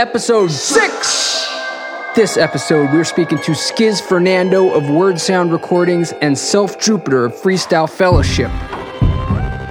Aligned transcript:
episode 0.00 0.50
6. 0.50 1.48
This 2.16 2.38
episode, 2.38 2.90
we're 2.90 3.04
speaking 3.04 3.36
to 3.40 3.52
Skiz 3.52 4.00
Fernando 4.00 4.70
of 4.70 4.84
Wordsound 4.84 5.52
Recordings 5.52 6.12
and 6.22 6.38
Self 6.38 6.80
Jupiter 6.80 7.26
of 7.26 7.34
Freestyle 7.34 7.88
Fellowship. 7.88 8.50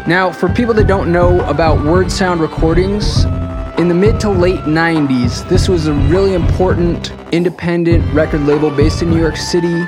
Now, 0.08 0.32
for 0.32 0.48
people 0.48 0.76
that 0.76 0.86
don't 0.86 1.12
know 1.12 1.42
about 1.50 1.80
Wordsound 1.80 2.42
Recordings, 2.42 3.26
in 3.80 3.88
the 3.88 3.96
mid 3.96 4.20
to 4.20 4.30
late 4.30 4.60
90s, 4.60 5.50
this 5.50 5.68
was 5.68 5.88
a 5.88 5.94
really 5.94 6.36
important 6.36 7.12
independent 7.32 8.06
record 8.14 8.42
label 8.42 8.70
based 8.70 9.02
in 9.02 9.10
New 9.10 9.20
York 9.20 9.36
City 9.36 9.80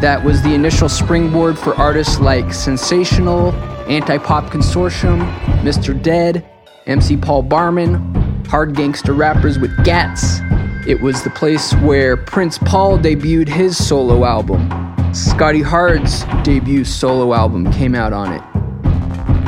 that 0.00 0.24
was 0.24 0.40
the 0.40 0.54
initial 0.54 0.88
springboard 0.88 1.58
for 1.58 1.74
artists 1.74 2.18
like 2.18 2.54
Sensational, 2.54 3.52
Anti 3.86 4.16
Pop 4.16 4.44
Consortium, 4.44 5.30
Mr. 5.60 6.00
Dead, 6.02 6.42
MC 6.86 7.18
Paul 7.18 7.42
Barman, 7.42 8.23
Hawd 8.48 8.74
Gankstuh 8.74 9.16
Rappuhs 9.16 9.60
Wid 9.60 9.70
Ghatz. 9.78 10.40
It 10.86 11.00
was 11.00 11.22
the 11.22 11.30
place 11.30 11.72
where 11.76 12.16
Prince 12.16 12.58
Paul 12.58 12.98
debuted 12.98 13.48
his 13.48 13.76
solo 13.76 14.24
album. 14.24 14.68
Scotty 15.14 15.62
Hard's 15.62 16.24
debut 16.42 16.84
solo 16.84 17.32
album 17.34 17.72
came 17.72 17.94
out 17.94 18.12
on 18.12 18.32
it. 18.32 18.42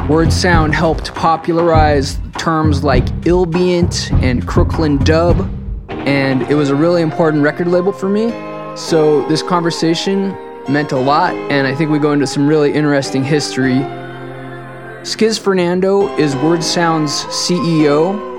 Wordsound 0.09 0.73
helped 0.73 1.15
popularize 1.15 2.19
terms 2.39 2.85
like 2.85 3.05
Illbient 3.23 4.13
and 4.23 4.47
Crooklyn 4.47 4.99
Dub, 4.99 5.51
and 5.89 6.43
it 6.43 6.55
was 6.55 6.71
a 6.71 6.75
really 6.75 7.03
important 7.03 7.43
record 7.43 7.67
label 7.67 7.93
for 7.93 8.09
me. 8.09 8.31
So 8.77 9.27
this 9.29 9.43
conversation 9.43 10.31
meant 10.69 10.93
a 10.93 10.99
lot, 10.99 11.35
and 11.35 11.67
I 11.67 11.75
think 11.75 11.91
we 11.91 11.99
go 11.99 12.13
into 12.13 12.27
some 12.27 12.47
really 12.47 12.73
interesting 12.73 13.25
history. 13.25 13.81
Skiz 15.03 15.39
Fernando 15.39 16.17
is 16.17 16.35
Wordsound's 16.37 17.25
CEO. 17.27 18.36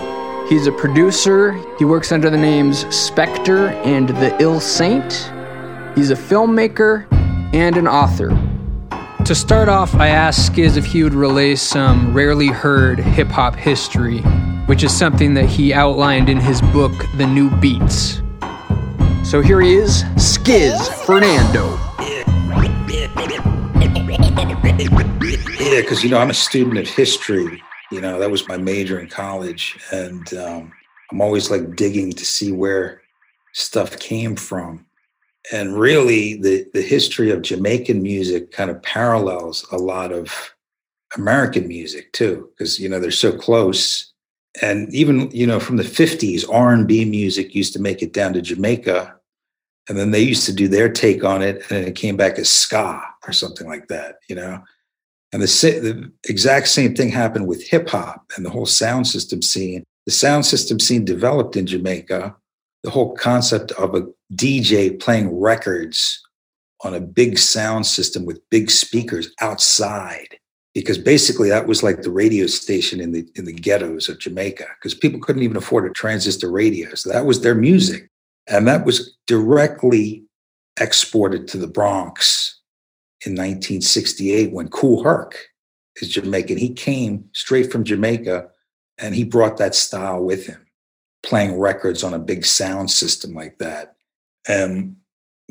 He's 0.48 0.66
a 0.66 0.72
producer. 0.72 1.52
He 1.78 1.84
works 1.84 2.14
under 2.14 2.30
the 2.30 2.38
names 2.38 2.86
Spectre 2.96 3.68
and 3.84 4.08
The 4.08 4.34
Ill 4.42 4.62
Saint. 4.62 5.30
He's 5.94 6.10
a 6.10 6.16
filmmaker 6.16 7.06
and 7.54 7.76
an 7.76 7.86
author. 7.86 8.30
To 9.26 9.36
start 9.36 9.68
off, 9.68 9.94
I 9.96 10.08
asked 10.08 10.54
Skiz 10.54 10.78
if 10.78 10.86
he 10.86 11.04
would 11.04 11.14
relay 11.14 11.56
some 11.56 12.14
rarely 12.14 12.48
heard 12.48 12.98
hip 12.98 13.28
hop 13.28 13.58
history, 13.58 14.20
which 14.68 14.84
is 14.84 14.98
something 14.98 15.34
that 15.34 15.48
he 15.50 15.74
outlined 15.74 16.30
in 16.30 16.40
his 16.40 16.62
book, 16.62 16.94
The 17.18 17.28
New 17.28 17.50
Beats. 17.58 18.22
So 19.30 19.42
here 19.42 19.60
he 19.60 19.76
is, 19.76 20.04
Skiz 20.16 20.88
Fernando. 21.06 21.78
Yeah, 25.60 25.82
because 25.82 26.06
you 26.06 26.10
know 26.10 26.20
I'm 26.20 26.30
a 26.30 26.34
student 26.34 26.78
of 26.78 26.88
history. 26.88 27.62
You 27.92 28.02
know 28.02 28.20
that 28.20 28.32
was 28.32 28.48
my 28.48 28.58
major 28.58 29.00
in 29.00 29.08
college, 29.08 29.80
and 29.92 30.34
um, 30.34 30.74
I'm 31.12 31.22
always 31.22 31.50
like 31.50 31.76
digging 31.76 32.12
to 32.12 32.26
see 32.26 32.52
where 32.52 33.02
stuff 33.54 33.98
came 34.00 34.36
from. 34.36 34.86
And 35.54 35.80
really, 35.80 36.36
the 36.36 36.66
the 36.74 36.82
history 36.82 37.32
of 37.32 37.42
Jamaican 37.42 38.02
music 38.04 38.52
kind 38.52 38.70
of 38.70 38.82
parallels 38.84 39.66
a 39.72 39.78
lot 39.78 40.12
of 40.12 40.54
American 41.16 41.68
music 41.68 42.12
too, 42.12 42.50
because 42.52 42.78
you 42.78 42.90
know 42.90 43.00
they're 43.00 43.12
so 43.12 43.38
close. 43.38 44.12
And 44.62 44.94
even 44.94 45.32
you 45.32 45.48
know 45.48 45.60
from 45.60 45.78
the 45.78 45.84
50s, 45.84 46.44
R&B 46.52 47.06
music 47.06 47.56
used 47.56 47.74
to 47.74 47.80
make 47.80 48.02
it 48.02 48.12
down 48.12 48.34
to 48.34 48.42
Jamaica, 48.42 49.16
and 49.88 49.98
then 49.98 50.12
they 50.12 50.22
used 50.22 50.46
to 50.48 50.54
do 50.54 50.68
their 50.68 50.90
take 50.90 51.24
on 51.24 51.42
it, 51.42 51.64
and 51.72 51.88
it 51.88 51.96
came 51.96 52.18
back 52.18 52.38
as 52.38 52.50
ska 52.50 53.02
or 53.26 53.32
something 53.32 53.68
like 53.68 53.88
that. 53.88 54.16
You 54.28 54.36
know 54.36 54.62
and 55.34 55.42
the, 55.42 55.46
the 55.46 56.12
exact 56.30 56.68
same 56.68 56.96
thing 56.96 57.10
happened 57.10 57.48
with 57.48 57.68
hip 57.68 57.90
hop 57.90 58.24
and 58.36 58.46
the 58.46 58.50
whole 58.50 58.66
sound 58.66 59.08
system 59.08 59.42
scene. 59.42 59.84
The 60.06 60.12
sound 60.12 60.46
system 60.46 60.80
scene 60.80 61.04
developed 61.04 61.58
in 61.58 61.68
Jamaica. 61.68 62.36
The 62.84 62.90
whole 62.90 63.16
concept 63.16 63.72
of 63.74 63.96
a 63.96 64.08
DJ 64.34 65.00
playing 65.00 65.38
records 65.38 66.22
on 66.84 66.94
a 66.94 67.02
big 67.02 67.38
sound 67.38 67.86
system 67.86 68.26
with 68.26 68.50
big 68.50 68.72
speakers 68.72 69.30
outside 69.42 70.38
because 70.74 71.00
basically 71.00 71.50
that 71.50 71.66
was 71.66 71.82
like 71.82 72.04
the 72.04 72.12
radio 72.12 72.46
station 72.46 73.02
in 73.02 73.12
the 73.12 73.28
in 73.36 73.46
the 73.46 73.54
ghettos 73.54 74.08
of 74.10 74.20
Jamaica 74.20 74.68
because 74.76 74.94
people 74.94 75.20
couldn't 75.20 75.42
even 75.42 75.58
afford 75.58 75.90
a 75.90 75.94
transistor 75.94 76.52
radio 76.52 76.94
so 76.94 77.12
that 77.12 77.26
was 77.26 77.42
their 77.42 77.56
music 77.56 78.10
and 78.48 78.68
that 78.68 78.86
was 78.86 79.18
directly 79.26 80.24
exported 80.80 81.48
to 81.48 81.58
the 81.58 81.68
Bronx 81.68 82.57
in 83.26 83.34
1968 83.34 84.52
when 84.52 84.70
Kool 84.70 85.04
Herc 85.04 85.38
is 86.02 86.10
Jamaican. 86.10 86.58
He 86.58 86.74
came 86.74 87.30
straight 87.34 87.72
from 87.72 87.84
Jamaica 87.84 88.48
and 88.98 89.16
he 89.16 89.24
brought 89.24 89.58
that 89.58 89.76
style 89.76 90.24
with 90.24 90.46
him, 90.46 90.66
playing 91.24 91.60
records 91.60 92.04
on 92.04 92.14
a 92.14 92.20
big 92.20 92.46
sound 92.46 92.92
system 92.92 93.34
like 93.34 93.58
that. 93.58 93.96
And 94.48 94.96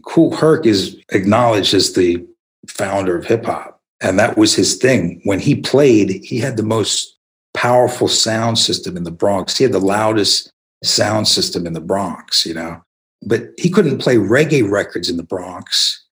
Kool 0.04 0.34
Herc 0.34 0.66
is 0.66 0.96
acknowledged 1.12 1.74
as 1.74 1.94
the 1.94 2.24
founder 2.68 3.16
of 3.16 3.26
hip 3.26 3.44
hop. 3.44 3.80
And 4.00 4.18
that 4.18 4.36
was 4.36 4.54
his 4.54 4.76
thing. 4.76 5.20
When 5.24 5.40
he 5.40 5.56
played, 5.56 6.10
he 6.24 6.38
had 6.38 6.56
the 6.56 6.62
most 6.62 7.16
powerful 7.54 8.08
sound 8.08 8.58
system 8.58 8.96
in 8.96 9.04
the 9.04 9.10
Bronx. 9.10 9.56
He 9.56 9.64
had 9.64 9.72
the 9.72 9.80
loudest 9.80 10.52
sound 10.84 11.26
system 11.26 11.66
in 11.66 11.72
the 11.72 11.80
Bronx, 11.80 12.44
you 12.44 12.54
know. 12.54 12.82
But 13.22 13.48
he 13.56 13.70
couldn't 13.70 13.98
play 13.98 14.16
reggae 14.16 14.68
records 14.68 15.08
in 15.08 15.16
the 15.16 15.22
Bronx 15.22 16.05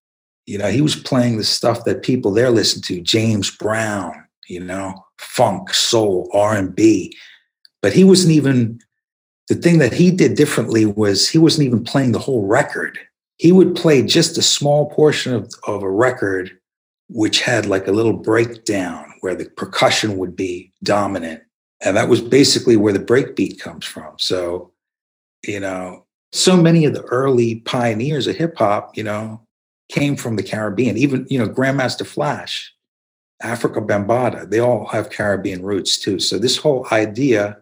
you 0.45 0.57
know, 0.57 0.69
he 0.69 0.81
was 0.81 0.95
playing 0.95 1.37
the 1.37 1.43
stuff 1.43 1.85
that 1.85 2.03
people 2.03 2.31
there 2.31 2.49
listen 2.49 2.81
to, 2.83 3.01
James 3.01 3.49
Brown, 3.49 4.13
you 4.47 4.59
know, 4.59 4.93
funk, 5.17 5.73
soul, 5.73 6.29
R&B. 6.33 7.15
But 7.81 7.93
he 7.93 8.03
wasn't 8.03 8.33
even 8.33 8.79
the 9.47 9.55
thing 9.55 9.79
that 9.79 9.93
he 9.93 10.11
did 10.11 10.35
differently 10.35 10.85
was 10.85 11.29
he 11.29 11.37
wasn't 11.37 11.67
even 11.67 11.83
playing 11.83 12.11
the 12.11 12.19
whole 12.19 12.45
record. 12.45 12.99
He 13.37 13.51
would 13.51 13.75
play 13.75 14.01
just 14.01 14.37
a 14.37 14.41
small 14.41 14.89
portion 14.91 15.33
of, 15.33 15.51
of 15.67 15.83
a 15.83 15.89
record 15.89 16.57
which 17.09 17.41
had 17.41 17.65
like 17.65 17.87
a 17.87 17.91
little 17.91 18.13
breakdown 18.13 19.13
where 19.21 19.35
the 19.35 19.45
percussion 19.45 20.17
would 20.17 20.35
be 20.35 20.71
dominant. 20.83 21.41
And 21.81 21.97
that 21.97 22.09
was 22.09 22.21
basically 22.21 22.77
where 22.77 22.93
the 22.93 22.99
breakbeat 22.99 23.59
comes 23.59 23.85
from. 23.85 24.15
So, 24.17 24.71
you 25.45 25.59
know, 25.59 26.05
so 26.31 26.57
many 26.57 26.85
of 26.85 26.93
the 26.93 27.03
early 27.03 27.57
pioneers 27.61 28.25
of 28.25 28.35
hip 28.35 28.57
hop, 28.57 28.97
you 28.97 29.03
know, 29.03 29.45
came 29.89 30.15
from 30.15 30.35
the 30.35 30.43
Caribbean. 30.43 30.97
Even, 30.97 31.25
you 31.29 31.39
know, 31.39 31.47
Grandmaster 31.47 32.05
Flash, 32.05 32.73
Afrika 33.43 33.85
Bambaataa, 33.85 34.49
they 34.49 34.59
all 34.59 34.87
have 34.87 35.09
Caribbean 35.09 35.63
roots 35.63 35.97
too. 35.97 36.19
So 36.19 36.37
this 36.37 36.57
whole 36.57 36.87
idea 36.91 37.57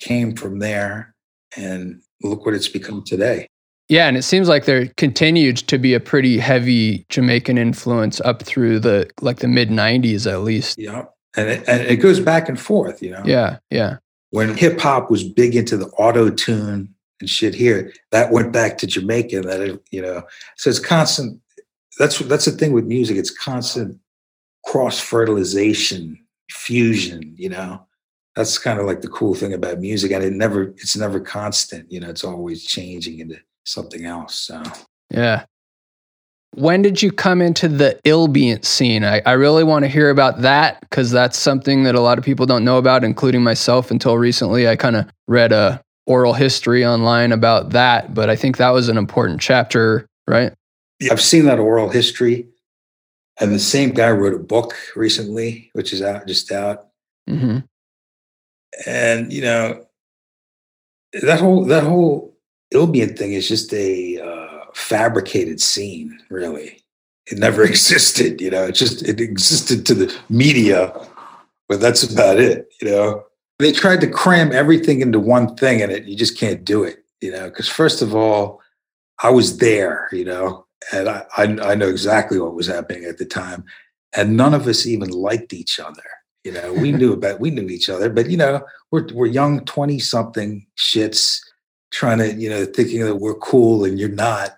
came 0.00 0.34
from 0.34 0.58
there. 0.58 1.14
And 1.56 2.02
look 2.22 2.44
what 2.44 2.54
it's 2.54 2.68
become 2.68 3.04
today. 3.04 3.46
Yeah, 3.88 4.08
and 4.08 4.16
it 4.16 4.22
seems 4.22 4.48
like 4.48 4.64
there 4.64 4.86
continued 4.96 5.58
to 5.58 5.78
be 5.78 5.92
a 5.94 6.00
pretty 6.00 6.38
heavy 6.38 7.04
Jamaican 7.10 7.58
influence 7.58 8.20
up 8.22 8.42
through 8.42 8.80
the 8.80 9.10
like 9.20 9.40
the 9.40 9.48
mid 9.48 9.68
'90s 9.68 10.30
at 10.30 10.40
least. 10.40 10.78
Yeah, 10.78 11.04
and 11.36 11.50
it, 11.50 11.68
and 11.68 11.82
it 11.82 11.96
goes 11.96 12.18
back 12.18 12.48
and 12.48 12.58
forth, 12.58 13.02
you 13.02 13.10
know. 13.10 13.22
Yeah, 13.24 13.58
yeah. 13.70 13.98
When 14.30 14.56
hip 14.56 14.80
hop 14.80 15.10
was 15.10 15.22
big 15.22 15.54
into 15.54 15.76
the 15.76 15.86
auto 15.90 16.30
tune 16.30 16.94
and 17.20 17.30
shit 17.30 17.54
here, 17.54 17.92
that 18.10 18.32
went 18.32 18.52
back 18.52 18.78
to 18.78 18.86
Jamaica. 18.86 19.42
That 19.42 19.60
it, 19.60 19.82
you 19.90 20.00
know, 20.00 20.22
so 20.56 20.70
it's 20.70 20.80
constant 20.80 21.40
that's 21.98 22.18
that's 22.20 22.44
the 22.44 22.52
thing 22.52 22.72
with 22.72 22.84
music. 22.84 23.16
It's 23.16 23.30
constant 23.30 23.98
cross 24.64 25.00
fertilization, 25.00 26.18
fusion. 26.50 27.34
You 27.36 27.50
know, 27.50 27.86
that's 28.36 28.58
kind 28.58 28.80
of 28.80 28.86
like 28.86 29.00
the 29.00 29.08
cool 29.08 29.34
thing 29.34 29.52
about 29.52 29.80
music, 29.80 30.12
and 30.12 30.24
it 30.24 30.32
never 30.32 30.62
it's 30.76 30.96
never 30.96 31.20
constant. 31.20 31.90
You 31.90 32.00
know, 32.00 32.10
it's 32.10 32.24
always 32.24 32.64
changing 32.64 33.20
into 33.20 33.36
something 33.64 34.04
else. 34.04 34.34
So 34.34 34.62
yeah. 35.10 35.44
When 36.56 36.82
did 36.82 37.02
you 37.02 37.10
come 37.10 37.42
into 37.42 37.66
the 37.66 37.98
Illbient 38.04 38.64
scene? 38.64 39.04
I, 39.04 39.20
I 39.26 39.32
really 39.32 39.64
want 39.64 39.84
to 39.84 39.88
hear 39.88 40.10
about 40.10 40.42
that 40.42 40.78
because 40.82 41.10
that's 41.10 41.36
something 41.36 41.82
that 41.82 41.96
a 41.96 42.00
lot 42.00 42.16
of 42.16 42.24
people 42.24 42.46
don't 42.46 42.64
know 42.64 42.78
about, 42.78 43.02
including 43.02 43.42
myself 43.42 43.90
until 43.90 44.18
recently. 44.18 44.68
I 44.68 44.76
kind 44.76 44.94
of 44.94 45.10
read 45.26 45.50
a 45.50 45.82
oral 46.06 46.32
history 46.32 46.86
online 46.86 47.32
about 47.32 47.70
that, 47.70 48.14
but 48.14 48.30
I 48.30 48.36
think 48.36 48.58
that 48.58 48.70
was 48.70 48.88
an 48.88 48.96
important 48.96 49.40
chapter, 49.40 50.06
right? 50.28 50.52
I've 51.10 51.20
seen 51.20 51.46
that 51.46 51.58
oral 51.58 51.88
history. 51.88 52.48
And 53.40 53.52
the 53.52 53.58
same 53.58 53.90
guy 53.90 54.10
wrote 54.10 54.34
a 54.34 54.38
book 54.38 54.74
recently, 54.94 55.70
which 55.72 55.92
is 55.92 56.02
out 56.02 56.26
just 56.26 56.52
out. 56.52 56.86
Mm-hmm. 57.28 57.58
And 58.86 59.32
you 59.32 59.42
know, 59.42 59.86
that 61.22 61.40
whole 61.40 61.64
that 61.64 61.82
whole 61.82 62.36
Illbient 62.72 63.18
thing 63.18 63.32
is 63.32 63.48
just 63.48 63.72
a 63.72 64.20
uh, 64.20 64.64
fabricated 64.74 65.60
scene, 65.60 66.18
really. 66.28 66.82
It 67.26 67.38
never 67.38 67.64
existed, 67.64 68.40
you 68.40 68.50
know. 68.50 68.64
It 68.64 68.72
just 68.72 69.02
it 69.02 69.20
existed 69.20 69.84
to 69.86 69.94
the 69.94 70.16
media, 70.28 70.92
but 71.68 71.80
that's 71.80 72.02
about 72.02 72.38
it, 72.38 72.68
you 72.80 72.88
know. 72.88 73.24
They 73.60 73.72
tried 73.72 74.00
to 74.00 74.08
cram 74.08 74.52
everything 74.52 75.00
into 75.00 75.20
one 75.20 75.56
thing, 75.56 75.82
and 75.82 75.90
it 75.90 76.04
you 76.04 76.16
just 76.16 76.38
can't 76.38 76.64
do 76.64 76.84
it, 76.84 77.04
you 77.20 77.32
know. 77.32 77.48
Because 77.48 77.68
first 77.68 78.00
of 78.00 78.14
all, 78.14 78.60
I 79.20 79.30
was 79.30 79.58
there, 79.58 80.08
you 80.12 80.24
know 80.24 80.63
and 80.92 81.08
I, 81.08 81.24
I, 81.36 81.42
I 81.44 81.74
know 81.74 81.88
exactly 81.88 82.38
what 82.38 82.54
was 82.54 82.66
happening 82.66 83.04
at 83.04 83.18
the 83.18 83.24
time 83.24 83.64
and 84.14 84.36
none 84.36 84.54
of 84.54 84.66
us 84.66 84.86
even 84.86 85.10
liked 85.10 85.52
each 85.52 85.78
other 85.80 86.02
You 86.44 86.52
know, 86.52 86.72
we 86.72 86.92
knew 86.98 87.12
about 87.12 87.40
we 87.40 87.50
knew 87.50 87.68
each 87.68 87.88
other, 87.88 88.10
but 88.10 88.30
you 88.30 88.36
know, 88.36 88.62
we're 88.90 89.06
we're 89.12 89.26
young 89.26 89.64
twenty 89.64 89.98
something 89.98 90.66
shits 90.76 91.40
trying 91.92 92.18
to 92.18 92.32
you 92.34 92.50
know 92.50 92.64
thinking 92.64 93.00
that 93.04 93.16
we're 93.16 93.34
cool 93.34 93.84
and 93.84 93.98
you're 93.98 94.08
not. 94.08 94.56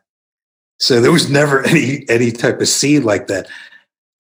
So 0.79 1.01
there 1.01 1.13
was 1.13 1.31
never 1.31 1.67
any 1.67 2.05
any 2.09 2.33
type 2.33 2.61
of 2.61 2.69
scene 2.69 3.05
like 3.05 3.29
that. 3.29 3.49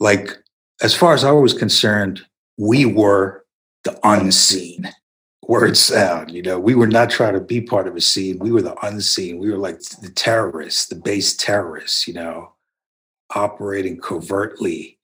Like 0.00 0.37
as 0.82 0.94
far 0.94 1.14
as 1.14 1.25
I 1.25 1.32
was 1.32 1.55
concerned, 1.55 2.20
we 2.56 2.87
were 2.87 3.44
the 3.85 3.99
unseen 4.03 4.91
word 5.48 5.76
sound. 5.76 6.31
You 6.31 6.43
know, 6.43 6.58
we 6.58 6.75
were 6.75 6.87
not 6.87 7.10
trying 7.10 7.34
to 7.34 7.40
be 7.40 7.60
part 7.60 7.87
of 7.87 7.96
a 7.96 8.00
scene. 8.00 8.38
We 8.38 8.50
were 8.50 8.62
the 8.62 8.76
unseen. 8.87 9.38
We 9.38 9.50
were 9.50 9.58
like 9.58 9.81
the 9.81 10.10
terrorists, 10.10 10.87
the 10.87 10.96
base 10.96 11.34
terrorists, 11.37 12.06
you 12.08 12.14
know, 12.14 12.52
operating 13.34 14.00
covertly. 14.00 14.98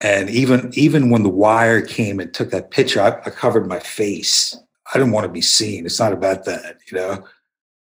And 0.00 0.30
even 0.30 0.70
even 0.74 1.10
when 1.10 1.22
the 1.22 1.28
wire 1.28 1.82
came 1.82 2.20
and 2.20 2.32
took 2.32 2.50
that 2.50 2.70
picture, 2.70 3.00
I, 3.00 3.08
I 3.08 3.30
covered 3.30 3.68
my 3.68 3.78
face. 3.78 4.56
I 4.92 4.98
didn't 4.98 5.12
want 5.12 5.24
to 5.24 5.32
be 5.32 5.42
seen. 5.42 5.86
It's 5.86 6.00
not 6.00 6.12
about 6.12 6.46
that, 6.46 6.78
you 6.90 6.96
know. 6.96 7.24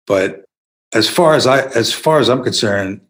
But 0.08 0.44
as 0.94 1.08
far 1.08 1.36
as 1.36 1.46
I 1.46 1.68
as 1.68 1.94
far 1.94 2.20
as 2.20 2.28
I'm 2.28 2.44
concerned, 2.44 3.02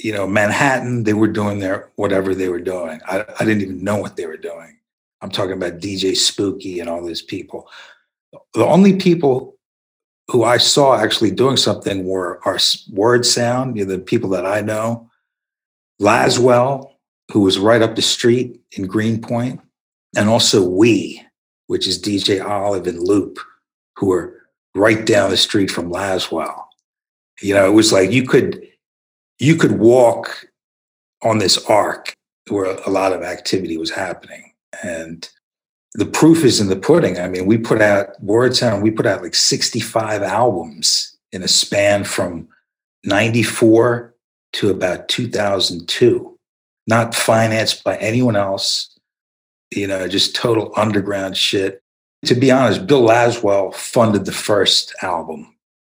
you 0.00 0.12
know, 0.12 0.26
Manhattan, 0.26 1.04
they 1.04 1.14
were 1.14 1.28
doing 1.28 1.60
their 1.60 1.90
whatever 1.96 2.34
they 2.34 2.48
were 2.48 2.60
doing. 2.60 3.00
I, 3.06 3.24
I 3.38 3.44
didn't 3.44 3.62
even 3.62 3.84
know 3.84 3.96
what 3.96 4.16
they 4.16 4.26
were 4.26 4.36
doing. 4.36 4.76
I'm 5.22 5.30
talking 5.30 5.52
about 5.52 5.80
DJ 5.80 6.16
Spooky 6.16 6.80
and 6.80 6.88
all 6.88 7.04
those 7.04 7.22
people. 7.22 7.68
The 8.54 8.64
only 8.64 8.96
people 8.96 9.56
who 10.28 10.44
I 10.44 10.58
saw 10.58 10.96
actually 10.96 11.32
doing 11.32 11.56
something 11.56 12.04
were 12.04 12.40
our 12.44 12.58
word 12.92 13.26
sound, 13.26 13.76
you 13.76 13.84
know, 13.84 13.92
the 13.96 13.98
people 13.98 14.30
that 14.30 14.46
I 14.46 14.60
know, 14.60 15.10
Laswell, 16.00 16.92
who 17.32 17.40
was 17.40 17.58
right 17.58 17.82
up 17.82 17.96
the 17.96 18.02
street 18.02 18.60
in 18.72 18.86
Greenpoint, 18.86 19.60
and 20.16 20.28
also 20.28 20.68
We, 20.68 21.24
which 21.66 21.86
is 21.86 22.00
DJ 22.00 22.44
Olive 22.44 22.86
and 22.86 23.00
Lloop, 23.00 23.38
who 23.96 24.06
were 24.06 24.40
right 24.74 25.04
down 25.04 25.30
the 25.30 25.36
street 25.36 25.70
from 25.70 25.90
Laswell. 25.90 26.64
You 27.40 27.54
know, 27.54 27.66
it 27.66 27.74
was 27.74 27.92
like 27.92 28.12
you 28.12 28.26
could 28.26 28.66
you 29.38 29.56
could 29.56 29.78
walk 29.78 30.46
on 31.22 31.38
this 31.38 31.64
arc 31.66 32.12
where 32.48 32.76
a 32.86 32.90
lot 32.90 33.12
of 33.12 33.22
activity 33.22 33.76
was 33.76 33.90
happening. 33.90 34.52
And 34.82 35.28
the 35.94 36.06
proof 36.06 36.44
is 36.44 36.60
in 36.60 36.68
the 36.68 36.76
pudding. 36.76 37.18
I 37.18 37.28
mean, 37.28 37.46
we 37.46 37.58
put 37.58 37.80
out 37.80 38.20
Word 38.22 38.58
we 38.80 38.90
put 38.90 39.06
out 39.06 39.22
like 39.22 39.34
65 39.34 40.22
albums 40.22 41.16
in 41.32 41.42
a 41.42 41.48
span 41.48 42.04
from 42.04 42.48
94 43.04 44.14
to 44.52 44.70
about 44.70 45.08
2002, 45.08 46.38
not 46.86 47.14
financed 47.14 47.84
by 47.84 47.96
anyone 47.96 48.36
else, 48.36 48.96
you 49.74 49.86
know, 49.86 50.08
just 50.08 50.34
total 50.34 50.72
underground 50.76 51.36
shit. 51.36 51.82
To 52.26 52.34
be 52.34 52.50
honest, 52.50 52.86
Bill 52.86 53.02
Laswell 53.02 53.74
funded 53.74 54.26
the 54.26 54.32
first 54.32 54.94
album, 55.02 55.54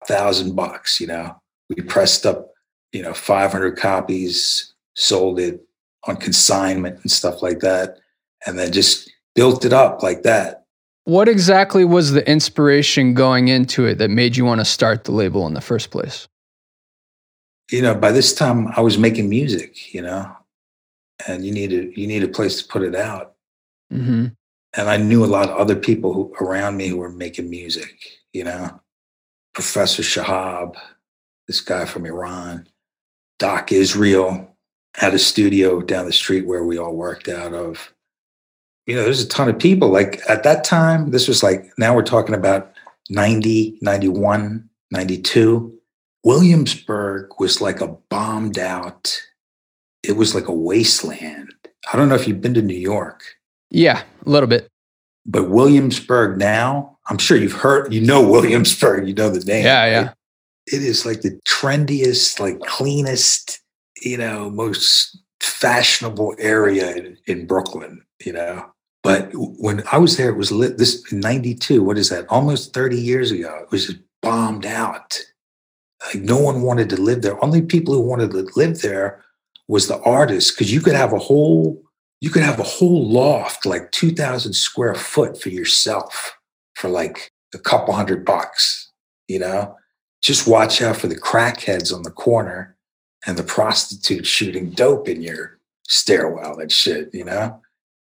thousand 0.06 0.54
bucks, 0.54 1.00
you 1.00 1.06
know. 1.06 1.36
We 1.68 1.82
pressed 1.82 2.26
up, 2.26 2.52
you 2.92 3.02
know, 3.02 3.14
500 3.14 3.76
copies, 3.76 4.74
sold 4.96 5.38
it 5.38 5.60
on 6.06 6.16
consignment 6.16 7.00
and 7.02 7.10
stuff 7.10 7.42
like 7.42 7.60
that. 7.60 7.98
And 8.46 8.58
then 8.58 8.72
just 8.72 9.10
built 9.40 9.64
it 9.64 9.72
up 9.72 10.02
like 10.02 10.22
that. 10.22 10.66
What 11.04 11.26
exactly 11.26 11.86
was 11.86 12.12
the 12.12 12.30
inspiration 12.30 13.14
going 13.14 13.48
into 13.48 13.86
it 13.86 13.96
that 13.96 14.10
made 14.10 14.36
you 14.36 14.44
want 14.44 14.60
to 14.60 14.66
start 14.66 15.04
the 15.04 15.12
label 15.12 15.46
in 15.46 15.54
the 15.54 15.62
first 15.62 15.90
place? 15.90 16.28
You 17.70 17.80
know, 17.80 17.94
by 17.94 18.12
this 18.12 18.34
time 18.34 18.68
I 18.76 18.82
was 18.82 18.98
making 18.98 19.30
music, 19.30 19.94
you 19.94 20.02
know, 20.02 20.30
and 21.26 21.42
you 21.42 21.52
need 21.52 21.72
a 21.72 21.98
you 21.98 22.06
need 22.06 22.22
a 22.22 22.28
place 22.28 22.60
to 22.60 22.68
put 22.68 22.82
it 22.82 22.94
out. 22.94 23.32
Mm-hmm. 23.90 24.26
And 24.74 24.88
I 24.90 24.98
knew 24.98 25.24
a 25.24 25.32
lot 25.36 25.48
of 25.48 25.56
other 25.56 25.74
people 25.74 26.12
who, 26.12 26.34
around 26.38 26.76
me 26.76 26.88
who 26.88 26.98
were 26.98 27.10
making 27.10 27.48
music, 27.48 27.96
you 28.34 28.44
know, 28.44 28.78
Professor 29.54 30.02
Shahab, 30.02 30.76
this 31.46 31.62
guy 31.62 31.86
from 31.86 32.04
Iran, 32.04 32.68
Doc 33.38 33.72
Israel 33.72 34.54
had 34.96 35.14
a 35.14 35.18
studio 35.18 35.80
down 35.80 36.04
the 36.04 36.12
street 36.12 36.46
where 36.46 36.62
we 36.62 36.76
all 36.76 36.94
worked 36.94 37.26
out 37.26 37.54
of 37.54 37.94
you 38.90 38.96
know, 38.96 39.04
there's 39.04 39.22
a 39.22 39.28
ton 39.28 39.48
of 39.48 39.56
people. 39.56 39.88
Like 39.88 40.20
at 40.28 40.42
that 40.42 40.64
time, 40.64 41.12
this 41.12 41.28
was 41.28 41.44
like, 41.44 41.72
now 41.78 41.94
we're 41.94 42.02
talking 42.02 42.34
about 42.34 42.72
90, 43.08 43.78
91, 43.80 44.68
92. 44.90 45.72
Williamsburg 46.24 47.28
was 47.38 47.60
like 47.60 47.80
a 47.80 47.86
bombed 47.86 48.58
out, 48.58 49.16
it 50.02 50.16
was 50.16 50.34
like 50.34 50.48
a 50.48 50.52
wasteland. 50.52 51.54
I 51.92 51.96
don't 51.96 52.08
know 52.08 52.16
if 52.16 52.26
you've 52.26 52.40
been 52.40 52.54
to 52.54 52.62
New 52.62 52.74
York. 52.74 53.22
Yeah, 53.70 54.02
a 54.26 54.28
little 54.28 54.48
bit. 54.48 54.66
But 55.24 55.50
Williamsburg 55.50 56.38
now, 56.38 56.98
I'm 57.08 57.18
sure 57.18 57.36
you've 57.36 57.52
heard, 57.52 57.94
you 57.94 58.00
know 58.00 58.28
Williamsburg, 58.28 59.06
you 59.06 59.14
know 59.14 59.30
the 59.30 59.44
name. 59.44 59.66
Yeah, 59.66 59.86
yeah. 59.86 60.02
Right? 60.02 60.14
It 60.66 60.82
is 60.82 61.06
like 61.06 61.20
the 61.20 61.38
trendiest, 61.46 62.40
like 62.40 62.58
cleanest, 62.62 63.60
you 64.02 64.18
know, 64.18 64.50
most 64.50 65.16
fashionable 65.38 66.34
area 66.40 66.92
in, 66.96 67.18
in 67.28 67.46
Brooklyn 67.46 68.02
you 68.24 68.32
know. 68.32 68.69
But 69.02 69.30
when 69.32 69.82
I 69.90 69.98
was 69.98 70.16
there, 70.16 70.28
it 70.28 70.36
was 70.36 70.52
lit. 70.52 70.78
This 70.78 71.10
in 71.12 71.20
'92. 71.20 71.82
What 71.82 71.98
is 71.98 72.10
that? 72.10 72.26
Almost 72.28 72.74
30 72.74 73.00
years 73.00 73.30
ago. 73.30 73.60
It 73.62 73.70
was 73.70 73.86
just 73.86 73.98
bombed 74.22 74.66
out. 74.66 75.18
Like 76.06 76.22
no 76.22 76.38
one 76.38 76.62
wanted 76.62 76.90
to 76.90 77.00
live 77.00 77.22
there. 77.22 77.42
Only 77.42 77.62
people 77.62 77.94
who 77.94 78.00
wanted 78.00 78.30
to 78.32 78.48
live 78.56 78.80
there 78.80 79.24
was 79.68 79.86
the 79.86 80.00
artists, 80.02 80.50
because 80.50 80.72
you 80.72 80.80
could 80.80 80.94
have 80.94 81.12
a 81.12 81.18
whole 81.18 81.82
you 82.20 82.28
could 82.28 82.42
have 82.42 82.60
a 82.60 82.64
whole 82.64 83.08
loft, 83.10 83.64
like 83.64 83.92
2,000 83.92 84.52
square 84.52 84.94
foot 84.94 85.40
for 85.40 85.48
yourself 85.48 86.36
for 86.74 86.90
like 86.90 87.32
a 87.54 87.58
couple 87.58 87.94
hundred 87.94 88.26
bucks. 88.26 88.92
You 89.26 89.38
know, 89.38 89.76
just 90.20 90.46
watch 90.46 90.82
out 90.82 90.98
for 90.98 91.06
the 91.06 91.18
crackheads 91.18 91.94
on 91.94 92.02
the 92.02 92.10
corner 92.10 92.76
and 93.26 93.38
the 93.38 93.42
prostitutes 93.42 94.28
shooting 94.28 94.70
dope 94.70 95.08
in 95.08 95.22
your 95.22 95.58
stairwell 95.88 96.58
and 96.58 96.70
shit. 96.70 97.14
You 97.14 97.24
know 97.24 97.60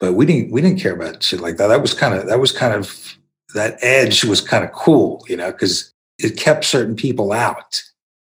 but 0.03 0.15
we 0.15 0.25
didn't 0.25 0.51
we 0.51 0.59
didn't 0.59 0.81
care 0.81 0.95
about 0.95 1.23
shit 1.23 1.39
like 1.39 1.55
that. 1.55 1.67
That 1.67 1.81
was 1.81 1.93
kind 1.93 2.13
of 2.13 2.27
that 2.27 2.41
was 2.41 2.51
kind 2.51 2.73
of 2.73 3.17
that 3.53 3.77
edge 3.81 4.25
was 4.25 4.41
kind 4.41 4.65
of 4.65 4.73
cool, 4.73 5.23
you 5.29 5.37
know, 5.37 5.49
because 5.49 5.93
it 6.19 6.35
kept 6.35 6.65
certain 6.65 6.93
people 6.93 7.31
out. 7.31 7.81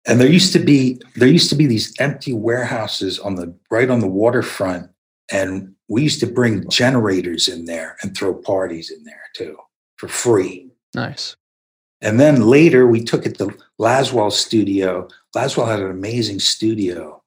And 0.06 0.20
there 0.20 0.28
used 0.28 0.52
to 0.52 0.60
be 0.60 1.00
there 1.16 1.26
used 1.26 1.50
to 1.50 1.56
be 1.56 1.66
these 1.66 1.92
empty 1.98 2.32
warehouses 2.32 3.18
on 3.18 3.34
the 3.34 3.52
right 3.68 3.90
on 3.90 3.98
the 3.98 4.06
waterfront, 4.06 4.88
and 5.32 5.74
we 5.88 6.04
used 6.04 6.20
to 6.20 6.28
bring 6.28 6.70
generators 6.70 7.48
in 7.48 7.64
there 7.64 7.96
and 8.00 8.16
throw 8.16 8.32
parties 8.32 8.88
in 8.88 9.02
there 9.02 9.24
too 9.34 9.56
for 9.96 10.06
free. 10.06 10.70
Nice. 10.94 11.34
And 12.00 12.20
then 12.20 12.42
later 12.42 12.86
we 12.86 13.02
took 13.02 13.26
it 13.26 13.38
to 13.38 13.52
Laswell 13.80 14.30
studio. 14.30 15.08
Laswell 15.34 15.66
had 15.66 15.80
an 15.80 15.90
amazing 15.90 16.38
studio 16.38 17.24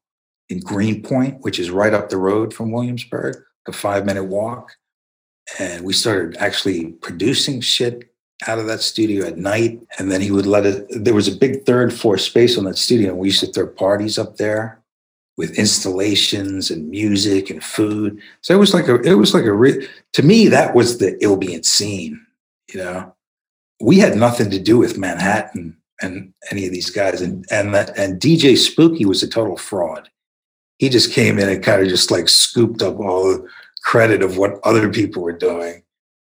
in 0.48 0.62
Greenpoint, 0.62 1.42
which 1.42 1.60
is 1.60 1.72
right 1.72 1.94
up 1.94 2.08
the 2.08 2.16
road 2.16 2.54
from 2.54 2.72
Williamsburg 2.72 3.36
five 3.74 4.06
minute 4.06 4.26
walk. 4.26 4.76
And 5.58 5.84
we 5.84 5.94
started 5.94 6.38
actually 6.38 6.92
producing 6.94 7.62
shit 7.62 8.10
out 8.48 8.60
of 8.60 8.68
that 8.68 8.82
studio 8.82 9.26
at 9.26 9.38
night. 9.38 9.80
And 9.98 10.12
then 10.12 10.22
he 10.22 10.32
would 10.32 10.46
let 10.46 10.66
it, 10.66 10.88
there 10.92 11.14
was 11.14 11.28
a 11.28 11.36
big 11.36 11.66
third 11.66 11.94
floor 11.94 12.18
space 12.18 12.58
on 12.58 12.66
that 12.66 12.78
studio. 12.78 13.10
And 13.10 13.18
we 13.18 13.30
used 13.30 13.42
to 13.42 13.52
throw 13.52 13.68
parties 13.68 14.18
up 14.18 14.38
there 14.38 14.82
with 15.38 15.58
installations 15.58 16.70
and 16.70 16.90
music 16.90 17.50
and 17.50 17.64
food. 17.64 18.22
So 18.42 18.54
it 18.54 18.60
was 18.60 18.74
like 18.74 18.88
a, 18.88 19.02
it 19.02 19.16
was 19.16 19.34
like 19.34 19.46
a, 19.46 19.54
re- 19.54 19.88
to 20.14 20.24
me, 20.24 20.48
that 20.50 20.76
was 20.76 20.98
the 20.98 21.14
Illbient 21.22 21.66
scene, 21.66 22.26
you 22.74 22.80
know? 22.80 23.16
We 23.82 24.00
had 24.00 24.18
nothing 24.18 24.50
to 24.52 24.60
do 24.60 24.78
with 24.78 24.98
Manhattan 24.98 25.78
and 26.02 26.34
any 26.52 26.66
of 26.66 26.74
these 26.74 26.90
guys. 26.90 27.22
And, 27.22 27.46
and 27.50 27.74
that, 27.74 27.98
and 27.98 28.20
DJ 28.20 28.58
Spooky 28.58 29.06
was 29.06 29.24
a 29.24 29.30
total 29.30 29.56
fraud. 29.56 30.10
He 30.78 30.90
just 30.90 31.14
came 31.14 31.40
in 31.40 31.48
and 31.48 31.64
kind 31.64 31.82
of 31.82 31.88
just 31.88 32.12
like 32.12 32.28
scooped 32.28 32.82
up 32.82 33.00
all 33.00 33.48
credit 33.84 34.22
of 34.22 34.38
what 34.38 34.60
other 34.64 34.90
people 34.90 35.24
were 35.24 35.38
doing, 35.38 35.84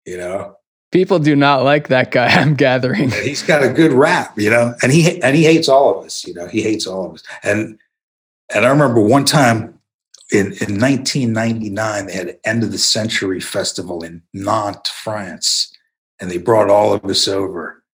you 0.06 0.18
know. 0.18 0.56
People 0.92 1.18
do 1.20 1.36
not 1.36 1.64
like 1.64 1.88
that 1.88 2.12
guy. 2.12 2.28
I'm 2.30 2.56
gathering. 2.56 3.10
He's 3.10 3.44
got 3.44 3.64
a 3.64 3.70
good 3.70 3.92
rap, 3.92 4.38
you 4.38 4.50
know, 4.50 4.76
and 4.82 4.92
he 4.92 5.22
and 5.22 5.36
he 5.36 5.44
hates 5.44 5.68
all 5.68 5.98
of 5.98 6.06
us, 6.06 6.26
you 6.26 6.34
know. 6.34 6.48
He 6.48 6.62
hates 6.62 6.86
all 6.86 7.08
of 7.08 7.14
us. 7.16 7.24
And 7.44 7.80
and 8.54 8.66
I 8.66 8.70
remember 8.70 9.02
one 9.02 9.26
time 9.26 9.80
in, 10.32 10.48
in 10.48 10.80
1999, 10.80 12.08
they 12.08 12.14
had 12.14 12.28
an 12.30 12.38
end 12.44 12.64
of 12.64 12.72
the 12.72 12.78
century 12.78 13.40
festival 13.40 14.04
in 14.04 14.22
Nantes, 14.34 14.90
France, 14.90 15.72
and 16.20 16.30
they 16.30 16.38
brought 16.38 16.70
all 16.70 16.94
of 16.94 17.04
us 17.06 17.28
over. 17.28 17.84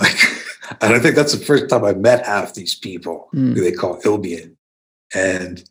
Like, 0.00 0.82
and 0.82 0.92
I 0.94 0.98
think 0.98 1.16
that's 1.16 1.32
the 1.32 1.44
first 1.44 1.68
time 1.68 1.84
I 1.84 1.94
met 1.94 2.26
half 2.26 2.54
these 2.54 2.74
people 2.74 3.28
mm. 3.34 3.54
who 3.54 3.62
they 3.62 3.72
call 3.72 4.00
Illbient. 4.02 4.54
And 5.14 5.64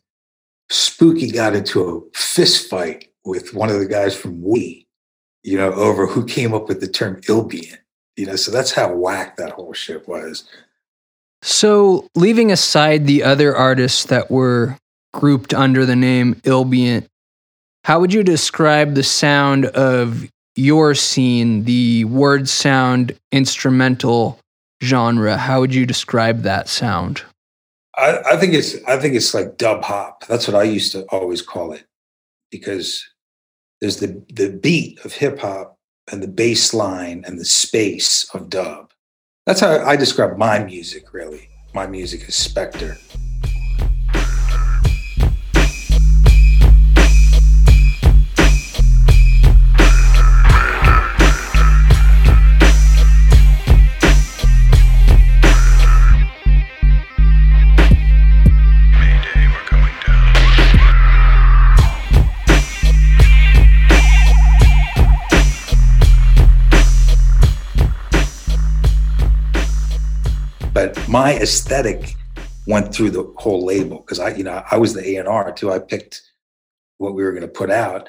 Spooky 0.70 1.30
got 1.30 1.54
into 1.54 1.82
a 1.82 2.18
fist 2.18 2.68
fight 2.68 3.10
with 3.24 3.54
one 3.54 3.70
of 3.70 3.78
the 3.78 3.86
guys 3.86 4.16
from 4.16 4.42
We, 4.42 4.86
you 5.42 5.56
know, 5.56 5.72
over 5.72 6.06
who 6.06 6.24
came 6.24 6.52
up 6.52 6.68
with 6.68 6.80
the 6.80 6.88
term 6.88 7.20
Illbient. 7.22 7.78
You 8.16 8.26
know, 8.26 8.36
so 8.36 8.50
that's 8.50 8.72
how 8.72 8.92
whack 8.92 9.36
that 9.36 9.52
whole 9.52 9.72
shit 9.72 10.08
was. 10.08 10.48
So, 11.42 12.08
leaving 12.16 12.50
aside 12.50 13.06
the 13.06 13.22
other 13.22 13.54
artists 13.54 14.04
that 14.06 14.28
were 14.28 14.76
grouped 15.14 15.54
under 15.54 15.86
the 15.86 15.96
name 15.96 16.34
Illbient, 16.36 17.06
How 17.84 18.00
would 18.00 18.12
you 18.12 18.24
describe 18.24 18.94
the 18.94 19.04
sound 19.04 19.66
of 19.66 20.28
your 20.56 20.94
scene, 20.94 21.62
the 21.64 22.04
word 22.06 22.48
sound 22.48 23.16
instrumental 23.30 24.40
genre? 24.82 25.36
How 25.36 25.60
would 25.60 25.74
you 25.74 25.86
describe 25.86 26.42
that 26.42 26.68
sound? 26.68 27.22
I, 27.98 28.34
I 28.34 28.36
think 28.36 28.54
it's 28.54 28.76
I 28.86 28.96
think 28.96 29.14
it's 29.14 29.34
like 29.34 29.58
dub 29.58 29.82
hop. 29.82 30.24
That's 30.26 30.46
what 30.46 30.56
I 30.56 30.62
used 30.62 30.92
to 30.92 31.04
always 31.10 31.42
call 31.42 31.72
it, 31.72 31.84
because 32.50 33.04
there's 33.80 33.98
the 33.98 34.24
the 34.32 34.50
beat 34.50 35.04
of 35.04 35.12
hip 35.12 35.40
hop 35.40 35.76
and 36.10 36.22
the 36.22 36.28
bass 36.28 36.72
line 36.72 37.24
and 37.26 37.38
the 37.38 37.44
space 37.44 38.28
of 38.32 38.48
dub. 38.48 38.92
That's 39.46 39.60
how 39.60 39.84
I 39.84 39.96
describe 39.96 40.38
my 40.38 40.62
music. 40.62 41.12
Really, 41.12 41.48
my 41.74 41.86
music 41.86 42.28
is 42.28 42.36
Spectre. 42.36 42.98
My 71.08 71.34
aesthetic 71.36 72.14
went 72.66 72.94
through 72.94 73.10
the 73.10 73.32
whole 73.38 73.64
label 73.64 73.98
because 74.00 74.20
I, 74.20 74.34
you 74.34 74.44
know, 74.44 74.62
I 74.70 74.76
was 74.76 74.92
the 74.92 75.06
A 75.08 75.16
and 75.16 75.28
R 75.28 75.50
too. 75.52 75.72
I 75.72 75.78
picked 75.78 76.20
what 76.98 77.14
we 77.14 77.22
were 77.22 77.32
going 77.32 77.42
to 77.42 77.48
put 77.48 77.70
out, 77.70 78.08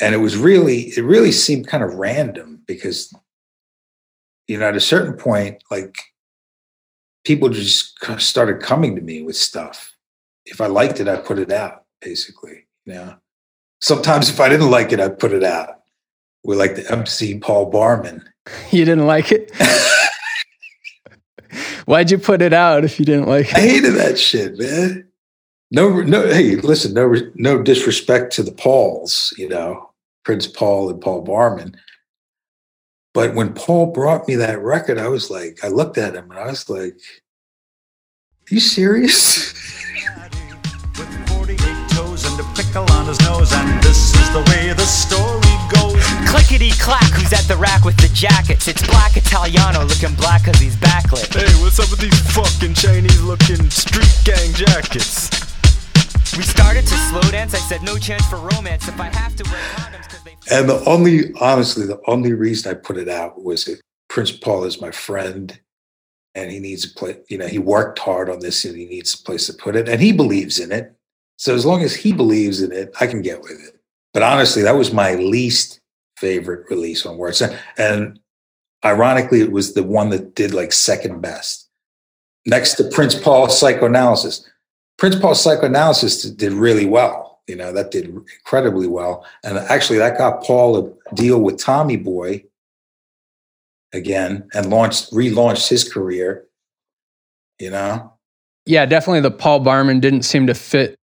and 0.00 0.14
it 0.14 0.18
was 0.18 0.36
really, 0.36 0.88
it 0.96 1.04
really 1.04 1.32
seemed 1.32 1.68
kind 1.68 1.84
of 1.84 1.94
random 1.94 2.62
because, 2.66 3.14
you 4.48 4.58
know, 4.58 4.68
at 4.68 4.76
a 4.76 4.80
certain 4.80 5.14
point, 5.14 5.62
like 5.70 5.96
people 7.24 7.48
just 7.48 7.98
started 8.18 8.60
coming 8.60 8.96
to 8.96 9.02
me 9.02 9.22
with 9.22 9.36
stuff. 9.36 9.94
If 10.44 10.60
I 10.60 10.66
liked 10.66 11.00
it, 11.00 11.08
I 11.08 11.16
put 11.16 11.38
it 11.38 11.52
out. 11.52 11.84
Basically, 12.00 12.66
you 12.84 12.94
know. 12.94 13.16
Sometimes 13.80 14.28
if 14.28 14.40
I 14.40 14.48
didn't 14.48 14.70
like 14.70 14.92
it, 14.92 15.00
I 15.00 15.08
put 15.08 15.32
it 15.32 15.44
out. 15.44 15.80
We're 16.42 16.56
like 16.56 16.76
the 16.76 16.90
MC 16.90 17.38
Paul 17.38 17.70
Barman. 17.70 18.28
You 18.70 18.84
didn't 18.84 19.06
like 19.06 19.32
it. 19.32 19.50
Why'd 21.86 22.10
you 22.10 22.18
put 22.18 22.42
it 22.42 22.52
out 22.52 22.84
if 22.84 22.98
you 22.98 23.04
didn't 23.04 23.28
like 23.28 23.46
it? 23.46 23.56
I 23.56 23.60
hated 23.60 23.94
that 23.94 24.18
shit, 24.18 24.58
man. 24.58 25.06
No, 25.70 26.00
no. 26.02 26.26
Hey, 26.26 26.56
listen. 26.56 26.92
No, 26.94 27.14
no 27.34 27.62
disrespect 27.62 28.32
to 28.34 28.42
the 28.42 28.52
Pauls. 28.52 29.32
You 29.38 29.48
know, 29.48 29.90
Prince 30.24 30.48
Paul 30.48 30.90
and 30.90 31.00
Paul 31.00 31.22
Barman. 31.22 31.76
But 33.14 33.34
when 33.34 33.54
Paul 33.54 33.86
brought 33.92 34.28
me 34.28 34.34
that 34.34 34.60
record, 34.60 34.98
I 34.98 35.08
was 35.08 35.30
like, 35.30 35.64
I 35.64 35.68
looked 35.68 35.96
at 35.96 36.14
him 36.14 36.30
and 36.30 36.38
I 36.38 36.48
was 36.48 36.68
like, 36.68 36.94
"Are 36.94 38.54
you 38.54 38.60
serious?" 38.60 39.54
With 40.98 41.28
48 41.28 41.58
toes 41.90 42.24
and 42.30 42.40
a 42.40 42.44
pickle 42.54 42.90
on 42.92 43.06
his 43.06 43.20
nose, 43.20 43.52
and 43.52 43.82
this 43.82 44.12
is 44.14 44.30
the 44.32 44.44
way 44.50 44.72
the 44.72 44.84
story 44.84 45.45
goes. 45.70 46.02
Clickety 46.28 46.70
clack, 46.78 47.10
who's 47.12 47.32
at 47.32 47.46
the 47.48 47.56
rack 47.56 47.84
with 47.84 47.96
the 47.98 48.08
jackets? 48.14 48.68
It's 48.68 48.86
Black 48.86 49.16
Italiano 49.16 49.84
looking 49.84 50.14
black 50.14 50.44
cause 50.44 50.58
he's 50.58 50.76
backlit. 50.76 51.32
Hey, 51.34 51.50
what's 51.62 51.78
up 51.78 51.90
with 51.90 52.00
these 52.00 52.18
fucking 52.32 52.74
Chinese 52.74 53.22
looking 53.22 53.70
street 53.70 54.14
gang 54.24 54.52
jackets? 54.54 55.30
We 56.36 56.42
started 56.42 56.82
to 56.86 56.96
slow 57.08 57.22
dance. 57.30 57.54
I 57.54 57.58
said 57.58 57.82
no 57.82 57.96
chance 57.96 58.26
for 58.26 58.36
romance 58.36 58.88
if 58.88 59.00
I 59.00 59.06
have 59.06 59.34
to 59.36 59.44
wear 59.44 59.60
condoms 59.74 60.04
because 60.04 60.22
they. 60.22 60.36
And 60.50 60.68
the 60.68 60.84
only, 60.84 61.32
honestly, 61.40 61.86
the 61.86 62.00
only 62.06 62.32
reason 62.34 62.70
I 62.70 62.74
put 62.74 62.98
it 62.98 63.08
out 63.08 63.42
was 63.42 63.64
that 63.64 63.80
Prince 64.08 64.32
Paul 64.32 64.64
is 64.64 64.80
my 64.80 64.90
friend, 64.90 65.58
and 66.34 66.50
he 66.50 66.58
needs 66.58 66.84
a 66.84 66.94
place. 66.94 67.16
You 67.28 67.38
know, 67.38 67.46
he 67.46 67.58
worked 67.58 67.98
hard 67.98 68.28
on 68.28 68.40
this, 68.40 68.64
and 68.64 68.76
he 68.76 68.84
needs 68.84 69.14
a 69.14 69.22
place 69.24 69.46
to 69.46 69.54
put 69.54 69.76
it, 69.76 69.88
and 69.88 70.00
he 70.00 70.12
believes 70.12 70.58
in 70.58 70.72
it. 70.72 70.94
So 71.38 71.54
as 71.54 71.64
long 71.64 71.82
as 71.82 71.94
he 71.94 72.12
believes 72.12 72.60
in 72.60 72.72
it, 72.72 72.94
I 73.00 73.06
can 73.06 73.22
get 73.22 73.40
with 73.40 73.52
it. 73.52 73.75
But 74.16 74.22
honestly, 74.22 74.62
that 74.62 74.76
was 74.76 74.94
my 74.94 75.14
least 75.16 75.78
favorite 76.16 76.70
release 76.70 77.04
on 77.04 77.18
Words. 77.18 77.42
And 77.76 78.18
ironically, 78.82 79.42
it 79.42 79.52
was 79.52 79.74
the 79.74 79.82
one 79.82 80.08
that 80.08 80.34
did 80.34 80.54
like 80.54 80.72
second 80.72 81.20
best. 81.20 81.68
Next 82.46 82.76
to 82.76 82.84
Prince 82.84 83.14
Paul 83.14 83.50
Psychoanalysis. 83.50 84.48
Prince 84.96 85.16
Paul 85.16 85.34
Psychoanalysis 85.34 86.22
did 86.30 86.54
really 86.54 86.86
well. 86.86 87.42
You 87.46 87.56
know, 87.56 87.72
that 87.74 87.90
did 87.90 88.06
incredibly 88.06 88.86
well. 88.86 89.26
And 89.44 89.58
actually, 89.58 89.98
that 89.98 90.16
got 90.16 90.42
Paul 90.42 90.78
a 90.78 91.14
deal 91.14 91.42
with 91.42 91.58
Tommy 91.58 91.98
Boy 91.98 92.42
again 93.92 94.48
and 94.54 94.70
launched, 94.70 95.12
relaunched 95.12 95.68
his 95.68 95.84
career. 95.84 96.46
You 97.58 97.68
know? 97.68 98.14
Yeah, 98.64 98.86
definitely 98.86 99.20
the 99.20 99.30
Paul 99.30 99.60
Barman 99.60 100.00
didn't 100.00 100.22
seem 100.22 100.46
to 100.46 100.54
fit 100.54 100.96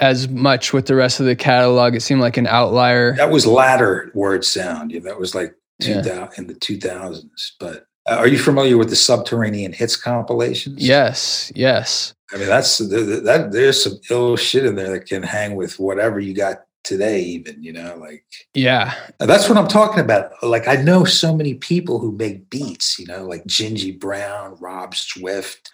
as 0.00 0.28
much 0.28 0.72
with 0.72 0.86
the 0.86 0.94
rest 0.94 1.20
of 1.20 1.26
the 1.26 1.36
catalog. 1.36 1.94
It 1.94 2.00
seemed 2.00 2.20
like 2.20 2.36
an 2.36 2.46
outlier. 2.46 3.16
That 3.16 3.30
was 3.30 3.46
latter 3.46 4.10
word 4.14 4.44
sound. 4.44 4.92
Yeah, 4.92 5.00
that 5.00 5.18
was 5.18 5.34
like 5.34 5.54
2000, 5.80 6.06
yeah. 6.06 6.28
in 6.36 6.46
the 6.46 6.54
2000s. 6.54 7.52
But 7.58 7.86
uh, 8.08 8.16
are 8.16 8.28
you 8.28 8.38
familiar 8.38 8.76
with 8.76 8.90
the 8.90 8.96
Subterranean 8.96 9.72
Hits 9.72 9.96
compilations? 9.96 10.86
Yes, 10.86 11.50
yes. 11.54 12.14
I 12.32 12.38
mean, 12.38 12.46
that's 12.46 12.78
that, 12.78 13.22
that. 13.24 13.52
There's 13.52 13.82
some 13.82 13.98
ill 14.10 14.36
shit 14.36 14.66
in 14.66 14.74
there 14.74 14.90
that 14.90 15.06
can 15.06 15.22
hang 15.22 15.54
with 15.54 15.78
whatever 15.78 16.18
you 16.18 16.34
got 16.34 16.64
today. 16.82 17.20
Even 17.20 17.62
you 17.62 17.72
know, 17.72 17.96
like 18.00 18.24
yeah, 18.52 18.94
that's 19.18 19.48
what 19.48 19.56
I'm 19.56 19.68
talking 19.68 20.00
about. 20.00 20.32
Like 20.42 20.66
I 20.66 20.76
know 20.76 21.04
so 21.04 21.36
many 21.36 21.54
people 21.54 22.00
who 22.00 22.12
make 22.12 22.50
beats. 22.50 22.98
You 22.98 23.06
know, 23.06 23.24
like 23.26 23.44
Gingy 23.44 23.98
Brown, 23.98 24.56
Rob 24.60 24.94
Swift. 24.94 25.70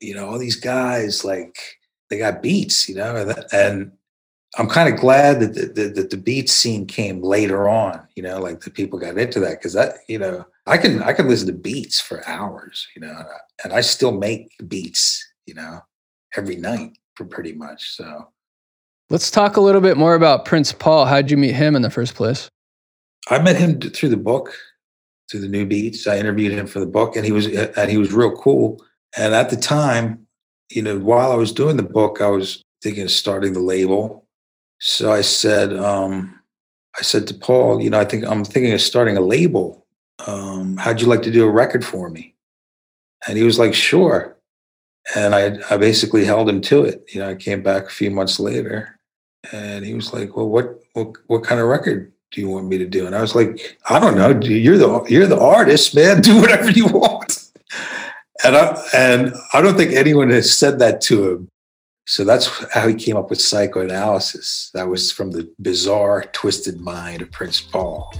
You 0.00 0.16
know, 0.16 0.28
all 0.28 0.38
these 0.38 0.56
guys 0.56 1.24
like 1.24 1.56
they 2.12 2.18
got 2.18 2.42
beats, 2.42 2.90
you 2.90 2.94
know, 2.94 3.16
and, 3.16 3.44
and 3.52 3.92
I'm 4.58 4.68
kind 4.68 4.92
of 4.92 5.00
glad 5.00 5.40
that 5.40 5.54
the, 5.54 5.64
the, 5.64 5.88
that 5.94 6.10
the 6.10 6.18
beat 6.18 6.50
scene 6.50 6.86
came 6.86 7.22
later 7.22 7.70
on, 7.70 8.06
you 8.16 8.22
know, 8.22 8.38
like 8.38 8.60
the 8.60 8.70
people 8.70 8.98
got 8.98 9.16
into 9.16 9.40
that 9.40 9.58
because 9.58 9.72
that, 9.72 9.94
you 10.08 10.18
know, 10.18 10.44
I 10.66 10.76
can 10.76 11.02
I 11.02 11.14
can 11.14 11.26
listen 11.26 11.46
to 11.46 11.54
beats 11.54 12.00
for 12.00 12.28
hours, 12.28 12.86
you 12.94 13.00
know, 13.00 13.24
and 13.64 13.72
I 13.72 13.80
still 13.80 14.12
make 14.12 14.50
beats, 14.68 15.26
you 15.46 15.54
know, 15.54 15.80
every 16.36 16.56
night 16.56 16.98
for 17.14 17.24
pretty 17.24 17.54
much. 17.54 17.96
So 17.96 18.28
let's 19.08 19.30
talk 19.30 19.56
a 19.56 19.62
little 19.62 19.80
bit 19.80 19.96
more 19.96 20.14
about 20.14 20.44
Prince 20.44 20.70
Paul. 20.74 21.06
How'd 21.06 21.30
you 21.30 21.38
meet 21.38 21.54
him 21.54 21.74
in 21.74 21.80
the 21.80 21.88
first 21.88 22.14
place? 22.14 22.50
I 23.30 23.38
met 23.38 23.56
him 23.56 23.80
through 23.80 24.10
the 24.10 24.18
book, 24.18 24.54
through 25.30 25.40
the 25.40 25.48
new 25.48 25.64
beats. 25.64 26.06
I 26.06 26.18
interviewed 26.18 26.52
him 26.52 26.66
for 26.66 26.78
the 26.78 26.84
book, 26.84 27.16
and 27.16 27.24
he 27.24 27.32
was 27.32 27.46
and 27.46 27.90
he 27.90 27.96
was 27.96 28.12
real 28.12 28.36
cool. 28.36 28.84
And 29.16 29.34
at 29.34 29.48
the 29.48 29.56
time, 29.56 30.21
you 30.74 30.82
know, 30.82 30.98
while 30.98 31.32
I 31.32 31.36
was 31.36 31.52
doing 31.52 31.76
the 31.76 31.82
book, 31.82 32.20
I 32.20 32.28
was 32.28 32.62
thinking 32.82 33.04
of 33.04 33.10
starting 33.10 33.52
the 33.52 33.60
label. 33.60 34.26
So 34.80 35.12
I 35.12 35.20
said, 35.20 35.76
um, 35.76 36.38
I 36.98 37.02
said 37.02 37.26
to 37.28 37.34
Paul, 37.34 37.80
you 37.82 37.90
know, 37.90 38.00
I 38.00 38.04
think 38.04 38.24
I'm 38.24 38.44
thinking 38.44 38.72
of 38.72 38.80
starting 38.80 39.16
a 39.16 39.20
label. 39.20 39.86
Um, 40.26 40.76
how'd 40.76 41.00
you 41.00 41.06
like 41.06 41.22
to 41.22 41.30
do 41.30 41.44
a 41.44 41.50
record 41.50 41.84
for 41.84 42.08
me? 42.08 42.34
And 43.26 43.38
he 43.38 43.44
was 43.44 43.58
like, 43.58 43.74
sure. 43.74 44.36
And 45.14 45.34
I, 45.34 45.58
I 45.70 45.76
basically 45.76 46.24
held 46.24 46.48
him 46.48 46.60
to 46.62 46.84
it. 46.84 47.04
You 47.12 47.20
know, 47.20 47.30
I 47.30 47.34
came 47.34 47.62
back 47.62 47.84
a 47.84 47.90
few 47.90 48.10
months 48.10 48.40
later 48.40 48.98
and 49.52 49.84
he 49.84 49.94
was 49.94 50.12
like, 50.12 50.36
well, 50.36 50.48
what, 50.48 50.80
what, 50.94 51.12
what 51.26 51.44
kind 51.44 51.60
of 51.60 51.66
record 51.66 52.12
do 52.30 52.40
you 52.40 52.48
want 52.48 52.66
me 52.66 52.78
to 52.78 52.86
do? 52.86 53.06
And 53.06 53.14
I 53.14 53.20
was 53.20 53.34
like, 53.34 53.78
I 53.88 53.98
don't 53.98 54.16
know. 54.16 54.38
You're 54.46 54.78
the, 54.78 55.04
you're 55.08 55.26
the 55.26 55.40
artist, 55.40 55.94
man. 55.94 56.20
Do 56.22 56.40
whatever 56.40 56.70
you 56.70 56.86
want 56.86 57.41
and 58.44 58.56
I 58.56 58.82
and 58.94 59.34
I 59.52 59.60
don't 59.60 59.76
think 59.76 59.92
anyone 59.92 60.30
has 60.30 60.56
said 60.56 60.78
that 60.80 61.00
to 61.02 61.30
him. 61.30 61.48
So 62.06 62.24
that's 62.24 62.48
how 62.72 62.88
he 62.88 62.94
came 62.94 63.16
up 63.16 63.30
with 63.30 63.40
psychoanalysis. 63.40 64.70
That 64.74 64.88
was 64.88 65.12
from 65.12 65.30
the 65.30 65.52
bizarre, 65.60 66.24
twisted 66.32 66.80
mind 66.80 67.22
of 67.22 67.30
Prince 67.30 67.60
Paul. 67.60 68.12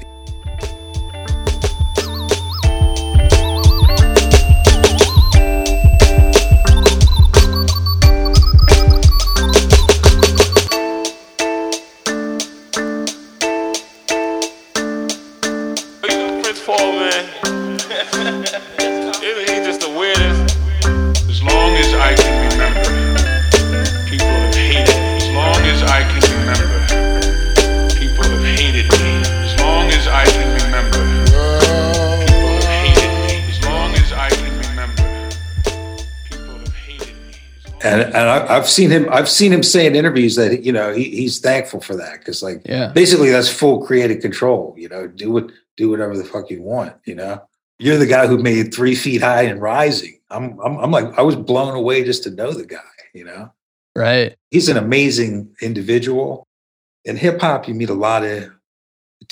And 37.85 38.03
and 38.03 38.17
I, 38.17 38.57
I've 38.57 38.69
seen 38.69 38.91
him. 38.91 39.07
I've 39.11 39.29
seen 39.29 39.53
him 39.53 39.63
say 39.63 39.87
in 39.87 39.95
interviews 39.97 40.37
that 40.37 40.63
you 40.65 40.73
know 40.73 40.93
he, 40.93 41.05
he's 41.11 41.39
thankful 41.41 41.81
for 41.81 41.97
that 41.97 42.19
because 42.21 42.43
like 42.43 42.63
Yeah. 42.65 42.89
basically 42.89 43.31
that's 43.31 43.49
full 43.49 43.85
creative 43.85 44.21
control. 44.21 44.75
You 44.77 44.89
know, 44.89 45.07
do 45.07 45.31
what 45.33 45.51
do 45.77 45.91
whatever 45.91 46.17
the 46.17 46.25
fuck 46.25 46.51
you 46.51 46.63
want. 46.63 46.95
You 47.05 47.15
know, 47.15 47.43
you're 47.79 47.99
the 47.99 48.07
guy 48.07 48.27
who 48.27 48.39
made 48.39 48.73
Three 48.75 48.95
Feet 48.95 49.23
High 49.23 49.43
and 49.43 49.61
Rising. 49.61 50.19
I'm 50.31 50.59
I'm, 50.61 50.77
I'm 50.79 50.91
like 50.91 51.19
I 51.19 51.23
was 51.23 51.37
blown 51.37 51.75
away 51.75 52.05
just 52.05 52.23
to 52.25 52.31
know 52.31 52.53
the 52.53 52.67
guy. 52.67 52.79
You 53.15 53.25
know, 53.25 53.53
Right. 53.95 54.37
he's 54.51 54.69
an 54.69 54.77
amazing 54.79 55.55
individual. 55.61 56.47
In 57.05 57.17
hip 57.17 57.41
hop, 57.41 57.67
you 57.69 57.75
meet 57.75 57.91
a 57.91 57.95
lot 57.95 58.25
of 58.25 58.51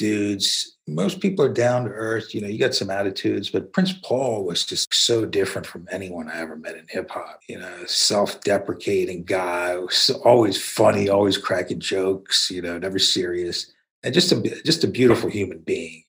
dudes. 0.01 0.79
Most 0.89 1.21
people 1.21 1.45
are 1.45 1.53
down 1.53 1.85
to 1.85 1.91
earth. 1.91 2.35
You 2.35 2.41
know, 2.41 2.49
you 2.49 2.59
got 2.59 2.75
some 2.75 2.89
attitudes, 2.89 3.51
but 3.51 3.73
Prince 3.75 3.93
Paul 4.03 4.47
was 4.47 4.65
just 4.65 4.93
so 4.95 5.27
different 5.27 5.67
from 5.67 5.87
anyone 5.93 6.31
I 6.31 6.41
ever 6.41 6.57
met 6.57 6.75
in 6.75 6.87
hip 6.89 7.11
hop. 7.11 7.41
You 7.49 7.59
know, 7.59 7.85
self 7.85 8.41
deprecating 8.41 9.25
guy, 9.25 9.77
always 10.25 10.61
funny, 10.61 11.11
always 11.11 11.37
cracking 11.37 11.81
jokes. 11.81 12.51
You 12.51 12.63
know, 12.63 12.79
never 12.79 12.99
serious, 12.99 13.71
and 14.03 14.15
just 14.15 14.33
a 14.33 14.41
just 14.65 14.83
a 14.85 14.89
beautiful 14.89 15.29
human 15.29 15.59
being. 15.59 16.03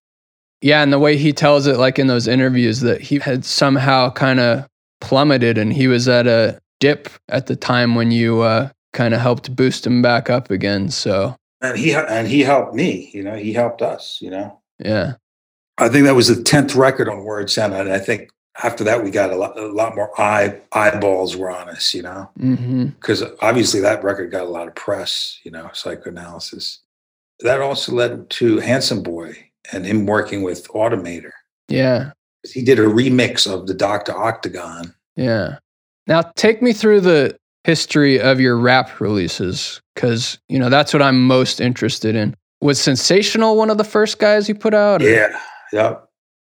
Yeah, 0.61 0.81
and 0.81 0.93
the 0.93 0.99
way 0.99 1.17
he 1.17 1.33
tells 1.33 1.67
it, 1.67 1.77
like 1.77 1.99
in 1.99 2.07
those 2.07 2.27
interviews, 2.27 2.79
that 2.79 3.01
he 3.01 3.19
had 3.19 3.43
somehow 3.43 4.09
kind 4.11 4.39
of 4.39 4.65
plummeted, 5.01 5.57
and 5.57 5.73
he 5.73 5.87
was 5.87 6.07
at 6.07 6.27
a 6.27 6.59
dip 6.79 7.09
at 7.27 7.47
the 7.47 7.57
time 7.57 7.95
when 7.95 8.09
you 8.09 8.41
uh, 8.41 8.69
kind 8.93 9.13
of 9.13 9.19
helped 9.19 9.53
boost 9.53 9.85
him 9.85 10.01
back 10.01 10.29
up 10.29 10.49
again. 10.49 10.89
So 10.89 11.35
And 11.61 11.77
he 11.77 11.93
and 11.93 12.27
he 12.27 12.41
helped 12.41 12.73
me. 12.73 13.11
You 13.13 13.23
know, 13.23 13.35
he 13.35 13.53
helped 13.53 13.81
us. 13.81 14.19
You 14.21 14.31
know. 14.31 14.59
yeah, 14.79 15.13
I 15.77 15.89
think 15.89 16.05
that 16.05 16.15
was 16.15 16.27
the 16.27 16.41
tenth 16.41 16.75
record 16.75 17.07
on 17.07 17.17
Wordsound, 17.19 17.79
and 17.79 17.91
I 17.91 17.99
think 17.99 18.31
after 18.63 18.83
that 18.83 19.03
we 19.03 19.11
got 19.11 19.31
a 19.31 19.35
lot, 19.35 19.57
a 19.57 19.67
lot 19.67 19.95
more 19.95 20.19
eye 20.19 20.59
eyeballs 20.73 21.37
were 21.37 21.49
on 21.49 21.69
us, 21.69 21.93
you 21.93 22.01
know, 22.01 22.29
mm-hmm. 22.39 22.87
because 22.87 23.23
obviously 23.41 23.79
that 23.79 24.03
record 24.03 24.31
got 24.31 24.43
a 24.43 24.49
lot 24.49 24.67
of 24.67 24.75
press, 24.75 25.39
you 25.43 25.51
know, 25.51 25.69
psychoanalysis. 25.73 26.79
That 27.39 27.61
also 27.61 27.93
led 27.93 28.29
to 28.31 28.59
Handsome 28.59 29.01
Boy 29.01 29.35
and 29.71 29.85
him 29.85 30.05
working 30.05 30.43
with 30.43 30.67
Automator. 30.69 31.31
yeah, 31.69 32.11
He 32.43 32.61
did 32.61 32.77
a 32.77 32.83
remix 32.83 33.51
of 33.51 33.67
the 33.67 33.73
Doctor 33.73 34.15
Octagon. 34.15 34.93
yeah. 35.15 35.57
Now 36.07 36.23
take 36.35 36.61
me 36.61 36.73
through 36.73 37.01
the 37.01 37.37
history 37.63 38.19
of 38.19 38.39
your 38.39 38.57
rap 38.57 38.99
releases, 38.99 39.81
because 39.95 40.39
you 40.49 40.57
know 40.59 40.69
that's 40.69 40.93
what 40.93 41.01
I'm 41.01 41.25
most 41.27 41.61
interested 41.61 42.15
in. 42.15 42.35
Was 42.61 42.79
Sensational 42.79 43.55
one 43.57 43.69
of 43.69 43.77
the 43.77 43.83
first 43.83 44.19
guys 44.19 44.47
you 44.47 44.55
put 44.55 44.73
out? 44.73 45.01
or- 45.01 45.09
Yeah, 45.09 45.39
yep, 45.73 46.07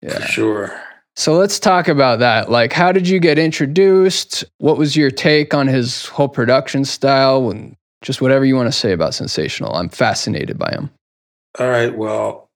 for 0.04 0.08
yeah. 0.20 0.26
sure. 0.26 0.82
So 1.18 1.34
let's 1.36 1.60
talk 1.60 1.88
about 1.88 2.20
that. 2.20 2.52
Like, 2.52 2.74
how 2.74 2.92
did 2.92 3.08
you 3.08 3.20
get 3.20 3.40
introduced? 3.40 4.44
What 4.58 4.78
was 4.78 4.98
your 4.98 5.10
take 5.10 5.54
on 5.54 5.66
his 5.68 6.08
whole 6.08 6.28
production 6.28 6.84
style? 6.84 7.50
And 7.50 7.78
just 8.02 8.22
whatever 8.22 8.44
you 8.44 8.56
want 8.58 8.68
to 8.68 8.78
say 8.78 8.92
about 8.92 9.14
Sensational. 9.14 9.74
I'm 9.76 9.88
fascinated 9.90 10.60
by 10.60 10.72
him. 10.72 10.90
All 11.58 11.70
right. 11.70 11.96
Well, 11.98 12.50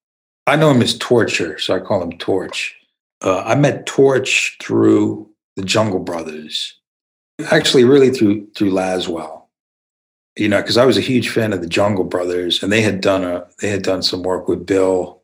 I 0.46 0.58
know 0.58 0.72
him 0.72 0.82
as 0.82 0.98
Torture, 0.98 1.58
so 1.58 1.74
I 1.74 1.80
call 1.80 2.04
him 2.04 2.18
Torch. 2.18 2.76
Uh, 3.24 3.40
I 3.46 3.56
met 3.56 3.86
Torch 3.86 4.58
through 4.62 5.30
the 5.56 5.64
Jungle 5.64 6.00
Brothers, 6.00 6.78
actually, 7.52 7.84
really 7.84 8.10
through 8.12 8.48
through 8.56 8.72
Laswell. 8.72 9.44
You 10.38 10.48
know, 10.48 10.62
because 10.62 10.78
I 10.78 10.86
was 10.86 10.98
a 10.98 11.02
huge 11.02 11.30
fan 11.30 11.54
of 11.54 11.62
the 11.62 11.68
Jungle 11.68 12.06
Brothers, 12.06 12.64
and 12.64 12.72
they 12.72 12.82
had 12.82 13.02
done 13.02 13.24
a 13.24 13.48
they 13.60 13.70
had 13.70 13.84
done 13.84 14.04
some 14.04 14.24
work 14.24 14.48
with 14.48 14.66
Bill, 14.66 15.22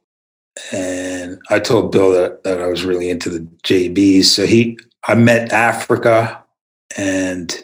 and 0.72 1.40
I 1.50 1.60
told 1.60 1.92
Bill 1.92 2.12
that 2.12 2.44
that 2.44 2.62
I 2.62 2.68
was 2.68 2.86
really 2.86 3.10
into 3.10 3.30
the 3.30 3.48
JBs. 3.64 4.26
So 4.26 4.46
he, 4.46 4.78
I 5.08 5.16
met 5.16 5.54
Africa, 5.54 6.44
and 6.98 7.56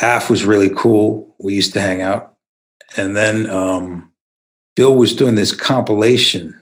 Af 0.00 0.30
was 0.30 0.44
really 0.44 0.70
cool. 0.70 1.34
We 1.38 1.54
used 1.54 1.72
to 1.74 1.80
hang 1.80 2.02
out, 2.02 2.34
and 2.96 3.16
then. 3.16 3.48
um 3.50 4.04
Bill 4.76 4.94
was 4.94 5.16
doing 5.16 5.34
this 5.34 5.52
compilation. 5.52 6.54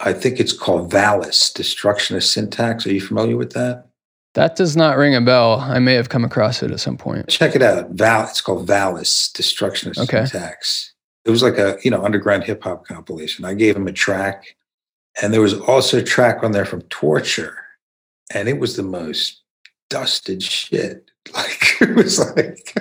I 0.00 0.12
think 0.12 0.40
it's 0.40 0.52
called 0.52 0.90
Valis, 0.90 1.54
Destruction 1.54 2.16
of 2.16 2.24
Syntax. 2.24 2.84
Are 2.84 2.92
you 2.92 3.00
familiar 3.00 3.36
with 3.36 3.52
that? 3.52 3.86
That 4.34 4.56
does 4.56 4.76
not 4.76 4.96
ring 4.96 5.14
a 5.14 5.20
bell. 5.20 5.60
I 5.60 5.78
may 5.78 5.94
have 5.94 6.08
come 6.08 6.24
across 6.24 6.62
it 6.62 6.70
at 6.70 6.80
some 6.80 6.96
point. 6.96 7.28
Check 7.28 7.54
it 7.54 7.62
out. 7.62 7.90
Val, 7.90 8.26
it's 8.26 8.40
called 8.40 8.66
Valis, 8.66 9.30
Destruction 9.32 9.90
of 9.90 9.98
Okay. 9.98 10.24
Syntax. 10.24 10.94
It 11.24 11.30
was 11.30 11.42
like 11.42 11.58
a 11.58 11.78
you 11.84 11.90
know 11.90 12.02
underground 12.04 12.44
hip 12.44 12.62
hop 12.64 12.86
compilation. 12.86 13.44
I 13.44 13.54
gave 13.54 13.76
him 13.76 13.86
a 13.86 13.92
track, 13.92 14.56
and 15.20 15.32
there 15.32 15.40
was 15.40 15.54
also 15.60 15.98
a 15.98 16.02
track 16.02 16.42
on 16.42 16.52
there 16.52 16.64
from 16.64 16.82
Torture, 16.82 17.56
and 18.34 18.48
it 18.48 18.58
was 18.58 18.76
the 18.76 18.82
most 18.82 19.42
dusted 19.90 20.42
shit. 20.42 21.08
Like 21.34 21.80
it 21.80 21.94
was 21.94 22.18
like 22.34 22.74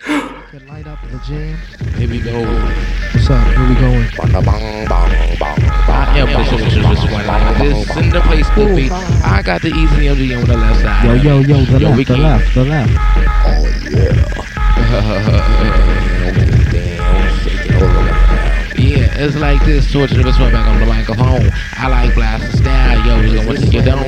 Can 0.00 0.66
light 0.68 0.86
up 0.86 1.02
in 1.02 1.10
the 1.10 1.18
gym. 1.26 1.56
Here 1.96 2.08
we 2.08 2.20
go. 2.20 2.40
What's 3.12 3.30
up? 3.30 3.46
Where 3.56 3.68
we 3.68 3.74
going? 3.74 4.08
I 5.90 6.18
am 6.18 6.28
the 6.28 6.44
socialist 6.44 7.12
one 7.12 7.26
like 7.26 7.58
this 7.58 7.96
in 7.96 8.10
the 8.10 8.20
place 8.20 8.48
to 8.50 8.76
be. 8.76 8.90
I 8.90 9.42
got 9.42 9.62
the 9.62 9.68
easy 9.68 10.06
MG 10.06 10.40
on 10.40 10.46
the 10.46 10.56
left 10.56 10.80
side. 10.80 11.04
Yo, 11.04 11.14
yo, 11.14 11.40
yo, 11.40 11.64
the 11.64 11.78
Yo, 11.80 11.88
left, 11.90 12.06
the 12.08 12.16
left, 12.16 12.54
the 12.54 12.64
left. 12.64 12.92
Yeah, 18.78 19.10
it's 19.18 19.34
like 19.34 19.64
this. 19.64 19.90
Torture 19.92 20.22
the 20.22 20.32
swing 20.32 20.52
back 20.52 20.68
on 20.68 20.78
the 20.78 20.86
microphone. 20.86 21.50
I 21.76 21.88
like 21.88 22.14
blasting 22.14 22.60
style. 22.60 23.04
Yo, 23.04 23.20
we 23.20 23.34
gonna 23.34 23.58
take 23.58 23.74
it 23.74 23.84
down. 23.84 24.04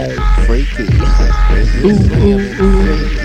Ooh, 1.85 1.99
ooh, 2.23 2.39
ooh. 2.63 3.20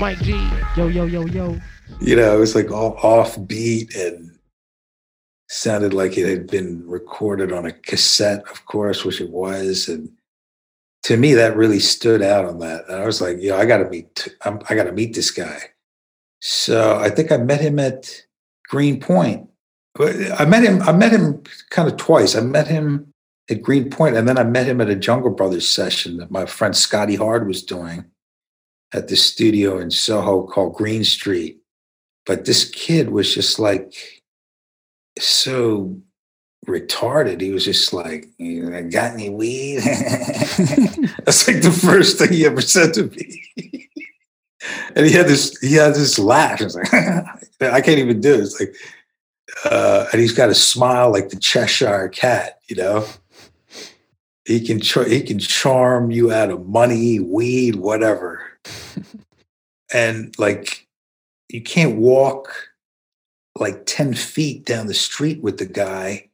Mike 0.00 0.18
G. 0.20 0.30
Yo, 0.76 0.86
yo, 0.86 1.06
yo, 1.06 1.26
yo. 1.26 1.58
you 2.00 2.14
know, 2.14 2.36
it 2.36 2.38
was 2.38 2.54
like 2.54 2.70
all 2.70 2.96
offbeat 2.98 3.96
and 3.96 4.38
sounded 5.48 5.92
like 5.92 6.16
it 6.16 6.28
had 6.28 6.46
been 6.46 6.86
recorded 6.86 7.52
on 7.52 7.66
a 7.66 7.72
cassette, 7.72 8.44
of 8.48 8.64
course, 8.66 9.04
which 9.04 9.20
it 9.20 9.30
was. 9.30 9.88
And 9.88 10.08
to 11.02 11.16
me, 11.16 11.34
that 11.34 11.56
really 11.56 11.80
stood 11.80 12.22
out 12.22 12.44
on 12.44 12.60
that. 12.60 12.84
And 12.88 13.02
I 13.02 13.06
was 13.06 13.20
like, 13.20 13.38
yo, 13.40 13.56
I 13.56 13.66
got 13.66 13.78
to 13.78 13.90
meet, 13.90 14.28
I'm, 14.42 14.60
I 14.68 14.76
got 14.76 14.84
to 14.84 14.92
meet 14.92 15.14
this 15.14 15.32
guy. 15.32 15.62
So 16.40 16.96
I 16.98 17.10
think 17.10 17.32
I 17.32 17.36
met 17.38 17.60
him 17.60 17.80
at 17.80 18.22
Greenpoint. 18.68 19.48
But 19.94 20.14
I 20.38 20.44
met 20.44 20.62
him. 20.62 20.80
I 20.82 20.92
met 20.92 21.10
him 21.10 21.42
kind 21.70 21.88
of 21.88 21.96
twice. 21.96 22.36
I 22.36 22.40
met 22.40 22.68
him 22.68 23.12
at 23.50 23.62
Greenpoint, 23.62 24.16
and 24.16 24.28
then 24.28 24.38
I 24.38 24.44
met 24.44 24.66
him 24.66 24.80
at 24.80 24.90
a 24.90 24.94
Jungle 24.94 25.32
Brothers 25.32 25.66
session 25.66 26.18
that 26.18 26.30
my 26.30 26.46
friend 26.46 26.76
Scotty 26.76 27.16
Hard 27.16 27.48
was 27.48 27.64
doing 27.64 28.04
at 28.92 29.08
the 29.08 29.16
studio 29.16 29.78
in 29.78 29.90
Soho 29.90 30.46
called 30.46 30.74
Greene 30.74 31.04
Street 31.04 31.58
but 32.28 32.44
this 32.44 32.68
kid 32.68 33.08
was 33.08 33.34
just 33.34 33.58
like 33.58 33.94
so 35.18 35.98
retarded. 36.68 37.40
He 37.40 37.50
was 37.50 37.64
just 37.64 37.94
like, 37.94 38.26
"You 38.36 38.70
got 38.90 39.14
any 39.14 39.30
weed? 39.30 39.78
That's 41.24 41.48
like 41.48 41.62
the 41.62 41.76
first 41.82 42.18
thing 42.18 42.34
he 42.34 42.44
ever 42.44 42.60
said 42.60 42.92
to 42.94 43.04
me. 43.04 43.42
and 44.94 45.06
he 45.06 45.12
had 45.12 45.26
this, 45.26 45.58
he 45.60 45.72
had 45.72 45.94
this 45.94 46.18
laugh. 46.18 46.60
I 46.60 46.64
was 46.64 46.76
like, 46.76 46.92
I 47.62 47.80
can't 47.80 47.98
even 47.98 48.20
do 48.20 48.34
it. 48.34 48.50
Like, 48.60 48.74
uh, 49.64 50.06
and 50.12 50.20
he's 50.20 50.32
got 50.32 50.50
a 50.50 50.54
smile 50.54 51.10
like 51.10 51.30
the 51.30 51.40
Cheshire 51.40 52.10
cat, 52.10 52.60
you 52.68 52.76
know. 52.76 53.06
He 54.44 54.66
can 54.66 54.80
char- 54.80 55.08
he 55.08 55.22
can 55.22 55.38
charm 55.38 56.10
you 56.10 56.30
out 56.30 56.50
of 56.50 56.66
money, 56.66 57.20
weed, 57.20 57.76
whatever. 57.76 58.47
And 59.92 60.34
like 60.38 60.86
you 61.48 61.62
can't 61.62 61.96
walk 61.96 62.48
like 63.56 63.86
10 63.86 64.14
feet 64.14 64.64
down 64.64 64.86
the 64.86 64.94
street 64.94 65.42
with 65.42 65.58
the 65.58 65.66
guy 65.66 66.28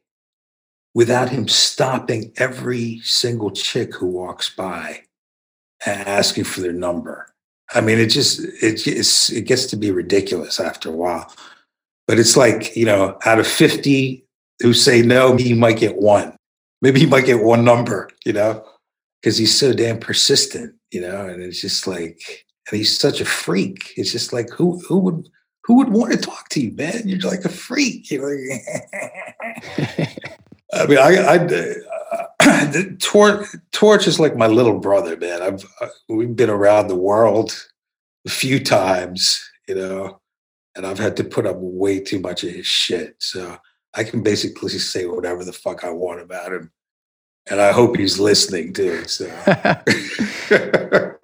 without 0.93 1.29
him 1.29 1.47
stopping 1.47 2.31
every 2.37 2.99
single 2.99 3.51
chick 3.51 3.93
who 3.93 4.07
walks 4.07 4.49
by 4.49 5.01
and 5.85 6.07
asking 6.07 6.43
for 6.43 6.61
their 6.61 6.73
number. 6.73 7.27
I 7.73 7.81
mean, 7.81 7.99
it 7.99 8.07
just 8.07 8.39
it 8.61 8.87
it 8.87 9.41
gets 9.45 9.65
to 9.67 9.75
be 9.75 9.91
ridiculous 9.91 10.59
after 10.59 10.89
a 10.89 10.95
while. 10.95 11.31
But 12.07 12.19
it's 12.19 12.37
like, 12.37 12.75
you 12.75 12.85
know, 12.85 13.17
out 13.25 13.39
of 13.39 13.47
50 13.47 14.23
who 14.61 14.73
say 14.73 15.01
no, 15.01 15.35
he 15.35 15.53
might 15.53 15.77
get 15.77 15.97
one. 15.97 16.35
Maybe 16.81 16.99
he 16.99 17.05
might 17.05 17.25
get 17.25 17.43
one 17.43 17.65
number, 17.65 18.09
you 18.25 18.33
know, 18.33 18.63
because 19.21 19.37
he's 19.37 19.57
so 19.57 19.73
damn 19.73 19.99
persistent, 19.99 20.74
you 20.91 21.01
know, 21.01 21.27
and 21.27 21.41
it's 21.41 21.61
just 21.61 21.87
like 21.87 22.45
and 22.69 22.77
he's 22.77 22.97
such 22.97 23.21
a 23.21 23.25
freak. 23.25 23.93
It's 23.95 24.11
just 24.11 24.33
like 24.33 24.49
who 24.49 24.79
who 24.87 24.99
would 24.99 25.29
who 25.63 25.75
would 25.77 25.89
want 25.89 26.11
to 26.13 26.17
talk 26.17 26.49
to 26.49 26.61
you, 26.61 26.71
man? 26.71 27.03
You're 27.05 27.19
like 27.19 27.45
a 27.45 27.49
freak. 27.49 28.11
You 28.11 28.21
know? 28.21 28.27
I 30.73 30.87
mean, 30.87 30.97
I, 30.97 31.15
I 31.15 31.37
uh, 32.39 32.83
Torch 33.71 34.07
is 34.07 34.19
like 34.19 34.35
my 34.35 34.47
little 34.47 34.79
brother, 34.79 35.17
man. 35.17 35.41
I've 35.41 35.65
uh, 35.81 35.87
we've 36.09 36.35
been 36.35 36.49
around 36.49 36.87
the 36.87 36.95
world 36.95 37.67
a 38.25 38.29
few 38.29 38.63
times, 38.63 39.41
you 39.67 39.75
know, 39.75 40.19
and 40.75 40.85
I've 40.85 40.99
had 40.99 41.17
to 41.17 41.23
put 41.23 41.45
up 41.45 41.57
way 41.59 41.99
too 41.99 42.19
much 42.19 42.43
of 42.43 42.51
his 42.51 42.65
shit. 42.65 43.15
So 43.19 43.57
I 43.93 44.03
can 44.03 44.21
basically 44.21 44.69
say 44.69 45.05
whatever 45.05 45.43
the 45.43 45.53
fuck 45.53 45.83
I 45.83 45.89
want 45.89 46.21
about 46.21 46.53
him, 46.53 46.71
and 47.49 47.61
I 47.61 47.71
hope 47.71 47.97
he's 47.97 48.19
listening 48.19 48.73
too. 48.73 49.05
So. 49.07 49.25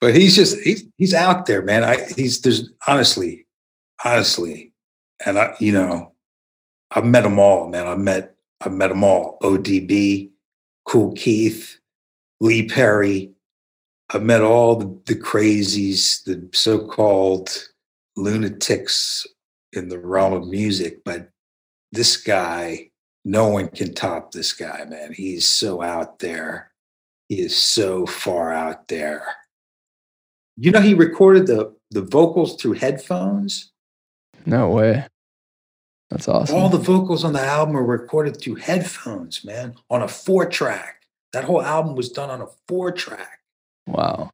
but 0.00 0.14
he's 0.14 0.36
just 0.36 0.58
he's 0.60 0.84
he's 0.96 1.14
out 1.14 1.46
there, 1.46 1.62
man. 1.62 1.84
I 1.84 2.06
he's 2.16 2.40
there's 2.40 2.70
honestly, 2.86 3.46
honestly, 4.04 4.72
and 5.24 5.38
I 5.38 5.54
you 5.58 5.72
know, 5.72 6.12
I've 6.90 7.04
met 7.04 7.22
them 7.22 7.38
all, 7.38 7.68
man. 7.68 7.86
I 7.86 7.94
met 7.94 8.34
I 8.60 8.68
met 8.68 8.88
them 8.88 9.04
all. 9.04 9.38
ODB, 9.42 10.30
Kool 10.84 11.12
Keith, 11.12 11.78
Lee 12.40 12.66
Perry. 12.66 13.32
I've 14.10 14.22
met 14.22 14.40
all 14.40 14.76
the, 14.76 15.00
the 15.04 15.16
crazies, 15.20 16.24
the 16.24 16.48
so-called 16.54 17.68
lunatics 18.16 19.26
in 19.74 19.88
the 19.88 19.98
realm 19.98 20.32
of 20.32 20.48
music, 20.48 21.04
but 21.04 21.30
this 21.92 22.16
guy, 22.16 22.87
no 23.28 23.48
one 23.48 23.68
can 23.68 23.92
top 23.92 24.32
this 24.32 24.54
guy, 24.54 24.86
man. 24.86 25.12
He's 25.12 25.46
so 25.46 25.82
out 25.82 26.18
there. 26.18 26.72
He 27.28 27.40
is 27.40 27.54
so 27.54 28.06
far 28.06 28.54
out 28.54 28.88
there. 28.88 29.22
You 30.56 30.70
know, 30.70 30.80
he 30.80 30.94
recorded 30.94 31.46
the 31.46 31.76
the 31.90 32.00
vocals 32.00 32.56
through 32.56 32.74
headphones. 32.74 33.70
No 34.46 34.70
way. 34.70 35.06
That's 36.08 36.26
awesome. 36.26 36.56
All 36.56 36.70
the 36.70 36.78
vocals 36.78 37.22
on 37.22 37.34
the 37.34 37.42
album 37.42 37.76
are 37.76 37.84
recorded 37.84 38.40
through 38.40 38.54
headphones, 38.56 39.44
man, 39.44 39.74
on 39.90 40.00
a 40.00 40.08
four 40.08 40.46
track. 40.46 41.02
That 41.34 41.44
whole 41.44 41.60
album 41.60 41.96
was 41.96 42.08
done 42.08 42.30
on 42.30 42.40
a 42.40 42.46
four 42.66 42.92
track. 42.92 43.40
wow. 43.86 44.30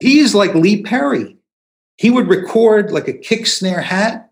He 0.00 0.20
is 0.20 0.34
like 0.34 0.54
Lee 0.54 0.82
Perry. 0.82 1.36
He 1.98 2.08
would 2.08 2.28
record 2.28 2.92
like 2.92 3.08
a 3.08 3.12
kick 3.12 3.46
snare 3.46 3.82
hat 3.82 4.30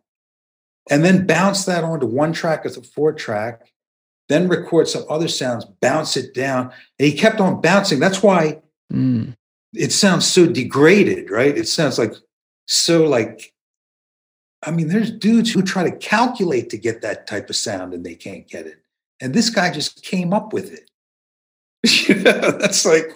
and 0.90 1.04
then 1.04 1.26
bounce 1.26 1.64
that 1.66 1.84
onto 1.84 2.06
one 2.06 2.32
track 2.32 2.64
as 2.64 2.76
a 2.76 2.82
four 2.82 3.12
track, 3.12 3.66
then 4.28 4.48
record 4.48 4.88
some 4.88 5.04
other 5.08 5.28
sounds, 5.28 5.64
bounce 5.80 6.16
it 6.16 6.34
down. 6.34 6.72
And 6.98 7.08
he 7.08 7.12
kept 7.12 7.40
on 7.40 7.60
bouncing. 7.60 8.00
That's 8.00 8.22
why 8.22 8.60
Mm. 8.92 9.34
it 9.72 9.92
sounds 9.92 10.26
so 10.26 10.46
degraded, 10.46 11.30
right? 11.30 11.56
It 11.56 11.66
sounds 11.68 11.98
like 11.98 12.12
so 12.66 13.04
like 13.04 13.52
I 14.66 14.70
mean, 14.70 14.88
there's 14.88 15.10
dudes 15.10 15.52
who 15.52 15.60
try 15.62 15.84
to 15.88 15.94
calculate 15.96 16.70
to 16.70 16.78
get 16.78 17.02
that 17.02 17.26
type 17.26 17.50
of 17.50 17.56
sound 17.56 17.92
and 17.92 18.04
they 18.04 18.14
can't 18.14 18.48
get 18.48 18.66
it. 18.66 18.78
And 19.20 19.34
this 19.34 19.50
guy 19.50 19.70
just 19.70 20.02
came 20.02 20.32
up 20.32 20.54
with 20.54 20.72
it. 20.72 20.90
you 22.08 22.14
know, 22.22 22.50
that's 22.52 22.86
like 22.86 23.14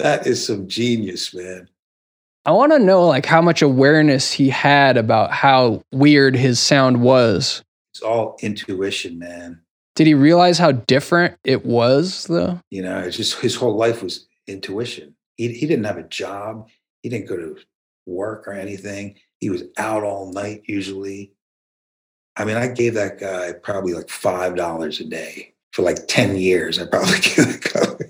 that 0.00 0.26
is 0.26 0.44
some 0.44 0.66
genius, 0.66 1.32
man. 1.32 1.68
I 2.46 2.52
want 2.52 2.72
to 2.72 2.78
know 2.78 3.06
like 3.06 3.26
how 3.26 3.42
much 3.42 3.62
awareness 3.62 4.32
he 4.32 4.48
had 4.48 4.96
about 4.96 5.30
how 5.30 5.82
weird 5.92 6.34
his 6.34 6.58
sound 6.58 7.00
was. 7.02 7.62
It's 7.92 8.02
all 8.02 8.36
intuition, 8.40 9.18
man. 9.18 9.60
Did 9.96 10.06
he 10.06 10.14
realize 10.14 10.58
how 10.58 10.72
different 10.72 11.36
it 11.44 11.66
was 11.66 12.26
though? 12.26 12.60
You 12.70 12.82
know, 12.82 12.98
it's 12.98 13.16
just 13.16 13.40
his 13.40 13.56
whole 13.56 13.76
life 13.76 14.02
was 14.02 14.26
intuition. 14.46 15.14
He 15.36 15.52
he 15.52 15.66
didn't 15.66 15.84
have 15.84 15.98
a 15.98 16.04
job. 16.04 16.68
He 17.02 17.08
didn't 17.08 17.28
go 17.28 17.36
to 17.36 17.56
work 18.06 18.46
or 18.46 18.52
anything. 18.52 19.16
He 19.40 19.50
was 19.50 19.62
out 19.78 20.04
all 20.04 20.32
night 20.32 20.62
usually. 20.66 21.32
I 22.36 22.44
mean, 22.44 22.56
I 22.56 22.68
gave 22.68 22.94
that 22.94 23.18
guy 23.18 23.52
probably 23.52 23.92
like 23.92 24.08
five 24.08 24.56
dollars 24.56 25.00
a 25.00 25.04
day 25.04 25.54
for 25.72 25.82
like 25.82 26.06
ten 26.06 26.36
years. 26.36 26.78
I 26.78 26.86
probably 26.86 27.18
gave 27.20 27.36
that 27.36 27.98
guy, 27.98 28.06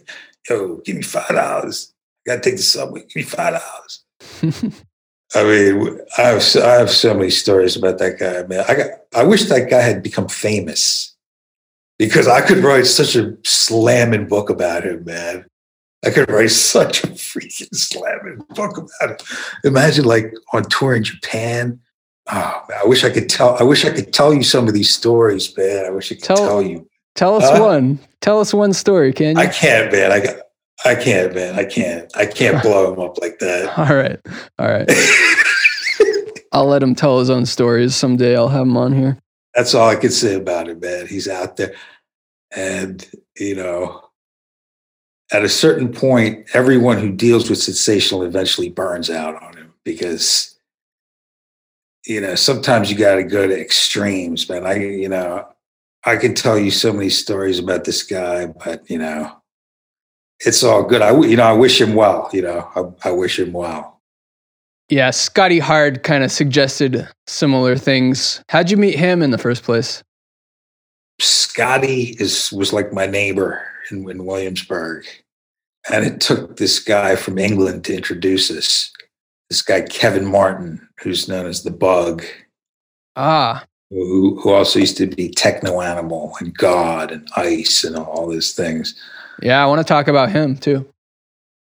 yo, 0.48 0.76
give 0.84 0.96
me 0.96 1.02
five 1.02 1.30
dollars. 1.30 1.92
I 2.26 2.30
gotta 2.30 2.42
take 2.42 2.56
the 2.56 2.62
subway. 2.62 3.00
Give 3.00 3.16
me 3.16 3.22
five 3.22 3.60
dollars. 3.60 4.04
I 5.32 5.44
mean, 5.44 5.98
I 6.18 6.22
have 6.22 6.42
so, 6.42 6.66
I 6.66 6.74
have 6.74 6.90
so 6.90 7.14
many 7.14 7.30
stories 7.30 7.76
about 7.76 7.98
that 7.98 8.18
guy, 8.18 8.42
man. 8.48 8.64
I 8.68 8.74
got 8.74 8.90
I 9.14 9.24
wish 9.24 9.44
that 9.44 9.70
guy 9.70 9.80
had 9.80 10.02
become 10.02 10.28
famous 10.28 11.09
because 12.00 12.26
I 12.26 12.40
could 12.40 12.64
write 12.64 12.86
such 12.86 13.14
a 13.14 13.36
slamming 13.44 14.26
book 14.26 14.48
about 14.48 14.84
him, 14.84 15.04
man. 15.04 15.44
I 16.02 16.08
could 16.08 16.30
write 16.30 16.50
such 16.50 17.04
a 17.04 17.08
freaking 17.08 17.68
slamming 17.74 18.38
book 18.56 18.78
about 18.78 19.10
it. 19.10 19.22
Imagine 19.64 20.06
like 20.06 20.32
on 20.54 20.62
tour 20.64 20.94
in 20.96 21.04
Japan. 21.04 21.78
Oh 22.32 22.62
man, 22.70 22.78
I 22.82 22.86
wish 22.88 23.04
I 23.04 23.10
could 23.10 23.28
tell. 23.28 23.56
I 23.60 23.64
wish 23.64 23.84
I 23.84 23.90
could 23.90 24.12
tell 24.14 24.32
you 24.32 24.42
some 24.42 24.66
of 24.66 24.72
these 24.72 24.94
stories, 24.94 25.54
man. 25.58 25.84
I 25.84 25.90
wish 25.90 26.10
I 26.10 26.14
could 26.14 26.24
Tell- 26.24 26.36
tell, 26.36 26.62
you. 26.62 26.88
Tell 27.16 27.36
us 27.36 27.50
Huh? 27.50 27.62
one. 27.62 27.98
Tell 28.22 28.40
us 28.40 28.54
one 28.54 28.72
story, 28.72 29.12
can 29.12 29.36
you? 29.36 29.42
I 29.42 29.46
can't, 29.48 29.92
man. 29.92 30.10
I 30.10 30.20
got. 30.20 30.36
I 30.86 30.94
can't, 30.94 31.34
man. 31.34 31.58
I 31.58 31.64
can't. 31.66 32.10
I 32.16 32.24
can't 32.24 32.62
blow 32.62 32.94
him 32.94 33.00
up 33.00 33.18
like 33.20 33.38
that. 33.40 33.78
All 33.78 33.94
right. 33.94 34.18
All 34.58 34.68
right. 34.68 34.88
I'll 36.52 36.66
let 36.66 36.82
him 36.82 36.94
tell 36.94 37.18
his 37.20 37.28
own 37.30 37.44
stories 37.46 37.94
someday. 37.94 38.34
I'll 38.36 38.48
have 38.48 38.62
him 38.62 38.76
on 38.78 38.92
here. 38.94 39.18
That's 39.54 39.74
all 39.74 39.88
I 39.88 39.96
can 39.96 40.10
say 40.10 40.34
about 40.34 40.68
it, 40.68 40.80
man. 40.80 41.06
He's 41.06 41.28
out 41.28 41.56
there. 41.56 41.74
And, 42.54 43.06
you 43.36 43.54
know, 43.54 44.10
at 45.32 45.44
a 45.44 45.48
certain 45.48 45.92
point, 45.92 46.48
everyone 46.54 46.98
who 46.98 47.12
deals 47.12 47.48
with 47.48 47.58
sensational 47.58 48.22
eventually 48.22 48.68
burns 48.68 49.10
out 49.10 49.40
on 49.42 49.56
him 49.56 49.72
because, 49.84 50.58
you 52.06 52.20
know, 52.20 52.34
sometimes 52.34 52.90
you 52.90 52.96
got 52.96 53.16
to 53.16 53.22
go 53.22 53.46
to 53.46 53.60
extremes, 53.60 54.48
man. 54.48 54.66
I, 54.66 54.76
you 54.76 55.08
know, 55.08 55.46
I 56.04 56.16
can 56.16 56.34
tell 56.34 56.58
you 56.58 56.70
so 56.70 56.92
many 56.92 57.10
stories 57.10 57.58
about 57.58 57.84
this 57.84 58.02
guy, 58.02 58.46
but, 58.46 58.88
you 58.90 58.98
know, 58.98 59.30
it's 60.40 60.64
all 60.64 60.82
good. 60.82 61.02
I, 61.02 61.16
you 61.20 61.36
know, 61.36 61.44
I 61.44 61.52
wish 61.52 61.80
him 61.80 61.94
well. 61.94 62.30
You 62.32 62.42
know, 62.42 62.96
I, 63.04 63.10
I 63.10 63.12
wish 63.12 63.38
him 63.38 63.52
well. 63.52 63.99
Yeah, 64.90 65.11
Scotty 65.11 65.61
Hard 65.61 66.03
kind 66.03 66.24
of 66.24 66.33
suggested 66.33 67.09
similar 67.29 67.76
things. 67.76 68.42
How'd 68.48 68.70
you 68.72 68.76
meet 68.76 68.98
him 68.98 69.22
in 69.22 69.31
the 69.31 69.38
first 69.38 69.62
place? 69.62 70.03
Scotty 71.20 72.16
is 72.18 72.53
was 72.53 72.72
like 72.72 72.92
my 72.92 73.07
neighbor 73.07 73.62
in, 73.90 74.09
in 74.11 74.26
Williamsburg. 74.26 75.07
And 75.90 76.05
it 76.05 76.20
took 76.20 76.57
this 76.57 76.81
guy 76.81 77.14
from 77.16 77.38
England 77.38 77.85
to 77.85 77.94
introduce 77.96 78.50
us. 78.50 78.92
This 79.48 79.62
guy, 79.62 79.83
Kevin 79.83 80.26
Martin, 80.26 80.87
who's 81.00 81.29
known 81.29 81.46
as 81.46 81.62
the 81.62 81.70
Bug, 81.70 82.24
Ah, 83.16 83.64
who, 83.90 84.38
who 84.40 84.50
also 84.50 84.79
used 84.79 84.96
to 84.98 85.07
be 85.07 85.29
Techno 85.29 85.81
Animal 85.81 86.35
and 86.40 86.57
God 86.57 87.11
and 87.11 87.29
Ice 87.37 87.83
and 87.85 87.96
all 87.96 88.29
these 88.29 88.53
things. 88.53 88.94
yeah, 89.42 89.62
I 89.62 89.66
want 89.66 89.81
to 89.81 89.85
talk 89.85 90.09
about 90.09 90.31
him 90.31 90.57
too. 90.57 90.88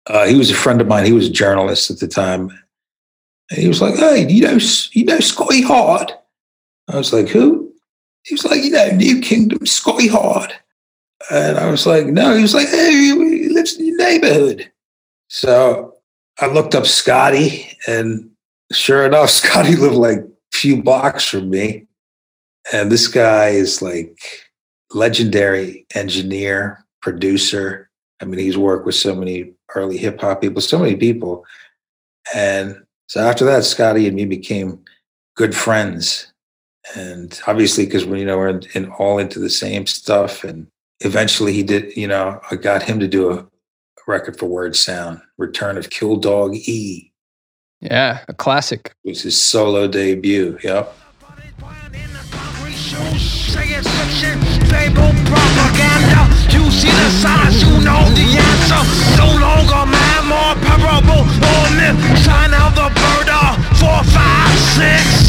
Uh, 0.08 0.26
he 0.26 0.36
was 0.36 0.50
a 0.50 0.56
friend 0.56 0.80
of 0.82 0.88
mine. 0.88 1.06
He 1.06 1.14
was 1.14 1.28
a 1.28 1.32
journalist 1.32 1.92
at 1.92 2.00
the 2.00 2.08
time. 2.08 2.52
And 3.50 3.60
he 3.60 3.68
was 3.68 3.82
like, 3.82 3.96
"Hey, 3.96 4.28
you 4.28 4.44
know, 4.44 4.58
you 4.92 5.06
know 5.06 5.20
Scotty 5.20 5.62
Hard?" 5.62 6.12
I 6.90 6.98
was 6.98 7.14
like, 7.14 7.30
"Who?" 7.30 7.74
He 8.24 8.34
was 8.34 8.46
like, 8.46 8.64
"You 8.64 8.72
know, 8.72 8.90
New 8.90 9.22
Kingdom, 9.22 9.66
Scotty 9.66 10.08
Hard." 10.08 10.54
And 11.32 11.58
I 11.58 11.70
was 11.70 11.86
like, 11.86 12.08
"No." 12.08 12.36
He 12.36 12.42
was 12.42 12.54
like, 12.54 12.68
"Hey, 12.68 12.92
he 12.92 13.50
lives 13.50 13.78
in 13.78 13.88
your 13.88 13.98
neighborhood." 13.98 14.72
So 15.30 15.96
I 16.40 16.48
looked 16.48 16.76
up 16.76 16.86
Scotty, 16.86 17.78
and 17.88 18.30
sure 18.72 19.06
enough, 19.06 19.30
Scotty 19.42 19.76
lived 19.76 19.96
like 19.96 20.20
a 20.20 20.28
few 20.54 20.82
blocks 20.82 21.26
from 21.26 21.50
me. 21.50 21.86
And 22.74 22.92
this 22.92 23.08
guy 23.08 23.50
is 23.50 23.82
like 23.82 24.20
legendary 24.94 25.86
engineer, 25.96 26.86
producer. 27.02 27.90
I 28.22 28.26
mean, 28.26 28.40
he's 28.40 28.58
worked 28.58 28.86
with 28.86 28.96
so 28.96 29.16
many 29.16 29.54
early 29.76 29.98
hip 29.98 30.20
hop 30.20 30.42
people, 30.42 30.62
so 30.62 30.80
many 30.80 30.96
people. 30.96 31.46
And 32.34 32.84
so 33.08 33.22
after 33.22 33.46
that, 33.46 33.64
Scotty 33.64 34.08
and 34.08 34.16
me 34.16 34.26
became 34.26 34.84
good 35.36 35.56
friends. 35.56 36.32
And 36.96 37.40
obviously, 37.48 37.86
because 37.86 38.06
we, 38.06 38.20
you 38.20 38.26
know, 38.26 38.38
we're 38.38 38.50
in, 38.50 38.64
in 38.74 38.90
all 38.92 39.18
into 39.18 39.40
the 39.40 39.50
same 39.50 39.86
stuff. 39.88 40.44
And 40.44 40.68
eventually 41.02 41.52
he 41.54 41.64
did, 41.64 41.96
you 41.98 42.08
know, 42.08 42.40
I 42.50 42.56
got 42.56 42.84
him 42.84 43.00
to 43.00 43.08
do 43.08 43.30
a, 43.32 43.38
a 43.40 43.48
record 44.08 44.38
for 44.40 44.48
Wordsound, 44.48 45.22
Return 45.38 45.78
of 45.78 45.90
Kill 45.90 46.16
Dog 46.18 46.56
E 46.56 47.12
Yeah, 47.82 48.24
a 48.30 48.34
classic. 48.34 48.94
was 49.04 49.22
his 49.24 49.42
solo 49.42 49.88
debut. 49.88 50.58
Yep. 50.64 50.94
Fable, 54.68 55.12
propaganda. 55.26 56.28
You 56.52 56.70
see 56.72 56.90
the 56.90 57.10
signs, 57.22 57.62
you 57.62 57.70
know 57.84 58.04
the 58.16 58.28
answer. 58.40 58.82
No 59.18 59.28
longer 59.40 59.86
more 60.28 60.56
myth. 61.78 61.98
Sign 62.24 62.52
the 62.52 62.90
four, 63.80 64.04
five, 64.16 64.58
six. 64.76 65.28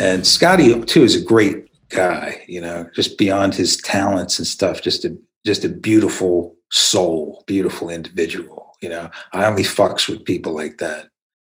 And 0.00 0.24
Scotty 0.26 0.80
too 0.82 1.02
is 1.02 1.16
a 1.16 1.24
great 1.24 1.68
guy, 1.88 2.44
you 2.46 2.60
know, 2.60 2.88
just 2.94 3.18
beyond 3.18 3.54
his 3.54 3.76
talents 3.76 4.38
and 4.38 4.46
stuff, 4.46 4.80
just 4.80 5.04
a 5.04 5.16
just 5.44 5.64
a 5.64 5.68
beautiful 5.68 6.56
soul, 6.70 7.42
beautiful 7.46 7.90
individual. 7.90 8.76
You 8.80 8.90
know, 8.90 9.10
I 9.32 9.44
only 9.46 9.64
fucks 9.64 10.08
with 10.08 10.24
people 10.24 10.54
like 10.54 10.78
that. 10.78 11.08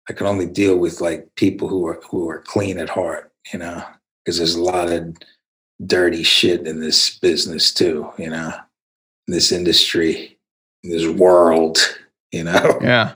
I 0.09 0.13
can 0.13 0.27
only 0.27 0.47
deal 0.47 0.77
with 0.77 1.01
like 1.01 1.29
people 1.37 1.69
who 1.69 1.87
are 1.87 2.01
who 2.11 2.29
are 2.29 2.43
clean 2.43 2.79
at 2.79 2.89
heart, 2.89 3.33
you 3.53 3.61
know, 3.61 3.85
because 4.25 4.39
there's 4.39 4.55
a 4.55 4.63
lot 4.63 4.91
of 4.91 5.17
dirty 5.85 6.23
shit 6.23 6.67
in 6.67 6.81
this 6.81 7.19
business 7.19 7.73
too, 7.73 8.11
you 8.19 8.31
know, 8.31 8.53
in 9.27 9.35
this 9.35 9.53
industry, 9.53 10.39
in 10.85 10.91
this 10.91 11.09
world, 11.09 11.79
you 12.31 12.45
know. 12.45 12.79
Yeah. 12.83 13.15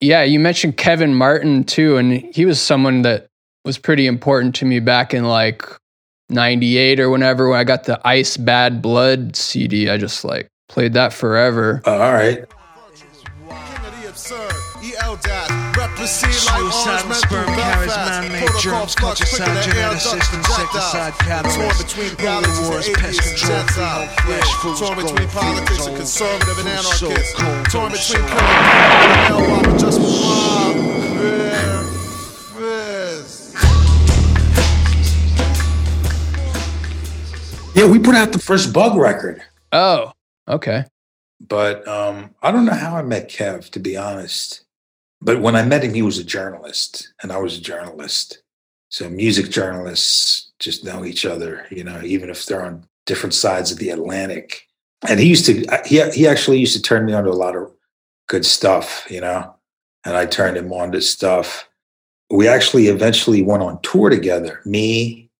Yeah, 0.00 0.22
you 0.22 0.38
mentioned 0.38 0.76
Kevin 0.76 1.12
Martin 1.12 1.64
too, 1.64 1.96
and 1.96 2.12
he 2.12 2.44
was 2.44 2.60
someone 2.60 3.02
that 3.02 3.26
was 3.64 3.78
pretty 3.78 4.06
important 4.06 4.54
to 4.56 4.64
me 4.64 4.78
back 4.78 5.12
in 5.12 5.24
like 5.24 5.64
98 6.30 7.00
or 7.00 7.10
whenever 7.10 7.48
when 7.48 7.58
I 7.58 7.64
got 7.64 7.84
the 7.84 8.00
Ice 8.06 8.36
Bad 8.36 8.80
Blood 8.80 9.34
CD. 9.34 9.90
I 9.90 9.96
just 9.96 10.24
like 10.24 10.46
played 10.68 10.92
that 10.92 11.12
forever. 11.12 11.82
Oh, 11.84 12.00
all 12.00 12.12
right. 12.12 12.44
Suicide 16.08 17.04
and 17.04 17.14
sperm 17.14 17.46
carries 17.54 17.94
man-made 17.94 18.48
germs, 18.60 18.94
culture-side, 18.94 19.62
genetic 19.62 20.00
system, 20.00 20.38
insecticide, 20.38 21.12
cannabis, 21.18 21.54
holy 21.54 21.74
wars, 22.66 22.88
pest 22.88 23.20
control, 23.20 23.60
free 23.66 23.84
home 23.84 24.08
flesh, 24.24 24.50
foods, 24.62 24.80
Torn 24.80 24.94
grown 24.94 25.04
between 25.04 25.28
politics 25.28 25.86
and 25.86 25.96
conservative 25.96 26.58
and 26.64 26.68
food 26.80 26.94
so 26.96 27.06
anarchist. 27.08 27.36
Torn 27.70 27.92
between 27.92 28.00
so 28.02 28.26
current 28.26 28.40
and 28.40 29.20
hell 29.28 29.42
while 29.50 29.78
just 29.78 30.00
Yeah, 37.74 37.86
we 37.86 37.98
put 37.98 38.14
out 38.14 38.32
the 38.32 38.38
first 38.38 38.72
Bug 38.72 38.96
record, 38.96 39.42
Oh, 39.72 40.12
okay. 40.48 40.84
but 41.38 41.86
um, 41.86 42.34
I 42.42 42.50
don't 42.50 42.64
know 42.64 42.72
how 42.72 42.96
I 42.96 43.02
met 43.02 43.28
Kev, 43.28 43.68
to 43.70 43.78
be 43.78 43.94
honest. 43.96 44.64
But 45.20 45.40
when 45.40 45.56
I 45.56 45.64
met 45.64 45.82
him, 45.82 45.94
he 45.94 46.02
was 46.02 46.18
a 46.18 46.24
journalist, 46.24 47.12
and 47.22 47.32
I 47.32 47.38
was 47.38 47.56
a 47.56 47.60
journalist. 47.60 48.42
So 48.88 49.08
music 49.10 49.50
journalists 49.50 50.52
just 50.58 50.84
know 50.84 51.04
each 51.04 51.26
other, 51.26 51.66
you 51.70 51.84
know, 51.84 52.00
even 52.02 52.30
if 52.30 52.46
they're 52.46 52.64
on 52.64 52.86
different 53.06 53.34
sides 53.34 53.70
of 53.70 53.78
the 53.78 53.90
Atlantic. 53.90 54.66
And 55.08 55.20
he 55.20 55.26
used 55.28 55.46
to, 55.46 55.64
he 55.84 56.02
he 56.10 56.26
actually 56.26 56.58
used 56.58 56.74
to 56.74 56.82
turn 56.82 57.04
me 57.04 57.12
on 57.12 57.24
to 57.24 57.30
a 57.30 57.32
lot 57.32 57.56
of 57.56 57.70
good 58.28 58.44
stuff, 58.44 59.06
you 59.10 59.20
know, 59.20 59.54
and 60.04 60.16
I 60.16 60.26
turned 60.26 60.56
him 60.56 60.72
on 60.72 60.92
to 60.92 61.00
stuff. 61.00 61.68
We 62.30 62.48
actually 62.48 62.88
eventually 62.88 63.42
went 63.42 63.62
on 63.62 63.80
tour 63.82 64.10
together, 64.10 64.60
me, 64.64 65.30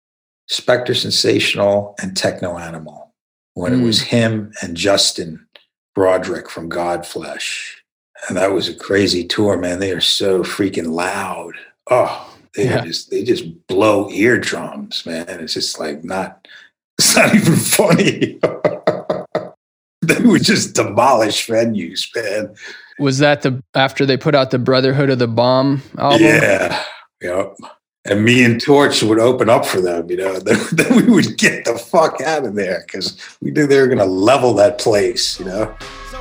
Spectre 0.47 0.95
Sensational, 0.95 1.95
and 2.01 2.17
Techno 2.17 2.59
Animal, 2.59 3.15
when 3.55 3.73
it 3.73 3.79
hmm. 3.79 3.85
was 3.85 4.01
him 4.01 4.53
and 4.63 4.77
Justin 4.77 5.47
Broadrick 5.95 6.49
from 6.49 6.71
Godflesh. 6.71 7.78
And 8.27 8.37
that 8.37 8.53
was 8.53 8.69
a 8.69 8.75
crazy 8.75 9.25
tour, 9.25 9.57
man. 9.57 9.79
They 9.79 9.93
are 9.93 10.01
so 10.01 10.43
freaking 10.43 10.89
loud. 10.89 11.55
Oh, 11.91 12.35
they 12.55 12.65
Yeah. 12.65 12.85
just 12.85 13.11
they 13.11 13.23
just 13.25 13.45
blow 13.69 14.11
eardrums, 14.11 15.05
man. 15.07 15.27
It's 15.29 15.55
just 15.55 15.79
like 15.79 16.05
not 16.05 16.47
it's 16.99 17.17
not 17.17 17.35
even 17.35 17.57
funny. 17.57 18.39
they 20.03 20.21
would 20.25 20.43
just 20.43 20.75
demolish 20.75 21.47
venues, 21.47 22.09
man. 22.15 22.55
Was 22.99 23.19
that 23.19 23.43
the 23.43 23.63
after 23.75 24.05
they 24.05 24.17
put 24.17 24.35
out 24.35 24.51
the 24.51 24.59
Brotherhood 24.59 25.11
of 25.11 25.19
the 25.19 25.29
Bomb 25.29 25.83
album? 25.97 26.21
Yeah. 26.23 26.83
Yep. 27.23 27.57
And 28.05 28.25
me 28.25 28.43
and 28.43 28.61
Torch 28.61 29.03
would 29.03 29.19
open 29.19 29.51
up 29.51 29.67
for 29.67 29.81
them, 29.81 30.11
you 30.11 30.17
know. 30.17 30.39
Then, 30.45 30.59
then 30.73 30.97
we 30.97 31.03
would 31.13 31.37
get 31.37 31.65
the 31.65 31.77
fuck 31.79 32.21
out 32.23 32.45
of 32.47 32.55
there 32.55 32.85
because 32.87 33.17
we 33.43 33.51
knew 33.51 33.67
they 33.67 33.79
were 33.81 33.87
going 33.87 33.99
to 33.99 34.05
level 34.05 34.55
that 34.55 34.79
place, 34.79 35.39
you 35.39 35.45
know. 35.45 35.77
So 36.11 36.19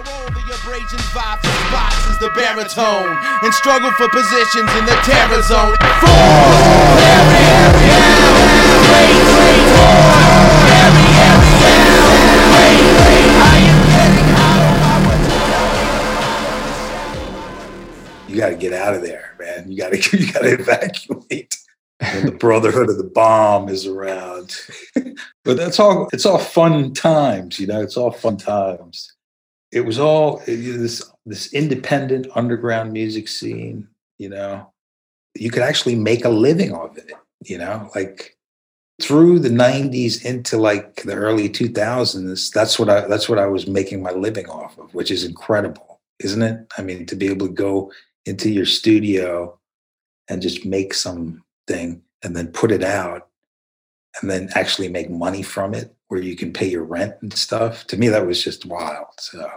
the 2.19 2.32
baritone 2.32 3.17
and 3.43 3.53
struggle 3.53 3.91
for 3.91 4.10
positions 4.10 4.69
in 4.73 4.86
the 4.86 4.97
terror 5.03 5.41
zone. 5.43 5.75
You 18.27 18.36
got 18.36 18.49
to 18.49 18.56
get 18.56 18.73
out 18.73 18.93
of 18.93 19.01
there, 19.01 19.36
man. 19.39 19.71
You 19.71 19.77
got 19.77 19.91
to 19.91 19.97
you 20.17 20.32
got 20.32 20.41
to 20.41 20.53
evacuate 20.53 21.56
the 21.99 22.36
Brotherhood 22.38 22.89
of 22.89 22.97
the 22.97 23.03
Bomb 23.03 23.69
is 23.69 23.88
around. 23.88 24.56
but 25.43 25.58
that's 25.58 25.80
all. 25.80 26.10
It's 26.13 26.25
all 26.25 26.38
fun 26.38 26.93
times, 26.93 27.60
you 27.60 27.67
know. 27.67 27.82
It's 27.82 27.97
all 27.97 28.12
fun 28.12 28.38
times. 28.38 29.16
It 29.77 29.85
was 29.85 29.99
all 29.99 30.41
this 30.47 31.03
this 31.27 31.53
independent 31.53 32.25
underground 32.33 32.91
music 32.91 33.27
scene. 33.27 33.87
You 34.17 34.29
know, 34.29 34.73
you 35.35 35.51
could 35.51 35.61
actually 35.61 35.93
make 35.93 36.25
a 36.25 36.29
living 36.29 36.73
off 36.73 36.97
it. 36.97 37.11
You 37.45 37.59
know, 37.59 37.91
like 37.93 38.35
through 38.99 39.37
the 39.37 39.49
90s 39.49 40.25
into 40.25 40.57
like 40.57 41.03
the 41.03 41.13
early 41.13 41.47
2000s 41.47 42.51
that's 42.51 42.79
what 42.79 42.89
i 42.89 43.01
that's 43.01 43.29
what 43.29 43.37
i 43.37 43.45
was 43.45 43.67
making 43.67 44.01
my 44.01 44.11
living 44.11 44.49
off 44.49 44.75
of 44.79 44.91
which 44.95 45.11
is 45.11 45.23
incredible 45.23 46.01
isn't 46.19 46.41
it 46.41 46.65
i 46.79 46.81
mean 46.81 47.05
to 47.05 47.15
be 47.15 47.27
able 47.27 47.45
to 47.45 47.53
go 47.53 47.91
into 48.25 48.49
your 48.49 48.65
studio 48.65 49.55
and 50.29 50.41
just 50.41 50.65
make 50.65 50.95
something 50.95 52.01
and 52.23 52.35
then 52.35 52.47
put 52.47 52.71
it 52.71 52.83
out 52.83 53.27
and 54.19 54.31
then 54.31 54.49
actually 54.55 54.89
make 54.89 55.11
money 55.11 55.43
from 55.43 55.75
it 55.75 55.95
where 56.07 56.21
you 56.21 56.35
can 56.35 56.51
pay 56.51 56.67
your 56.67 56.83
rent 56.83 57.13
and 57.21 57.33
stuff 57.33 57.85
to 57.85 57.97
me 57.97 58.07
that 58.07 58.25
was 58.25 58.43
just 58.43 58.65
wild 58.65 59.05
so 59.19 59.47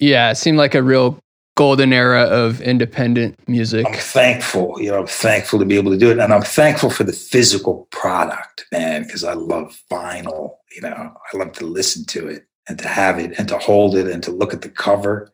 Yeah, 0.00 0.30
it 0.30 0.36
seemed 0.36 0.58
like 0.58 0.74
a 0.74 0.82
real 0.82 1.18
golden 1.56 1.92
era 1.92 2.22
of 2.22 2.62
independent 2.62 3.36
music. 3.46 3.84
i'm 3.86 3.92
thankful 3.92 4.80
you 4.80 4.90
know 4.90 5.00
i'm 5.00 5.06
thankful 5.06 5.58
to 5.58 5.64
be 5.66 5.76
able 5.76 5.90
to 5.90 5.98
do 5.98 6.10
it 6.10 6.18
and 6.18 6.32
i'm 6.32 6.40
thankful 6.40 6.88
for 6.88 7.04
the 7.04 7.12
physical 7.12 7.86
product 7.90 8.64
man 8.72 9.02
because 9.02 9.24
i 9.24 9.34
love 9.34 9.78
vinyl 9.90 10.54
you 10.74 10.82
know. 10.82 11.14
I 11.32 11.36
love 11.36 11.52
to 11.52 11.66
listen 11.66 12.04
to 12.06 12.28
it 12.28 12.46
and 12.68 12.78
to 12.78 12.88
have 12.88 13.18
it 13.18 13.38
and 13.38 13.48
to 13.48 13.58
hold 13.58 13.96
it 13.96 14.06
and 14.06 14.22
to 14.22 14.30
look 14.30 14.52
at 14.54 14.62
the 14.62 14.68
cover. 14.68 15.32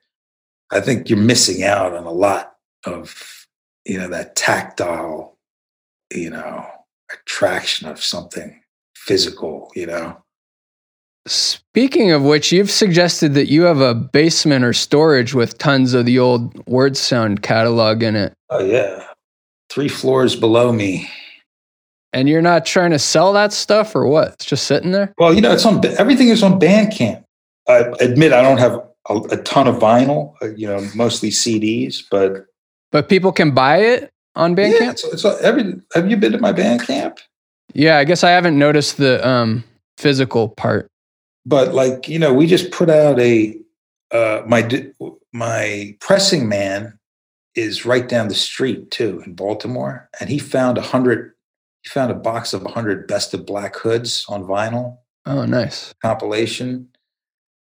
I 0.70 0.80
think 0.80 1.08
you're 1.08 1.18
missing 1.18 1.62
out 1.62 1.94
on 1.94 2.04
a 2.04 2.12
lot 2.12 2.54
of 2.84 3.46
you 3.84 3.98
know 3.98 4.08
that 4.08 4.36
tactile 4.36 5.38
you 6.12 6.30
know 6.30 6.66
attraction 7.12 7.88
of 7.88 8.02
something 8.02 8.60
physical 8.96 9.70
you 9.74 9.86
know 9.86 10.16
Speaking 11.26 12.12
of 12.12 12.22
which, 12.22 12.52
you've 12.52 12.70
suggested 12.70 13.34
that 13.34 13.48
you 13.50 13.62
have 13.62 13.80
a 13.80 13.94
basement 13.94 14.64
or 14.64 14.72
storage 14.72 15.34
with 15.34 15.58
tons 15.58 15.92
of 15.92 16.06
the 16.06 16.18
old 16.18 16.64
word 16.66 16.96
sound 16.96 17.42
catalog 17.42 18.02
in 18.02 18.14
it. 18.16 18.32
oh 18.50 18.64
yeah 18.64 19.04
three 19.68 19.88
floors 19.88 20.36
below 20.36 20.70
me 20.72 21.10
And 22.12 22.28
you're 22.28 22.40
not 22.42 22.64
trying 22.64 22.92
to 22.92 22.98
sell 22.98 23.32
that 23.34 23.52
stuff 23.52 23.94
or 23.96 24.06
what? 24.06 24.34
It's 24.34 24.44
just 24.44 24.66
sitting 24.66 24.92
there? 24.92 25.12
Well, 25.18 25.34
you 25.34 25.40
know, 25.40 25.52
it's 25.52 25.66
on 25.66 25.84
everything 25.98 26.28
is 26.28 26.42
on 26.42 26.58
Bandcamp. 26.60 27.22
I 27.68 27.92
admit 28.00 28.32
I 28.32 28.42
don't 28.42 28.58
have 28.58 28.80
a, 29.10 29.16
a 29.32 29.36
ton 29.42 29.66
of 29.66 29.76
vinyl, 29.76 30.34
uh, 30.40 30.50
you 30.56 30.66
know, 30.68 30.86
mostly 30.94 31.30
CDs, 31.30 32.02
but 32.10 32.46
But 32.92 33.08
people 33.08 33.32
can 33.32 33.50
buy 33.50 33.78
it 33.78 34.10
on 34.36 34.52
yeah, 34.56 34.56
Bandcamp? 34.68 34.90
it's, 34.92 35.04
it's 35.04 35.24
every. 35.42 35.74
Have 35.94 36.08
you 36.10 36.16
been 36.16 36.32
to 36.32 36.38
my 36.38 36.52
Bandcamp? 36.52 37.18
Yeah, 37.74 37.98
I 37.98 38.04
guess 38.04 38.22
I 38.24 38.30
haven't 38.30 38.56
noticed 38.58 38.96
the 38.96 39.26
um, 39.26 39.64
physical 39.98 40.48
part. 40.50 40.86
But 41.46 41.74
like, 41.74 42.08
you 42.08 42.18
know, 42.18 42.34
we 42.34 42.46
just 42.46 42.70
put 42.70 42.90
out 42.90 43.18
a 43.18 43.56
uh, 44.12 44.42
my 44.46 44.90
my 45.32 45.96
pressing 46.00 46.48
man 46.48 46.98
is 47.54 47.86
right 47.86 48.06
down 48.08 48.28
the 48.28 48.34
street 48.34 48.90
too 48.90 49.22
in 49.24 49.34
Baltimore, 49.34 50.10
and 50.20 50.28
he 50.28 50.38
found 50.38 50.76
a 50.76 50.82
hundred. 50.82 51.32
He 51.82 51.88
found 51.88 52.10
a 52.10 52.14
box 52.16 52.52
of 52.52 52.64
a 52.66 52.68
hundred 52.68 53.06
best 53.06 53.32
of 53.32 53.46
black 53.46 53.76
hoods 53.76 54.26
on 54.28 54.44
vinyl. 54.44 54.98
Oh, 55.24 55.44
nice. 55.44 55.92
compilation 56.02 56.88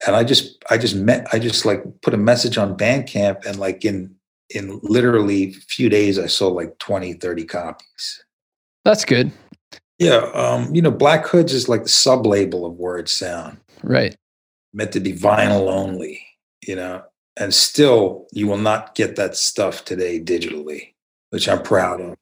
and 0.05 0.15
i 0.15 0.23
just 0.23 0.63
i 0.69 0.77
just 0.77 0.95
met 0.95 1.27
i 1.34 1.39
just 1.39 1.65
like 1.65 1.84
put 2.01 2.13
a 2.13 2.17
message 2.17 2.57
on 2.57 2.77
bandcamp 2.77 3.45
and 3.45 3.60
like 3.60 3.84
in 3.84 4.15
in 4.51 4.79
literally 4.84 5.49
a 5.49 5.51
few 5.51 5.89
days 5.89 6.17
i 6.17 6.27
sold 6.27 6.55
like 6.55 6.77
20 6.79 7.13
30 7.13 7.45
copies 7.45 8.23
That's 8.84 9.05
good. 9.05 9.31
Yeah 10.01 10.29
um 10.33 10.73
you 10.75 10.81
know 10.81 10.89
black 10.91 11.25
hoods 11.27 11.53
is 11.53 11.69
like 11.69 11.83
the 11.83 11.89
sub 11.89 12.25
label 12.25 12.65
of 12.65 12.73
word 12.73 13.07
sound 13.07 13.57
Right. 13.83 14.15
meant 14.73 14.91
to 14.93 14.99
be 14.99 15.13
vinyl 15.13 15.69
only 15.71 16.21
you 16.67 16.75
know 16.75 17.03
and 17.37 17.53
still 17.53 18.27
you 18.33 18.47
will 18.47 18.57
not 18.57 18.95
get 18.95 19.15
that 19.15 19.35
stuff 19.37 19.85
today 19.85 20.19
digitally 20.19 20.93
which 21.29 21.47
i'm 21.47 21.61
proud 21.63 22.01
of 22.01 22.15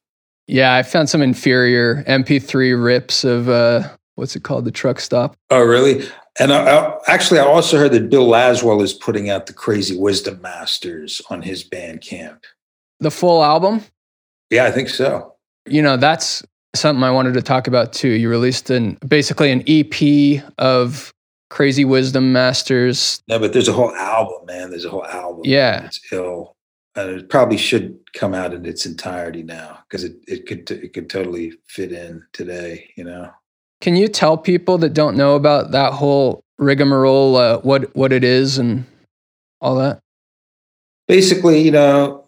Yeah, 0.46 0.74
I 0.74 0.82
found 0.82 1.08
some 1.08 1.22
inferior 1.22 2.02
MP3 2.04 2.74
rips 2.82 3.24
of 3.24 3.48
uh, 3.48 3.88
what's 4.16 4.34
it 4.36 4.42
called? 4.42 4.64
The 4.66 4.70
truck 4.72 4.98
stop. 5.00 5.36
oh 5.50 5.62
really 5.64 6.06
and 6.38 6.52
I, 6.52 6.58
I, 6.76 6.98
actually 7.08 7.40
i 7.40 7.44
also 7.44 7.78
heard 7.78 7.92
that 7.92 8.10
bill 8.10 8.28
laswell 8.28 8.82
is 8.82 8.92
putting 8.92 9.30
out 9.30 9.46
the 9.46 9.52
crazy 9.54 9.96
wisdom 9.96 10.40
masters 10.42 11.22
on 11.30 11.40
his 11.42 11.64
bandcamp 11.64 12.40
The 13.00 13.10
full 13.10 13.42
album. 13.42 13.82
yeah 14.50 14.64
i 14.66 14.70
think 14.70 14.88
so 14.90 15.34
You 15.66 15.82
know, 15.82 15.96
that's 15.96 16.42
something 16.74 17.02
I 17.02 17.10
wanted 17.10 17.34
to 17.34 17.42
talk 17.42 17.66
about 17.66 17.92
too. 17.92 18.08
You 18.08 18.28
released 18.28 18.70
an 18.70 18.98
basically 19.06 19.50
an 19.50 19.62
EP 19.66 20.42
of 20.58 21.12
Crazy 21.50 21.84
Wisdom 21.84 22.32
Masters. 22.32 23.22
No, 23.28 23.38
but 23.38 23.52
there's 23.52 23.68
a 23.68 23.72
whole 23.72 23.94
album, 23.94 24.46
man. 24.46 24.70
There's 24.70 24.84
a 24.84 24.90
whole 24.90 25.06
album. 25.06 25.42
Yeah. 25.44 25.84
It's 25.84 26.00
ill. 26.12 26.56
And 26.96 27.10
it 27.10 27.28
probably 27.28 27.56
should 27.56 27.98
come 28.14 28.34
out 28.34 28.52
in 28.52 28.66
its 28.66 28.84
entirety 28.84 29.42
now 29.42 29.78
because 29.88 30.04
it, 30.04 30.16
it 30.26 30.46
could 30.46 30.68
it 30.70 30.92
could 30.92 31.08
totally 31.08 31.52
fit 31.66 31.92
in 31.92 32.24
today, 32.32 32.90
you 32.96 33.04
know. 33.04 33.30
Can 33.80 33.96
you 33.96 34.08
tell 34.08 34.36
people 34.36 34.76
that 34.78 34.92
don't 34.92 35.16
know 35.16 35.36
about 35.36 35.70
that 35.70 35.92
whole 35.92 36.42
rigmarole 36.58 37.36
uh, 37.36 37.58
what 37.58 37.94
what 37.94 38.12
it 38.12 38.24
is 38.24 38.58
and 38.58 38.84
all 39.60 39.76
that? 39.76 40.00
Basically, 41.06 41.60
you 41.60 41.70
know, 41.70 42.19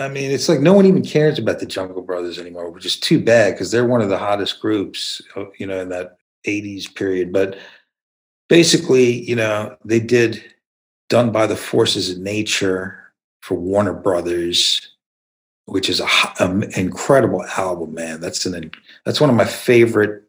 I 0.00 0.08
mean, 0.08 0.30
it's 0.30 0.48
like 0.48 0.60
no 0.60 0.72
one 0.72 0.86
even 0.86 1.04
cares 1.04 1.38
about 1.38 1.60
the 1.60 1.66
Jungle 1.66 2.00
Brothers 2.00 2.38
anymore, 2.38 2.70
which 2.70 2.86
is 2.86 2.96
too 2.98 3.20
bad 3.22 3.52
because 3.52 3.70
they're 3.70 3.86
one 3.86 4.00
of 4.00 4.08
the 4.08 4.16
hottest 4.18 4.58
groups, 4.58 5.20
uh, 5.36 5.44
you 5.58 5.66
know, 5.66 5.78
in 5.78 5.90
that 5.90 6.16
80s 6.46 6.92
period. 6.94 7.32
But 7.32 7.58
basically, 8.48 9.22
you 9.22 9.36
know, 9.36 9.76
they 9.84 10.00
did 10.00 10.42
Done 11.10 11.32
by 11.32 11.46
the 11.46 11.56
Forces 11.56 12.08
of 12.10 12.18
Nature 12.18 13.12
for 13.42 13.56
Warner 13.56 13.92
Brothers, 13.92 14.94
which 15.66 15.90
is 15.90 16.00
a 16.00 16.04
h- 16.04 16.40
um, 16.40 16.62
incredible 16.76 17.44
album, 17.58 17.94
man. 17.94 18.20
That's 18.20 18.46
an 18.46 18.70
that's 19.04 19.20
one 19.20 19.28
of 19.28 19.34
my 19.36 19.44
favorite 19.44 20.22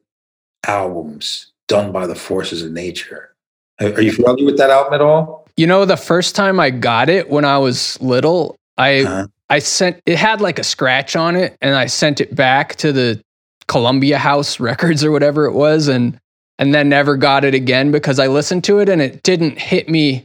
albums 0.66 1.52
done 1.68 1.92
by 1.92 2.08
the 2.08 2.16
Forces 2.16 2.64
of 2.64 2.72
Nature. 2.72 3.36
Are 3.80 3.94
are 3.94 4.02
you 4.02 4.12
familiar 4.12 4.44
with 4.44 4.58
that 4.58 4.72
album 4.72 4.94
at 4.94 5.02
all? 5.02 5.48
You 5.56 5.68
know, 5.68 5.86
the 5.86 5.98
first 5.98 6.36
time 6.36 6.60
I 6.60 6.72
got 6.72 7.10
it 7.10 7.30
when 7.30 7.46
I 7.46 7.60
was 7.60 8.02
little, 8.02 8.56
I 8.78 9.02
Uh-huh. 9.04 9.28
I 9.52 9.60
sent 9.60 10.02
it 10.06 10.18
had 10.18 10.40
like 10.40 10.60
a 10.60 10.64
scratch 10.64 11.18
on 11.18 11.36
it, 11.36 11.58
and 11.62 11.76
I 11.76 11.88
sent 11.88 12.22
it 12.22 12.34
back 12.34 12.78
to 12.78 12.94
the 12.94 13.22
Columbia 13.68 14.18
House 14.18 14.60
Records 14.62 15.04
or 15.04 15.12
whatever 15.12 15.46
it 15.46 15.52
was, 15.52 15.90
and 15.90 16.18
and 16.58 16.74
then 16.74 16.88
never 16.88 17.18
got 17.18 17.44
it 17.44 17.54
again 17.54 17.92
because 17.92 18.18
I 18.18 18.28
listened 18.28 18.64
to 18.66 18.80
it 18.80 18.88
and 18.88 19.02
it 19.02 19.24
didn't 19.24 19.60
hit 19.60 19.90
me. 19.90 20.24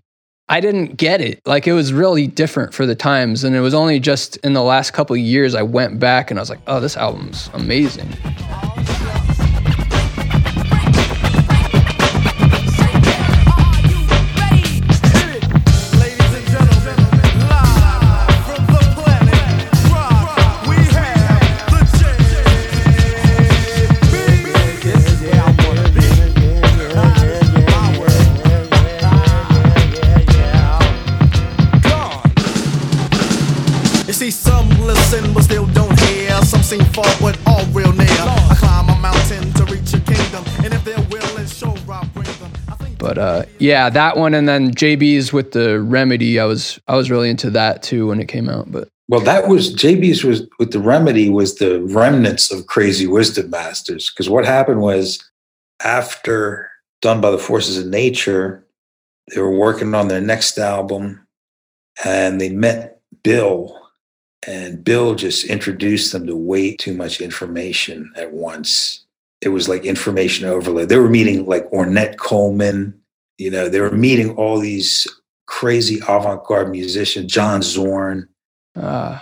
I 0.49 0.61
didn't 0.61 0.97
get 0.97 1.21
it. 1.21 1.41
Like 1.45 1.67
it 1.67 1.73
was 1.73 1.93
really 1.93 2.29
different 2.29 2.73
for 2.73 2.87
the 2.87 2.95
times, 2.95 3.43
and 3.43 3.57
it 3.57 3.61
was 3.61 3.75
only 3.75 3.99
just 3.99 4.37
in 4.39 4.53
the 4.53 4.63
last 4.63 4.93
couple 4.93 5.17
years 5.17 5.57
I 5.57 5.63
went 5.63 5.99
back 5.99 6.31
and 6.31 6.39
I 6.39 6.43
was 6.43 6.51
like, 6.51 6.61
oh, 6.69 6.79
this 6.79 6.97
album's 6.97 7.51
amazing. 7.53 8.09
But 43.17 43.23
uh, 43.23 43.45
yeah, 43.59 43.89
that 43.91 44.19
one, 44.19 44.35
and 44.35 44.47
then 44.47 44.75
J. 44.75 44.95
Beez 44.95 45.33
with 45.33 45.53
the 45.53 45.81
Remedy. 45.81 46.39
I 46.39 46.45
was 46.45 46.79
I 46.87 46.97
was 46.97 47.11
really 47.11 47.31
into 47.31 47.51
that 47.51 47.83
too 47.83 48.09
when 48.09 48.21
it 48.21 48.29
came 48.29 48.49
out. 48.49 48.71
But 48.71 48.89
Well, 49.09 49.21
that 49.21 49.49
was 49.49 49.73
J. 49.73 49.97
Beez 49.97 50.23
was 50.23 50.47
with 50.59 50.73
the 50.73 50.81
remedy 50.81 51.31
was 51.31 51.55
the 51.55 51.83
remnants 51.85 52.53
of 52.53 52.67
Crazy 52.67 53.07
Wisdom 53.07 53.51
Masters. 53.51 54.11
Because 54.11 54.29
what 54.29 54.45
happened 54.45 54.81
was 54.83 55.19
after 55.83 56.71
done 57.01 57.21
by 57.21 57.31
the 57.31 57.39
forces 57.39 57.79
of 57.79 57.87
nature, 57.87 58.65
they 59.35 59.41
were 59.41 59.57
working 59.57 59.95
on 59.95 60.09
their 60.09 60.21
next 60.21 60.59
album 60.59 61.27
and 62.05 62.41
they 62.41 62.51
met 62.51 63.01
Bill. 63.23 63.81
And 64.47 64.85
Bill 64.85 65.15
just 65.15 65.47
introduced 65.47 66.13
them 66.13 66.27
to 66.27 66.37
way 66.37 66.77
too 66.77 66.95
much 66.95 67.21
information 67.21 68.13
at 68.15 68.33
once. 68.33 69.05
It 69.41 69.49
was 69.49 69.69
like 69.69 69.85
information 69.85 70.47
overload. 70.47 70.89
They 70.89 70.99
were 70.99 71.09
meeting 71.09 71.47
like 71.47 71.69
Ornette 71.71 72.17
Coleman, 72.17 73.01
you 73.39 73.51
know, 73.51 73.69
they 73.69 73.81
were 73.81 73.93
meeting 73.93 74.35
all 74.37 74.59
these 74.59 75.07
crazy 75.47 76.01
avant-garde 76.09 76.71
musicians, 76.71 77.33
John 77.33 77.63
Zorn 77.63 78.29
uh, 78.77 79.21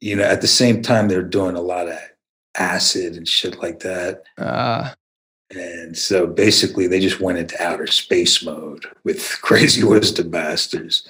you 0.00 0.16
know, 0.16 0.24
at 0.24 0.40
the 0.40 0.46
same 0.48 0.82
time, 0.82 1.08
they're 1.08 1.22
doing 1.22 1.56
a 1.56 1.60
lot 1.60 1.88
of 1.88 1.98
acid 2.56 3.16
and 3.16 3.28
shit 3.28 3.58
like 3.58 3.80
that. 3.80 4.22
uh, 4.38 4.90
And 5.50 5.96
so 5.96 6.26
basically, 6.26 6.86
they 6.86 7.00
just 7.00 7.20
went 7.20 7.38
into 7.38 7.60
outer 7.62 7.86
space 7.86 8.44
mode 8.44 8.86
with 9.04 9.38
Crazy 9.42 9.82
Wisdom 9.82 10.30
Masters. 10.30 11.08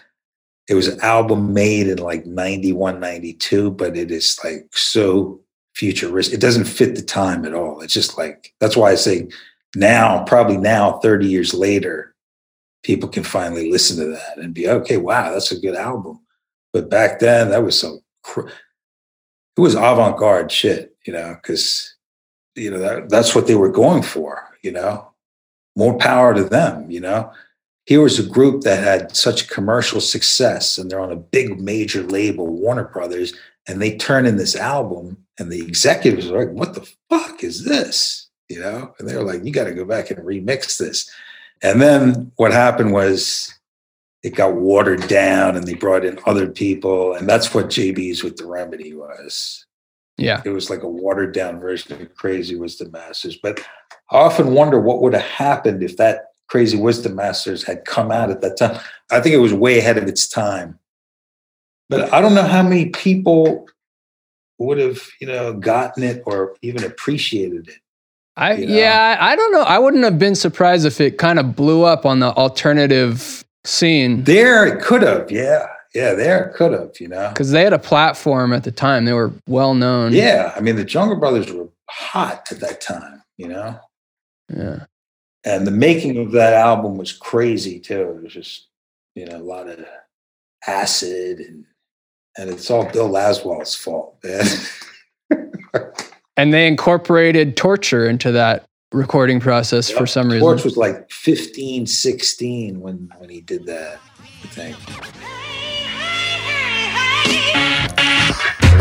It 0.69 0.75
was 0.75 0.89
an 0.89 1.01
album 1.01 1.53
made 1.53 1.89
in 1.89 1.99
like 1.99 2.27
91, 2.27 3.01
92, 3.01 3.73
but 3.73 3.97
it 3.97 4.11
is 4.11 4.39
like 4.45 4.69
so 4.73 5.41
futuristic. 5.75 6.35
It 6.35 6.41
doesn't 6.41 6.65
fit 6.65 6.95
the 6.95 7.03
time 7.03 7.45
at 7.45 7.55
all. 7.55 7.81
It's 7.81 7.95
just 7.95 8.17
like, 8.17 8.55
that's 8.61 8.77
why 8.77 8.93
I 8.93 8.95
say 8.95 9.29
now, 9.75 10.25
probably 10.25 10.57
now, 10.57 10.99
30 10.99 11.27
years 11.27 11.55
later, 11.55 12.10
people 12.83 13.09
can 13.09 13.25
finally 13.25 13.71
listen 13.71 13.97
to 13.99 14.11
that 14.11 14.39
and 14.39 14.55
be, 14.55 14.69
okay, 14.69 14.97
wow, 14.97 15.33
that's 15.33 15.53
a 15.53 15.61
good 15.61 15.77
album. 15.77 16.21
But 16.73 16.89
back 16.91 17.19
then, 17.19 17.51
that 17.51 17.65
was 17.65 17.79
some, 17.79 18.01
cr- 18.23 18.49
it 18.49 19.61
was 19.61 19.75
avant 19.75 20.17
garde 20.17 20.51
shit, 20.51 20.97
you 21.07 21.13
know, 21.13 21.37
because, 21.41 21.95
you 22.55 22.71
know, 22.71 22.79
that, 22.79 23.11
that's 23.11 23.35
what 23.35 23.47
they 23.47 23.55
were 23.55 23.71
going 23.71 24.03
for, 24.03 24.49
you 24.63 24.73
know, 24.73 25.13
more 25.77 25.99
power 25.99 26.35
to 26.35 26.45
them, 26.45 26.91
you 26.91 27.01
know. 27.01 27.33
Here 27.87 28.01
was 28.01 28.19
a 28.19 28.29
group 28.29 28.63
that 28.63 28.83
had 28.83 29.17
such 29.17 29.49
commercial 29.49 30.01
success 30.01 30.79
and 30.79 30.91
they're 30.91 31.01
on 31.01 31.13
a 31.13 31.17
big 31.17 31.61
major 31.61 32.03
label, 32.03 32.47
Warner 32.47 32.85
Brothers, 32.85 33.35
and 33.67 33.83
they 33.83 33.97
turn 33.97 34.27
in 34.27 34.37
this 34.37 34.55
album 34.55 35.17
and 35.39 35.51
the 35.51 35.63
executives 35.63 36.31
are 36.31 36.45
like, 36.45 36.55
what 36.55 36.75
the 36.75 36.89
fuck 37.09 37.43
is 37.43 37.65
this? 37.65 38.29
You 38.49 38.61
know, 38.61 38.95
and 38.99 39.09
they're 39.09 39.23
like, 39.23 39.45
you 39.45 39.53
got 39.53 39.65
to 39.65 39.75
go 39.75 39.85
back 39.85 40.11
and 40.11 40.25
remix 40.25 40.79
this. 40.79 41.11
And 41.63 41.81
then 41.81 42.33
what 42.37 42.53
happened 42.53 42.93
was 42.93 43.55
it 44.23 44.35
got 44.35 44.55
watered 44.55 45.07
down 45.09 45.57
and 45.57 45.67
they 45.67 45.75
brought 45.75 46.05
in 46.05 46.19
other 46.27 46.49
people. 46.49 47.15
And 47.15 47.29
that's 47.29 47.55
what 47.55 47.71
J. 47.71 47.93
Beez 47.93 48.23
with 48.23 48.37
the 48.37 48.47
remedy 48.47 48.95
was. 48.95 49.67
yeah, 50.17 50.43
It 50.45 50.51
was 50.51 50.71
like 50.71 50.83
a 50.83 50.89
watered 50.89 51.33
down 51.33 51.61
version 51.61 52.01
of 52.01 52.15
Crazy 52.15 52.57
Wisdom 52.57 52.91
Masters. 52.93 53.37
But 53.37 53.61
I 54.11 54.19
often 54.19 54.55
wonder 54.55 54.81
what 54.81 55.01
would 55.03 55.15
have 55.15 55.23
happened 55.23 55.83
if 55.83 55.97
that 55.97 56.27
Crazy 56.49 56.77
Wisdom 56.77 57.15
Masters 57.15 57.63
had 57.63 57.85
come 57.85 58.11
out 58.11 58.31
at 58.31 58.41
that 58.41 58.59
time. 58.59 58.79
I 59.11 59.21
think 59.21 59.35
it 59.35 59.39
was 59.39 59.55
way 59.55 59.79
ahead 59.79 59.99
of 59.99 60.05
its 60.05 60.29
time. 60.29 60.79
But 61.89 62.13
I 62.13 62.21
don't 62.21 62.35
know 62.35 62.43
how 62.43 62.63
many 62.63 62.87
people 62.91 63.67
would 64.59 64.79
have, 64.79 65.01
you 65.21 65.27
know, 65.27 65.55
gotten 65.55 66.03
it 66.03 66.23
or 66.27 66.57
even 66.63 66.85
appreciated 66.85 67.69
it. 67.69 67.79
I 68.41 68.55
You 68.55 68.67
know? 68.67 68.75
yeah, 68.75 69.17
I 69.21 69.37
don't 69.37 69.53
know. 69.53 69.63
I 69.63 69.79
wouldn't 69.79 70.05
have 70.05 70.19
been 70.19 70.35
surprised 70.35 70.87
if 70.87 71.01
it 71.01 71.19
kind 71.19 71.39
of 71.39 71.55
blew 71.55 71.85
up 71.85 72.07
on 72.07 72.21
the 72.21 72.33
alternative 72.35 73.45
scene 73.65 74.25
There 74.25 74.67
it 74.67 74.83
could 74.83 75.03
have, 75.03 75.31
yeah. 75.31 75.67
Yeah, 75.95 76.15
there 76.15 76.45
it 76.45 76.55
could 76.55 76.73
have, 76.73 76.93
you 77.01 77.09
know. 77.09 77.29
because 77.31 77.51
they 77.51 77.65
had 77.65 77.73
a 77.73 77.79
platform 77.79 78.53
at 78.53 78.65
the 78.65 78.71
time. 78.73 79.05
They 79.05 79.13
were 79.13 79.33
well 79.49 79.75
known. 79.75 80.13
Yeah. 80.13 80.53
I 80.57 80.61
mean, 80.61 80.77
the 80.77 80.85
Jungle 80.85 81.19
Brothers 81.19 81.53
were 81.53 81.69
hot 81.89 82.47
at 82.53 82.61
that 82.61 82.81
time, 82.81 83.23
you 83.37 83.49
know. 83.49 83.79
yeah. 84.55 84.85
and 85.45 85.67
the 85.67 85.73
making 85.73 86.17
of 86.17 86.33
that 86.33 86.55
album 86.55 86.97
was 86.97 87.13
crazy 87.13 87.81
too. 87.81 88.03
It 88.17 88.23
was 88.23 88.33
just 88.33 88.69
you 89.15 89.27
know 89.27 89.37
a 89.37 89.43
lot 89.43 89.69
of 89.69 89.85
acid 90.67 91.41
and 91.41 91.65
and 92.39 92.49
it's 92.51 92.71
all 92.71 92.91
Bill 92.91 93.09
Laswell's 93.09 93.75
fault, 93.75 94.17
man. 94.23 94.47
And 96.41 96.57
they 96.57 96.65
incorporated 96.65 97.53
torture 97.53 98.09
into 98.09 98.33
that 98.33 98.65
recording 98.97 99.45
process 99.45 99.93
for 99.93 100.09
some 100.09 100.33
reason. 100.33 100.41
Torch 100.41 100.65
was 100.65 100.73
like 100.73 101.05
15, 101.13 101.85
16 101.85 102.81
when 102.81 103.13
when 103.21 103.29
he 103.29 103.45
did 103.45 103.69
that. 103.69 104.01
I 104.25 104.49
think. 104.49 104.73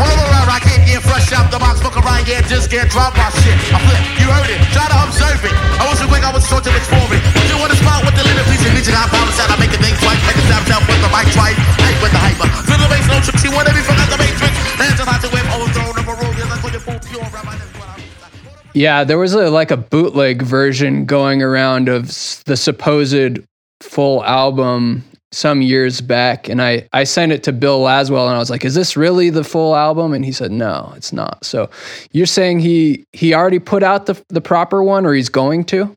All 0.00 0.08
around, 0.08 0.48
I 0.48 0.56
can't 0.64 0.88
get 0.88 1.04
fresh 1.04 1.36
out 1.36 1.52
the 1.52 1.60
box, 1.60 1.84
fuck 1.84 2.00
around, 2.00 2.24
yeah, 2.24 2.40
just 2.48 2.72
get 2.72 2.88
dropped 2.88 3.20
my 3.20 3.28
shit. 3.44 3.52
I 3.68 3.78
flip, 3.84 4.00
you 4.16 4.32
heard 4.32 4.48
it, 4.48 4.56
try 4.72 4.88
to 4.88 4.96
observe 5.04 5.44
it. 5.44 5.52
I 5.52 5.84
wasn't 5.84 6.08
quick, 6.08 6.24
I 6.24 6.32
was 6.32 6.48
short 6.48 6.64
to 6.64 6.72
explore 6.72 7.12
it. 7.12 7.20
Put 7.36 7.44
you 7.44 7.60
on 7.60 7.68
the 7.68 7.76
spot 7.76 8.08
with 8.08 8.16
the 8.16 8.24
little 8.24 8.48
piece 8.48 8.64
of 8.64 8.72
music, 8.72 8.96
I 8.96 9.04
balance 9.12 9.36
out, 9.36 9.52
I 9.52 9.60
make 9.60 9.68
the 9.68 9.76
thing 9.84 9.92
twice, 10.00 10.16
make 10.24 10.40
a 10.40 10.44
sound 10.48 10.64
out 10.72 10.80
with 10.88 10.96
the 10.96 11.12
mic 11.12 11.28
twice, 11.36 11.60
hype 11.76 12.00
with 12.00 12.12
the 12.16 12.24
hyper. 12.24 12.48
Feel 12.64 12.80
the 12.80 12.88
bass, 12.88 13.04
no 13.04 13.20
tricks, 13.20 13.44
you 13.44 13.52
wanna 13.52 13.76
be 13.76 13.84
forgot 13.84 14.08
the 14.08 14.16
matrix. 14.16 14.69
Hands 14.80 15.00
on 15.00 15.06
hot 15.06 15.20
to 15.22 15.28
whip, 15.28 15.44
overthrown, 15.54 15.96
never 15.96 16.22
roll, 16.22 16.34
yes, 16.34 16.50
I 16.50 16.60
call 16.60 16.70
you 16.70 16.78
full 16.78 16.98
pure, 17.00 17.22
rabbi, 17.22 17.56
that's 17.56 17.78
what 17.78 17.88
I'm 17.88 18.70
Yeah, 18.74 19.04
there 19.04 19.18
was 19.18 19.34
a, 19.34 19.50
like 19.50 19.70
a 19.70 19.76
bootleg 19.76 20.42
version 20.42 21.04
going 21.04 21.42
around 21.42 21.88
of 21.88 22.06
the 22.46 22.56
supposed 22.56 23.40
full 23.82 24.24
album 24.24 25.04
some 25.32 25.62
years 25.62 26.00
back, 26.00 26.48
and 26.48 26.60
I 26.60 26.88
I 26.92 27.04
sent 27.04 27.30
it 27.32 27.42
to 27.44 27.52
Bill 27.52 27.80
Laswell, 27.80 28.26
and 28.26 28.34
I 28.34 28.38
was 28.38 28.50
like, 28.50 28.64
"Is 28.64 28.74
this 28.74 28.96
really 28.96 29.30
the 29.30 29.44
full 29.44 29.76
album?" 29.76 30.12
And 30.12 30.24
he 30.24 30.32
said, 30.32 30.50
"No, 30.50 30.92
it's 30.96 31.12
not." 31.12 31.44
So 31.44 31.70
you're 32.10 32.26
saying 32.26 32.60
he 32.60 33.04
he 33.12 33.32
already 33.32 33.60
put 33.60 33.82
out 33.84 34.06
the 34.06 34.20
the 34.28 34.40
proper 34.40 34.82
one, 34.82 35.06
or 35.06 35.14
he's 35.14 35.28
going 35.28 35.64
to? 35.66 35.96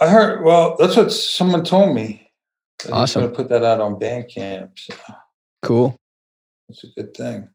I 0.00 0.08
heard. 0.08 0.42
Well, 0.44 0.76
that's 0.78 0.96
what 0.96 1.12
someone 1.12 1.62
told 1.64 1.94
me. 1.94 2.30
that 2.78 2.86
he's 2.86 2.92
Awesome. 2.92 3.22
gonna 3.24 3.34
put 3.34 3.50
that 3.50 3.62
out 3.64 3.80
on 3.82 3.96
Bandcamp. 3.96 4.70
So 4.78 4.94
Cool. 5.62 5.96
it's 6.70 6.82
a 6.84 6.86
good 6.96 7.12
thing. 7.14 7.48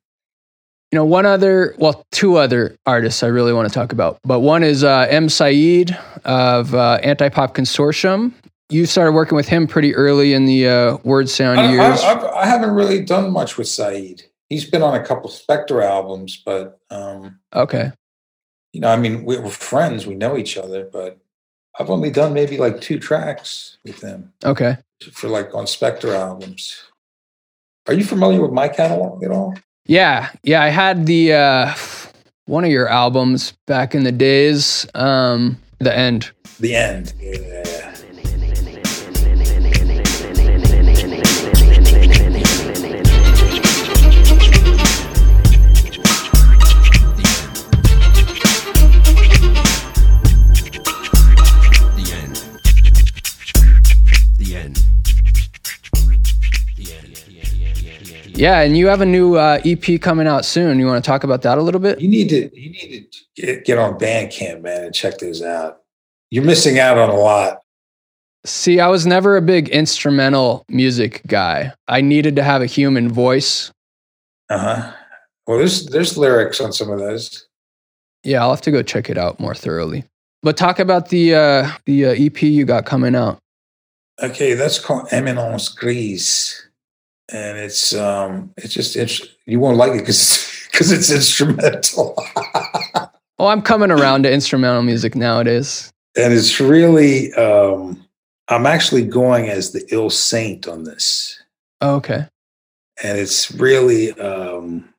You 0.91 0.97
know, 0.99 1.05
one 1.05 1.25
other, 1.25 1.75
well, 1.77 2.05
two 2.11 2.38
other 2.38 2.77
artists 2.86 3.23
I 3.23 3.27
really 3.27 3.51
want 3.53 3.67
to 3.67 3.73
talk 3.73 3.91
about, 3.91 4.19
but 4.23 4.39
one 4.41 4.63
is 4.63 4.83
uh, 4.83 5.07
M. 5.09 5.27
Saeed 5.29 5.97
of 6.23 6.73
uh, 6.73 6.99
Anti 7.03 7.29
Pop 7.29 7.55
Consortium. 7.55 8.33
You 8.69 8.86
started 8.86 9.11
working 9.11 9.36
with 9.36 9.47
him 9.47 9.67
pretty 9.67 9.93
early 9.95 10.33
in 10.33 10.45
the 10.45 10.67
uh, 10.67 10.97
Wordsound 10.99 11.57
I, 11.57 11.71
years. 11.71 12.01
I, 12.01 12.13
I, 12.13 12.41
I 12.43 12.45
haven't 12.45 12.71
really 12.71 13.01
done 13.03 13.31
much 13.31 13.57
with 13.57 13.67
Saeed. 13.67 14.23
he's 14.49 14.69
been 14.69 14.81
on 14.83 14.95
a 14.95 15.03
couple 15.05 15.29
Spectre 15.29 15.81
albums, 15.81 16.41
but 16.45 16.79
um, 16.89 17.39
Okay. 17.53 17.91
you 18.71 18.79
know, 18.81 18.89
I 18.89 18.95
mean, 18.95 19.25
we- 19.25 19.38
we're 19.39 19.49
friends, 19.49 20.05
we 20.07 20.15
know 20.15 20.38
each 20.38 20.55
other, 20.57 20.86
but 20.91 21.17
I've 21.79 21.89
only 21.89 22.09
done 22.09 22.33
maybe 22.33 22.57
like 22.57 22.79
two 22.79 22.99
tracks 22.99 23.77
with 23.83 24.01
him 24.01 24.31
Okay. 24.45 24.77
for 25.11 25.27
like 25.29 25.53
on 25.53 25.67
Spectre 25.67 26.13
albums. 26.13 26.83
Are 27.88 27.93
you 27.93 28.03
familiar 28.05 28.41
with 28.41 28.51
my 28.51 28.67
catalog 28.69 29.23
at 29.23 29.31
all? 29.31 29.55
Yeah. 29.86 30.29
Yeah. 30.43 30.61
I 30.61 30.69
had 30.69 31.05
the 31.05 31.33
uh, 31.33 31.73
one 32.45 32.63
of 32.63 32.71
your 32.71 32.88
albums 32.88 33.53
back 33.67 33.95
in 33.95 34.03
the 34.03 34.11
days. 34.11 34.88
Um, 34.95 35.57
the 35.79 35.95
end. 35.95 36.31
The 36.59 36.75
End. 36.75 37.13
Yeah. 37.19 37.95
Yeah, 58.38 58.59
and 58.61 58.77
you 58.77 58.88
have 58.88 58.99
a 58.99 59.05
new 59.05 59.36
uh, 59.36 59.61
EP 59.63 60.01
coming 60.01 60.27
out 60.27 60.43
soon. 60.43 60.77
You 60.77 60.88
want 60.88 61.03
to 61.03 61.07
talk 61.07 61.23
about 61.23 61.41
that 61.43 61.57
a 61.57 61.61
little 61.61 61.79
bit? 61.79 62.01
You 62.01 62.09
need 62.09 62.27
to 62.29 62.59
you 62.59 62.69
need 62.69 63.11
to 63.11 63.41
get, 63.41 63.65
get 63.65 63.77
on 63.77 63.97
Bandcamp, 63.97 64.61
man, 64.61 64.86
and 64.86 64.93
check 64.93 65.19
those 65.19 65.41
out. 65.41 65.81
You're 66.31 66.43
missing 66.43 66.77
out 66.77 66.97
on 66.97 67.09
a 67.09 67.15
lot. 67.15 67.59
See, 68.45 68.81
I 68.81 68.88
was 68.88 69.07
never 69.07 69.38
a 69.38 69.41
big 69.41 69.69
instrumental 69.69 70.65
music 70.67 71.21
guy. 71.27 71.73
I 71.88 72.01
needed 72.01 72.36
to 72.36 72.43
have 72.43 72.61
a 72.61 72.65
human 72.65 73.09
voice. 73.09 73.71
Uh 74.49 74.57
huh. 74.57 74.93
Well, 75.47 75.57
there's 75.57 75.86
there's 75.86 76.17
lyrics 76.17 76.59
on 76.59 76.73
some 76.73 76.89
of 76.91 76.99
those. 76.99 77.47
Yeah, 78.23 78.41
I'll 78.41 78.49
have 78.49 78.61
to 78.61 78.71
go 78.71 78.83
check 78.83 79.09
it 79.09 79.17
out 79.17 79.39
more 79.39 79.55
thoroughly. 79.55 80.03
But 80.43 80.57
talk 80.57 80.79
about 80.79 81.07
the 81.07 81.36
uh, 81.36 81.71
the 81.86 82.05
uh, 82.07 82.15
EP 82.17 82.41
you 82.43 82.65
got 82.65 82.86
coming 82.86 83.15
out. 83.15 83.39
Okay, 84.21 84.53
that's 84.53 84.79
called 84.79 85.07
Eminence 85.11 85.69
Grise, 85.69 86.64
and 87.34 87.57
it's 87.57 87.93
um 87.93 88.51
it's 88.57 88.73
just 88.73 88.95
it's, 88.95 89.21
you 89.45 89.59
won't 89.59 89.78
like 89.78 89.91
it 89.93 89.99
because 89.99 90.67
because 90.71 90.91
it's 90.97 91.11
instrumental, 91.11 92.15
Oh, 93.38 93.47
I'm 93.47 93.61
coming 93.61 93.91
around 93.91 94.23
to 94.23 94.32
instrumental 94.32 94.82
music 94.82 95.13
nowadays. 95.15 95.91
and 96.17 96.34
it's 96.34 96.59
really 96.59 97.34
um 97.34 98.01
I'm 98.47 98.65
actually 98.65 99.03
going 99.03 99.49
as 99.49 99.71
the 99.71 99.84
ill 99.91 100.09
saint 100.09 100.67
on 100.67 100.84
this, 100.84 101.41
Oh, 101.82 101.95
okay. 101.95 102.28
and 103.03 103.17
it's 103.17 103.51
really 103.51 104.11
um 104.19 104.89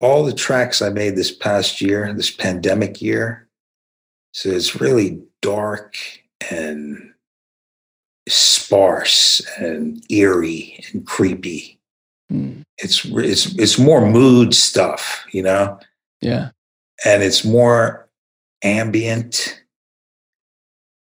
all 0.00 0.24
the 0.24 0.32
tracks 0.34 0.82
I 0.82 0.90
made 0.90 1.16
this 1.16 1.34
past 1.34 1.80
year, 1.80 2.12
this 2.14 2.30
pandemic 2.30 3.00
year. 3.02 3.48
So 4.32 4.50
it's 4.50 4.78
really 4.78 5.22
dark 5.40 5.96
and 6.50 7.05
sparse 8.28 9.40
and 9.58 10.04
eerie 10.10 10.82
and 10.92 11.06
creepy. 11.06 11.78
Hmm. 12.30 12.62
It's 12.78 13.04
it's 13.04 13.54
it's 13.56 13.78
more 13.78 14.04
mood 14.10 14.54
stuff, 14.54 15.24
you 15.32 15.42
know, 15.42 15.78
Yeah. 16.20 16.50
and 17.04 17.22
it's 17.22 17.44
more 17.44 18.08
ambient. 18.62 19.62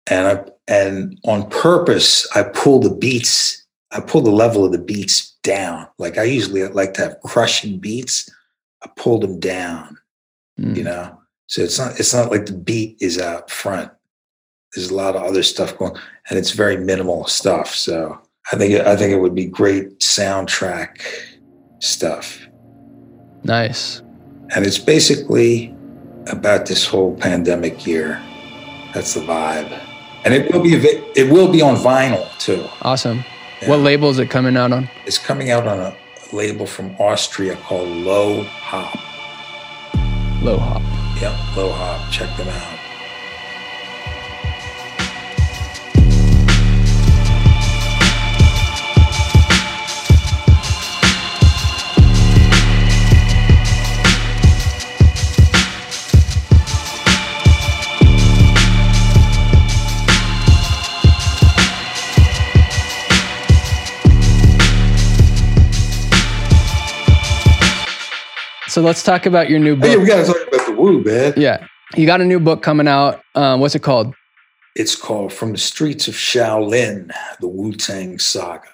And 0.10 0.28
I 0.28 0.46
and 0.68 1.20
on 1.26 1.50
purpose, 1.50 2.28
I 2.36 2.44
pull 2.44 2.80
the 2.80 2.94
beats. 2.96 3.66
I 3.92 4.00
pull 4.00 4.22
the 4.22 4.32
level 4.32 4.64
of 4.64 4.72
the 4.72 4.78
beats 4.78 5.32
down. 5.44 5.88
Like 5.98 6.18
I 6.18 6.24
usually 6.24 6.66
like 6.68 6.94
to 6.96 7.02
have 7.02 7.20
crushing 7.22 7.80
beats. 7.80 8.30
I 8.84 8.90
pulled 8.96 9.22
them 9.24 9.40
down 9.40 9.98
Hmm. 10.58 10.76
you 10.76 10.84
know 10.84 11.18
so 11.48 11.62
it's 11.62 11.80
not 11.80 11.98
it's 12.02 12.14
not 12.14 12.32
like 12.32 12.46
the 12.46 12.52
beat 12.54 12.98
is 13.00 13.18
out 13.18 13.50
front 13.50 13.90
there's 14.76 14.90
a 14.90 14.96
lot 14.96 15.16
of 15.16 15.24
other 15.24 15.42
stuff 15.42 15.78
going 15.78 15.96
and 16.30 16.38
it's 16.38 16.52
very 16.52 16.78
minimal 16.78 17.26
stuff 17.26 17.74
so 17.74 18.20
i 18.52 18.56
think 18.56 18.74
it, 18.74 18.86
i 18.88 18.96
think 18.96 19.12
it 19.14 19.20
would 19.20 19.36
be 19.36 19.46
great 19.46 20.00
soundtrack 20.00 21.02
stuff 21.80 22.40
Nice. 23.44 24.02
and 24.56 24.66
it's 24.66 24.78
basically 24.78 25.74
about 26.28 26.66
this 26.66 26.86
whole 26.86 27.16
pandemic 27.16 27.86
year 27.88 28.22
that's 28.94 29.14
the 29.14 29.22
vibe 29.22 29.72
and 30.26 30.34
it 30.34 30.52
will 30.54 30.62
be 30.62 30.74
it 30.76 31.32
will 31.32 31.52
be 31.52 31.62
on 31.62 31.76
vinyl 31.76 32.28
too 32.40 32.66
Awesome. 32.82 33.24
Yeah. 33.62 33.70
What 33.70 33.80
label 33.80 34.10
is 34.10 34.20
it 34.20 34.30
coming 34.30 34.56
out 34.56 34.72
on? 34.72 34.90
it's 35.06 35.18
coming 35.18 35.52
out 35.52 35.68
on 35.68 35.80
a 35.80 35.96
label 36.34 36.66
from 36.66 36.96
austria 37.00 37.56
called 37.58 37.88
low 37.90 38.44
hop 38.44 38.96
Low 40.42 40.58
Hop. 40.58 40.82
yep 41.22 41.34
low 41.58 41.72
hop 41.72 42.12
check 42.12 42.30
them 42.38 42.48
out 42.48 42.79
So 68.80 68.84
let's 68.86 69.04
talk 69.04 69.26
about 69.26 69.50
your 69.50 69.60
new 69.60 69.78
Oh, 69.82 69.86
yeah, 69.86 69.98
we 69.98 70.06
book. 70.06 70.08
got 70.08 70.26
to 70.26 70.32
talk 70.32 70.48
about 70.48 70.66
the 70.66 70.72
Wu, 70.72 71.04
man. 71.04 71.34
Yeah. 71.36 71.68
You 71.98 72.06
got 72.06 72.22
a 72.22 72.26
new 72.26 72.40
book 72.40 72.64
coming 72.64 72.88
out. 72.88 73.22
Um, 73.36 73.60
what's 73.60 73.76
it 73.76 73.84
called? 73.84 74.16
It's 74.74 74.96
called 74.96 75.34
From 75.34 75.52
the 75.52 75.58
Streets 75.58 76.08
of 76.08 76.14
Shaolin, 76.14 77.12
the 77.42 77.50
Wu 77.50 77.74
Tang 77.74 78.20
Saga. 78.20 78.70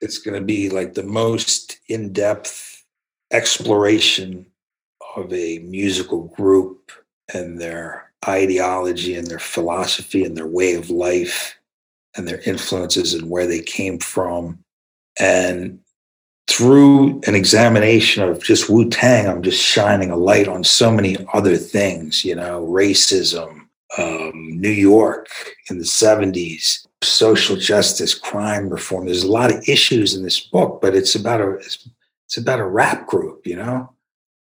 It's 0.00 0.16
going 0.16 0.40
to 0.40 0.42
be 0.42 0.70
like 0.70 0.94
the 0.94 1.02
most 1.02 1.78
in 1.90 2.14
depth 2.14 2.82
exploration 3.32 4.46
of 5.14 5.30
a 5.30 5.58
musical 5.58 6.22
group 6.28 6.90
and 7.34 7.60
their 7.60 8.10
ideology 8.26 9.14
and 9.14 9.26
their 9.26 9.38
philosophy 9.38 10.24
and 10.24 10.38
their 10.38 10.46
way 10.46 10.72
of 10.72 10.88
life 10.88 11.54
and 12.16 12.26
their 12.26 12.40
influences 12.46 13.12
and 13.12 13.28
where 13.28 13.46
they 13.46 13.60
came 13.60 13.98
from. 13.98 14.64
And 15.20 15.80
through 16.48 17.20
an 17.26 17.34
examination 17.34 18.22
of 18.22 18.42
just 18.42 18.68
Wu 18.68 18.88
Tang, 18.88 19.28
I'm 19.28 19.42
just 19.42 19.62
shining 19.62 20.10
a 20.10 20.16
light 20.16 20.48
on 20.48 20.64
so 20.64 20.90
many 20.90 21.16
other 21.32 21.56
things, 21.56 22.24
you 22.24 22.34
know, 22.34 22.66
racism, 22.66 23.66
um, 23.98 24.60
New 24.60 24.70
York 24.70 25.28
in 25.70 25.78
the 25.78 25.84
70s, 25.84 26.86
social 27.02 27.56
justice, 27.56 28.14
crime 28.14 28.68
reform. 28.68 29.06
There's 29.06 29.24
a 29.24 29.30
lot 29.30 29.52
of 29.52 29.68
issues 29.68 30.14
in 30.14 30.22
this 30.22 30.40
book, 30.40 30.80
but 30.80 30.94
it's 30.94 31.14
about 31.14 31.40
a 31.40 31.50
it's, 31.52 31.88
it's 32.26 32.36
about 32.36 32.60
a 32.60 32.66
rap 32.66 33.06
group, 33.06 33.46
you 33.46 33.56
know. 33.56 33.90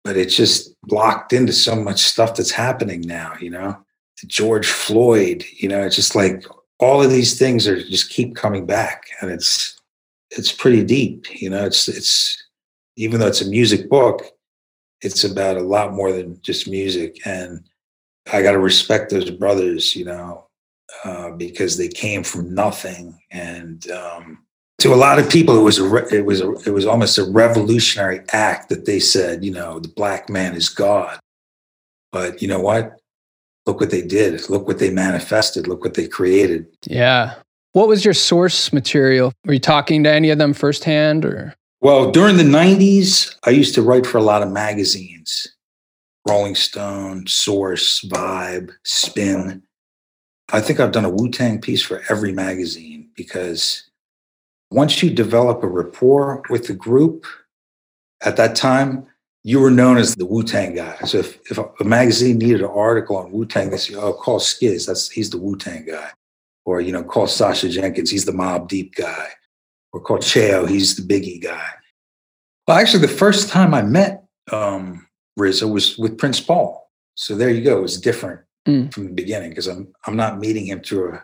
But 0.05 0.17
it's 0.17 0.37
just 0.37 0.75
blocked 0.83 1.33
into 1.33 1.53
so 1.53 1.75
much 1.75 2.01
stuff 2.01 2.35
that's 2.35 2.51
happening 2.51 3.01
now, 3.03 3.35
you 3.41 3.51
know. 3.51 3.77
To 4.19 4.27
George 4.27 4.69
Floyd, 4.69 5.45
you 5.57 5.69
know, 5.69 5.83
it's 5.83 5.97
just 5.97 6.15
like 6.15 6.45
all 6.79 7.03
of 7.03 7.11
these 7.11 7.39
things 7.39 7.67
are 7.67 7.83
just 7.83 8.11
keep 8.11 8.37
coming 8.37 8.67
back, 8.67 9.05
and 9.21 9.31
it's 9.31 9.81
it's 10.37 10.53
pretty 10.53 10.85
deep, 10.85 11.27
you 11.41 11.51
know. 11.51 11.65
It's 11.65 11.89
it's 11.89 12.43
even 12.97 13.21
though 13.21 13.27
it's 13.27 13.43
a 13.43 13.49
music 13.49 13.89
book, 13.89 14.23
it's 15.01 15.25
about 15.25 15.57
a 15.57 15.63
lot 15.63 15.93
more 15.93 16.13
than 16.13 16.41
just 16.43 16.69
music 16.69 17.19
and 17.27 17.65
I 18.33 18.43
got 18.43 18.53
to 18.53 18.59
respect 18.59 19.11
those 19.11 19.31
brothers, 19.31 19.95
you 19.95 20.05
know, 20.05 20.47
uh, 21.05 21.31
because 21.33 21.77
they 21.77 21.89
came 21.89 22.23
from 22.23 22.55
nothing. 22.55 23.19
And 23.31 23.89
um, 23.91 24.45
to 24.79 24.95
a 24.95 24.97
lot 24.97 25.19
of 25.19 25.29
people, 25.29 25.59
it 25.59 25.63
was 25.63 25.79
a 25.79 25.85
re- 25.85 26.09
it 26.11 26.25
was 26.25 26.41
a, 26.41 26.53
it 26.67 26.71
was 26.71 26.87
almost 26.87 27.19
a 27.19 27.25
revolutionary 27.25 28.21
act 28.33 28.71
that 28.71 28.87
they 28.87 29.01
said, 29.01 29.45
you 29.45 29.53
know, 29.53 29.79
the 29.79 29.89
black 29.89 30.29
man 30.31 30.55
is 30.55 30.69
God. 30.69 31.19
But 32.13 32.41
you 32.41 32.49
know 32.49 32.61
what? 32.61 32.99
Look 33.67 33.81
what 33.81 33.91
they 33.91 34.03
did. 34.03 34.49
Look 34.49 34.67
what 34.67 34.79
they 34.79 34.91
manifested. 34.91 35.67
Look 35.67 35.83
what 35.83 35.95
they 35.95 36.07
created. 36.07 36.67
Yeah. 36.87 37.35
What 37.75 37.89
was 37.89 38.05
your 38.05 38.15
source 38.15 38.73
material? 38.73 39.33
Were 39.45 39.55
you 39.55 39.59
talking 39.59 40.05
to 40.05 40.11
any 40.11 40.31
of 40.31 40.39
them 40.39 40.55
firsthand 40.55 41.25
or? 41.25 41.55
Well, 41.81 42.13
during 42.13 42.37
the 42.37 42.45
'90s, 42.45 43.35
I 43.45 43.51
used 43.51 43.75
to 43.75 43.83
write 43.83 44.07
for 44.07 44.17
a 44.17 44.23
lot 44.23 44.43
of 44.43 44.53
magazines. 44.53 45.49
Rolling 46.27 46.55
Stone, 46.55 47.27
Source, 47.27 48.01
Vibe, 48.03 48.71
Spin. 48.85 49.61
I 50.53 50.61
think 50.61 50.79
I've 50.79 50.93
done 50.93 51.05
a 51.05 51.11
Wu 51.11 51.29
Tang 51.29 51.61
piece 51.61 51.83
for 51.83 52.01
every 52.09 52.33
magazine 52.33 53.11
because 53.17 53.91
once 54.71 55.03
you 55.03 55.11
develop 55.11 55.65
a 55.65 55.67
rapport 55.67 56.43
with 56.51 56.69
the 56.69 56.75
group, 56.75 57.27
at 58.23 58.37
that 58.37 58.55
time, 58.55 59.05
you 59.43 59.59
were 59.59 59.71
known 59.71 59.99
as 59.99 60.15
the 60.15 60.27
Wu 60.27 60.45
Tang 60.45 60.77
guy. 60.77 60.97
So 61.05 61.19
if, 61.19 61.41
if 61.51 61.59
a 61.59 61.85
magazine 61.85 62.39
needed 62.39 62.61
an 62.61 62.71
article 62.71 63.17
on 63.17 63.33
Wu 63.33 63.45
Tang, 63.45 63.71
they 63.71 63.79
say, 63.79 63.97
oh, 63.97 64.13
call 64.13 64.39
Skiz, 64.39 64.87
that's 64.87 65.11
he's 65.11 65.31
the 65.31 65.39
Wu 65.39 65.57
Tang 65.57 65.85
guy. 65.85 66.11
Or, 66.67 66.81
you 66.81 66.93
know, 66.93 67.05
call 67.05 67.27
Sasha 67.27 67.69
Jenkins, 67.69 68.11
he's 68.11 68.25
the 68.25 68.33
Mobb 68.33 68.69
Deep 68.69 68.95
guy. 68.95 69.29
Or 69.93 70.01
call 70.01 70.19
Cheo, 70.19 70.69
he's 70.69 70.97
the 70.97 71.03
Biggie 71.03 71.43
guy. 71.43 71.69
Well, 72.67 72.79
actually, 72.79 73.01
the 73.03 73.09
first 73.09 73.49
time 73.51 73.75
I 73.75 73.83
met 73.83 74.25
um, 74.51 75.07
RZA 75.39 75.71
was 75.71 75.99
with 75.99 76.17
Prince 76.19 76.41
Paul. 76.41 76.91
So 77.15 77.37
there 77.37 77.51
you 77.51 77.63
go. 77.63 77.79
It 77.79 77.83
was 77.83 78.01
different 78.01 78.41
Mm. 78.67 78.91
from 78.95 79.05
the 79.09 79.13
beginning 79.13 79.51
because 79.51 79.67
I'm 79.67 79.93
I'm 80.07 80.17
not 80.17 80.39
meeting 80.41 80.65
him 80.65 80.81
through 80.81 81.13
a 81.17 81.23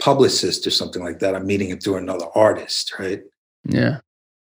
publicist 0.00 0.68
or 0.68 0.70
something 0.70 1.02
like 1.02 1.18
that. 1.18 1.34
I'm 1.34 1.46
meeting 1.46 1.70
him 1.70 1.80
through 1.80 1.96
another 1.96 2.26
artist, 2.32 2.94
right? 2.96 3.22
Yeah. 3.64 3.98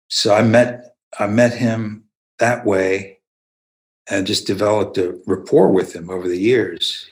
So 0.09 0.34
I 0.34 0.43
met 0.43 0.97
I 1.18 1.28
met 1.28 1.55
him 1.55 2.05
that 2.41 2.66
way 2.66 3.20
and 4.11 4.26
just 4.26 4.47
developed 4.47 4.99
a 4.99 5.18
rapport 5.26 5.68
with 5.72 5.97
him 5.97 6.11
over 6.11 6.28
the 6.28 6.36
years. 6.39 7.09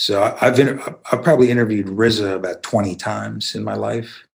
So 0.00 0.22
I, 0.22 0.46
I've 0.46 0.60
inter- 0.60 0.96
I've 1.10 1.24
probably 1.24 1.50
interviewed 1.50 1.86
RZA 1.86 2.36
about 2.36 2.62
20 2.62 2.94
times 2.94 3.56
in 3.56 3.64
my 3.64 3.74
life. 3.74 4.28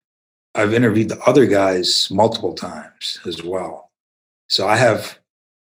I've 0.54 0.74
interviewed 0.74 1.08
the 1.08 1.22
other 1.22 1.46
guys 1.46 2.10
multiple 2.12 2.54
times 2.54 3.22
as 3.26 3.44
well. 3.44 3.90
So 4.50 4.68
I 4.68 4.76
have 4.76 5.20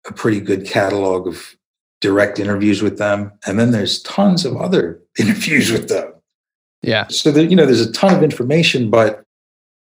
a 0.05 0.11
pretty 0.11 0.41
good 0.41 0.65
catalog 0.65 1.25
of 1.25 1.55
direct 2.01 2.37
interviews 2.37 2.81
with 2.81 2.97
them. 2.97 3.31
And 3.45 3.57
then 3.57 3.71
there's 3.71 4.01
tons 4.01 4.43
of 4.43 4.57
other 4.57 5.01
interviews 5.19 5.71
with 5.71 5.87
them. 5.87 6.11
Yeah. 6.81 7.07
So 7.07 7.31
there, 7.31 7.45
you 7.45 7.55
know, 7.55 7.65
there's 7.65 7.79
a 7.79 7.91
ton 7.93 8.13
of 8.13 8.23
information, 8.23 8.89
but 8.89 9.23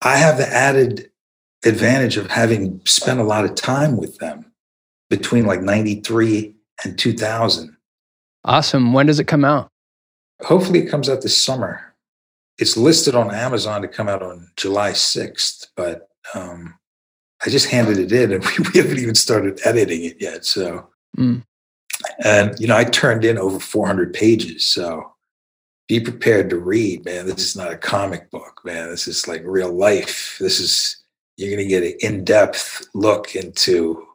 I 0.01 0.18
have 0.18 0.38
the 0.38 0.47
added 0.47 1.12
advantage 1.64 2.18
of 2.18 2.30
having 2.30 2.82
spent 2.84 3.22
a 3.22 3.24
lot 3.24 3.45
of 3.45 3.56
time 3.56 3.95
with 3.95 4.18
them 4.18 4.51
between 5.10 5.45
like 5.45 5.62
93 5.62 6.54
and 6.84 6.99
2000. 6.99 7.78
Awesome. 8.43 8.91
When 8.91 9.06
does 9.06 9.22
it 9.22 9.28
come 9.28 9.45
out? 9.45 9.70
Hopefully 10.44 10.80
it 10.80 10.89
comes 10.89 11.10
out 11.10 11.22
this 11.22 11.41
summer. 11.41 11.94
It's 12.58 12.78
listed 12.78 13.16
on 13.16 13.34
Amazon 13.34 13.82
to 13.82 13.88
come 13.88 14.08
out 14.08 14.22
on 14.22 14.52
July 14.58 14.91
6th, 14.91 15.68
but 15.76 16.10
um, 16.36 16.76
I 17.46 17.50
just 17.50 17.70
handed 17.70 17.98
it 17.98 18.12
in 18.12 18.32
and 18.34 18.44
we, 18.46 18.52
we 18.74 18.80
haven't 18.80 19.00
even 19.00 19.16
started 19.16 19.60
editing 19.66 20.04
it 20.06 20.18
yet. 20.22 20.46
So, 20.46 20.89
Mm. 21.18 21.44
and 22.24 22.60
you 22.60 22.66
know, 22.68 22.76
I 22.76 22.84
turned 22.86 23.24
in 23.24 23.38
over 23.38 23.60
400 23.60 24.14
pages. 24.14 24.66
So 24.68 25.14
be 25.88 26.00
prepared 26.00 26.50
to 26.50 26.58
read, 26.58 27.06
man. 27.06 27.28
This 27.28 27.39
is 27.46 27.56
not 27.56 27.72
a 27.72 27.78
comic 27.78 28.32
book, 28.32 28.62
man. 28.66 28.89
This 28.89 29.08
is 29.08 29.28
like 29.28 29.44
real 29.46 29.72
life. 29.72 30.38
This 30.39 30.60
is, 30.60 30.98
you're 31.38 31.52
going 31.56 31.62
to 31.64 31.70
get 31.70 31.84
an 31.84 31.94
in 32.00 32.24
depth 32.24 32.88
look 32.96 33.36
into, 33.36 34.08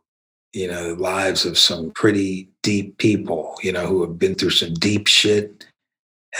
you 0.52 0.66
know, 0.66 0.94
the 0.96 1.00
lives 1.00 1.44
of 1.46 1.56
some 1.56 1.92
pretty 1.92 2.48
deep 2.64 2.98
people, 2.98 3.54
you 3.62 3.70
know, 3.70 3.86
who 3.86 4.02
have 4.02 4.18
been 4.18 4.34
through 4.34 4.50
some 4.50 4.74
deep 4.74 5.06
shit 5.06 5.64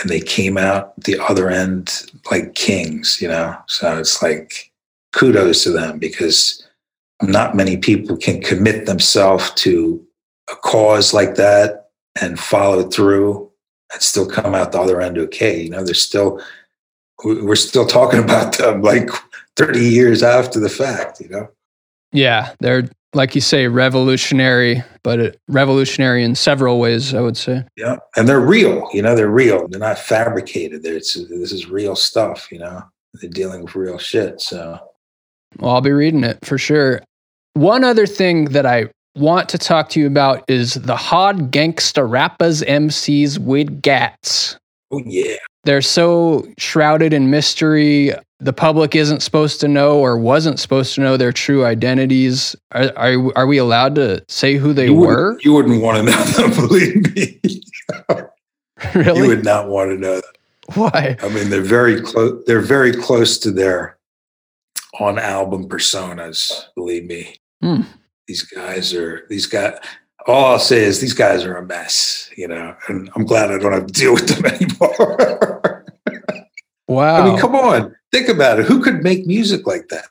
and 0.01 0.11
they 0.11 0.21
came 0.21 0.57
out 0.59 0.95
the 1.03 1.19
other 1.19 1.49
end 1.51 2.03
like 2.31 2.55
kings, 2.55 3.19
you 3.21 3.29
know? 3.29 3.57
So 3.67 3.99
it's 3.99 4.23
like 4.23 4.71
kudos 5.13 5.65
to 5.65 5.71
them 5.71 5.99
because 5.99 6.65
not 7.23 7.57
many 7.57 7.77
people 7.77 8.17
can 8.17 8.41
commit 8.41 8.87
themselves 8.87 9.51
to 9.53 10.05
a 10.51 10.55
cause 10.57 11.13
like 11.13 11.35
that 11.37 11.91
and 12.21 12.39
follow 12.39 12.89
through 12.89 13.51
and 13.93 14.03
still 14.03 14.29
come 14.29 14.55
out 14.55 14.73
the 14.73 14.81
other 14.81 15.01
end 15.01 15.19
okay. 15.19 15.63
You 15.63 15.71
know, 15.71 15.85
there's 15.85 16.03
still, 16.03 16.41
we- 17.25 17.43
we're 17.43 17.57
still 17.57 17.87
talking 17.87 18.21
about 18.25 18.59
them 18.59 18.83
like 18.83 19.09
30 19.57 19.81
years 19.81 20.23
after 20.23 20.61
the 20.61 20.69
fact, 20.69 21.21
you 21.21 21.29
know? 21.29 21.49
Yeah. 22.13 22.55
They're, 22.61 22.89
like 23.15 23.35
you 23.35 23.41
say, 23.41 23.69
revolutionary, 23.69 24.83
but 25.03 25.37
revolutionary 25.49 26.23
in 26.23 26.35
several 26.35 26.79
ways, 26.79 27.15
I 27.15 27.21
would 27.21 27.37
say. 27.37 27.65
Yeah. 27.77 27.97
And 28.17 28.29
they're 28.29 28.41
real, 28.41 28.89
you 28.93 29.03
know, 29.03 29.15
they're 29.15 29.29
real. 29.29 29.67
They're 29.69 29.81
not 29.81 29.99
fabricated. 29.99 30.83
They're, 30.83 30.97
it's, 30.97 31.15
this 31.15 31.53
is 31.53 31.69
real 31.69 31.97
stuff, 31.97 32.49
you 32.53 32.59
know? 32.59 32.83
They're 33.15 33.31
dealing 33.31 33.63
with 33.63 33.75
real 33.75 33.99
shit. 33.99 34.41
So, 34.41 34.79
Well, 35.59 35.73
I'll 35.75 35.81
be 35.81 35.93
reading 35.93 36.25
it 36.25 36.39
for 36.45 36.59
sure. 36.59 37.01
One 37.55 37.83
other 37.83 38.07
thing 38.07 38.47
that 38.47 38.67
I 38.67 38.91
want 39.17 39.49
to 39.49 39.59
talk 39.59 39.89
to 39.91 40.01
you 40.01 40.07
about 40.07 40.45
is 40.47 40.75
the 40.75 40.95
Hawd 40.95 41.51
Gankstuh 41.51 42.09
Rappuhs, 42.09 42.63
MCs 42.67 43.39
Wid 43.39 43.83
Ghatz. 43.83 44.57
oh, 44.93 45.01
yeah. 45.05 45.37
They're 45.65 45.83
so 45.83 46.47
shrouded 46.57 47.13
in 47.13 47.31
mystery. 47.31 48.13
The 48.41 48.53
public 48.53 48.95
isn't 48.95 49.21
supposed 49.21 49.61
to 49.61 49.69
know 49.69 49.99
or 49.99 50.17
wasn't 50.17 50.61
supposed 50.61 50.95
to 50.95 51.01
know 51.01 51.17
their 51.17 51.33
true 51.33 51.65
identities. 51.65 52.55
Are, 52.71 52.93
are, 52.97 53.39
are 53.39 53.47
we 53.49 53.59
allowed 53.59 53.97
to 53.97 54.25
say 54.29 54.55
who 54.55 54.73
they 54.73 54.87
you 54.87 54.95
were? 54.95 55.39
You 55.43 55.53
wouldn't 55.55 55.83
want 55.83 55.99
to 55.99 56.05
know 56.05 56.23
them, 56.25 56.51
believe 56.69 57.15
me. 57.17 57.41
really? 58.95 59.23
You 59.23 59.27
would 59.29 59.45
not 59.45 59.69
want 59.69 59.91
to 59.91 59.97
know 59.97 60.17
that. 60.17 60.35
Why? 60.75 61.17
I 61.21 61.29
mean, 61.31 61.51
they're 61.51 61.63
very 61.63 62.01
close. 62.01 62.43
They're 62.47 62.61
very 62.61 62.93
close 62.93 63.39
to 63.39 63.51
their 63.51 63.99
on 65.01 65.19
album 65.19 65.69
personas. 65.69 66.67
Believe 66.77 67.07
me, 67.07 67.37
Hmm. 67.63 67.81
these 68.29 68.43
guys 68.43 68.95
are 68.95 69.27
these 69.29 69.47
guys. 69.47 69.79
All 70.27 70.45
I'll 70.45 70.59
say 70.59 70.85
is 70.85 71.01
these 71.01 71.15
guys 71.15 71.45
are 71.45 71.57
a 71.57 71.65
mess, 71.65 72.31
you 72.37 72.47
know, 72.47 72.77
and 72.87 73.11
I'm 73.17 73.25
glad 73.25 73.51
I 73.51 73.59
don't 73.59 73.73
have 73.73 73.87
to 73.87 73.93
deal 73.93 74.13
with 74.13 74.29
them 74.29 74.45
anymore. 74.53 75.85
Wow. 76.87 77.23
I 77.23 77.25
mean, 77.29 77.39
come 77.39 77.55
on, 77.57 77.97
think 78.13 78.29
about 78.29 78.61
it. 78.61 78.67
Who 78.67 78.83
could 78.83 79.03
make 79.03 79.27
music 79.27 79.67
like 79.67 79.89
that? 79.89 80.07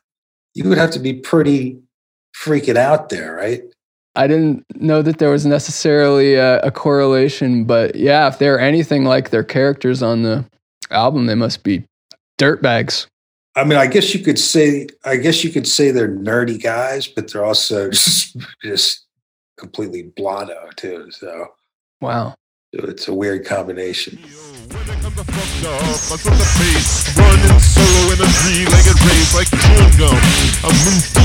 You 0.53 0.67
would 0.69 0.77
have 0.77 0.91
to 0.91 0.99
be 0.99 1.13
pretty 1.13 1.79
freaking 2.35 2.77
out 2.77 3.09
there, 3.09 3.35
right? 3.35 3.63
I 4.15 4.25
didn't 4.25 4.65
know 4.75 5.03
that 5.03 5.19
there 5.19 5.29
was 5.29 5.45
necessarily 5.45 6.33
a, 6.35 6.59
a 6.61 6.71
correlation, 6.71 7.65
but 7.65 7.95
yeah, 7.95 8.27
if 8.27 8.39
they're 8.39 8.59
anything 8.59 9.05
like 9.05 9.29
their 9.29 9.43
characters 9.43 10.01
on 10.01 10.23
the 10.23 10.43
album, 10.89 11.27
they 11.27 11.35
must 11.35 11.63
be 11.63 11.83
dirtbags. 12.39 13.05
I 13.55 13.63
mean, 13.63 13.77
I 13.77 13.87
guess 13.87 14.13
you 14.13 14.23
could 14.23 14.39
say, 14.39 14.87
I 15.03 15.17
guess 15.17 15.43
you 15.43 15.51
could 15.51 15.67
say 15.67 15.91
they're 15.91 16.09
nerdy 16.09 16.61
guys, 16.61 17.07
but 17.07 17.31
they're 17.31 17.45
also 17.45 17.89
just, 17.91 18.37
just 18.63 19.05
completely 19.57 20.03
blotto 20.15 20.69
too. 20.75 21.11
So 21.11 21.47
Wow. 22.01 22.35
It's 22.74 23.07
a 23.07 23.13
weird 23.13 23.45
combination. 23.45 24.18
Running 24.18 24.34
solo 27.59 28.11
in 28.11 28.20
a 28.20 28.28
three-legged 28.28 28.99
race 29.07 29.36
like 29.36 29.47
chewing 29.47 29.95
gum. 29.97 30.15
I'm 30.63 30.76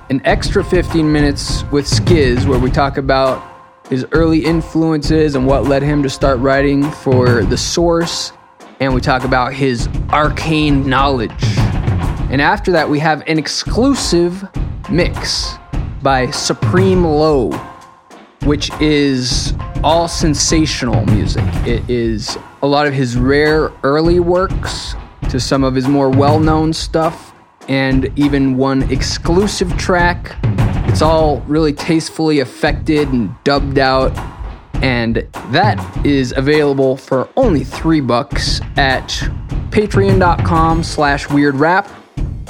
an 0.09 0.20
extra 0.26 0.63
15 0.63 1.11
minutes 1.11 1.63
with 1.66 1.86
Skiz, 1.86 2.47
where 2.47 2.57
we 2.57 2.72
talk 2.72 2.97
about 2.97 3.43
his 3.88 4.03
early 4.13 4.43
influences 4.43 5.36
and 5.36 5.45
what 5.45 5.66
led 5.66 5.84
him 5.84 6.01
to 6.01 6.09
start 6.09 6.39
writing 6.39 6.84
for 6.89 7.43
The 7.43 7.55
Source. 7.55 8.32
And 8.80 8.95
we 8.95 8.99
talk 8.99 9.26
about 9.26 9.53
his 9.53 9.88
arcane 10.09 10.89
knowledge. 10.89 11.32
And 12.32 12.41
after 12.41 12.72
that, 12.72 12.89
we 12.89 12.97
have 12.97 13.22
an 13.28 13.38
exclusive 13.38 14.43
mix 14.89 15.53
by 16.01 16.32
Supreme 16.32 17.05
Low, 17.05 17.51
which 18.41 18.72
is 18.82 19.53
all 19.84 20.07
sensational 20.07 21.05
music. 21.05 21.45
It 21.68 21.88
is 21.88 22.39
a 22.66 22.68
lot 22.68 22.88
of 22.88 22.95
his 22.95 23.16
rare 23.16 23.72
early 23.84 24.20
works 24.20 24.95
to 25.30 25.39
some 25.39 25.63
of 25.63 25.76
his 25.76 25.88
more 25.88 26.09
well 26.09 26.39
known 26.39 26.74
stuff, 26.74 27.32
and 27.70 28.11
even 28.18 28.57
one 28.57 28.82
exclusive 28.91 29.78
track. 29.78 30.36
It's 30.89 31.03
all 31.03 31.41
really 31.41 31.74
tastefully 31.74 32.39
affected 32.39 33.09
and 33.09 33.36
dubbed 33.43 33.78
out, 33.78 34.18
and 34.82 35.28
that 35.51 36.05
is 36.05 36.34
available 36.36 36.97
for 36.97 37.30
only 37.38 37.63
three 37.63 38.01
bucks 38.01 38.61
at 38.78 39.09
patreon.com 39.70 40.82
slash 40.84 41.30
weird 41.30 41.55
rap. 41.55 41.88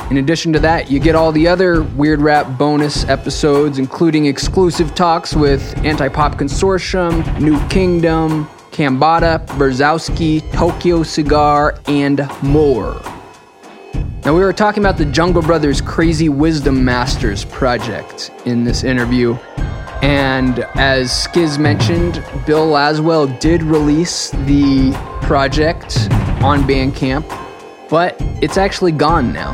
In 0.09 0.18
addition 0.18 0.53
to 0.53 0.59
that, 0.59 0.89
you 0.89 1.01
get 1.01 1.16
all 1.16 1.34
the 1.34 1.47
other 1.47 1.82
Weird 1.82 2.22
Rap 2.22 2.59
bonus 2.59 3.05
episodes, 3.05 3.80
including 3.80 4.28
exclusive 4.28 4.93
talks 4.93 5.34
with 5.36 5.76
Anti 5.80 6.07
Pop 6.09 6.36
Consortium, 6.36 7.41
New 7.41 7.59
Kingdom, 7.70 8.47
Cambatta, 8.76 9.47
Brzowski, 9.57 10.41
Tokyo 10.51 11.01
Cigar, 11.01 11.80
and 11.88 12.30
more. 12.43 13.01
Now, 14.26 14.34
we 14.36 14.41
were 14.41 14.51
talking 14.51 14.84
about 14.84 14.97
the 14.97 15.05
Jungle 15.05 15.41
Brothers 15.41 15.80
Crazy 15.80 16.28
Wisdom 16.28 16.84
Masters 16.84 17.45
project 17.45 18.32
in 18.43 18.65
this 18.65 18.84
interview. 18.84 19.36
And 20.01 20.59
as 20.76 21.09
Skiz 21.09 21.57
mentioned, 21.57 22.15
Bill 22.45 22.67
Laswell 22.67 23.39
did 23.39 23.63
release 23.63 24.32
the 24.32 24.91
project 25.21 26.09
on 26.43 26.63
Bandcamp, 26.63 27.23
but 27.89 28.17
it's 28.41 28.57
actually 28.57 28.91
gone 28.91 29.32
now. 29.32 29.51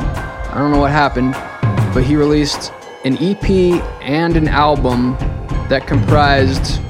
I 0.52 0.58
don't 0.58 0.72
know 0.72 0.80
what 0.80 0.90
happened, 0.90 1.34
but 1.94 2.02
he 2.02 2.16
released 2.16 2.72
an 3.04 3.16
EP 3.18 3.48
and 4.02 4.36
an 4.36 4.48
album 4.48 5.12
that 5.68 5.86
comprised 5.86 6.82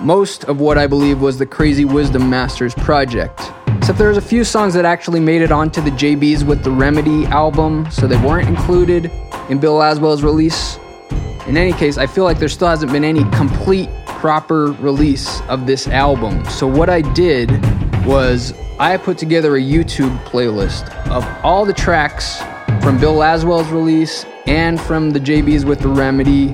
most 0.00 0.44
of 0.44 0.60
what 0.60 0.78
I 0.78 0.86
believe 0.86 1.20
was 1.20 1.38
the 1.38 1.46
Crazy 1.46 1.84
Wisdom 1.84 2.28
Masters 2.28 2.74
project. 2.74 3.52
Except 3.78 3.98
there's 3.98 4.16
a 4.16 4.22
few 4.22 4.44
songs 4.44 4.74
that 4.74 4.84
actually 4.84 5.20
made 5.20 5.42
it 5.42 5.52
onto 5.52 5.80
the 5.80 5.90
J. 5.92 6.14
Beez 6.14 6.44
with 6.44 6.64
the 6.64 6.70
Remedy 6.70 7.24
album, 7.26 7.88
so 7.90 8.06
they 8.06 8.16
weren't 8.16 8.48
included 8.48 9.10
in 9.48 9.58
Bill 9.58 9.74
Laswell's 9.74 10.22
release. 10.22 10.78
In 11.46 11.56
any 11.56 11.72
case, 11.72 11.96
I 11.96 12.06
feel 12.06 12.24
like 12.24 12.38
there 12.38 12.48
still 12.48 12.68
hasn't 12.68 12.90
been 12.90 13.04
any 13.04 13.22
complete, 13.30 13.88
proper 14.06 14.72
release 14.72 15.40
of 15.42 15.66
this 15.66 15.86
album. 15.86 16.44
So 16.46 16.66
what 16.66 16.88
I 16.88 17.00
did 17.00 17.50
was 18.04 18.54
I 18.78 18.96
put 18.96 19.18
together 19.18 19.56
a 19.56 19.60
YouTube 19.60 20.16
playlist 20.24 20.88
of 21.08 21.24
all 21.44 21.64
the 21.64 21.72
tracks 21.72 22.40
from 22.82 22.98
Bill 22.98 23.14
Laswell's 23.14 23.68
release 23.68 24.24
and 24.46 24.80
from 24.80 25.10
the 25.10 25.20
J. 25.20 25.42
Beez 25.42 25.64
with 25.64 25.80
the 25.80 25.88
Remedy, 25.88 26.48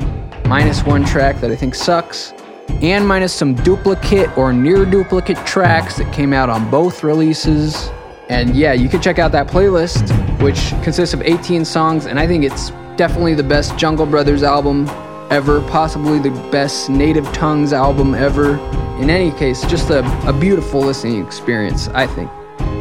minus 0.46 0.84
one 0.84 1.04
track 1.04 1.40
that 1.40 1.50
I 1.50 1.56
think 1.56 1.74
sucks, 1.74 2.34
and 2.82 3.06
minus 3.06 3.32
some 3.32 3.54
duplicate 3.54 4.36
or 4.36 4.52
near 4.52 4.84
duplicate 4.84 5.36
tracks 5.46 5.96
that 5.96 6.12
came 6.12 6.32
out 6.32 6.50
on 6.50 6.70
both 6.70 7.02
releases. 7.02 7.90
And 8.28 8.54
yeah, 8.56 8.72
you 8.72 8.88
can 8.88 9.00
check 9.00 9.18
out 9.18 9.32
that 9.32 9.46
playlist, 9.46 10.10
which 10.40 10.70
consists 10.82 11.14
of 11.14 11.22
18 11.22 11.64
songs, 11.64 12.06
and 12.06 12.18
I 12.18 12.26
think 12.26 12.44
it's 12.44 12.70
definitely 12.96 13.34
the 13.34 13.42
best 13.42 13.76
Jungle 13.76 14.06
Brothers 14.06 14.42
album 14.42 14.88
ever, 15.30 15.60
possibly 15.62 16.18
the 16.18 16.30
best 16.50 16.90
Native 16.90 17.30
Tongues 17.32 17.72
album 17.72 18.14
ever. 18.14 18.56
In 19.00 19.10
any 19.10 19.30
case, 19.32 19.64
just 19.66 19.90
a, 19.90 20.04
a 20.28 20.32
beautiful 20.32 20.80
listening 20.80 21.24
experience, 21.24 21.88
I 21.88 22.06
think. 22.06 22.30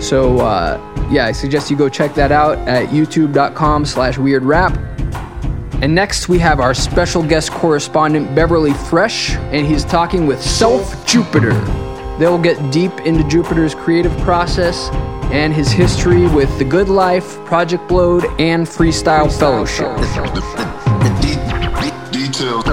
So 0.02 0.40
uh, 0.40 0.80
yeah, 1.12 1.26
I 1.26 1.32
suggest 1.32 1.70
you 1.70 1.78
go 1.78 1.90
check 1.90 2.14
that 2.16 2.32
out 2.32 2.58
at 2.60 2.90
youtube.com 2.90 3.86
slash 3.86 4.18
weird 4.18 4.44
rap. 4.44 4.78
And 5.82 5.96
next 5.96 6.30
we 6.30 6.38
have 6.38 6.60
our 6.60 6.76
special 6.76 7.24
guest 7.24 7.52
correspondent 7.52 8.36
Beverly 8.36 8.74
Fre$h, 8.74 9.32
and 9.52 9.66
he's 9.66 9.84
talking 9.84 10.28
with 10.28 10.40
Self 10.40 11.08
Jupiter. 11.08 11.54
They'll 12.20 12.38
get 12.38 12.72
deep 12.72 12.92
into 13.00 13.28
Jupiter's 13.28 13.74
creative 13.74 14.16
process 14.20 14.90
and 15.32 15.54
his 15.54 15.72
history 15.72 16.28
with 16.28 16.56
The 16.60 16.66
Good 16.66 16.88
Life, 16.88 17.44
Project 17.46 17.88
Blowed, 17.88 18.26
and 18.40 18.68
Freestyle 18.68 19.32
Fellowship. 19.40 19.88
Details. 22.12 22.64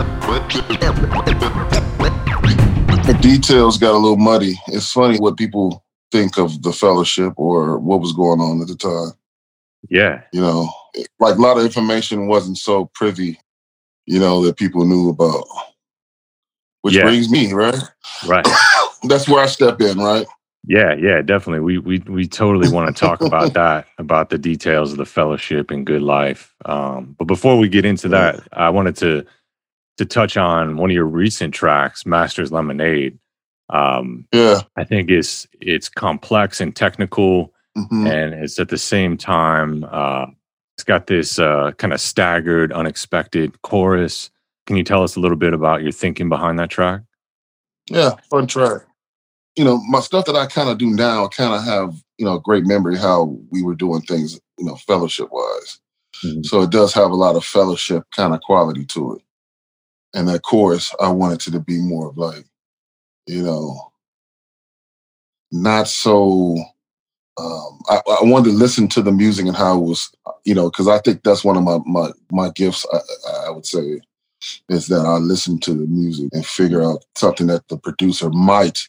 The 3.07 3.19
details 3.23 3.79
got 3.79 3.95
a 3.95 3.97
little 3.97 4.19
muddy. 4.19 4.61
It's 4.67 4.93
funny 4.93 5.19
what 5.19 5.39
people 5.39 5.83
think 6.13 6.39
of 6.39 6.63
the 6.63 6.75
fellowship 6.75 7.33
or 7.37 7.79
what 7.79 8.01
was 8.01 8.13
going 8.13 8.41
on 8.41 8.61
at 8.61 8.69
the 8.69 8.77
time. 8.77 9.13
Yeah. 9.89 10.23
You 10.33 10.43
know, 10.43 10.69
like 11.21 11.37
a 11.37 11.41
lot 11.41 11.59
of 11.59 11.65
information 11.65 12.27
wasn't 12.29 12.59
so 12.59 12.91
privy, 12.95 13.39
you 14.07 14.19
know, 14.19 14.45
that 14.45 14.57
people 14.57 14.85
knew 14.87 15.09
about. 15.11 15.45
Which 16.83 16.95
Yeah. 16.95 17.03
brings 17.03 17.31
me, 17.31 17.53
right? 17.53 17.77
Right. 18.27 18.47
That's 19.05 19.29
where 19.29 19.43
I 19.43 19.47
step 19.47 19.81
in, 19.81 19.99
right? 19.99 20.27
Yeah, 20.67 20.95
yeah, 20.95 21.23
definitely. 21.23 21.61
We 21.61 21.79
we 21.79 21.99
we 22.09 22.27
totally 22.27 22.69
want 22.73 22.95
to 22.95 23.01
talk 23.01 23.21
about 23.23 23.53
that, 23.55 23.87
about 23.99 24.31
the 24.31 24.39
details 24.39 24.93
of 24.93 24.99
the 24.99 25.07
fellowship 25.07 25.71
and 25.71 25.87
good 25.87 26.03
life. 26.03 26.55
Um, 26.65 27.15
but 27.19 27.27
before 27.27 27.59
we 27.59 27.69
get 27.69 27.85
into 27.85 28.09
that, 28.09 28.41
I 28.53 28.71
wanted 28.71 28.97
to 28.97 29.25
to 29.99 30.05
touch 30.05 30.37
on 30.37 30.77
one 30.77 30.91
of 30.91 30.95
your 30.95 31.05
recent 31.07 31.55
tracks, 31.55 32.07
Masters 32.07 32.53
Lemonade. 32.53 33.19
Um, 33.71 34.27
Yeah. 34.33 34.63
I 34.77 34.85
think 34.85 35.11
it's 35.11 35.47
it's 35.61 35.89
complex 35.89 36.61
and 36.61 36.75
technical, 36.75 37.53
Mhm. 37.77 38.09
and 38.09 38.35
it's 38.35 38.59
at 38.59 38.69
the 38.69 38.79
same 38.79 39.17
time 39.17 39.85
uh, 39.91 40.27
it's 40.79 40.85
got 40.85 41.09
this 41.09 41.41
uh, 41.41 41.73
kind 41.77 41.93
of 41.93 42.01
staggered, 42.01 42.73
unexpected 42.73 43.61
chorus. 43.63 44.31
Can 44.69 44.77
you 44.77 44.85
tell 44.85 45.03
us 45.03 45.17
a 45.17 45.21
little 45.21 45.37
bit 45.37 45.53
about 45.53 45.83
your 45.83 45.91
thinking 45.91 46.29
behind 46.29 46.57
that 46.61 46.71
track? 46.71 47.01
Yeah, 47.91 48.13
fun 48.31 48.47
track. 48.47 48.83
You 49.57 49.65
know, 49.65 49.79
my 49.89 49.99
stuff 49.99 50.27
that 50.27 50.37
I 50.37 50.47
kind 50.47 50.69
of 50.69 50.79
do 50.79 50.91
now, 50.91 51.27
kind 51.27 51.53
of 51.53 51.65
have, 51.65 52.01
you 52.17 52.25
know, 52.25 52.39
great 52.39 52.65
memory 52.65 52.97
how 52.97 53.37
we 53.51 53.61
were 53.61 53.75
doing 53.75 54.03
things, 54.03 54.39
you 54.57 54.67
know, 54.67 54.77
fellowship 54.77 55.33
wise. 55.33 55.81
So 56.45 56.63
it 56.63 56.71
does 56.71 56.95
have 56.95 57.11
a 57.11 57.17
lot 57.17 57.35
of 57.35 57.45
fellowship 57.45 58.05
kind 58.15 58.33
of 58.33 58.41
quality 58.43 58.85
to 58.87 59.17
it. 59.17 59.23
And 60.15 60.29
that 60.29 60.43
chorus, 60.43 60.95
I 61.01 61.09
wanted 61.09 61.45
it 61.45 61.51
to 61.51 61.59
be 61.59 61.79
more 61.81 62.11
of 62.11 62.17
like, 62.17 62.45
you 63.27 63.43
know, 63.43 63.91
not 65.51 65.89
so. 65.89 66.57
Um, 67.39 67.81
I, 67.89 68.01
I 68.07 68.25
wanted 68.25 68.51
to 68.51 68.57
listen 68.57 68.89
to 68.89 69.03
the 69.03 69.13
music 69.13 69.47
and 69.47 69.57
how 69.57 69.79
it 69.79 69.83
was, 69.83 70.11
you 70.45 70.55
know, 70.55 70.71
because 70.71 70.89
I 70.89 70.99
think 70.99 71.23
that's 71.23 71.45
one 71.45 71.57
of 71.57 71.63
my 71.63 71.79
my 71.87 72.11
my 72.33 72.51
gifts. 72.51 72.87
I, 72.93 72.99
I 73.47 73.51
would 73.51 73.67
say 73.67 74.01
is 74.69 74.87
that 74.89 75.05
I 75.07 75.17
listen 75.17 75.59
to 75.61 75.75
the 75.75 75.87
music 75.87 76.31
and 76.33 76.47
figure 76.47 76.83
out 76.83 77.05
something 77.17 77.47
that 77.49 77.69
the 77.69 77.77
producer 77.77 78.31
might 78.31 78.89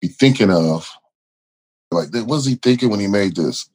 be 0.00 0.08
thinking 0.08 0.50
of. 0.50 0.90
Like, 1.90 2.12
what 2.12 2.26
was 2.26 2.46
he 2.46 2.56
thinking 2.56 2.90
when 2.90 3.00
he 3.00 3.06
made 3.06 3.36
this? 3.36 3.68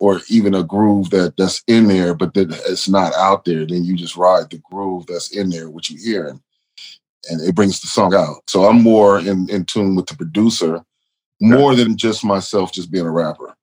Or 0.00 0.20
even 0.28 0.54
a 0.54 0.64
groove 0.64 1.10
that 1.10 1.36
that's 1.38 1.62
in 1.66 1.88
there, 1.88 2.14
but 2.14 2.34
that 2.34 2.50
it's 2.68 2.88
not 2.88 3.14
out 3.14 3.44
there. 3.44 3.64
Then 3.66 3.84
you 3.84 3.96
just 3.96 4.16
ride 4.16 4.50
the 4.50 4.60
groove 4.70 5.06
that's 5.06 5.34
in 5.34 5.50
there, 5.50 5.70
what 5.70 5.88
you 5.88 5.98
hear, 5.98 6.26
and, 6.26 6.40
and 7.30 7.40
it 7.48 7.54
brings 7.54 7.80
the 7.80 7.86
song 7.86 8.14
out. 8.14 8.42
So 8.48 8.64
I'm 8.64 8.82
more 8.82 9.20
in, 9.20 9.48
in 9.48 9.64
tune 9.64 9.96
with 9.96 10.06
the 10.06 10.16
producer, 10.16 10.84
more 11.44 11.74
than 11.74 11.96
just 11.96 12.24
myself 12.24 12.72
just 12.72 12.90
being 12.90 13.06
a 13.06 13.10
rapper. 13.10 13.54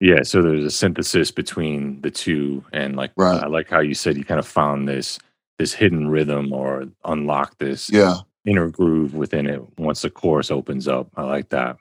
Yeah, 0.00 0.22
so 0.24 0.42
there's 0.42 0.64
a 0.64 0.70
synthesis 0.70 1.30
between 1.30 2.00
the 2.02 2.10
two, 2.10 2.64
and 2.72 2.96
like 2.96 3.12
right. 3.16 3.42
I 3.42 3.46
like 3.46 3.70
how 3.70 3.80
you 3.80 3.94
said 3.94 4.16
you 4.16 4.24
kind 4.24 4.40
of 4.40 4.46
found 4.46 4.88
this 4.88 5.18
this 5.58 5.72
hidden 5.72 6.08
rhythm 6.08 6.52
or 6.52 6.86
unlock 7.04 7.56
this 7.58 7.88
Yeah. 7.90 8.18
inner 8.44 8.68
groove 8.68 9.14
within 9.14 9.46
it 9.46 9.62
once 9.78 10.02
the 10.02 10.10
chorus 10.10 10.50
opens 10.50 10.86
up. 10.86 11.08
I 11.16 11.22
like 11.22 11.48
that. 11.48 11.78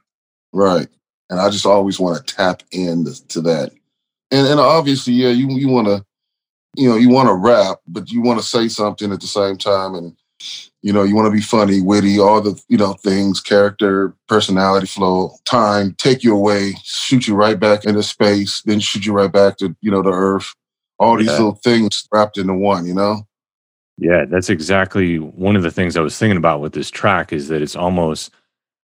Right. 0.53 0.87
And 1.29 1.41
I 1.41 1.49
just 1.49 1.65
always 1.65 1.99
want 1.99 2.25
to 2.25 2.35
tap 2.35 2.63
in 2.71 3.05
to 3.29 3.41
that. 3.41 3.71
And 4.31 4.47
and 4.47 4.59
obviously, 4.61 5.13
yeah, 5.13 5.29
you 5.29 5.49
you 5.49 5.67
want 5.67 5.87
to, 5.87 6.05
you 6.77 6.87
know, 6.89 6.95
you 6.95 7.09
want 7.09 7.27
to 7.27 7.33
rap, 7.33 7.79
but 7.87 8.11
you 8.11 8.21
want 8.21 8.39
to 8.39 8.45
say 8.45 8.67
something 8.69 9.11
at 9.11 9.19
the 9.19 9.27
same 9.27 9.57
time, 9.57 9.93
and 9.95 10.15
you 10.85 10.93
know, 10.93 11.01
you 11.01 11.15
want 11.15 11.25
to 11.25 11.31
be 11.31 11.41
funny, 11.41 11.81
witty, 11.81 12.19
all 12.19 12.39
the 12.41 12.61
you 12.69 12.77
know 12.77 12.93
things, 12.93 13.41
character, 13.41 14.13
personality, 14.27 14.85
flow, 14.85 15.31
time, 15.43 15.95
take 15.97 16.23
you 16.23 16.35
away, 16.35 16.75
shoot 16.83 17.27
you 17.27 17.33
right 17.33 17.59
back 17.59 17.85
into 17.85 18.03
space, 18.03 18.61
then 18.65 18.79
shoot 18.79 19.03
you 19.03 19.11
right 19.11 19.31
back 19.31 19.57
to 19.57 19.75
you 19.81 19.89
know 19.89 20.03
the 20.03 20.11
earth. 20.11 20.53
All 20.99 21.17
these 21.17 21.25
Yeah. 21.27 21.37
little 21.39 21.55
things 21.63 22.07
wrapped 22.13 22.37
into 22.37 22.53
one, 22.53 22.85
you 22.85 22.93
know. 22.93 23.23
Yeah, 23.97 24.25
that's 24.25 24.51
exactly 24.51 25.17
one 25.17 25.55
of 25.55 25.63
the 25.63 25.71
things 25.71 25.97
I 25.97 26.01
was 26.01 26.19
thinking 26.19 26.37
about 26.37 26.61
with 26.61 26.73
this 26.73 26.91
track 26.91 27.33
is 27.33 27.47
that 27.47 27.63
it's 27.63 27.75
almost 27.75 28.31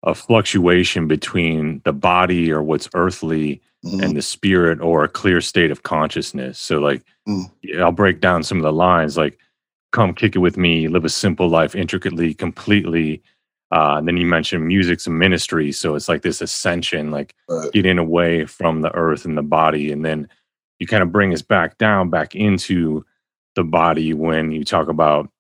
a 0.03 0.16
fluctuation 0.16 1.07
between 1.07 1.80
the 1.84 1.92
body 1.92 2.51
or 2.51 2.61
what's 2.61 2.88
earthly 2.95 3.61
Mhm. 3.84 4.03
and 4.03 4.16
the 4.16 4.22
spirit 4.22 4.80
or 4.80 5.05
a 5.05 5.09
clear 5.09 5.40
state 5.40 5.70
of 5.70 5.84
consciousness. 5.84 6.59
So 6.59 6.80
like 6.80 7.05
Mm. 7.28 7.51
I'll 7.78 7.92
break 7.92 8.20
down 8.20 8.42
some 8.42 8.59
of 8.59 8.64
the 8.64 8.72
lines 8.72 9.16
like 9.16 9.38
come 9.95 10.12
kick 10.12 10.34
it 10.36 10.40
with 10.40 10.59
me, 10.59 10.88
live 10.88 11.05
a 11.05 11.09
simple 11.09 11.49
life 11.49 11.74
intricately, 11.74 12.34
completely. 12.34 13.22
Uh, 13.72 13.95
and 13.97 14.07
then 14.09 14.16
you 14.18 14.26
mentioned 14.26 14.66
music's 14.66 15.07
a 15.07 15.11
ministry. 15.11 15.72
So 15.72 15.95
it's 15.95 16.09
like 16.09 16.22
this 16.22 16.42
ascension, 16.42 17.11
like 17.11 17.34
Right. 17.49 17.72
getting 17.72 17.99
away 17.99 18.45
from 18.45 18.82
the 18.82 18.92
earth 18.95 19.24
and 19.24 19.38
the 19.38 19.42
body. 19.42 19.90
And 19.92 20.05
then 20.05 20.28
you 20.80 20.86
kind 20.86 21.03
of 21.03 21.12
bring 21.12 21.32
us 21.32 21.42
back 21.42 21.78
down, 21.78 22.11
back 22.11 22.34
into 22.34 23.05
the 23.55 23.64
body 23.64 24.12
when 24.12 24.53
you 24.53 24.64
talk 24.64 24.88
about 24.88 25.30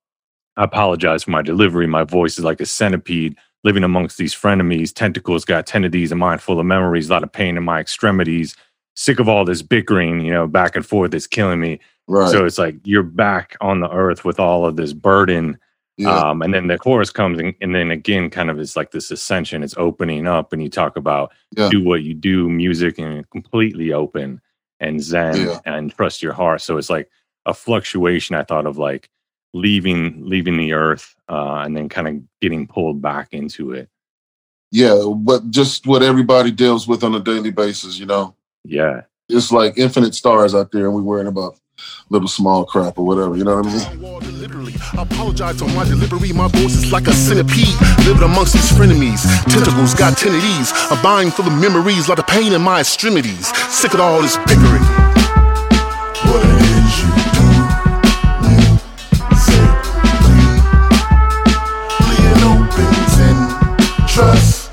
I 0.56 0.62
apologize 0.64 1.24
for 1.24 1.32
my 1.32 1.42
delivery. 1.42 1.88
My 1.88 2.04
voice 2.04 2.38
is 2.38 2.44
like 2.44 2.60
a 2.60 2.66
centipede 2.66 3.36
living 3.64 3.82
amongst 3.82 4.18
these 4.18 4.34
frenemies. 4.36 4.94
Tentacles 4.94 5.44
got 5.44 5.66
10 5.66 5.82
of 5.84 5.90
these, 5.90 6.12
a 6.12 6.14
mind 6.14 6.40
full 6.42 6.60
of 6.60 6.66
memories, 6.66 7.10
a 7.10 7.12
lot 7.12 7.24
of 7.24 7.32
pain 7.32 7.56
in 7.56 7.64
my 7.64 7.80
extremities. 7.80 8.54
Sick 8.94 9.18
of 9.18 9.28
all 9.28 9.44
this 9.44 9.62
bickering, 9.62 10.20
you 10.20 10.32
know, 10.32 10.46
back 10.46 10.76
and 10.76 10.86
forth 10.86 11.12
is 11.12 11.26
killing 11.26 11.58
me. 11.60 11.80
Right. 12.06 12.30
So 12.30 12.44
it's 12.44 12.58
like 12.58 12.76
you're 12.84 13.02
back 13.02 13.56
on 13.60 13.80
the 13.80 13.90
earth 13.90 14.24
with 14.24 14.38
all 14.38 14.66
of 14.66 14.76
this 14.76 14.92
burden. 14.92 15.58
yeah. 15.96 16.10
Um, 16.10 16.42
and 16.42 16.52
then 16.52 16.66
the 16.66 16.76
chorus 16.78 17.10
comes 17.10 17.38
and, 17.38 17.54
and 17.60 17.74
then 17.74 17.90
again 17.90 18.28
kind 18.30 18.50
of 18.50 18.58
is 18.60 18.76
like 18.76 18.90
this 18.90 19.10
ascension, 19.10 19.62
it's 19.62 19.74
opening 19.78 20.26
up, 20.26 20.52
and 20.52 20.62
you 20.62 20.68
talk 20.68 20.96
about 20.96 21.32
Yeah. 21.56 21.68
do 21.70 21.82
what 21.82 22.02
you 22.02 22.12
do, 22.14 22.48
music 22.50 22.98
and 22.98 23.28
completely 23.30 23.92
open 23.92 24.40
and 24.80 25.02
zen 25.02 25.36
Yeah. 25.46 25.60
and 25.64 25.94
trust 25.94 26.22
your 26.22 26.32
heart. 26.34 26.60
So 26.60 26.76
it's 26.76 26.90
like 26.90 27.08
a 27.46 27.54
fluctuation 27.54 28.34
I 28.36 28.42
thought 28.42 28.66
of 28.66 28.76
like 28.76 29.08
leaving 29.54 30.28
leaving 30.28 30.56
the 30.56 30.72
earth 30.72 31.14
uh, 31.28 31.62
and 31.64 31.76
then 31.76 31.88
kind 31.88 32.08
of 32.08 32.20
getting 32.40 32.66
pulled 32.66 33.00
back 33.00 33.28
into 33.32 33.72
it. 33.72 33.88
yeah, 34.72 35.00
but 35.16 35.48
just 35.50 35.86
what 35.86 36.02
everybody 36.02 36.50
deals 36.50 36.88
with 36.88 37.04
on 37.04 37.14
a 37.14 37.20
daily 37.20 37.50
basis, 37.52 37.98
you 37.98 38.06
know. 38.06 38.34
Yeah. 38.64 39.02
It's 39.28 39.52
like 39.52 39.78
infinite 39.78 40.14
stars 40.16 40.54
out 40.54 40.72
there, 40.72 40.86
and 40.86 40.94
we're 40.94 41.02
worrying 41.02 41.28
about 41.28 41.56
little 42.10 42.28
small 42.28 42.64
crap 42.64 42.98
or 42.98 43.04
whatever. 43.06 43.36
You 43.36 43.44
know 43.44 43.56
what 43.60 43.66
I 43.66 43.72
mean? 43.72 44.20
Deliberately, 44.20 44.74
I 44.96 45.02
apologize 45.02 45.62
on 45.62 45.74
my 45.74 45.84
delivery. 45.84 46.32
My 46.32 46.48
voice 46.48 46.74
is 46.76 46.92
like 46.92 47.06
a 47.06 47.12
centipede, 47.12 47.74
living 48.06 48.22
amongst 48.22 48.52
these 48.52 48.70
frenemies. 48.72 49.22
Tentacles 49.44 49.94
got 49.94 50.16
ten 50.16 50.34
of 50.34 50.42
these, 50.42 50.72
a 50.90 50.96
mind 51.02 51.34
full 51.34 51.46
of 51.46 51.52
memories, 51.60 52.08
lot 52.08 52.18
of 52.18 52.26
pain 52.26 52.52
in 52.52 52.62
my 52.62 52.80
extremities. 52.80 53.48
Sick 53.72 53.94
of 53.94 54.00
all 54.00 54.22
this 54.22 54.36
bickering. 54.46 54.84
What 56.24 56.44
you 56.44 57.10
do 57.36 57.48
when 58.40 58.60
you 58.60 59.36
say 59.36 59.66
Lean 62.08 62.40
opens 62.48 63.18
in 63.20 63.36
trust 64.08 64.63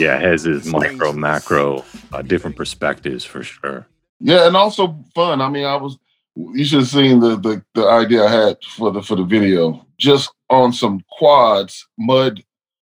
Yeah, 0.00 0.16
it 0.16 0.22
has 0.22 0.42
his 0.44 0.66
micro, 0.66 1.12
macro, 1.12 1.84
uh, 2.12 2.22
different 2.22 2.56
perspectives 2.56 3.24
for 3.24 3.42
sure. 3.42 3.86
Yeah, 4.18 4.46
and 4.46 4.56
also 4.56 4.98
fun. 5.14 5.40
I 5.40 5.48
mean, 5.48 5.64
I 5.64 5.76
was 5.76 5.98
you 6.36 6.64
should 6.64 6.80
have 6.80 6.88
seen 6.88 7.20
the, 7.20 7.36
the 7.36 7.62
the 7.74 7.86
idea 7.86 8.24
I 8.24 8.30
had 8.30 8.64
for 8.64 8.90
the 8.90 9.02
for 9.02 9.16
the 9.16 9.24
video. 9.24 9.86
Just 9.98 10.32
on 10.48 10.72
some 10.72 11.04
quads, 11.10 11.86
mud 11.98 12.42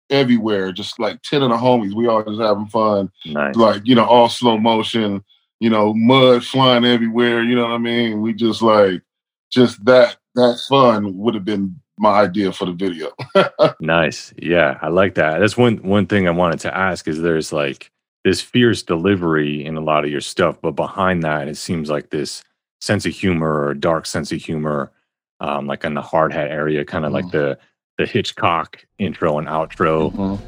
everywhere, 0.09 0.71
just 0.71 0.99
like 0.99 1.21
ten 1.21 1.41
of 1.41 1.49
the 1.49 1.55
homies. 1.55 1.93
We 1.93 2.07
all 2.07 2.23
just 2.23 2.41
having 2.41 2.67
fun. 2.67 3.11
Nice. 3.25 3.55
Like, 3.55 3.81
you 3.85 3.95
know, 3.95 4.05
all 4.05 4.29
slow 4.29 4.57
motion, 4.57 5.23
you 5.59 5.69
know, 5.69 5.93
mud 5.93 6.43
flying 6.43 6.85
everywhere, 6.85 7.43
you 7.43 7.55
know 7.55 7.63
what 7.63 7.71
I 7.71 7.77
mean? 7.77 8.21
We 8.21 8.33
just 8.33 8.61
like 8.61 9.01
just 9.51 9.83
that 9.85 10.17
that 10.35 10.59
fun 10.67 11.17
would 11.17 11.35
have 11.35 11.45
been 11.45 11.79
my 11.97 12.21
idea 12.21 12.51
for 12.51 12.65
the 12.65 12.73
video. 12.73 13.11
Nice. 13.79 14.33
Yeah, 14.37 14.77
I 14.81 14.87
like 14.89 15.15
that. 15.15 15.39
That's 15.39 15.57
one 15.57 15.77
one 15.77 16.05
thing 16.07 16.27
I 16.27 16.31
wanted 16.31 16.59
to 16.61 16.75
ask 16.75 17.07
is 17.07 17.21
there's 17.21 17.51
like 17.53 17.91
this 18.23 18.41
fierce 18.41 18.81
delivery 18.83 19.63
in 19.65 19.75
a 19.77 19.81
lot 19.81 20.03
of 20.05 20.11
your 20.11 20.21
stuff, 20.21 20.59
but 20.61 20.71
behind 20.71 21.23
that 21.23 21.47
it 21.47 21.57
seems 21.57 21.89
like 21.89 22.09
this 22.09 22.43
sense 22.81 23.05
of 23.05 23.13
humor 23.13 23.65
or 23.65 23.73
dark 23.73 24.05
sense 24.05 24.31
of 24.31 24.41
humor, 24.41 24.91
um, 25.39 25.67
like 25.67 25.83
in 25.83 25.93
the 25.93 26.01
hard 26.01 26.33
hat 26.33 26.49
area, 26.49 26.83
kind 26.85 27.05
of 27.05 27.11
like 27.11 27.29
the 27.31 27.57
the 27.97 28.05
Hitchcock 28.05 28.85
intro 28.97 29.37
and 29.37 29.47
outro. 29.47 30.39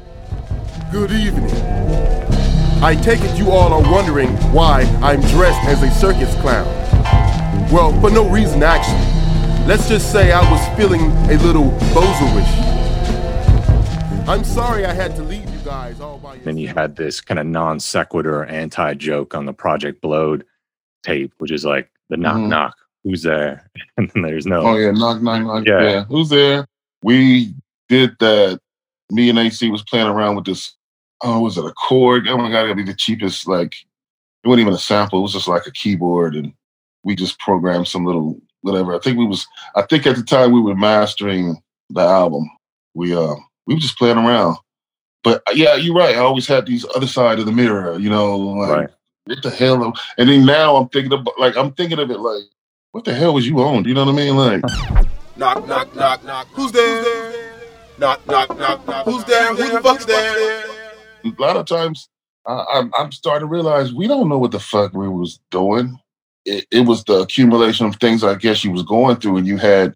Good 0.90 1.12
evening. 1.12 1.50
I 2.82 2.94
take 2.94 3.20
it 3.22 3.38
you 3.38 3.50
all 3.50 3.72
are 3.72 3.92
wondering 3.92 4.28
why 4.52 4.82
I'm 5.02 5.20
dressed 5.20 5.66
as 5.68 5.82
a 5.82 5.90
circus 5.90 6.34
clown. 6.40 6.66
Well, 7.70 7.98
for 8.00 8.10
no 8.10 8.28
reason 8.28 8.62
actually. 8.62 9.17
Let's 9.68 9.86
just 9.86 10.10
say 10.10 10.32
I 10.32 10.40
was 10.50 10.66
feeling 10.78 11.02
a 11.30 11.36
little 11.42 11.70
bozerish. 11.92 12.48
I'm 14.26 14.42
sorry 14.42 14.86
I 14.86 14.94
had 14.94 15.14
to 15.16 15.22
leave 15.22 15.46
you 15.46 15.58
guys 15.62 16.00
all 16.00 16.16
by 16.16 16.38
Then 16.38 16.56
you 16.56 16.68
had 16.68 16.96
this 16.96 17.20
kind 17.20 17.38
of 17.38 17.44
non 17.44 17.78
sequitur 17.78 18.46
anti 18.46 18.94
joke 18.94 19.34
on 19.34 19.44
the 19.44 19.52
Project 19.52 20.00
Blowed 20.00 20.46
tape, 21.02 21.34
which 21.36 21.50
is 21.50 21.66
like 21.66 21.90
the 22.08 22.16
knock 22.16 22.36
Mhm. 22.38 22.48
knock, 22.48 22.76
who's 23.04 23.22
there? 23.22 23.70
And 23.98 24.10
then 24.14 24.22
there's 24.22 24.46
no 24.46 24.62
Oh 24.62 24.76
yeah, 24.78 24.90
knock 24.90 25.20
knock 25.20 25.42
knock. 25.42 25.64
Yeah. 25.66 25.82
Yeah. 25.82 26.04
Who's 26.04 26.30
there? 26.30 26.66
We 27.02 27.52
did 27.90 28.16
that. 28.20 28.60
Me 29.10 29.28
and 29.28 29.38
AC 29.38 29.68
was 29.70 29.82
playing 29.82 30.06
around 30.08 30.36
with 30.36 30.46
this. 30.46 30.76
Oh, 31.22 31.40
was 31.40 31.58
it 31.58 31.64
a 31.66 31.72
chord? 31.72 32.26
Oh 32.26 32.38
my 32.38 32.50
god, 32.50 32.64
it'd 32.64 32.76
be 32.78 32.84
the 32.84 32.94
cheapest. 32.94 33.46
Like 33.46 33.74
it 34.44 34.48
wasn't 34.48 34.62
even 34.62 34.72
a 34.72 34.78
sample. 34.78 35.18
It 35.18 35.22
was 35.24 35.34
just 35.34 35.46
like 35.48 35.66
a 35.66 35.72
keyboard, 35.72 36.36
and 36.36 36.54
we 37.04 37.14
just 37.14 37.38
programmed 37.38 37.86
some 37.86 38.06
little 38.06 38.40
whatever. 38.62 38.94
I 38.94 38.98
think 38.98 39.18
we 39.18 39.26
was. 39.26 39.46
I 39.74 39.82
think 39.82 40.06
at 40.06 40.16
the 40.16 40.22
time 40.22 40.52
we 40.52 40.60
were 40.60 40.74
mastering 40.76 41.56
the 41.90 42.00
album. 42.00 42.48
We 42.94 43.14
uh 43.14 43.34
we 43.66 43.74
were 43.74 43.80
just 43.80 43.98
playing 43.98 44.18
around. 44.18 44.56
But 45.24 45.42
uh, 45.48 45.52
yeah, 45.54 45.74
you're 45.74 45.94
right. 45.94 46.16
I 46.16 46.20
always 46.20 46.46
had 46.46 46.66
these 46.66 46.86
other 46.94 47.06
side 47.06 47.38
of 47.38 47.46
the 47.46 47.52
mirror. 47.52 47.98
You 47.98 48.10
know, 48.10 48.36
like 48.36 48.70
Right. 48.70 48.88
what 49.24 49.42
the 49.42 49.50
hell? 49.50 49.92
And 50.16 50.28
then 50.28 50.46
now 50.46 50.76
I'm 50.76 50.88
thinking 50.88 51.12
about 51.12 51.38
like 51.38 51.56
I'm 51.56 51.72
thinking 51.72 51.98
of 51.98 52.10
it 52.10 52.20
like, 52.20 52.44
what 52.92 53.04
the 53.04 53.14
hell 53.14 53.34
was 53.34 53.46
you 53.46 53.58
on? 53.60 53.84
You 53.84 53.94
know 53.94 54.04
what 54.04 54.12
I 54.12 54.16
mean? 54.16 54.36
Like. 54.36 54.62
Knock, 55.38 55.68
knock, 55.68 55.94
knock, 55.94 56.24
knock. 56.24 56.48
Who's 56.48 56.72
there? 56.72 57.60
Knock, 57.96 58.26
knock, 58.26 58.58
knock, 58.58 58.84
knock. 58.88 59.04
Who's 59.04 59.22
there? 59.24 59.54
Who 59.54 59.70
the 59.70 59.80
fuck's 59.80 60.04
there? 60.04 60.64
a 61.24 61.32
lot 61.38 61.56
of 61.56 61.64
times 61.66 62.08
I, 62.44 62.64
I'm, 62.74 62.90
I'm 62.98 63.12
starting 63.12 63.46
to 63.46 63.52
realize 63.52 63.94
we 63.94 64.08
don't 64.08 64.28
know 64.28 64.38
what 64.38 64.50
the 64.50 64.58
fuck 64.58 64.94
we 64.94 65.08
was 65.08 65.38
doing. 65.52 65.96
It, 66.48 66.66
it 66.70 66.80
was 66.80 67.04
the 67.04 67.20
accumulation 67.20 67.86
of 67.86 67.96
things 67.96 68.24
I 68.24 68.34
guess 68.34 68.64
you 68.64 68.70
was 68.70 68.82
going 68.82 69.16
through, 69.16 69.36
and 69.38 69.46
you 69.46 69.56
had 69.56 69.94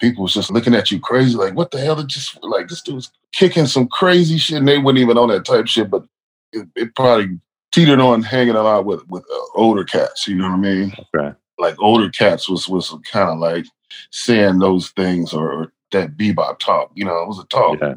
people 0.00 0.24
was 0.24 0.34
just 0.34 0.50
looking 0.50 0.74
at 0.74 0.90
you 0.90 0.98
crazy, 0.98 1.36
like, 1.36 1.54
what 1.54 1.70
the 1.70 1.78
hell 1.78 1.96
did 1.96 2.08
just 2.08 2.36
like 2.42 2.68
this 2.68 2.82
dude's 2.82 3.12
kicking 3.32 3.66
some 3.66 3.88
crazy 3.88 4.38
shit, 4.38 4.58
and 4.58 4.68
they 4.68 4.78
weren't 4.78 4.98
even 4.98 5.18
on 5.18 5.28
that 5.28 5.44
type 5.44 5.66
shit, 5.66 5.90
but 5.90 6.04
it, 6.52 6.68
it 6.76 6.94
probably 6.94 7.38
teetered 7.72 8.00
on 8.00 8.22
hanging 8.22 8.56
out 8.56 8.84
with 8.84 9.06
with 9.08 9.24
uh, 9.32 9.44
older 9.54 9.84
cats. 9.84 10.28
You 10.28 10.36
know 10.36 10.44
what 10.44 10.54
I 10.54 10.56
mean? 10.58 10.92
Right. 11.12 11.34
Like 11.58 11.76
older 11.80 12.10
cats 12.10 12.48
was 12.48 12.68
was 12.68 12.94
kind 13.10 13.30
of 13.30 13.38
like 13.38 13.66
saying 14.10 14.58
those 14.58 14.90
things 14.90 15.32
or, 15.32 15.52
or 15.52 15.72
that 15.92 16.16
bebop 16.16 16.58
talk. 16.58 16.90
You 16.94 17.04
know, 17.04 17.22
it 17.22 17.28
was 17.28 17.38
a 17.38 17.46
talk. 17.46 17.78
Yeah. 17.80 17.94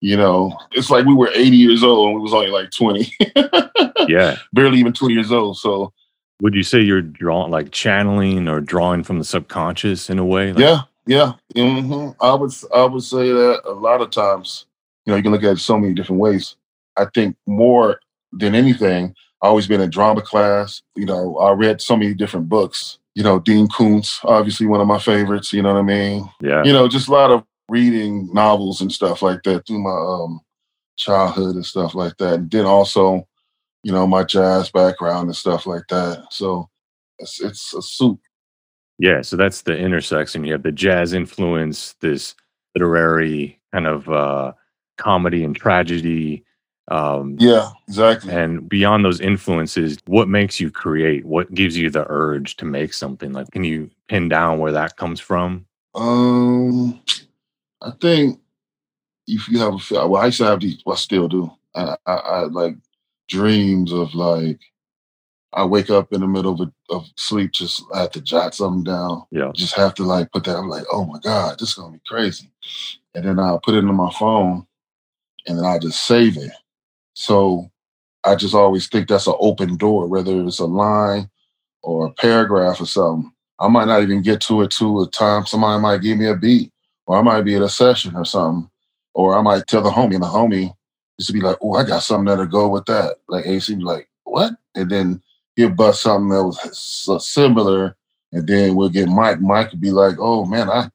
You 0.00 0.16
know, 0.16 0.56
it's 0.72 0.90
like 0.90 1.06
we 1.06 1.14
were 1.14 1.30
80 1.34 1.56
years 1.56 1.82
old 1.82 2.08
and 2.08 2.16
we 2.16 2.22
was 2.22 2.32
only 2.32 2.50
like 2.50 2.70
20. 2.70 3.12
Yeah. 4.08 4.36
Barely 4.52 4.78
even 4.78 4.92
20 4.92 5.14
years 5.14 5.30
old. 5.30 5.58
So 5.58 5.92
Would 6.40 6.54
you 6.54 6.62
say 6.62 6.80
you're 6.80 7.02
drawing 7.02 7.50
like 7.50 7.72
channeling 7.72 8.48
or 8.48 8.60
drawing 8.60 9.02
from 9.02 9.18
the 9.18 9.24
subconscious 9.24 10.08
in 10.08 10.18
a 10.18 10.24
way? 10.24 10.52
Like, 10.52 10.60
yeah, 10.60 10.82
yeah. 11.06 11.32
hmm 11.54 12.10
I 12.20 12.34
would 12.34 12.52
I 12.74 12.84
would 12.84 13.02
say 13.02 13.32
that 13.32 13.62
a 13.64 13.72
lot 13.72 14.00
of 14.00 14.10
times, 14.10 14.66
you 15.04 15.10
know, 15.10 15.16
you 15.16 15.22
can 15.22 15.32
look 15.32 15.42
at 15.42 15.52
it 15.52 15.58
so 15.58 15.78
many 15.78 15.94
different 15.94 16.20
ways. 16.20 16.56
I 16.96 17.06
think 17.14 17.36
more 17.46 18.00
than 18.32 18.54
anything, 18.54 19.14
I 19.42 19.46
always 19.48 19.66
been 19.66 19.80
in 19.80 19.90
drama 19.90 20.22
class. 20.22 20.82
You 20.96 21.06
know, 21.06 21.38
I 21.38 21.52
read 21.52 21.80
so 21.80 21.96
many 21.96 22.14
different 22.14 22.48
books. 22.48 22.98
You 23.14 23.22
know, 23.24 23.40
Dean 23.40 23.68
Koontz, 23.68 24.20
obviously 24.24 24.66
one 24.66 24.80
of 24.80 24.86
my 24.86 24.98
favorites. 24.98 25.52
You 25.52 25.62
know 25.62 25.74
what 25.74 25.80
I 25.80 25.82
mean? 25.82 26.28
Yeah. 26.40 26.62
You 26.64 26.72
know, 26.72 26.88
just 26.88 27.08
a 27.08 27.12
lot 27.12 27.30
of 27.30 27.44
reading 27.68 28.32
novels 28.32 28.80
and 28.80 28.92
stuff 28.92 29.22
like 29.22 29.42
that 29.42 29.66
through 29.66 29.80
my 29.80 29.90
um, 29.90 30.40
childhood 30.96 31.54
and 31.54 31.66
stuff 31.66 31.94
like 31.94 32.16
that. 32.18 32.34
And 32.34 32.50
then 32.50 32.64
also, 32.64 33.27
you 33.82 33.92
know, 33.92 34.06
my 34.06 34.24
jazz 34.24 34.70
background 34.70 35.28
and 35.28 35.36
stuff 35.36 35.66
like 35.66 35.84
that. 35.90 36.26
So 36.30 36.68
it's 37.18 37.40
it's 37.40 37.74
a 37.74 37.82
soup. 37.82 38.20
Yeah, 38.98 39.22
so 39.22 39.36
that's 39.36 39.62
the 39.62 39.76
intersection. 39.78 40.44
You 40.44 40.52
have 40.52 40.64
the 40.64 40.72
jazz 40.72 41.12
influence, 41.12 41.94
this 42.00 42.34
literary 42.74 43.60
kind 43.72 43.86
of 43.86 44.08
uh, 44.08 44.52
comedy 44.96 45.44
and 45.44 45.54
tragedy, 45.54 46.44
Um, 46.88 47.36
Yeah, 47.38 47.70
exactly. 47.86 48.32
and 48.32 48.68
beyond 48.68 49.04
those 49.04 49.20
influences, 49.20 49.98
what 50.06 50.28
makes 50.28 50.58
you 50.58 50.70
create? 50.70 51.24
What 51.24 51.54
gives 51.54 51.76
you 51.76 51.90
the 51.90 52.06
urge 52.08 52.56
to 52.56 52.64
make 52.64 52.92
something? 52.92 53.32
Like, 53.32 53.50
can 53.52 53.62
you 53.62 53.90
pin 54.08 54.28
down 54.28 54.58
where 54.58 54.72
that 54.72 54.96
comes 54.96 55.20
from? 55.20 55.66
Um, 55.94 57.00
I 57.82 57.92
think 58.00 58.40
if 59.28 59.48
you 59.48 59.58
have 59.60 59.74
a 59.92 60.08
well, 60.08 60.22
I 60.22 60.26
used 60.26 60.38
to 60.38 60.44
have 60.46 60.60
these. 60.60 60.82
Well, 60.84 60.94
I 60.94 60.98
still 60.98 61.28
do. 61.28 61.50
I, 61.74 61.96
I, 62.06 62.14
I 62.14 62.40
like 62.44 62.76
dreams 63.28 63.92
of 63.92 64.14
like 64.14 64.60
I 65.52 65.64
wake 65.64 65.90
up 65.90 66.12
in 66.12 66.20
the 66.20 66.26
middle 66.26 66.52
of, 66.52 66.60
a, 66.60 66.94
of 66.94 67.06
sleep, 67.16 67.52
just 67.52 67.82
I 67.94 68.02
have 68.02 68.10
to 68.12 68.20
jot 68.20 68.54
something 68.54 68.84
down. 68.84 69.24
Yeah. 69.30 69.50
Just 69.54 69.74
have 69.74 69.94
to 69.94 70.04
like 70.04 70.30
put 70.32 70.44
that. 70.44 70.56
I'm 70.56 70.68
like, 70.68 70.84
oh 70.92 71.04
my 71.04 71.18
god, 71.20 71.58
this 71.58 71.70
is 71.70 71.74
gonna 71.74 71.92
be 71.92 72.02
crazy. 72.06 72.50
And 73.14 73.24
then 73.24 73.38
I'll 73.38 73.60
put 73.60 73.74
it 73.74 73.78
into 73.78 73.92
my 73.92 74.10
phone, 74.12 74.66
and 75.46 75.58
then 75.58 75.64
I 75.64 75.78
just 75.78 76.06
save 76.06 76.36
it. 76.36 76.52
So 77.14 77.70
I 78.24 78.34
just 78.34 78.54
always 78.54 78.88
think 78.88 79.08
that's 79.08 79.26
an 79.26 79.34
open 79.38 79.76
door, 79.76 80.06
whether 80.06 80.44
it's 80.44 80.58
a 80.58 80.66
line 80.66 81.30
or 81.82 82.06
a 82.06 82.12
paragraph 82.12 82.80
or 82.80 82.86
something. 82.86 83.32
I 83.58 83.68
might 83.68 83.86
not 83.86 84.02
even 84.02 84.22
get 84.22 84.40
to 84.42 84.62
it 84.62 84.70
to 84.72 85.02
a 85.02 85.08
time. 85.08 85.46
Somebody 85.46 85.80
might 85.82 86.02
give 86.02 86.18
me 86.18 86.26
a 86.26 86.36
beat, 86.36 86.70
or 87.06 87.18
I 87.18 87.22
might 87.22 87.42
be 87.42 87.54
at 87.56 87.62
a 87.62 87.68
session 87.68 88.14
or 88.14 88.24
something, 88.24 88.70
or 89.14 89.36
I 89.36 89.42
might 89.42 89.66
tell 89.66 89.82
the 89.82 89.90
homie, 89.90 90.14
and 90.14 90.22
the 90.22 90.28
homie 90.28 90.74
just 91.18 91.28
to 91.28 91.32
be 91.32 91.40
like, 91.40 91.56
"Oh, 91.62 91.74
I 91.74 91.84
got 91.84 92.02
something 92.02 92.26
that'll 92.26 92.46
go 92.46 92.68
with 92.68 92.86
that." 92.86 93.16
Like 93.28 93.46
AC 93.46 93.74
be 93.74 93.82
like, 93.82 94.08
"What?" 94.24 94.52
And 94.74 94.90
then 94.90 95.22
he'll 95.56 95.70
bust 95.70 96.02
something 96.02 96.28
that 96.30 96.44
was 96.44 97.26
similar, 97.26 97.96
and 98.32 98.46
then 98.46 98.74
we'll 98.76 98.88
get 98.88 99.08
Mike. 99.08 99.40
Mike 99.40 99.70
would 99.72 99.80
be 99.80 99.90
like, 99.90 100.16
"Oh 100.18 100.44
man, 100.44 100.68
I 100.70 100.90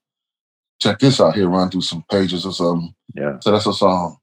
check 0.79 0.99
this 0.99 1.19
out 1.21 1.35
here, 1.35 1.49
run 1.49 1.69
through 1.69 1.81
some 1.81 2.03
pages 2.09 2.45
or 2.45 2.53
something." 2.53 2.93
Yeah. 3.15 3.39
So 3.39 3.51
that's 3.51 3.65
a 3.67 3.73
song. 3.73 4.17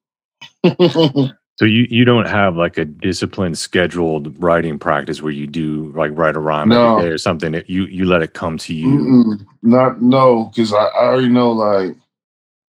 So 1.57 1.67
you 1.67 1.87
you 1.91 2.07
don't 2.07 2.27
have 2.27 2.57
like 2.57 2.79
a 2.79 2.87
disciplined, 2.87 3.59
scheduled 3.59 4.43
writing 4.43 4.79
practice 4.79 5.21
where 5.21 5.31
you 5.31 5.47
do 5.47 5.93
like 5.95 6.11
write 6.15 6.35
a 6.35 6.39
rhyme 6.39 6.71
No. 6.71 6.97
every 6.97 7.03
day 7.11 7.13
or 7.13 7.19
something. 7.19 7.53
That 7.53 7.69
you 7.69 7.85
you 7.85 8.07
let 8.07 8.23
it 8.23 8.33
come 8.33 8.57
to 8.57 8.73
you. 8.73 8.89
Mm-mm, 8.89 9.47
not 9.61 10.01
no, 10.01 10.47
because 10.47 10.73
I, 10.73 10.85
I 10.85 11.05
already 11.05 11.29
know 11.29 11.53
like 11.53 11.97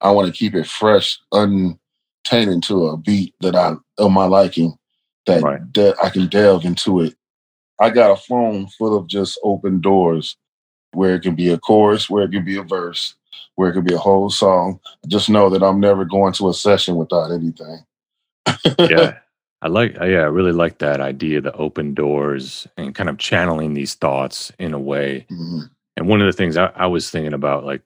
I 0.01 0.11
want 0.11 0.27
to 0.27 0.37
keep 0.37 0.57
it 0.57 0.67
fresh, 0.67 1.21
untainted 2.25 2.63
to 2.65 2.89
a 2.89 2.97
beat 2.97 3.35
that 3.41 3.55
I 3.55 3.75
of 3.99 4.11
my 4.11 4.27
liking 4.27 4.75
that 5.27 5.43
that 5.75 5.97
I 6.03 6.11
can 6.11 6.29
delve 6.29 6.65
into 6.65 7.01
it. 7.01 7.15
I 7.81 7.91
got 7.91 8.11
a 8.11 8.17
phone 8.17 8.69
full 8.69 8.97
of 8.97 9.07
just 9.07 9.39
open 9.43 9.81
doors 9.81 10.37
where 10.93 11.15
it 11.15 11.23
can 11.23 11.35
be 11.35 11.51
a 11.51 11.59
chorus, 11.59 12.11
where 12.11 12.25
it 12.25 12.31
can 12.31 12.45
be 12.45 12.57
a 12.57 12.63
verse, 12.63 13.15
where 13.55 13.71
it 13.71 13.75
can 13.75 13.85
be 13.85 13.95
a 13.95 13.99
whole 13.99 14.29
song. 14.29 14.81
Just 15.09 15.31
know 15.31 15.49
that 15.51 15.63
I'm 15.63 15.81
never 15.81 16.05
going 16.05 16.33
to 16.35 16.49
a 16.49 16.55
session 16.55 16.97
without 16.97 17.31
anything. 17.31 17.85
yeah. 18.79 19.19
I 19.63 19.69
like, 19.69 19.95
yeah, 19.97 20.21
I 20.21 20.29
really 20.29 20.53
like 20.53 20.79
that 20.79 21.03
idea, 21.03 21.43
the 21.43 21.53
open 21.53 21.93
doors 21.93 22.67
and 22.79 22.95
kind 22.95 23.11
of 23.11 23.19
channeling 23.19 23.75
these 23.75 23.93
thoughts 23.93 24.51
in 24.59 24.73
a 24.73 24.79
way. 24.79 25.27
Mm-hmm. 25.31 25.61
And 25.99 26.09
one 26.09 26.23
of 26.23 26.27
the 26.27 26.33
things 26.33 26.57
I, 26.57 26.73
I 26.75 26.87
was 26.87 27.11
thinking 27.11 27.35
about, 27.35 27.67
like 27.67 27.83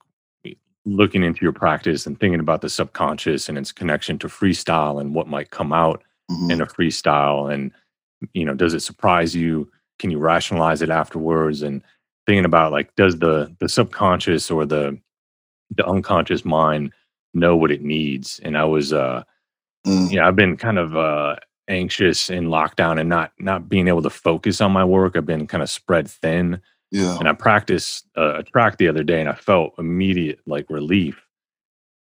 looking 0.87 1.23
into 1.25 1.43
your 1.43 1.53
practice 1.53 2.07
and 2.07 2.19
thinking 2.21 2.41
about 2.41 2.61
the 2.61 2.69
subconscious 2.69 3.49
and 3.49 3.57
its 3.57 3.73
connection 3.73 4.19
to 4.19 4.29
freestyle 4.29 5.01
and 5.01 5.15
what 5.15 5.29
might 5.29 5.51
come 5.51 5.73
out 5.73 6.03
Mm-hmm. 6.31 6.51
in 6.53 6.61
a 6.63 6.67
freestyle. 6.67 7.53
And, 7.53 7.71
you 8.33 8.47
know, 8.47 8.55
does 8.55 8.73
it 8.73 8.81
surprise 8.81 9.37
you? 9.37 9.71
Can 9.99 10.11
you 10.11 10.19
rationalize 10.19 10.81
it 10.81 10.89
afterwards? 10.89 11.61
And 11.61 11.83
thinking 12.27 12.47
about 12.47 12.73
like, 12.73 12.95
does 12.97 13.19
the 13.19 13.55
the 13.61 13.69
subconscious 13.69 14.51
or 14.51 14.65
the 14.65 14.99
the 15.77 15.87
unconscious 15.87 16.43
mind 16.47 16.95
know 17.35 17.57
what 17.57 17.71
it 17.71 17.83
needs? 17.83 18.41
And 18.43 18.57
I 18.57 18.65
was 18.65 18.93
uh 18.93 19.25
Mm. 19.87 20.13
yeah, 20.13 20.27
I've 20.27 20.35
been 20.37 20.57
kind 20.57 20.79
of 20.79 20.97
uh 20.97 21.37
anxious 21.69 22.31
in 22.31 22.47
lockdown 22.47 22.99
and 22.99 23.11
not 23.11 23.33
not 23.39 23.69
being 23.69 23.87
able 23.89 24.01
to 24.01 24.09
focus 24.11 24.63
on 24.63 24.73
my 24.73 24.83
work. 24.85 25.17
I've 25.17 25.27
been 25.27 25.47
kind 25.47 25.63
of 25.63 25.69
spread 25.69 26.09
thin. 26.09 26.63
Yeah. 26.95 27.19
And 27.19 27.29
I 27.29 27.33
practiced 27.33 28.07
uh, 28.17 28.37
a 28.39 28.43
track 28.45 28.79
the 28.79 28.87
other 28.89 29.03
day 29.03 29.21
and 29.21 29.29
I 29.29 29.35
felt 29.35 29.75
immediate 29.79 30.39
like 30.47 30.67
relief. 30.71 31.21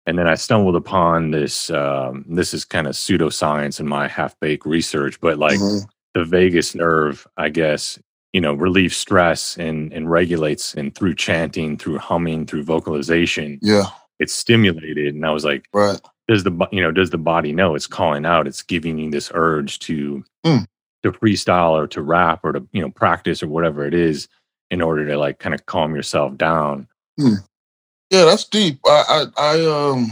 And 0.05 0.17
then 0.19 0.27
I 0.27 0.35
stumbled 0.35 0.75
upon 0.75 1.31
this 1.31 1.69
um 1.69 2.25
this 2.27 2.53
is 2.53 2.65
kind 2.65 2.87
of 2.87 2.93
pseudoscience 2.95 3.79
in 3.79 3.87
my 3.87 4.07
half-baked 4.07 4.65
research, 4.65 5.19
but 5.21 5.37
like 5.39 5.59
Mhm. 5.59 5.85
the 6.13 6.25
vagus 6.25 6.75
nerve, 6.75 7.25
I 7.37 7.47
guess, 7.49 7.97
you 8.33 8.41
know, 8.41 8.53
relieves 8.53 8.97
stress 8.97 9.57
and 9.57 9.93
and 9.93 10.11
regulates 10.11 10.73
and 10.75 10.93
through 10.93 11.15
chanting, 11.15 11.77
through 11.77 11.99
humming, 11.99 12.45
through 12.45 12.63
vocalization, 12.63 13.59
Yeah. 13.61 13.85
it's 14.19 14.33
stimulated. 14.33 15.15
And 15.15 15.25
I 15.25 15.31
was 15.31 15.45
like, 15.45 15.67
right. 15.73 16.01
does 16.27 16.43
the 16.43 16.51
you 16.73 16.81
know 16.81 16.91
does 16.91 17.11
the 17.11 17.17
body 17.17 17.53
know 17.53 17.75
it's 17.75 17.87
calling 17.87 18.25
out? 18.25 18.45
It's 18.47 18.61
giving 18.61 18.97
you 18.99 19.09
this 19.09 19.31
urge 19.33 19.79
to 19.87 20.23
Mm. 20.45 20.65
to 21.03 21.11
freestyle 21.13 21.71
or 21.79 21.87
to 21.87 22.01
rap 22.01 22.41
or 22.43 22.51
to 22.51 22.61
you 22.73 22.81
know 22.81 22.89
practice 22.89 23.41
or 23.41 23.47
whatever 23.47 23.85
it 23.85 23.93
is 23.93 24.27
in 24.71 24.81
order 24.81 25.05
to 25.05 25.17
like 25.17 25.37
kind 25.37 25.53
of 25.53 25.65
calm 25.67 25.95
yourself 25.95 26.35
down. 26.37 26.87
Hmm. 27.19 27.35
Yeah, 28.09 28.25
that's 28.25 28.45
deep. 28.45 28.79
I, 28.85 29.25
I, 29.37 29.41
I, 29.41 29.65
um, 29.65 30.07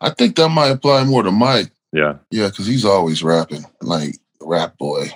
I 0.00 0.10
think 0.10 0.36
that 0.36 0.48
might 0.48 0.70
apply 0.70 1.04
more 1.04 1.22
to 1.22 1.30
Mike. 1.30 1.70
Yeah, 1.92 2.14
Yeah, 2.30 2.48
because 2.48 2.66
he's 2.66 2.84
always 2.84 3.22
rapping, 3.22 3.64
like 3.82 4.16
rap 4.40 4.78
boy. 4.78 5.08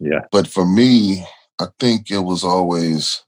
yeah, 0.00 0.20
But 0.32 0.48
for 0.48 0.66
me, 0.66 1.24
I 1.60 1.66
think 1.78 2.10
it 2.10 2.18
was 2.18 2.42
always 2.44 3.22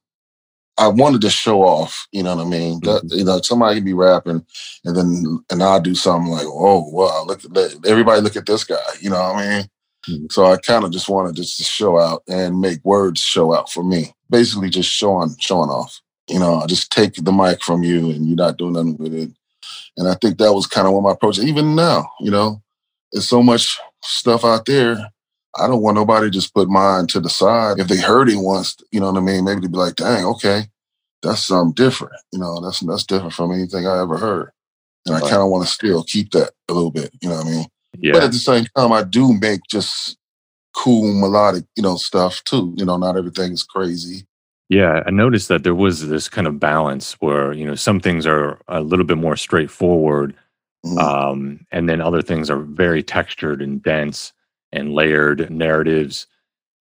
I 0.79 0.89
wanted 0.89 1.21
to 1.21 1.31
show 1.31 1.63
off. 1.63 2.09
You 2.13 2.23
know 2.23 2.35
what 2.35 2.47
I 2.47 2.49
mean? 2.49 2.81
That 2.81 3.03
you 3.11 3.25
know, 3.25 3.41
somebody 3.43 3.77
can 3.77 3.85
be 3.85 3.93
rapping, 3.93 4.45
and 4.85 4.97
then 4.97 5.45
and 5.51 5.63
I'll 5.63 5.81
do 5.81 5.95
something 5.95 6.31
like, 6.33 6.47
"Oh 6.47 6.89
wow, 6.89 7.25
look 7.27 7.45
at 7.45 7.53
that! 7.55 7.87
Everybody, 7.87 8.21
look 8.21 8.37
at 8.37 8.47
this 8.47 8.65
guy." 8.65 8.77
You 9.01 9.11
know 9.11 9.21
what 9.21 9.37
I 9.37 9.49
mean? 9.59 9.69
Mm-hmm. 10.09 10.27
So 10.31 10.47
I 10.47 10.57
kind 10.57 10.85
of 10.85 10.91
just 10.91 11.09
wanted 11.09 11.37
just 11.37 11.57
to 11.59 11.65
show 11.65 11.99
out 11.99 12.23
and 12.29 12.61
make 12.61 12.85
words 12.85 13.21
show 13.21 13.55
out 13.55 13.71
for 13.71 13.85
me. 13.85 14.15
Basically, 14.31 14.71
just 14.71 14.91
showing 14.91 15.35
showing 15.39 15.71
off. 15.71 16.01
You 16.29 16.39
know, 16.39 16.61
I 16.61 16.67
just 16.67 16.91
take 16.91 17.15
the 17.15 17.33
mic 17.33 17.63
from 17.63 17.83
you, 17.83 18.11
and 18.11 18.27
you're 18.27 18.37
not 18.37 18.57
doing 18.57 18.73
nothing 18.73 18.97
with 18.97 19.15
it. 19.15 19.31
And 19.97 20.09
I 20.09 20.15
think 20.15 20.39
that 20.39 20.53
was 20.53 20.67
kind 20.67 20.87
of 20.87 20.95
what 20.95 21.03
my 21.03 21.13
approach. 21.13 21.39
Even 21.39 21.75
now, 21.75 22.11
you 22.21 22.31
know, 22.31 22.63
there's 23.13 23.29
so 23.29 23.43
much 23.43 23.79
stuff 24.03 24.45
out 24.45 24.67
there. 24.67 24.97
I 25.59 25.67
don't 25.67 25.83
want 25.83 25.97
nobody 25.97 26.27
to 26.27 26.31
just 26.31 26.55
put 26.55 26.69
mine 26.69 27.07
to 27.09 27.21
the 27.21 27.29
side. 27.29 27.79
If 27.79 27.89
they 27.89 27.99
heard 28.01 28.31
it 28.31 28.37
once, 28.37 28.77
you 28.91 29.01
know 29.01 29.13
what 29.13 29.19
I 29.19 29.25
mean? 29.25 29.45
Maybe 29.45 29.61
they'd 29.61 29.73
be 29.73 29.77
like, 29.77 29.97
dang, 29.97 30.25
okay, 30.25 30.65
that's 31.23 31.47
something 31.47 31.75
different. 31.75 32.15
You 32.33 32.39
know, 32.39 32.61
that's 32.61 32.81
that's 32.81 33.05
different 33.05 33.35
from 33.35 33.53
anything 33.53 33.87
I 33.87 34.01
ever 34.01 34.17
heard. 34.17 34.53
And 35.05 35.17
I 35.17 35.21
kind 35.21 35.43
of 35.43 35.49
want 35.49 35.67
to 35.67 35.73
still 35.73 36.05
keep 36.05 36.31
that 36.31 36.53
a 36.69 36.73
little 36.73 36.93
bit, 36.93 37.13
you 37.21 37.29
know 37.29 37.37
what 37.37 37.47
I 37.47 37.51
mean? 37.51 37.67
Yeah. 37.99 38.13
But 38.13 38.25
at 38.25 38.33
the 38.33 38.39
same 38.39 38.65
time, 38.77 38.93
I 38.93 39.03
do 39.03 39.33
make 39.35 39.61
just 39.71 40.17
cool 40.75 41.13
melodic, 41.21 41.65
you 41.77 41.83
know, 41.83 41.97
stuff 41.97 42.43
too. 42.45 42.75
You 42.77 42.85
know, 42.85 42.97
not 42.97 43.17
everything 43.17 43.53
is 43.53 43.63
crazy. 43.63 44.27
Yeah, 44.69 45.03
I 45.05 45.11
noticed 45.11 45.49
that 45.49 45.65
there 45.65 45.75
was 45.75 46.09
this 46.09 46.31
kind 46.31 46.47
of 46.47 46.59
balance 46.59 47.13
where 47.21 47.53
you 47.53 47.67
know 47.67 47.75
some 47.75 48.01
things 48.01 48.27
are 48.27 48.59
a 48.69 48.81
little 48.81 49.05
bit 49.05 49.19
more 49.19 49.37
straightforward, 49.37 50.35
um, 50.99 51.67
and 51.71 51.89
then 51.89 52.01
other 52.01 52.23
things 52.23 52.49
are 52.49 52.61
very 52.61 53.03
textured 53.03 53.61
and 53.61 53.83
dense 53.83 54.33
and 54.73 54.95
layered 54.95 55.51
narratives. 55.51 56.27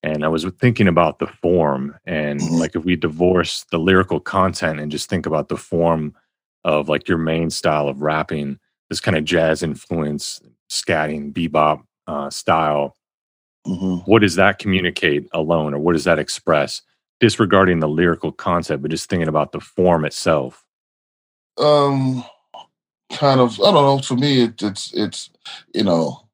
And 0.01 0.25
I 0.25 0.29
was 0.29 0.45
thinking 0.59 0.87
about 0.87 1.19
the 1.19 1.27
form, 1.27 1.95
and 2.05 2.41
like 2.57 2.75
if 2.75 2.83
we 2.85 2.95
divorce 2.95 3.65
the 3.69 3.77
lyrical 3.77 4.19
content 4.19 4.79
and 4.79 4.91
just 4.91 5.07
think 5.07 5.27
about 5.27 5.49
the 5.49 5.57
form 5.57 6.15
of 6.63 6.89
like 6.89 7.07
your 7.07 7.19
main 7.19 7.51
style 7.51 7.87
of 7.87 8.01
rapping, 8.01 8.57
this 8.89 8.99
kind 8.99 9.15
of 9.15 9.25
jazz 9.25 9.61
influence, 9.61 10.41
scatting, 10.69 11.33
bebop 11.33 11.81
uh, 12.07 12.29
style. 12.29 12.95
What 14.05 14.21
does 14.21 14.35
that 14.35 14.59
communicate 14.59 15.27
alone, 15.33 15.73
or 15.73 15.79
what 15.79 15.93
does 15.93 16.03
that 16.03 16.19
express? 16.19 16.83
Disregarding 17.19 17.79
the 17.79 17.87
lyrical 17.87 18.31
concept, 18.31 18.83
but 18.83 18.91
just 18.91 19.09
thinking 19.09 19.27
about 19.27 19.53
the 19.53 19.59
form 19.59 20.05
itself. 20.05 20.63
Um, 21.57 22.23
kind 23.11 23.39
of. 23.39 23.59
I 23.59 23.71
don't 23.71 23.73
know. 23.73 23.99
For 23.99 24.15
me, 24.15 24.43
it, 24.43 24.61
it's 24.61 24.93
it's 24.93 25.31
you 25.73 25.83
know, 25.83 26.27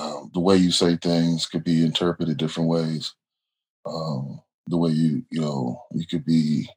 um, 0.00 0.30
the 0.32 0.40
way 0.40 0.56
you 0.56 0.70
say 0.70 0.96
things 0.96 1.46
could 1.46 1.64
be 1.64 1.84
interpreted 1.84 2.38
different 2.38 2.70
ways. 2.70 3.14
Um, 3.84 4.40
the 4.66 4.78
way 4.78 4.90
you 4.90 5.22
you 5.30 5.40
know 5.40 5.82
you 5.92 6.06
could 6.06 6.24
be 6.24 6.70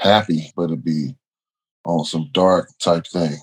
happy, 0.00 0.50
but 0.56 0.64
it'd 0.64 0.82
be 0.82 1.14
on 1.84 2.04
some 2.04 2.28
dark 2.32 2.70
type 2.78 3.06
thing. 3.06 3.38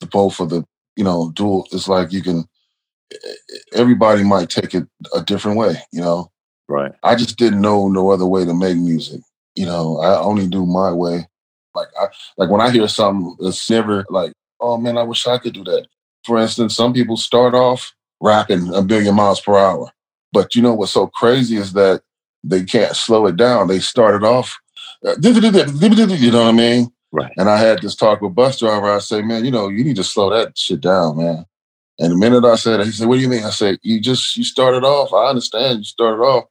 The 0.00 0.06
both 0.06 0.40
of 0.40 0.50
the 0.50 0.66
you 0.96 1.04
know 1.04 1.32
dual. 1.34 1.66
It's 1.72 1.88
like 1.88 2.12
you 2.12 2.22
can. 2.22 2.44
Everybody 3.72 4.22
might 4.22 4.50
take 4.50 4.74
it 4.74 4.86
a 5.14 5.22
different 5.22 5.58
way. 5.58 5.76
You 5.92 6.00
know. 6.00 6.30
Right. 6.68 6.92
I 7.02 7.16
just 7.16 7.36
didn't 7.36 7.60
know 7.60 7.88
no 7.88 8.10
other 8.10 8.26
way 8.26 8.44
to 8.44 8.54
make 8.54 8.76
music. 8.76 9.22
You 9.56 9.66
know, 9.66 9.98
I 9.98 10.16
only 10.20 10.46
do 10.46 10.64
my 10.64 10.92
way. 10.92 11.26
Like 11.74 11.88
I 11.98 12.06
like 12.36 12.50
when 12.50 12.60
I 12.60 12.70
hear 12.70 12.86
something 12.88 13.36
that's 13.40 13.68
never 13.68 14.04
like, 14.08 14.32
oh 14.60 14.76
man, 14.76 14.96
I 14.96 15.02
wish 15.02 15.26
I 15.26 15.38
could 15.38 15.54
do 15.54 15.64
that. 15.64 15.86
For 16.24 16.38
instance, 16.38 16.76
some 16.76 16.92
people 16.92 17.16
start 17.16 17.54
off 17.54 17.92
rapping 18.20 18.72
a 18.74 18.82
billion 18.82 19.14
miles 19.14 19.40
per 19.40 19.56
hour. 19.56 19.90
But 20.32 20.54
you 20.54 20.62
know 20.62 20.74
what's 20.74 20.92
so 20.92 21.08
crazy 21.08 21.56
is 21.56 21.72
that 21.72 22.02
they 22.44 22.64
can't 22.64 22.94
slow 22.94 23.26
it 23.26 23.36
down. 23.36 23.68
They 23.68 23.80
started 23.80 24.24
off, 24.24 24.58
uh, 25.04 25.14
you 25.22 26.30
know 26.30 26.44
what 26.44 26.48
I 26.48 26.52
mean? 26.52 26.92
Right. 27.12 27.32
And 27.36 27.48
I 27.48 27.56
had 27.58 27.82
this 27.82 27.96
talk 27.96 28.20
with 28.20 28.34
Busdriver. 28.34 28.94
I 28.94 29.00
say, 29.00 29.22
man, 29.22 29.44
you 29.44 29.50
know, 29.50 29.68
you 29.68 29.82
need 29.84 29.96
to 29.96 30.04
slow 30.04 30.30
that 30.30 30.56
shit 30.56 30.80
down, 30.80 31.16
man. 31.16 31.44
And 31.98 32.12
the 32.12 32.16
minute 32.16 32.44
I 32.44 32.56
said 32.56 32.80
it, 32.80 32.86
he 32.86 32.92
said, 32.92 33.08
"What 33.08 33.16
do 33.16 33.20
you 33.20 33.28
mean?" 33.28 33.44
I 33.44 33.50
said, 33.50 33.78
"You 33.82 34.00
just 34.00 34.36
you 34.36 34.44
started 34.44 34.84
off. 34.84 35.12
I 35.12 35.28
understand. 35.28 35.78
You 35.78 35.84
started 35.84 36.22
off, 36.22 36.44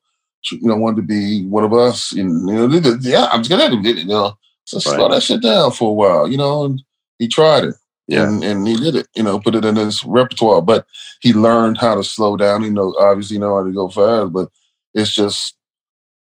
you 0.51 0.60
know, 0.68 0.76
wanted 0.76 0.97
to 0.97 1.01
be 1.03 1.45
one 1.47 1.64
of 1.64 1.74
us. 1.74 2.12
And, 2.12 2.47
you 2.47 2.55
know, 2.55 2.97
yeah, 3.01 3.30
I'm 3.32 3.41
just 3.41 3.49
gonna 3.49 3.82
do 3.82 3.89
it. 3.89 3.97
You 3.97 4.05
know, 4.05 4.38
so 4.66 4.78
Right. 4.78 4.84
slow 4.95 5.10
that 5.10 5.24
shit 5.24 5.41
down 5.41 5.72
for 5.72 5.89
a 5.89 5.93
while. 5.93 6.28
You 6.28 6.38
know." 6.38 6.66
And 6.66 6.82
he 7.18 7.28
tried 7.28 7.64
it, 7.64 7.76
Yeah. 8.07 8.26
and 8.28 8.43
and 8.43 8.68
he 8.68 8.76
did 8.76 8.95
it. 8.95 9.07
You 9.16 9.24
know, 9.24 9.39
put 9.39 9.55
it 9.55 9.66
in 9.66 9.76
his 9.76 10.03
repertoire. 10.05 10.62
But 10.62 10.86
he 11.22 11.34
learned 11.34 11.80
how 11.80 11.95
to 11.95 12.03
slow 12.03 12.38
down. 12.38 12.64
He 12.64 12.70
know 12.70 12.93
obviously 12.99 13.39
know 13.39 13.55
how 13.57 13.64
to 13.64 13.72
go 13.72 13.89
fast, 13.89 14.32
but 14.34 14.49
it's 14.93 15.12
just 15.12 15.55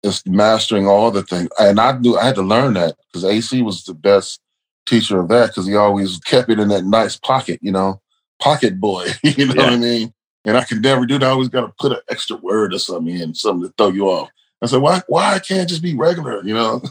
it's 0.03 0.25
mastering 0.25 0.87
all 0.87 1.11
the 1.11 1.23
things. 1.23 1.49
And 1.59 1.79
I 1.79 1.97
knew 1.97 2.17
I 2.17 2.25
had 2.25 2.35
to 2.35 2.41
learn 2.41 2.73
that 2.75 2.95
because 3.07 3.25
AC 3.25 3.61
was 3.61 3.83
the 3.83 3.93
best 3.93 4.39
teacher 4.85 5.19
of 5.19 5.29
that 5.29 5.47
because 5.47 5.67
he 5.67 5.75
always 5.75 6.19
kept 6.19 6.49
it 6.49 6.59
in 6.59 6.69
that 6.69 6.85
nice 6.85 7.17
pocket. 7.17 7.59
You 7.61 7.71
know, 7.71 8.01
pocket 8.39 8.79
boy. 8.79 9.07
you 9.23 9.47
know 9.47 9.63
what 9.63 9.73
I 9.73 9.77
mean? 9.77 10.13
And 10.45 10.57
I 10.57 10.63
could 10.63 10.81
never 10.81 11.05
do 11.05 11.19
that. 11.19 11.25
I 11.25 11.29
always 11.29 11.49
got 11.49 11.61
to 11.61 11.73
put 11.79 11.91
an 11.91 11.99
extra 12.09 12.37
word 12.37 12.73
or 12.73 12.79
something 12.79 13.15
in, 13.15 13.35
something 13.35 13.67
to 13.67 13.73
throw 13.77 13.89
you 13.89 14.07
off. 14.07 14.29
I 14.61 14.65
said, 14.65 14.81
why? 14.81 15.01
Why 15.07 15.35
I 15.35 15.39
can't 15.39 15.69
just 15.69 15.83
be 15.83 15.95
regular? 15.95 16.43
You 16.43 16.53
know? 16.53 16.81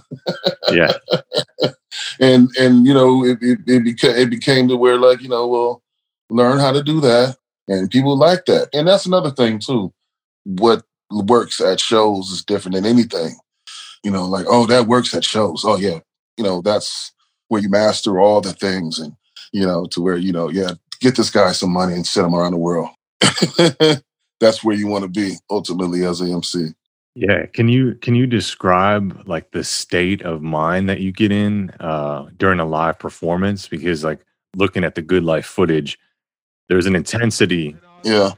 Yeah. 0.70 0.92
and 2.20 2.50
and 2.58 2.86
you 2.86 2.94
know 2.94 3.24
it 3.24 3.38
it, 3.40 3.58
it, 3.66 3.84
beca- 3.84 4.16
it 4.16 4.30
became 4.30 4.68
to 4.68 4.76
where 4.76 4.98
like 4.98 5.20
you 5.20 5.28
know 5.28 5.46
well 5.46 5.82
learn 6.30 6.58
how 6.58 6.72
to 6.72 6.82
do 6.82 7.00
that 7.00 7.36
and 7.68 7.90
people 7.90 8.16
like 8.16 8.44
that 8.46 8.68
and 8.72 8.86
that's 8.86 9.06
another 9.06 9.30
thing 9.30 9.58
too 9.58 9.92
what 10.44 10.82
works 11.10 11.60
at 11.60 11.80
shows 11.80 12.30
is 12.30 12.44
different 12.44 12.74
than 12.74 12.86
anything. 12.86 13.36
You 14.04 14.10
know 14.10 14.26
like 14.26 14.46
oh 14.48 14.66
that 14.66 14.86
works 14.86 15.14
at 15.14 15.24
shows. 15.24 15.64
Oh 15.64 15.76
yeah. 15.76 16.00
You 16.36 16.44
know 16.44 16.62
that's 16.62 17.12
where 17.48 17.60
you 17.60 17.68
master 17.68 18.20
all 18.20 18.40
the 18.40 18.52
things 18.52 18.98
and 18.98 19.14
you 19.52 19.66
know 19.66 19.86
to 19.86 20.00
where 20.00 20.16
you 20.16 20.32
know 20.32 20.50
yeah 20.50 20.72
get 21.00 21.16
this 21.16 21.30
guy 21.30 21.52
some 21.52 21.72
money 21.72 21.94
and 21.94 22.06
send 22.06 22.26
him 22.26 22.34
around 22.34 22.52
the 22.52 22.58
world. 22.58 22.90
That's 24.40 24.62
where 24.62 24.76
you 24.76 24.86
want 24.86 25.02
to 25.02 25.08
be 25.08 25.36
ultimately 25.50 26.04
as 26.04 26.20
a 26.20 26.26
mc 26.26 26.74
Yeah, 27.14 27.46
can 27.46 27.68
you 27.68 27.94
can 27.96 28.14
you 28.14 28.26
describe 28.26 29.24
like 29.26 29.50
the 29.50 29.64
state 29.64 30.22
of 30.22 30.42
mind 30.42 30.88
that 30.88 31.00
you 31.00 31.12
get 31.12 31.32
in 31.32 31.70
uh, 31.80 32.28
during 32.36 32.60
a 32.60 32.64
live 32.64 32.98
performance? 32.98 33.68
Because 33.68 34.04
like 34.04 34.20
looking 34.56 34.84
at 34.84 34.94
the 34.94 35.02
Good 35.02 35.24
Life 35.24 35.46
footage, 35.46 35.98
there's 36.68 36.86
an 36.86 36.94
intensity. 36.94 37.76
Yeah, 38.04 38.32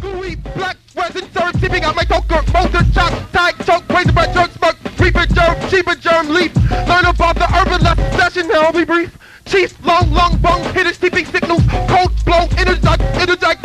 Gooey, 0.00 0.34
black, 0.34 0.76
resin, 1.08 1.30
serve, 1.32 1.54
sipping 1.60 1.84
out 1.84 1.96
my 1.96 2.04
coker, 2.04 2.42
motor, 2.52 2.84
chalk, 2.92 3.12
tag, 3.32 3.54
choke, 3.64 3.86
crazy 3.88 4.12
bread, 4.12 4.32
jerk, 4.34 4.50
smoke, 4.52 4.76
reaper, 4.98 5.26
germ, 5.26 5.70
cheaper, 5.70 5.94
germ, 5.94 6.28
leaf. 6.28 6.54
Learn 6.88 7.06
about 7.06 7.36
the 7.36 7.48
urban 7.60 7.80
left 7.82 8.00
session, 8.14 8.48
now 8.48 8.70
we 8.70 8.84
brief. 8.84 9.16
Chief, 9.46 9.72
long, 9.84 10.10
long 10.12 10.36
bone, 10.38 10.62
hit 10.74 10.86
his 10.86 10.96
sleeping 10.96 11.24
signals, 11.24 11.62
cold 11.88 12.12
blow, 12.24 12.44
interject, 12.58 13.00
interject, 13.16 13.62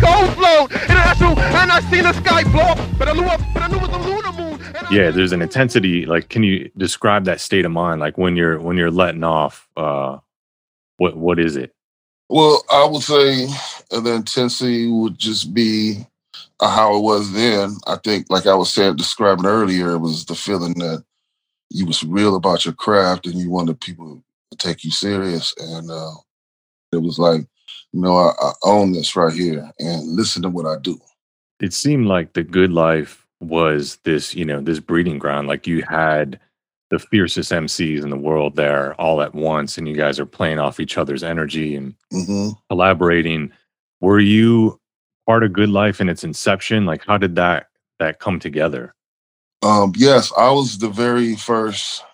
cold 0.00 0.30
flow, 0.34 0.66
international, 0.70 1.38
and 1.38 1.72
I 1.72 1.80
seen 1.90 2.04
the 2.04 2.12
sky 2.12 2.44
blow 2.44 2.62
up, 2.62 2.78
but 2.98 3.08
I 3.08 3.12
knew 3.12 3.24
up, 3.24 3.40
but 3.52 3.62
I 3.62 3.68
knew 3.68 3.76
it 3.76 3.82
was 3.82 3.90
the 3.90 3.98
lunar 3.98 4.32
moon. 4.32 4.60
Yeah, 4.90 5.10
there's 5.10 5.32
an 5.32 5.42
intensity. 5.42 6.06
Like, 6.06 6.28
can 6.28 6.42
you 6.44 6.70
describe 6.76 7.24
that 7.24 7.40
state 7.40 7.64
of 7.64 7.72
mind? 7.72 8.00
Like 8.00 8.16
when 8.16 8.36
you're 8.36 8.60
when 8.60 8.76
you're 8.76 8.90
letting 8.90 9.24
off. 9.24 9.68
Uh, 9.76 10.18
what 10.98 11.16
what 11.16 11.40
is 11.40 11.56
it? 11.56 11.72
Well, 12.28 12.64
I 12.70 12.84
would 12.86 13.02
say 13.02 13.46
the 13.90 14.14
intensity 14.14 14.88
would 14.88 15.18
just 15.18 15.52
be 15.52 16.06
how 16.60 16.96
it 16.96 17.00
was 17.00 17.32
then. 17.32 17.76
I 17.86 17.96
think, 17.96 18.26
like 18.30 18.46
I 18.46 18.54
was 18.54 18.72
saying, 18.72 18.96
describing 18.96 19.46
earlier, 19.46 19.92
it 19.92 19.98
was 19.98 20.24
the 20.24 20.34
feeling 20.34 20.74
that 20.74 21.04
you 21.70 21.86
was 21.86 22.02
real 22.02 22.36
about 22.36 22.64
your 22.64 22.74
craft 22.74 23.26
and 23.26 23.34
you 23.34 23.50
wanted 23.50 23.80
people 23.80 24.22
to 24.50 24.56
take 24.56 24.84
you 24.84 24.90
serious. 24.90 25.54
And 25.58 25.90
uh, 25.90 26.12
it 26.92 27.02
was 27.02 27.18
like, 27.18 27.42
you 27.92 28.00
know, 28.00 28.16
I, 28.16 28.32
I 28.40 28.52
own 28.62 28.92
this 28.92 29.16
right 29.16 29.32
here 29.32 29.70
and 29.78 30.08
listen 30.08 30.42
to 30.42 30.48
what 30.48 30.66
I 30.66 30.76
do. 30.80 30.98
It 31.60 31.72
seemed 31.72 32.06
like 32.06 32.32
the 32.32 32.42
Good 32.42 32.72
Life 32.72 33.26
was 33.40 33.98
this, 34.04 34.34
you 34.34 34.44
know, 34.44 34.60
this 34.60 34.80
breeding 34.80 35.18
ground. 35.18 35.48
Like 35.48 35.66
you 35.66 35.82
had 35.82 36.40
the 36.90 36.98
fiercest 36.98 37.50
MCs 37.50 38.02
in 38.02 38.10
the 38.10 38.16
world 38.16 38.56
there 38.56 38.94
all 39.00 39.22
at 39.22 39.34
once, 39.34 39.78
and 39.78 39.88
you 39.88 39.96
guys 39.96 40.20
are 40.20 40.26
playing 40.26 40.58
off 40.58 40.80
each 40.80 40.98
other's 40.98 41.22
energy 41.22 41.76
and 41.76 41.94
hmm 42.12 42.50
collaborating. 42.70 43.52
Were 44.00 44.20
you 44.20 44.80
part 45.26 45.44
of 45.44 45.52
Good 45.52 45.70
Life 45.70 46.00
in 46.00 46.08
its 46.08 46.24
inception? 46.24 46.86
Like, 46.86 47.04
how 47.06 47.18
did 47.18 47.36
that 47.36 47.68
that 47.98 48.18
come 48.18 48.38
together? 48.38 48.94
Um, 49.62 49.92
yes, 49.96 50.32
I 50.36 50.50
was 50.50 50.78
the 50.78 50.90
very 50.90 51.36
first, 51.36 52.04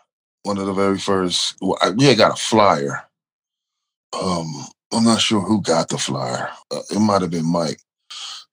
one 0.44 0.58
of 0.58 0.66
the 0.66 0.72
very 0.72 0.98
first. 0.98 1.56
Well, 1.60 1.78
I, 1.82 1.90
we 1.90 2.04
had 2.04 2.18
got 2.18 2.38
a 2.38 2.42
flyer. 2.42 3.02
Um, 4.12 4.66
I'm 4.92 5.04
not 5.04 5.20
sure 5.20 5.40
who 5.40 5.60
got 5.60 5.88
the 5.88 5.98
flyer. 5.98 6.48
Uh, 6.70 6.82
it 6.90 7.00
might 7.00 7.22
have 7.22 7.30
been 7.30 7.50
Mike. 7.50 7.80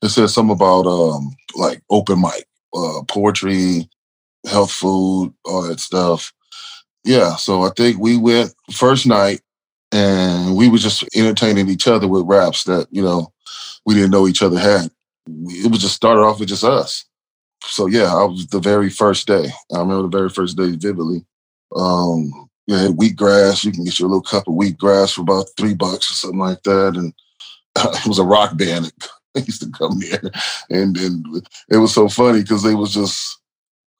It 0.01 0.09
said 0.09 0.29
something 0.29 0.55
about 0.55 0.85
um, 0.85 1.35
like 1.55 1.81
open 1.89 2.21
mic, 2.21 2.45
uh, 2.75 3.01
poetry, 3.07 3.89
health 4.45 4.71
food, 4.71 5.33
all 5.45 5.63
that 5.63 5.79
stuff. 5.79 6.33
Yeah, 7.03 7.35
so 7.35 7.63
I 7.63 7.69
think 7.75 7.99
we 7.99 8.17
went 8.17 8.53
first 8.71 9.07
night, 9.07 9.41
and 9.91 10.55
we 10.55 10.69
were 10.69 10.77
just 10.77 11.03
entertaining 11.15 11.69
each 11.69 11.87
other 11.87 12.07
with 12.07 12.25
raps 12.25 12.65
that 12.65 12.87
you 12.91 13.01
know 13.01 13.31
we 13.87 13.95
didn't 13.95 14.11
know 14.11 14.27
each 14.27 14.43
other 14.43 14.59
had. 14.59 14.91
It 15.25 15.71
was 15.71 15.81
just 15.81 15.95
started 15.95 16.21
off 16.21 16.39
with 16.39 16.49
just 16.49 16.63
us 16.63 17.05
so 17.65 17.87
yeah, 17.87 18.13
I 18.13 18.23
was 18.23 18.47
the 18.47 18.59
very 18.59 18.89
first 18.89 19.27
day. 19.27 19.49
I 19.73 19.79
remember 19.79 20.03
the 20.03 20.17
very 20.17 20.29
first 20.29 20.57
day 20.57 20.71
vividly. 20.71 21.25
Um, 21.75 22.49
you 22.67 22.75
had 22.75 22.91
wheatgrass. 22.91 23.63
You 23.63 23.71
can 23.71 23.83
get 23.83 23.99
your 23.99 24.09
little 24.09 24.21
cup 24.21 24.47
of 24.47 24.53
wheatgrass 24.53 25.13
for 25.13 25.21
about 25.21 25.47
three 25.57 25.73
bucks 25.73 26.11
or 26.11 26.13
something 26.13 26.39
like 26.39 26.61
that. 26.63 26.95
And 26.95 27.13
it 27.77 28.07
was 28.07 28.19
a 28.19 28.23
rock 28.23 28.57
band 28.57 28.91
that 29.33 29.45
used 29.47 29.61
to 29.63 29.71
come 29.71 30.01
here, 30.01 30.31
and 30.69 30.97
and 30.97 31.47
it 31.69 31.77
was 31.77 31.93
so 31.93 32.07
funny 32.07 32.41
because 32.41 32.63
they 32.63 32.75
was 32.75 32.93
just 32.93 33.39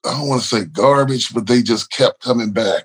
I 0.06 0.12
don't 0.12 0.28
want 0.28 0.42
to 0.42 0.48
say 0.48 0.66
garbage, 0.66 1.34
but 1.34 1.48
they 1.48 1.62
just 1.62 1.92
kept 1.92 2.22
coming 2.22 2.52
back. 2.52 2.84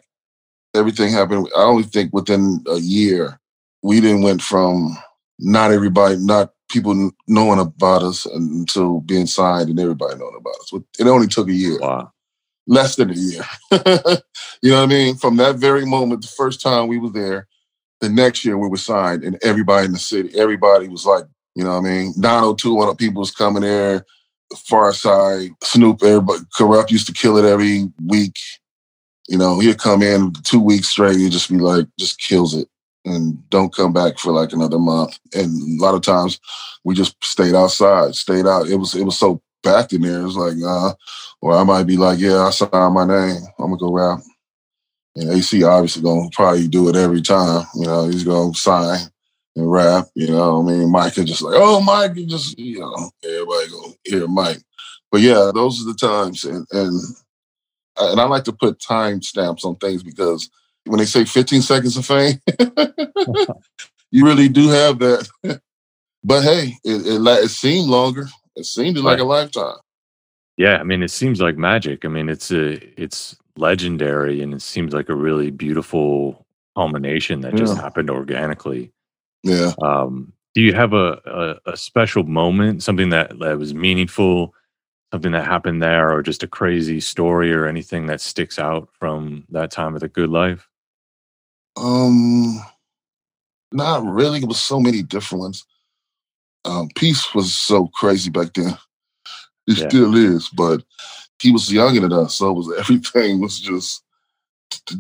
Everything 0.75 1.13
happened. 1.13 1.49
I 1.57 1.63
only 1.63 1.83
think 1.83 2.13
within 2.13 2.65
a 2.69 2.79
year, 2.79 3.39
we 3.83 4.01
didn't 4.01 4.23
went 4.23 4.43
from 4.43 4.97
not 5.39 5.71
everybody, 5.71 6.17
not 6.17 6.53
people 6.73 7.13
knowing 7.29 7.61
about 7.61 8.03
us 8.03 8.27
until 8.27 9.01
being 9.01 9.27
signed 9.27 9.69
and 9.69 9.79
everybody 9.79 10.17
knowing 10.19 10.37
about 10.39 10.55
us. 10.61 10.73
It 10.99 11.07
only 11.07 11.27
took 11.29 11.49
a 11.49 11.53
year, 11.53 11.79
Wow. 11.81 12.13
less 12.67 12.97
than 12.97 13.11
a 13.11 13.15
year. 13.15 13.45
you 14.63 14.71
know 14.71 14.79
what 14.81 14.85
I 14.85 14.87
mean? 14.87 15.17
From 15.17 15.37
that 15.37 15.57
very 15.57 15.85
moment, 15.87 16.23
the 16.23 16.29
first 16.29 16.61
time 16.63 16.89
we 16.89 16.99
were 16.99 17.11
there, 17.11 17.49
the 18.01 18.09
next 18.09 18.45
year 18.45 18.59
we 18.59 18.69
were 18.69 18.77
signed, 18.77 19.25
and 19.25 19.39
everybody 19.43 19.87
in 19.87 19.93
the 19.93 19.99
city, 19.99 20.31
everybody 20.39 20.89
was 20.89 21.07
like, 21.07 21.25
you 21.55 21.65
know 21.65 21.71
what 21.81 21.87
I 21.87 21.91
mean? 21.91 22.15
902, 22.17 22.75
one 22.75 22.89
of 22.89 22.99
people 22.99 23.21
was 23.21 23.31
coming 23.31 23.63
there, 23.63 24.05
Pharcyde, 24.55 25.51
Snoop, 25.63 26.03
everybody, 26.03 26.41
Kurupt 26.59 26.91
used 26.91 27.07
to 27.07 27.13
kill 27.13 27.37
it 27.37 27.45
every 27.45 27.89
week. 28.07 28.37
You 29.29 29.39
know, 29.39 29.61
he'd 29.61 29.79
come 29.79 30.03
in 30.03 30.33
two 30.45 30.61
weeks 30.61 30.89
straight, 30.89 31.17
he'd 31.19 31.33
just 31.33 31.51
be 31.51 31.59
like, 31.59 31.87
just 31.99 32.19
kills 32.19 32.55
it 32.55 32.69
and 33.05 33.49
don't 33.51 33.75
come 33.75 33.93
back 33.93 34.19
for 34.19 34.33
like 34.33 34.53
another 34.53 34.79
month. 34.79 35.19
And 35.35 35.81
a 35.81 35.83
lot 35.83 35.95
of 35.95 36.03
times 36.03 36.39
we 36.85 36.95
just 36.95 37.23
stayed 37.25 37.55
outside, 37.55 38.15
stayed 38.15 38.47
out. 38.47 38.69
It 38.69 38.77
was 38.77 38.95
it 38.95 39.05
was 39.05 39.19
so 39.19 39.43
packed 39.63 39.93
in 39.93 40.03
there. 40.03 40.21
It 40.21 40.25
was 40.25 40.37
like, 40.37 40.57
uh, 40.65 40.95
or 41.41 41.57
I 41.57 41.65
might 41.65 41.85
be 41.85 41.97
like, 41.97 42.19
yeah, 42.19 42.43
I 42.43 42.51
signed 42.51 42.95
my 42.95 43.05
name. 43.05 43.43
I'm 43.59 43.67
gonna 43.67 43.77
go 43.77 43.93
rap. 43.93 44.21
And 45.17 45.31
AC 45.31 45.63
obviously 45.63 46.03
gonna 46.03 46.29
probably 46.33 46.69
do 46.69 46.89
it 46.89 46.97
every 46.97 47.23
time. 47.23 47.67
You 47.75 47.87
know, 47.87 48.09
he's 48.09 48.25
gonna 48.25 48.55
sign 48.55 49.01
and 49.57 49.71
rap. 49.71 50.07
You 50.15 50.29
know, 50.29 50.61
I 50.61 50.63
mean, 50.63 50.91
Mike 50.91 51.19
is 51.19 51.25
just 51.25 51.43
like, 51.43 51.57
oh, 51.57 51.81
Mike, 51.81 52.17
you 52.17 52.27
just 52.27 52.59
you 52.59 52.81
know, 52.81 53.11
everybody 53.25 53.71
gonna 53.71 53.95
hear 54.05 54.29
Mike. 54.29 54.63
But 55.11 55.21
yeah, 55.21 55.51
those 55.55 55.83
are 55.83 55.93
the 55.93 55.99
times, 55.99 56.45
and 56.45 56.67
and 56.73 57.01
and 57.99 58.21
I 58.21 58.25
like 58.25 58.45
to 58.45 58.53
put 58.53 58.81
time 58.81 59.21
stamps 59.21 59.65
on 59.65 59.77
things 59.77 60.03
because 60.03 60.49
when 60.87 60.99
they 60.99 61.05
say 61.05 61.25
15 61.25 61.63
seconds 61.63 61.97
of 61.97 62.07
fame, 62.07 62.41
you 64.11 64.25
really 64.25 64.49
do 64.49 64.69
have 64.69 64.99
that. 64.99 65.29
but 66.25 66.43
hey, 66.43 66.75
it, 66.85 67.07
it, 67.07 67.45
it 67.45 67.51
seemed 67.51 67.89
longer. 67.89 68.27
It 68.57 68.67
seemed 68.67 68.99
like 68.99 69.19
a 69.19 69.25
lifetime. 69.25 69.77
Yeah, 70.57 70.77
I 70.77 70.83
mean, 70.83 71.03
it 71.03 71.11
seems 71.11 71.41
like 71.41 71.57
magic. 71.57 72.05
I 72.05 72.09
mean, 72.09 72.29
it's 72.29 72.51
a 72.53 72.75
it's 73.01 73.37
legendary, 73.57 74.43
and 74.43 74.53
it 74.55 74.63
seems 74.63 74.93
like 74.93 75.09
a 75.09 75.15
really 75.15 75.51
beautiful 75.51 76.47
culmination 76.77 77.41
that 77.43 77.55
just 77.55 77.77
Yeah. 77.77 77.83
happened 77.83 78.11
organically. 78.11 78.93
Yeah. 79.43 79.73
Um, 79.83 80.33
do 80.55 80.61
you 80.61 80.75
have 80.75 80.93
a, 80.93 81.59
a 81.65 81.73
a 81.73 81.77
special 81.77 82.25
moment, 82.25 82.83
something 82.83 83.09
that 83.09 83.39
that 83.39 83.59
was 83.59 83.73
meaningful, 83.75 84.55
something 85.13 85.33
that 85.33 85.47
happened 85.47 85.83
there, 85.83 86.13
or 86.13 86.23
just 86.23 86.43
a 86.43 86.47
crazy 86.49 87.01
story, 87.01 87.53
or 87.55 87.67
anything 87.67 88.07
that 88.07 88.21
sticks 88.21 88.59
out 88.59 88.91
from 88.93 89.45
that 89.49 89.71
time 89.71 89.95
of 89.95 90.01
the 90.03 90.09
good 90.09 90.29
life? 90.29 90.69
Um, 91.77 92.61
not 93.73 94.05
really. 94.05 94.41
It 94.41 94.49
was 94.49 94.61
so 94.61 94.81
many 94.81 95.03
different 95.03 95.43
ones. 95.43 95.65
Um, 96.65 96.89
Peace 96.97 97.35
was 97.35 97.55
so 97.55 97.89
crazy 97.95 98.31
back 98.31 98.55
then. 98.55 98.77
It 99.67 99.79
Yeah. 99.79 99.89
still 99.89 100.15
is, 100.17 100.49
but 100.51 100.83
he 101.41 101.51
was 101.53 101.73
younger 101.73 102.01
than 102.01 102.13
us, 102.13 102.35
so 102.37 102.51
it 102.51 102.55
was 102.55 102.73
everything 102.79 103.41
was 103.41 103.61
just, 103.61 104.03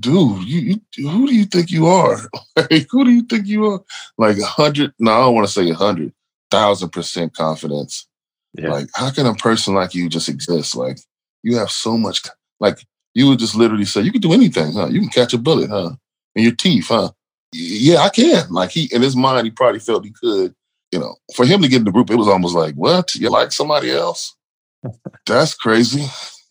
dude. 0.00 0.44
You, 0.44 0.80
you 0.96 1.08
who 1.08 1.26
do 1.28 1.34
you 1.34 1.44
think 1.46 1.70
you 1.70 1.86
are? 1.86 2.18
like, 2.56 2.86
who 2.90 3.04
do 3.04 3.10
you 3.10 3.22
think 3.22 3.46
you 3.46 3.66
are? 3.66 3.82
Like 4.18 4.38
a 4.38 4.46
hundred? 4.46 4.92
No, 4.98 5.12
I 5.12 5.18
don't 5.20 5.34
want 5.34 5.46
to 5.46 5.52
say 5.52 5.68
a 5.70 5.74
hundred. 5.74 6.12
thousand 6.50 6.90
percent 6.90 7.34
confidence. 7.34 8.06
Yeah. 8.54 8.70
Like, 8.70 8.88
how 8.94 9.10
can 9.10 9.26
a 9.26 9.34
person 9.34 9.74
like 9.74 9.94
you 9.94 10.08
just 10.08 10.28
exist? 10.28 10.76
Like, 10.76 10.98
you 11.42 11.56
have 11.56 11.70
so 11.70 11.96
much. 11.96 12.22
Like, 12.60 12.78
you 13.14 13.28
would 13.28 13.38
just 13.38 13.54
literally 13.54 13.84
say, 13.86 14.02
"You 14.02 14.12
can 14.12 14.20
do 14.20 14.32
anything, 14.34 14.72
huh? 14.74 14.88
You 14.88 15.00
can 15.00 15.08
catch 15.10 15.32
a 15.34 15.38
bullet, 15.38 15.70
huh? 15.70 15.92
In 16.34 16.44
your 16.44 16.54
teeth, 16.54 16.88
huh? 16.88 17.10
Yeah, 17.52 17.98
I 17.98 18.08
can." 18.08 18.50
Like 18.50 18.70
he 18.70 18.88
in 18.92 19.02
his 19.02 19.16
mind, 19.16 19.46
he 19.46 19.50
probably 19.50 19.80
felt 19.80 20.04
he 20.04 20.12
could. 20.12 20.54
You 20.90 21.00
know, 21.00 21.16
for 21.34 21.46
him 21.46 21.62
to 21.62 21.68
get 21.68 21.78
in 21.78 21.84
the 21.84 21.90
group, 21.90 22.10
it 22.10 22.16
was 22.16 22.28
almost 22.28 22.54
like, 22.54 22.74
"What? 22.74 23.14
You 23.14 23.30
like 23.30 23.52
somebody 23.52 23.90
else? 23.90 24.36
That's 25.26 25.54
crazy." 25.54 26.06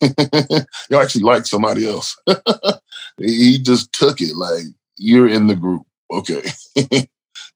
you 0.90 0.96
actually 0.98 1.22
like 1.22 1.46
somebody 1.46 1.88
else. 1.88 2.16
he 3.18 3.58
just 3.58 3.92
took 3.92 4.20
it 4.20 4.36
like 4.36 4.64
you're 4.96 5.28
in 5.28 5.46
the 5.46 5.54
group. 5.54 5.82
Okay. 6.10 6.42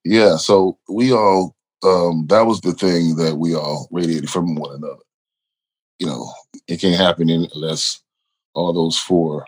yeah. 0.04 0.36
So 0.36 0.78
we 0.88 1.12
all 1.12 1.56
um 1.82 2.26
that 2.28 2.46
was 2.46 2.60
the 2.60 2.72
thing 2.72 3.16
that 3.16 3.36
we 3.36 3.54
all 3.54 3.88
radiated 3.90 4.30
from 4.30 4.54
one 4.54 4.74
another. 4.76 5.02
You 5.98 6.06
know, 6.06 6.30
it 6.68 6.80
can't 6.80 7.00
happen 7.00 7.30
unless 7.30 8.00
all 8.54 8.72
those 8.72 8.98
four 8.98 9.46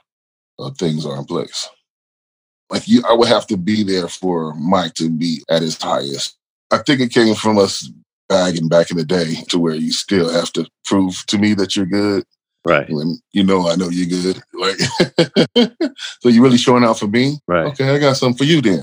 uh, 0.59 0.71
things 0.79 1.07
are 1.07 1.17
in 1.19 1.25
place. 1.25 1.69
Like 2.71 2.87
you, 2.89 3.03
I 3.09 3.13
would 3.15 3.29
have 3.29 3.47
to 3.49 3.57
be 3.57 3.83
there 3.83 4.09
for 4.09 4.55
Mike 4.55 4.95
to 4.95 5.09
be 5.11 5.43
at 5.49 5.63
his 5.63 5.81
highest. 5.81 6.37
I 6.71 6.79
think 6.79 7.01
it 7.01 7.13
came 7.13 7.35
from 7.35 7.59
us 7.59 7.91
bagging 8.29 8.69
back 8.69 8.91
in 8.91 8.99
the 8.99 9.05
day 9.05 9.37
to 9.49 9.59
where 9.59 9.75
you 9.75 9.91
still 9.93 10.29
have 10.31 10.53
to 10.53 10.67
prove 10.85 11.25
to 11.29 11.39
me 11.39 11.55
that 11.55 11.75
you're 11.77 11.87
good 11.87 12.25
Right. 12.67 12.91
when 12.91 13.19
you 13.33 13.43
know 13.43 13.69
I 13.69 13.77
know 13.77 13.89
you're 13.89 14.07
good. 14.07 14.43
Like, 14.53 14.77
so 16.21 16.29
you're 16.29 16.43
really 16.43 16.59
showing 16.59 16.85
out 16.85 16.99
for 16.99 17.07
me? 17.07 17.39
Right. 17.47 17.67
Okay, 17.69 17.89
I 17.95 17.99
got 17.99 18.17
something 18.19 18.37
for 18.37 18.45
you 18.45 18.61
then. 18.61 18.83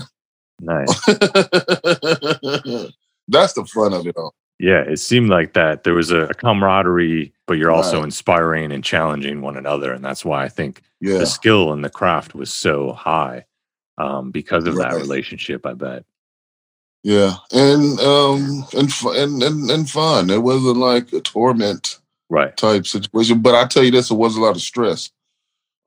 Nice. 0.60 0.88
That's 3.28 3.52
the 3.52 3.64
fun 3.66 3.92
of 3.92 4.06
it 4.06 4.16
all. 4.16 4.34
Yeah, 4.58 4.80
it 4.80 4.98
seemed 4.98 5.28
like 5.28 5.52
that. 5.52 5.84
There 5.84 5.92
was 5.94 6.10
a 6.10 6.28
camaraderie, 6.38 7.32
but 7.46 7.58
you're 7.58 7.70
also 7.70 7.98
Right. 7.98 8.04
inspiring 8.06 8.72
and 8.72 8.82
challenging 8.82 9.42
one 9.42 9.56
another, 9.56 9.92
and 9.92 10.02
that's 10.04 10.24
why 10.24 10.44
I 10.44 10.48
think 10.48 10.82
Yeah. 11.00 11.18
the 11.18 11.26
skill 11.26 11.72
and 11.72 11.84
the 11.84 11.90
craft 11.90 12.34
was 12.34 12.50
so 12.52 12.92
high 12.92 13.44
um, 13.98 14.30
because 14.30 14.66
of 14.66 14.76
that 14.76 14.94
relationship. 14.94 15.66
I 15.66 15.74
bet. 15.74 16.04
Yeah, 17.02 17.36
and 17.52 18.00
um 18.00 18.64
and 18.76 18.90
and 19.04 19.42
and, 19.42 19.70
and 19.70 19.90
fun. 19.90 20.30
It 20.30 20.42
wasn't 20.42 20.78
like 20.78 21.12
a 21.12 21.20
torment 21.20 21.98
Right. 22.28 22.56
type 22.56 22.86
situation. 22.86 23.40
But 23.40 23.54
I 23.54 23.66
tell 23.66 23.84
you 23.84 23.92
this, 23.92 24.10
it 24.10 24.14
was 24.14 24.36
a 24.36 24.40
lot 24.40 24.56
of 24.56 24.62
stress, 24.62 25.10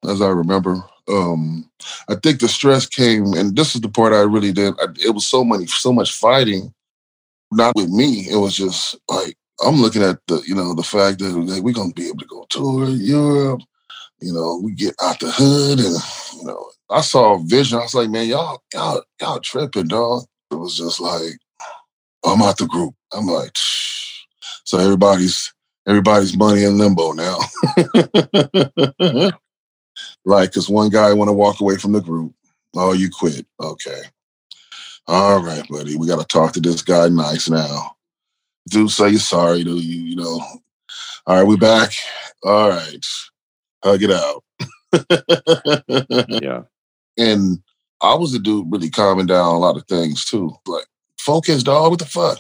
as 0.07 0.21
I 0.21 0.29
remember. 0.29 0.81
Um, 1.09 1.69
I 2.07 2.15
think 2.15 2.39
the 2.39 2.47
stress 2.47 2.85
came, 2.85 3.33
and 3.33 3.55
this 3.55 3.75
is 3.75 3.81
the 3.81 3.89
part 3.89 4.13
I 4.13 4.21
really 4.21 4.53
did. 4.53 4.73
I, 4.79 4.85
it 5.03 5.13
was 5.13 5.25
so 5.25 5.43
many, 5.43 5.65
so 5.65 5.91
much 5.91 6.13
fighting. 6.13 6.73
Not 7.51 7.75
with 7.75 7.89
me. 7.89 8.27
It 8.29 8.37
was 8.37 8.55
just 8.55 8.95
like 9.09 9.35
I'm 9.65 9.81
looking 9.81 10.03
at 10.03 10.19
the, 10.27 10.41
you 10.47 10.55
know, 10.55 10.73
the 10.75 10.83
fact 10.83 11.19
that 11.19 11.31
like, 11.31 11.63
we're 11.63 11.73
gonna 11.73 11.93
be 11.93 12.07
able 12.07 12.19
to 12.19 12.25
go 12.25 12.45
tour 12.49 12.87
Europe. 12.87 13.61
You 14.21 14.33
know, 14.33 14.61
we 14.63 14.73
get 14.73 14.95
out 15.01 15.19
the 15.19 15.31
hood, 15.31 15.79
and 15.79 15.95
you 16.37 16.45
know, 16.45 16.68
I 16.89 17.01
saw 17.01 17.35
a 17.35 17.43
vision. 17.43 17.79
I 17.79 17.83
was 17.83 17.95
like, 17.95 18.09
man, 18.09 18.27
y'all, 18.27 18.61
y'all, 18.73 19.03
y'all 19.21 19.39
tripping, 19.39 19.87
dog. 19.87 20.23
It 20.51 20.55
was 20.55 20.77
just 20.77 20.99
like, 20.99 21.37
I'm 22.25 22.41
out 22.41 22.57
the 22.57 22.65
group. 22.67 22.95
I'm 23.13 23.27
like, 23.27 23.51
so 24.63 24.79
everybody's 24.79 25.53
everybody's 25.87 26.35
money 26.37 26.63
in 26.63 26.77
limbo 26.77 27.13
now. 27.13 27.37
like, 30.25 30.53
cause 30.53 30.69
one 30.69 30.89
guy 30.89 31.13
want 31.13 31.29
to 31.29 31.33
walk 31.33 31.61
away 31.61 31.77
from 31.77 31.93
the 31.93 32.01
group. 32.01 32.33
Oh, 32.75 32.93
you 32.93 33.09
quit. 33.09 33.45
Okay. 33.61 34.01
All 35.07 35.41
right, 35.41 35.67
buddy. 35.69 35.95
We 35.97 36.07
got 36.07 36.19
to 36.19 36.25
talk 36.25 36.53
to 36.53 36.59
this 36.59 36.81
guy 36.83 37.09
nice 37.09 37.49
now. 37.49 37.95
Do 38.69 38.87
say 38.89 39.09
you're 39.09 39.19
sorry 39.19 39.63
to 39.63 39.71
you, 39.77 40.01
you 40.03 40.15
know. 40.15 40.39
All 41.25 41.37
right, 41.37 41.47
we 41.47 41.57
back. 41.57 41.91
All 42.43 42.69
right. 42.69 43.05
Hug 43.83 44.01
it 44.03 44.11
out. 44.11 44.43
Yeah. 46.41 46.63
And 47.19 47.59
I 48.01 48.15
was 48.15 48.31
the 48.31 48.39
dude 48.39 48.71
really 48.71 48.89
calming 48.89 49.27
down 49.27 49.53
a 49.53 49.59
lot 49.59 49.77
of 49.77 49.85
things 49.85 50.25
too. 50.25 50.53
Like, 50.65 50.85
focus, 51.19 51.63
dog. 51.63 51.91
What 51.91 51.99
the 51.99 52.05
fuck? 52.05 52.39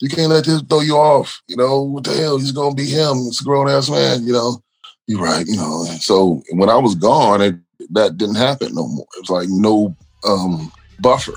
You 0.00 0.08
can't 0.08 0.30
let 0.30 0.44
this 0.44 0.62
throw 0.62 0.80
you 0.80 0.96
off. 0.96 1.42
You 1.46 1.56
know, 1.56 1.82
what 1.82 2.04
the 2.04 2.14
hell? 2.14 2.38
He's 2.38 2.52
gonna 2.52 2.74
be 2.74 2.86
him. 2.86 3.18
It's 3.28 3.40
a 3.40 3.44
grown 3.44 3.68
ass 3.68 3.90
man, 3.90 4.26
you 4.26 4.32
know. 4.32 4.62
You're 5.06 5.20
right, 5.20 5.46
you 5.46 5.56
know. 5.56 5.84
So 6.00 6.42
when 6.52 6.70
I 6.70 6.76
was 6.76 6.94
gone, 6.94 7.42
it, 7.42 7.56
that 7.90 8.16
didn't 8.16 8.36
happen 8.36 8.74
no 8.74 8.88
more. 8.88 9.06
It 9.16 9.20
was 9.20 9.30
like 9.30 9.48
no 9.50 9.94
um 10.26 10.72
buffer. 11.00 11.34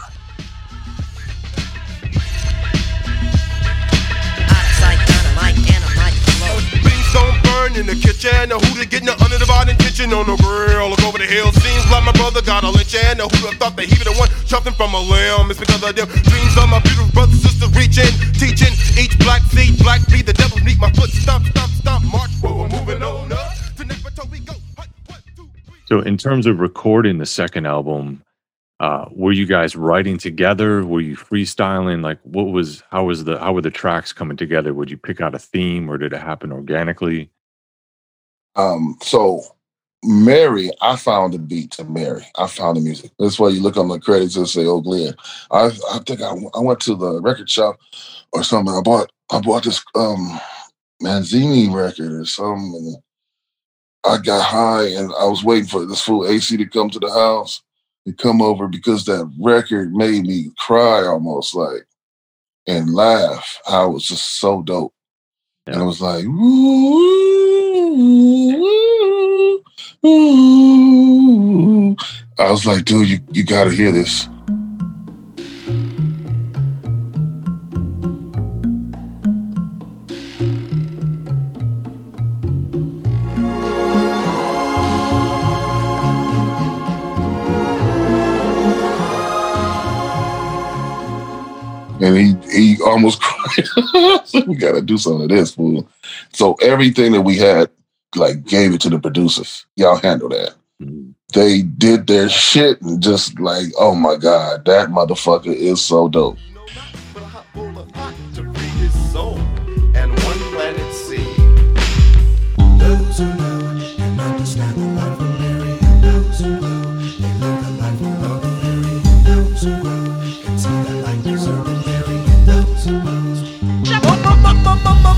In 7.88 7.96
the 7.96 8.00
kitchen. 8.04 8.50
The 8.50 8.60
hooter 8.60 8.86
getting 8.86 9.08
the 9.08 9.16
undivided 9.18 9.76
attention 9.80 10.12
on 10.14 10.28
the 10.28 10.36
grill. 10.38 10.90
Look 10.92 11.04
over 11.04 11.18
the 11.18 11.26
hill. 11.26 11.52
Seems 11.52 11.86
like 11.92 12.04
my 12.04 12.12
brother 12.12 12.42
got 12.42 12.64
a 12.64 12.70
lynch 12.70 12.96
and 12.96 13.20
the 13.20 13.28
hooter 13.28 13.56
thought 13.58 13.76
that 13.76 13.86
he 13.88 13.96
be 13.96 14.04
the 14.04 14.16
one 14.20 14.30
jumping 14.46 14.74
from 14.74 14.94
a 14.94 15.00
limb. 15.00 15.52
It's 15.52 15.60
because 15.60 15.82
of 15.84 15.96
them 15.96 16.08
dreams 16.08 16.56
of 16.60 16.68
my 16.68 16.80
beautiful 16.84 17.12
brothers, 17.16 17.42
sisters 17.42 17.72
reaching, 17.76 18.12
teaching. 18.36 18.74
Each 19.00 19.16
black 19.20 19.42
seed, 19.54 19.80
black 19.80 20.04
be 20.08 20.22
the 20.22 20.34
devil 20.34 20.60
meet 20.64 20.80
my 20.80 20.92
foot. 20.92 21.10
Stomp, 21.10 21.48
stomp, 21.48 21.72
stomp, 21.72 22.04
march. 22.12 22.32
Whoa, 22.44 22.68
we're 22.68 22.70
moving 22.70 23.02
on 23.02 23.32
up. 23.32 23.58
So, 25.88 26.02
in 26.02 26.18
terms 26.18 26.48
of 26.48 26.60
recording 26.60 27.18
the 27.18 27.26
second 27.26 27.66
album, 27.66 28.22
uh, 28.82 29.06
were 29.10 29.32
you 29.32 29.46
guys 29.46 29.74
writing 29.74 30.18
together? 30.18 30.84
Were 30.84 31.00
you 31.00 31.16
freestyling? 31.16 32.04
Like, 32.04 32.20
what 32.24 32.48
was 32.48 32.84
how 32.92 33.06
was 33.06 33.24
the 33.24 33.40
how 33.40 33.54
were 33.54 33.62
the 33.62 33.72
tracks 33.72 34.12
coming 34.12 34.36
together? 34.36 34.74
Would 34.74 34.92
you 34.92 34.98
pick 34.98 35.22
out 35.22 35.34
a 35.34 35.40
theme, 35.40 35.90
or 35.90 35.98
did 35.98 36.12
it 36.12 36.20
happen 36.20 36.52
organically? 36.52 37.32
Um, 38.58 38.98
so 39.02 39.44
Mary, 40.04 40.72
I 40.82 40.96
found 40.96 41.34
the 41.34 41.40
beat 41.40 41.72
to 41.72 41.84
Mary. 41.86 42.26
I 42.38 42.48
found 42.48 42.78
the 42.78 42.82
music. 42.82 43.12
That's 43.20 43.40
why 43.40 43.50
you 43.50 43.62
look 43.62 43.78
on 43.78 43.88
the 43.88 44.00
credits 44.00 44.36
and 44.36 44.48
say, 44.48 44.66
"Oh, 44.66 44.82
Glenn." 44.82 45.14
I 45.52 45.72
I 45.92 46.00
think 46.06 46.22
I, 46.22 46.34
I 46.56 46.60
went 46.60 46.80
to 46.82 46.96
the 46.96 47.22
record 47.22 47.50
shop 47.50 47.78
or 48.34 48.44
something. 48.44 48.74
I 48.76 48.82
bought 48.82 49.12
I 49.32 49.40
bought 49.40 49.64
this 49.64 49.84
um 49.96 50.40
Manzini 51.02 51.74
record 51.74 52.12
or 52.12 52.26
something. 52.26 52.76
And 52.76 52.98
I 54.04 54.18
got 54.18 54.44
high 54.44 54.88
and 54.88 55.12
I 55.20 55.26
was 55.26 55.44
waiting 55.44 55.68
for 55.68 55.86
this 55.86 56.02
full 56.02 56.28
AC 56.28 56.58
to 56.58 56.66
come 56.66 56.90
to 56.90 57.00
the 57.00 57.12
house 57.12 57.62
to 58.06 58.14
come 58.14 58.42
over 58.42 58.68
because 58.68 59.06
that 59.06 59.32
record 59.40 59.94
made 59.94 60.24
me 60.24 60.52
cry 60.58 61.06
almost 61.06 61.54
like 61.54 61.86
and 62.68 62.94
laugh. 62.94 63.62
I 63.68 63.86
was 63.86 64.06
just 64.06 64.40
so 64.40 64.62
dope. 64.62 64.94
And 65.68 65.82
it 65.82 65.86
was 65.86 66.02
like, 66.02 66.24
ooh. 66.26 67.57
I 72.40 72.52
was 72.52 72.66
like, 72.66 72.86
dude, 72.86 73.10
you, 73.10 73.20
you 73.32 73.44
gotta 73.44 73.72
hear 73.72 73.92
this. 73.92 74.28
And 92.08 92.18
he 92.18 92.76
he 92.76 92.82
almost 92.84 93.22
cried. 93.22 94.48
We 94.48 94.56
gotta 94.56 94.82
do 94.82 94.98
something 94.98 95.24
of 95.24 95.30
this, 95.30 95.56
fool. 95.56 95.90
So 96.32 96.54
everything 96.62 97.12
that 97.12 97.22
we 97.22 97.38
had, 97.38 97.70
like 98.16 98.46
gave 98.46 98.74
it 98.74 98.82
to 98.82 98.90
the 98.90 99.00
producers. 99.00 99.66
Y'all 99.76 99.98
handle 99.98 100.30
that. 100.30 100.56
Mm-hmm. 100.82 101.12
They 101.34 101.64
did 101.64 102.08
their 102.08 102.30
shit 102.30 102.82
and 102.82 103.04
just 103.04 103.38
like, 103.42 103.66
oh 103.78 103.94
my 103.94 104.16
God, 104.16 104.64
that 104.66 104.88
motherfucker 104.88 105.54
is 105.54 105.82
so 105.82 106.08
dope. 106.08 106.38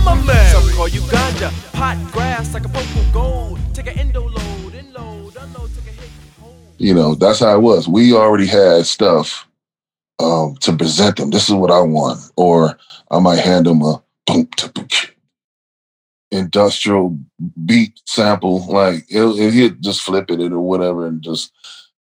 Some 0.10 0.70
call 0.72 0.88
you 0.88 1.02
ganja, 1.02 1.52
pot 1.74 1.98
grass 2.12 2.54
like 2.56 2.66
a 2.66 2.70
purple 2.70 3.04
gold. 3.14 3.60
Take 3.76 3.88
an 3.88 4.00
endo 4.00 4.28
load, 4.28 4.74
load, 4.92 5.36
unload, 5.36 5.70
take 5.76 5.94
a 5.94 6.02
hit. 6.02 6.10
You 6.80 6.96
know, 6.96 7.14
that's 7.14 7.42
how 7.42 7.56
it 7.56 7.62
was. 7.62 7.88
We 7.88 8.14
already 8.14 8.48
had 8.48 8.88
stuff 8.88 9.48
um, 10.18 10.56
to 10.62 10.76
present 10.76 11.18
them. 11.18 11.30
This 11.30 11.48
is 11.48 11.54
what 11.54 11.70
I 11.70 11.82
want. 11.82 12.20
Or 12.38 12.76
I 13.12 13.20
might 13.20 13.38
hand 13.38 13.68
them 13.68 13.84
a 13.84 14.02
boom, 14.26 14.48
ta, 14.58 14.70
boom, 14.70 14.88
industrial 16.32 17.16
beat 17.64 18.02
sample. 18.06 18.66
Like 18.66 19.06
it'll, 19.12 19.38
it'll 19.38 19.52
he'll 19.52 19.76
just 19.80 20.02
flip 20.02 20.32
it 20.32 20.52
or 20.52 20.60
whatever, 20.60 21.06
and 21.06 21.22
just 21.22 21.52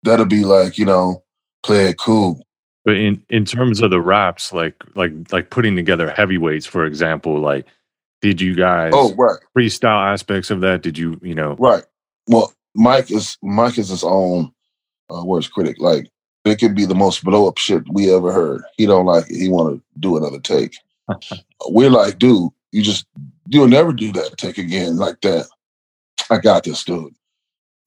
that'll 0.01 0.25
be 0.25 0.45
like 0.45 0.79
you 0.79 0.85
know, 0.85 1.23
play 1.63 1.89
it 1.89 1.99
cool. 1.99 2.43
But 2.85 2.95
in 2.95 3.21
in 3.29 3.45
terms 3.45 3.81
of 3.81 3.91
the 3.91 4.01
raps, 4.01 4.51
like 4.51 4.81
like 4.95 5.11
like 5.31 5.51
putting 5.51 5.75
together 5.75 6.09
heavyweights, 6.09 6.65
for 6.65 6.85
example, 6.85 7.39
like 7.39 7.67
did 8.21 8.41
you 8.41 8.55
guys 8.55 8.91
Oh, 8.95 9.13
right. 9.15 9.37
freestyle 9.57 10.11
aspects 10.13 10.49
of 10.49 10.61
that? 10.61 10.81
Did 10.81 10.97
you 10.97 11.19
you 11.21 11.35
know 11.35 11.55
Right. 11.59 11.83
Well, 12.27 12.53
Mike 12.75 13.11
is 13.11 13.37
Mike 13.41 13.77
is 13.77 13.89
his 13.89 14.03
own 14.03 14.51
uh, 15.13 15.23
worst 15.25 15.51
critic. 15.51 15.77
Like 15.79 16.09
it 16.45 16.57
could 16.59 16.75
be 16.75 16.85
the 16.85 16.95
most 16.95 17.23
blow 17.23 17.47
up 17.47 17.57
shit 17.57 17.83
we 17.91 18.13
ever 18.13 18.31
heard. 18.31 18.61
He 18.77 18.85
don't 18.85 19.05
like 19.05 19.29
it. 19.29 19.35
He 19.37 19.49
want 19.49 19.75
to 19.75 19.83
do 19.99 20.17
another 20.17 20.39
take. 20.39 20.75
We're 21.69 21.89
like, 21.89 22.19
dude, 22.19 22.49
you 22.71 22.81
just 22.83 23.05
you'll 23.47 23.67
never 23.67 23.91
do 23.93 24.11
that 24.13 24.37
take 24.37 24.57
again 24.57 24.97
like 24.97 25.21
that. 25.21 25.47
I 26.29 26.37
got 26.37 26.63
this, 26.63 26.83
dude. 26.83 27.13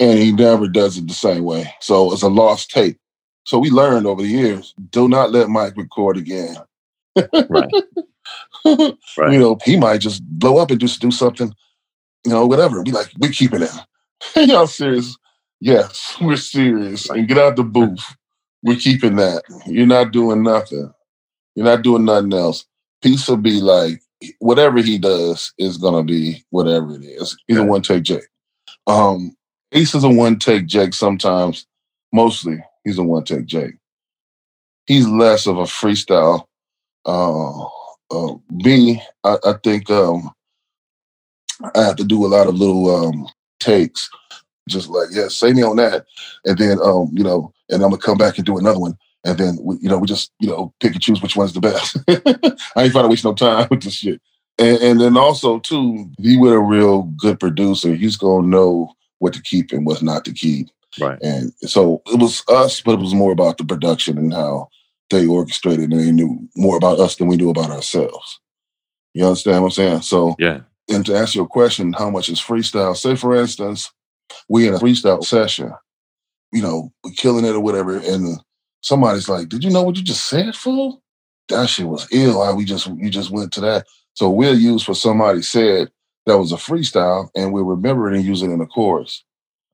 And 0.01 0.19
he 0.19 0.33
never 0.33 0.67
does 0.67 0.99
it 0.99 1.07
the 1.07 1.15
same 1.15 1.45
way. 1.45 1.73
So 1.81 2.13
it's 2.13 2.23
a 2.23 2.29
lost 2.29 2.71
tape. 2.71 2.99
So 3.45 3.59
we 3.59 3.71
learned 3.71 4.07
over 4.07 4.23
the 4.23 4.29
years, 4.29 4.75
do 4.91 5.09
not 5.09 5.31
let 5.31 5.49
Mike 5.49 5.77
record 5.77 6.17
again. 6.17 6.57
right. 7.49 7.71
You 9.19 9.39
know, 9.39 9.59
he 9.65 9.77
might 9.77 9.99
just 9.99 10.23
blow 10.25 10.59
up 10.59 10.71
and 10.71 10.81
just 10.81 11.01
do 11.01 11.11
something, 11.11 11.53
you 12.25 12.33
know, 12.33 12.47
whatever. 12.47 12.83
Be 12.83 12.93
like, 12.93 13.11
we're 13.19 13.33
keeping 13.33 13.63
it. 13.63 13.71
Y'all 14.49 14.67
serious? 14.67 15.17
Yes, 15.61 16.17
we're 16.21 16.37
serious. 16.37 17.09
And 17.11 17.29
get 17.29 17.39
out 17.39 17.57
the 17.57 17.65
booth. 17.65 18.05
We're 18.63 18.77
keeping 18.77 19.17
that. 19.17 19.43
You're 19.67 19.87
not 19.87 20.13
doing 20.13 20.43
nothing. 20.43 20.93
You're 21.55 21.67
not 21.67 21.83
doing 21.83 22.05
nothing 22.05 22.33
else. 22.33 22.65
Peace 23.03 23.29
will 23.29 23.37
be 23.37 23.61
like, 23.61 24.01
whatever 24.39 24.81
he 24.81 24.99
does 24.99 25.53
is 25.59 25.77
gonna 25.77 26.05
be 26.05 26.45
whatever 26.51 26.95
it 26.95 27.05
is. 27.05 27.37
He's 27.47 27.59
a 27.59 27.65
one 27.65 27.83
take 27.83 28.05
Jake. 28.05 28.29
Um, 28.87 29.37
Ace 29.73 29.95
is 29.95 30.05
a 30.05 30.09
one 30.09 30.39
take 30.39 30.67
Jake 30.67 30.95
sometimes. 30.95 31.67
Mostly, 32.13 32.63
he's 32.85 32.99
a 32.99 33.03
one 33.03 33.25
take 33.25 33.47
Jake. 33.47 33.75
He's 34.87 35.09
less 35.09 35.47
of 35.47 35.59
a 35.59 35.65
freestyle. 35.65 36.47
Uh, 37.05 37.65
uh, 38.13 38.35
me, 38.51 39.03
I, 39.25 39.37
I 39.45 39.55
think 39.65 39.91
um, 39.91 40.31
I 41.75 41.83
have 41.83 41.97
to 41.97 42.05
do 42.05 42.25
a 42.25 42.29
lot 42.29 42.47
of 42.47 42.55
little 42.55 42.95
um, 42.95 43.29
takes, 43.61 44.11
just 44.69 44.89
like 44.89 45.09
yeah, 45.13 45.29
say 45.29 45.53
me 45.53 45.63
on 45.63 45.77
that, 45.77 46.05
and 46.45 46.59
then 46.59 46.79
um, 46.83 47.11
you 47.13 47.25
know, 47.25 47.53
and 47.71 47.83
I'm 47.83 47.91
gonna 47.91 48.03
come 48.03 48.19
back 48.19 48.37
and 48.37 48.47
do 48.47 48.59
another 48.59 48.79
one, 48.79 48.97
and 49.25 49.39
then 49.39 49.59
we, 49.63 49.77
you 49.81 49.89
know, 49.89 49.99
we 49.99 50.07
just 50.07 50.33
you 50.41 50.49
know 50.49 50.73
pick 50.81 50.93
and 50.93 51.03
choose 51.03 51.23
which 51.23 51.37
one's 51.37 51.53
the 51.53 51.61
best. 51.61 51.97
I 52.77 52.85
ain't 52.85 52.93
trying 52.93 53.05
to 53.05 53.09
waste 53.09 53.25
no 53.25 53.35
time 53.35 53.69
with 53.71 53.83
this 53.83 53.95
shit. 53.95 54.21
And, 54.59 54.79
and 54.79 55.01
then 55.01 55.17
also 55.17 55.59
too, 55.61 56.11
he 56.21 56.37
with 56.37 56.53
a 56.53 56.59
real 56.59 57.03
good 57.03 57.41
producer. 57.41 57.95
He's 57.95 58.17
gonna 58.17 58.47
know 58.47 58.93
what 59.19 59.33
to 59.35 59.43
keep 59.43 59.73
and 59.73 59.87
what's 59.87 60.03
not 60.03 60.25
to 60.27 60.33
keep. 60.33 60.69
Right. 61.01 61.19
And 61.23 61.53
so 61.63 62.03
it 62.07 62.21
was 62.21 62.43
us, 62.49 62.81
but 62.81 62.93
it 62.93 63.01
was 63.01 63.15
more 63.15 63.33
about 63.33 63.57
the 63.57 63.65
production 63.65 64.19
and 64.19 64.33
how 64.33 64.69
they 65.11 65.27
orchestrated 65.27 65.91
and 65.91 66.01
they 66.01 66.13
knew 66.13 66.49
more 66.57 66.77
about 66.77 67.01
us 67.01 67.17
than 67.17 67.27
we 67.27 67.37
knew 67.37 67.51
about 67.51 67.71
ourselves. 67.71 68.41
You 69.15 69.27
understand 69.27 69.63
what 69.63 69.69
I'm 69.69 69.73
saying? 69.73 70.03
So 70.03 70.37
yeah. 70.39 70.61
And 70.89 71.07
to 71.07 71.17
answer 71.17 71.39
your 71.39 71.47
question, 71.47 71.93
how 71.93 72.11
much 72.11 72.29
is 72.29 72.41
freestyle? 72.41 72.97
Say 72.97 73.15
for 73.15 73.37
instance, 73.37 73.93
we 74.49 74.67
in 74.67 74.75
a 74.75 74.79
freestyle 74.79 75.25
session, 75.25 75.73
you 76.53 76.63
know, 76.63 76.93
we're 77.05 77.13
killing 77.13 77.45
it 77.45 77.55
or 77.55 77.61
whatever, 77.61 77.99
and 77.99 78.41
somebody's 78.81 79.29
like, 79.29 79.49
"Did 79.49 79.65
you 79.65 79.71
know 79.71 79.83
what 79.83 79.97
you 79.97 80.03
just 80.03 80.29
said, 80.29 80.55
fool? 80.55 81.03
That 81.49 81.69
shit 81.69 81.87
was 81.87 82.09
ill. 82.11 82.45
How 82.45 82.55
we 82.55 82.65
just 82.65 82.87
you 82.87 83.11
just 83.11 83.31
went 83.31 83.53
to 83.53 83.61
that." 83.63 83.87
So 84.15 84.29
we'll 84.29 84.59
use 84.59 84.87
what 84.87 84.97
somebody 84.97 85.43
said 85.43 85.91
that 86.27 86.39
was 86.39 86.53
a 86.53 86.57
freestyle, 86.57 87.29
and 87.35 87.53
we'll 87.53 87.65
remember 87.65 88.09
it 88.09 88.17
and 88.17 88.25
use 88.25 88.43
it 88.43 88.51
in 88.51 88.59
the 88.59 88.67
chorus. 88.67 89.25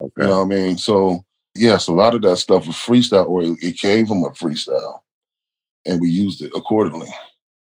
Okay. 0.01 0.23
You 0.23 0.29
know 0.29 0.45
what 0.45 0.53
I 0.53 0.57
mean? 0.57 0.79
So 0.79 1.25
yes, 1.55 1.89
a 1.89 1.93
lot 1.93 2.15
of 2.15 2.23
that 2.23 2.37
stuff 2.37 2.67
was 2.67 2.77
freestyle, 2.77 3.29
or 3.29 3.43
it 3.45 3.79
came 3.79 4.07
from 4.07 4.25
a 4.25 4.31
freestyle, 4.31 5.01
and 5.87 6.01
we 6.01 6.11
used 6.11 6.43
it 6.43 6.53
accordingly. 6.55 7.09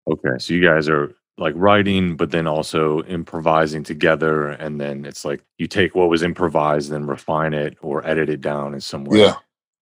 Okay. 0.09 0.37
So 0.39 0.53
you 0.53 0.65
guys 0.65 0.89
are 0.89 1.13
like 1.37 1.53
writing, 1.55 2.15
but 2.15 2.31
then 2.31 2.47
also 2.47 3.03
improvising 3.03 3.83
together, 3.83 4.49
and 4.49 4.79
then 4.79 5.05
it's 5.05 5.25
like 5.25 5.41
you 5.57 5.67
take 5.67 5.95
what 5.95 6.09
was 6.09 6.23
improvised, 6.23 6.91
then 6.91 7.05
refine 7.07 7.53
it 7.53 7.77
or 7.81 8.05
edit 8.05 8.29
it 8.29 8.41
down 8.41 8.73
in 8.73 8.81
some 8.81 9.05
way. 9.05 9.19
Yeah. 9.19 9.35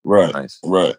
Right. 0.04 0.32
Nice. 0.34 0.58
Right. 0.64 0.96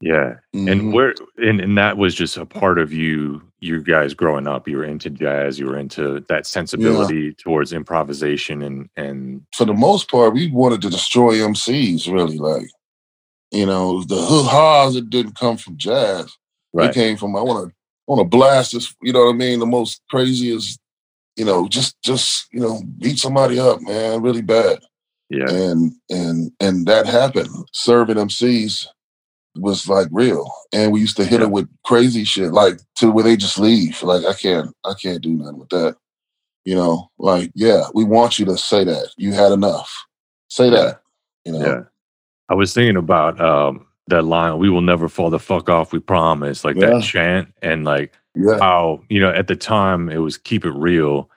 Yeah. 0.00 0.34
Mhm. 0.54 0.70
And 0.70 0.92
where 0.92 1.14
and, 1.38 1.60
and 1.60 1.78
that 1.78 1.96
was 1.96 2.14
just 2.14 2.36
a 2.36 2.44
part 2.44 2.78
of 2.78 2.92
you, 2.92 3.42
you 3.60 3.82
guys 3.82 4.12
growing 4.12 4.46
up. 4.46 4.68
You 4.68 4.76
were 4.78 4.84
into 4.84 5.08
jazz, 5.08 5.58
you 5.58 5.66
were 5.66 5.78
into 5.78 6.20
that 6.28 6.46
sensibility 6.46 7.32
towards 7.32 7.72
improvisation 7.72 8.60
and 8.62 8.90
and 8.96 9.42
for 9.54 9.64
the 9.64 9.72
most 9.72 10.10
part, 10.10 10.34
we 10.34 10.50
wanted 10.50 10.82
to 10.82 10.90
destroy 10.90 11.36
MCs, 11.36 12.12
really. 12.12 12.36
Like, 12.36 12.68
you 13.50 13.66
know, 13.66 14.02
the 14.04 14.16
hoo 14.16 14.44
ha's 14.44 14.96
it 14.96 15.10
didn't 15.10 15.38
come 15.38 15.56
from 15.56 15.76
jazz. 15.76 16.32
Right. 16.72 16.90
It 16.90 16.94
came 16.94 17.16
from 17.16 17.36
I 17.36 17.42
want 17.42 17.68
to 17.68 17.74
want 18.06 18.20
to 18.20 18.24
blast 18.24 18.72
this, 18.72 18.94
you 19.02 19.12
know 19.12 19.24
what 19.24 19.34
I 19.34 19.36
mean? 19.36 19.58
The 19.58 19.66
most 19.66 20.00
craziest, 20.10 20.78
you 21.36 21.44
know, 21.44 21.68
just 21.68 22.00
just 22.02 22.46
you 22.52 22.60
know, 22.60 22.82
beat 22.98 23.18
somebody 23.18 23.58
up, 23.58 23.80
man, 23.80 24.22
really 24.22 24.42
bad. 24.42 24.80
Yeah. 25.30 25.48
And 25.48 25.92
and 26.08 26.52
and 26.60 26.86
that 26.86 27.06
happened. 27.06 27.50
Serving 27.72 28.16
MCs 28.16 28.86
was 29.56 29.88
like 29.88 30.08
real. 30.10 30.52
And 30.72 30.92
we 30.92 31.00
used 31.00 31.16
to 31.16 31.24
hit 31.24 31.42
it 31.42 31.50
with 31.50 31.68
crazy 31.84 32.24
shit, 32.24 32.52
like 32.52 32.78
to 32.96 33.10
where 33.10 33.24
they 33.24 33.36
just 33.36 33.58
leave. 33.58 34.02
Like, 34.02 34.24
I 34.24 34.34
can't 34.34 34.74
I 34.84 34.94
can't 35.00 35.22
do 35.22 35.30
nothing 35.30 35.58
with 35.58 35.70
that. 35.70 35.96
You 36.64 36.74
know, 36.74 37.10
like, 37.18 37.52
yeah, 37.54 37.84
we 37.94 38.04
want 38.04 38.38
you 38.38 38.44
to 38.46 38.58
say 38.58 38.84
that. 38.84 39.10
You 39.16 39.32
had 39.32 39.52
enough. 39.52 39.92
Say 40.48 40.70
that. 40.70 41.00
You 41.44 41.52
know. 41.52 41.60
Yeah. 41.60 41.80
I 42.48 42.54
was 42.54 42.72
thinking 42.74 42.96
about 42.96 43.40
um 43.40 43.86
that 44.08 44.22
line, 44.22 44.58
we 44.58 44.70
will 44.70 44.82
never 44.82 45.08
fall 45.08 45.30
the 45.30 45.38
fuck 45.40 45.68
off, 45.68 45.92
we 45.92 45.98
promise. 45.98 46.64
Like 46.64 46.76
Yeah. 46.76 46.90
that 46.90 47.02
chant 47.02 47.52
and 47.60 47.84
like 47.84 48.12
Yeah. 48.36 48.58
how, 48.60 49.02
you 49.08 49.18
know, 49.20 49.30
at 49.30 49.48
the 49.48 49.56
time 49.56 50.08
it 50.08 50.18
was 50.18 50.38
keep 50.38 50.64
it 50.64 50.70
real 50.74 51.28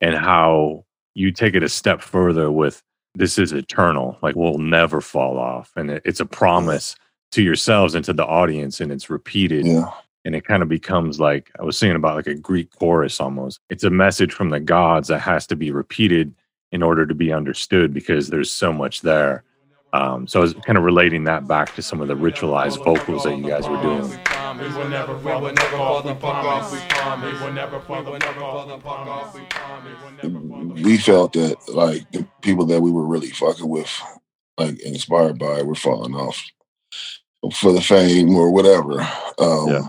and 0.00 0.16
how 0.16 0.84
you 1.14 1.30
take 1.30 1.54
it 1.54 1.62
a 1.62 1.68
step 1.68 2.00
further 2.02 2.50
with 2.50 2.82
this 3.14 3.38
is 3.38 3.52
eternal. 3.52 4.18
Like 4.22 4.34
we'll 4.34 4.58
never 4.58 5.00
fall 5.00 5.38
off. 5.38 5.72
And 5.76 5.90
it, 5.90 6.02
it's 6.04 6.20
a 6.20 6.26
promise 6.26 6.96
to 7.32 7.42
yourselves 7.42 7.94
and 7.94 8.04
to 8.04 8.12
the 8.12 8.26
audience 8.26 8.80
and 8.80 8.90
it's 8.90 9.08
repeated. 9.10 9.66
Yeah. 9.66 9.90
And 10.24 10.34
it 10.34 10.44
kind 10.44 10.62
of 10.64 10.68
becomes 10.68 11.20
like 11.20 11.50
I 11.60 11.62
was 11.62 11.78
saying 11.78 11.94
about 11.96 12.16
like 12.16 12.26
a 12.26 12.34
Greek 12.34 12.70
chorus 12.78 13.20
almost. 13.20 13.60
It's 13.70 13.84
a 13.84 13.90
message 13.90 14.32
from 14.32 14.50
the 14.50 14.60
gods 14.60 15.08
that 15.08 15.20
has 15.20 15.46
to 15.48 15.56
be 15.56 15.70
repeated 15.70 16.34
in 16.72 16.82
order 16.82 17.06
to 17.06 17.14
be 17.14 17.32
understood 17.32 17.94
because 17.94 18.30
there's 18.30 18.50
so 18.50 18.72
much 18.72 19.00
there. 19.02 19.44
Um, 19.92 20.28
so 20.28 20.40
I 20.40 20.42
was 20.42 20.54
kind 20.64 20.78
of 20.78 20.84
relating 20.84 21.24
that 21.24 21.48
back 21.48 21.74
to 21.74 21.82
some 21.82 22.00
of 22.00 22.08
the 22.08 22.14
ritualized 22.14 22.84
vocals 22.84 23.24
that 23.24 23.36
you 23.36 23.48
guys 23.48 23.68
were 23.68 23.80
doing. 23.82 24.08
We 24.60 24.68
will 24.76 24.88
never 24.88 25.18
fall, 25.18 25.42
we 25.42 25.52
never 25.52 25.76
fall 25.76 26.02
the 26.02 26.14
fuck 26.14 26.44
off, 26.44 26.72
we 26.72 26.78
promise. 26.88 27.40
We 27.40 27.46
will 27.46 27.52
never 27.52 27.80
fall, 27.80 28.04
we 28.04 28.18
never 28.18 28.40
fall 28.40 28.66
the 28.66 28.78
fuck 28.78 29.06
off, 29.06 29.34
we 29.34 29.40
promise. 29.48 30.82
we 30.82 30.96
felt 30.98 31.32
that 31.32 31.56
like 31.68 32.10
the 32.12 32.26
people 32.42 32.66
that 32.66 32.80
we 32.80 32.90
were 32.90 33.06
really 33.06 33.30
fucking 33.30 33.68
with, 33.68 33.90
like 34.58 34.78
inspired 34.80 35.38
by, 35.38 35.62
were 35.62 35.74
falling 35.74 36.14
off 36.14 36.40
for 37.54 37.72
the 37.72 37.80
fame 37.80 38.34
or 38.34 38.50
whatever. 38.52 39.00
Um, 39.38 39.68
Yeah. 39.68 39.88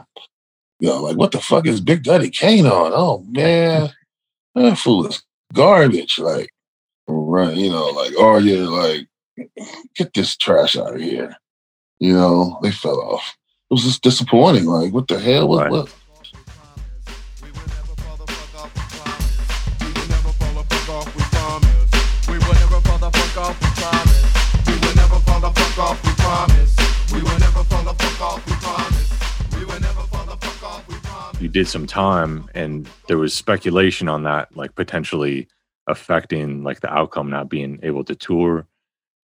You 0.80 0.88
know, 0.88 1.04
like 1.04 1.18
what 1.18 1.32
the 1.32 1.40
fuck 1.40 1.68
is 1.68 1.80
Big 1.80 2.02
Daddy 2.02 2.32
Kane 2.32 2.66
on? 2.66 2.92
Oh 2.96 3.24
man, 3.30 3.92
that 4.56 4.80
fool 4.80 5.06
is 5.06 5.22
garbage. 5.54 6.18
Like, 6.18 6.50
right? 7.08 7.56
You 7.56 7.70
know, 7.70 7.86
like 7.90 8.14
oh 8.18 8.40
yeah, 8.40 8.68
like 8.68 9.08
get 9.96 10.14
this 10.14 10.36
trash 10.38 10.78
out 10.78 10.96
of 10.96 11.02
here. 11.02 11.36
You 12.00 12.14
know, 12.14 12.60
they 12.62 12.72
fell 12.72 13.00
off. 13.00 13.36
It 13.70 13.74
was 13.76 13.84
just 13.84 14.02
disappointing. 14.02 14.66
Like, 14.66 14.92
what 14.94 15.08
the 15.08 15.20
hell? 15.20 15.48
What? 15.48 15.64
Right. 15.64 15.72
what? 15.72 15.96
We 17.42 17.52
will 17.52 17.68
never 17.68 17.94
fall 17.94 18.18
the 18.18 18.26
fuck 18.28 18.56
off, 20.90 21.16
we 21.16 21.24
promise. 21.24 21.92
We 22.28 22.38
will 22.38 22.56
never 24.96 25.20
fall 25.22 25.40
the 25.40 25.52
fuck 25.52 25.78
off, 25.78 26.04
we 26.04 26.12
promise. 26.18 27.14
We 27.14 27.22
will 27.22 27.40
never 27.40 27.64
fall 27.64 27.80
the 27.84 27.94
fuck 27.94 28.22
off, 28.22 28.46
we 28.46 28.54
promise. 28.54 29.18
We 29.54 29.66
will 29.66 29.80
never 29.80 30.02
fall 30.02 30.26
the 30.26 30.38
fuck 30.38 30.64
off, 30.64 30.88
we 30.88 30.96
promise. 30.96 31.42
You 31.42 31.48
did 31.48 31.68
some 31.68 31.86
time 31.86 32.50
and 32.54 32.90
there 33.08 33.18
was 33.18 33.34
speculation 33.34 34.10
on 34.10 34.24
that, 34.24 34.56
like 34.56 34.76
potentially 34.76 35.48
affecting 35.88 36.64
like 36.64 36.82
the 36.82 36.92
outcome 36.92 37.30
not 37.30 37.50
being 37.50 37.80
able 37.84 38.04
to 38.06 38.16
tour. 38.16 38.66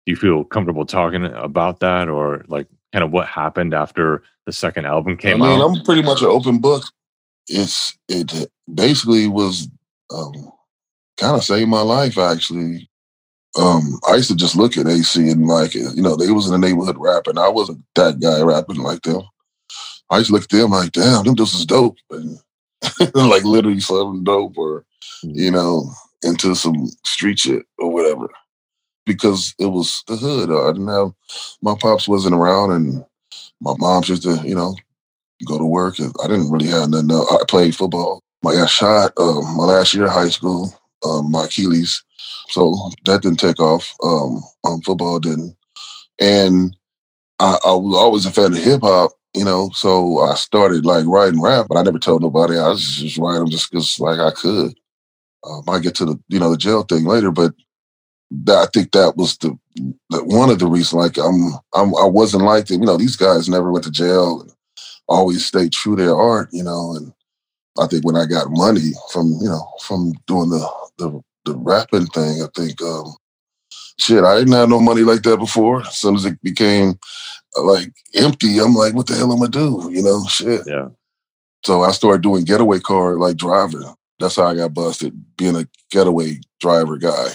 Do 0.07 0.13
you 0.13 0.17
feel 0.17 0.45
comfortable 0.45 0.87
talking 0.87 1.25
about 1.25 1.81
that 1.81 2.09
or 2.09 2.45
like 2.49 2.67
kind 2.93 3.05
of 3.05 3.13
what 3.13 3.27
happened 3.27 3.75
after 3.75 4.23
the 4.47 4.53
second 4.53 4.87
album 4.87 5.17
came 5.17 5.43
I 5.43 5.49
mean, 5.49 5.61
out? 5.61 5.77
I'm 5.77 5.85
pretty 5.85 6.03
much 6.03 6.23
an 6.23 6.29
open 6.29 6.59
book. 6.59 6.85
It's 7.49 7.97
it 8.09 8.49
basically 8.73 9.27
was 9.27 9.69
um, 10.15 10.53
kind 11.19 11.37
of 11.37 11.45
saved 11.45 11.69
my 11.69 11.83
life 11.83 12.19
actually. 12.19 12.89
Um, 13.59 13.99
I 14.09 14.15
used 14.15 14.31
to 14.31 14.37
just 14.37 14.55
look 14.55 14.77
at 14.77 14.87
AC 14.87 15.29
and 15.29 15.47
like 15.47 15.75
you 15.75 16.03
know, 16.03 16.17
they 16.17 16.31
was 16.31 16.47
in 16.47 16.53
the 16.53 16.67
neighborhood 16.67 16.97
rapping. 16.99 17.39
I 17.39 17.49
wasn't 17.49 17.83
that 17.97 18.21
guy 18.21 18.41
rapping 18.41 18.77
like 18.77 19.03
them. 19.03 19.23
I 20.11 20.19
used 20.19 20.29
to 20.29 20.35
look 20.35 20.43
at 20.45 20.51
them 20.51 20.71
like, 20.71 20.93
damn, 20.93 21.25
them 21.25 21.35
this 21.35 21.55
is 21.55 21.65
dope. 21.65 21.97
And 22.11 22.39
like 23.15 23.45
literally 23.45 23.81
selling 23.81 24.25
dope 24.25 24.57
or, 24.59 24.85
you 25.23 25.51
know, 25.51 25.91
into 26.23 26.55
some 26.55 26.89
street 27.05 27.39
shit 27.39 27.65
or 27.79 27.93
whatever. 27.93 28.29
Because 29.15 29.55
it 29.59 29.67
was 29.67 30.05
the 30.07 30.17
hood. 30.17 30.51
I 30.51 30.73
didn't 30.73 30.89
have 30.89 31.13
my 31.63 31.75
pops 31.81 32.07
wasn't 32.07 32.35
around 32.35 32.71
and 32.73 33.05
my 33.61 33.75
mom's 33.79 34.07
just 34.07 34.23
to, 34.23 34.41
you 34.45 34.55
know, 34.55 34.77
go 35.47 35.59
to 35.59 35.65
work. 35.65 35.97
I 36.01 36.29
didn't 36.29 36.51
really 36.51 36.69
have 36.69 36.91
nothing. 36.91 37.11
else. 37.11 37.33
I 37.33 37.45
played 37.49 37.75
football. 37.75 38.23
I 38.47 38.55
got 38.55 38.71
shot 38.71 39.13
um, 39.19 39.57
my 39.57 39.65
last 39.65 39.95
year 39.95 40.05
of 40.07 40.13
high 40.13 40.29
school, 40.29 40.73
um, 41.05 41.31
my 41.31 41.45
Achilles. 41.45 42.03
So 42.49 42.91
that 43.05 43.23
didn't 43.23 43.41
take 43.41 43.61
off. 43.61 43.95
Um, 44.03 44.43
um, 44.65 44.81
football 44.83 45.19
didn't. 45.19 45.57
And 46.21 46.77
I, 47.39 47.59
I 47.65 47.73
was 47.73 47.97
always 47.97 48.27
a 48.27 48.31
fan 48.31 48.53
of 48.53 48.59
hip 48.59 48.81
hop, 48.83 49.13
you 49.35 49.45
know. 49.45 49.71
So 49.75 50.21
I 50.21 50.35
started 50.35 50.87
like 50.87 51.07
writing 51.07 51.43
rap, 51.43 51.67
but 51.69 51.79
I 51.79 51.83
never 51.83 51.99
told 51.99 52.23
nobody. 52.23 52.57
I 52.59 52.69
was 52.69 52.97
just 52.97 53.19
writing 53.19 53.41
them 53.41 53.51
just 53.51 53.71
because 53.71 53.99
like 53.99 54.19
I 54.21 54.31
could. 54.31 54.75
Um, 55.45 55.63
I 55.69 55.79
get 55.79 55.95
to 55.97 56.05
the 56.05 56.21
you 56.29 56.39
know 56.39 56.51
the 56.51 56.57
jail 56.59 56.83
thing 56.83 57.05
later, 57.05 57.31
but 57.31 57.55
that, 58.31 58.57
I 58.57 58.67
think 58.73 58.93
that 58.93 59.17
was 59.17 59.37
the, 59.39 59.59
the 60.11 60.25
one 60.25 60.51
of 60.51 60.59
the 60.59 60.67
reasons. 60.67 60.95
Like 60.95 61.19
I'm, 61.19 61.53
I'm 61.75 61.95
I 61.97 62.07
wasn't 62.07 62.45
like 62.45 62.67
them. 62.67 62.81
You 62.81 62.87
know, 62.87 62.97
these 62.97 63.17
guys 63.17 63.49
never 63.49 63.73
went 63.73 63.85
to 63.85 63.91
jail. 63.91 64.43
And 64.43 64.53
always 65.11 65.45
stayed 65.45 65.73
true 65.73 65.97
to 65.97 66.03
their 66.03 66.17
art. 66.17 66.49
You 66.53 66.63
know, 66.63 66.95
and 66.95 67.13
I 67.79 67.87
think 67.87 68.07
when 68.07 68.17
I 68.17 68.25
got 68.25 68.47
money 68.49 68.93
from 69.13 69.33
you 69.43 69.49
know 69.49 69.67
from 69.83 70.13
doing 70.27 70.51
the 70.51 70.67
the, 70.99 71.21
the 71.45 71.57
rapping 71.57 72.07
thing, 72.07 72.43
I 72.43 72.47
think 72.55 72.81
um, 72.81 73.15
shit, 73.99 74.25
I 74.25 74.39
didn't 74.39 74.55
have 74.55 74.69
no 74.69 74.81
money 74.81 75.03
like 75.03 75.23
that 75.23 75.39
before. 75.39 75.83
As 75.83 75.99
soon 75.99 76.15
as 76.15 76.25
it 76.25 76.41
became 76.43 76.99
uh, 77.57 77.63
like 77.63 77.93
empty, 78.15 78.59
I'm 78.59 78.75
like, 78.75 78.95
what 78.95 79.07
the 79.07 79.17
hell 79.17 79.33
am 79.33 79.43
I 79.43 79.49
do? 79.49 79.91
You 79.93 80.03
know, 80.03 80.25
shit. 80.27 80.63
Yeah. 80.67 80.89
So 81.65 81.83
I 81.83 81.91
started 81.91 82.23
doing 82.23 82.45
getaway 82.45 82.81
car 82.81 83.17
like 83.17 83.37
driver. 83.37 83.95
That's 84.19 84.37
how 84.37 84.47
I 84.47 84.55
got 84.55 84.75
busted, 84.75 85.15
being 85.37 85.57
a 85.57 85.67
getaway 85.91 86.41
driver 86.61 86.99
guy. 86.99 87.29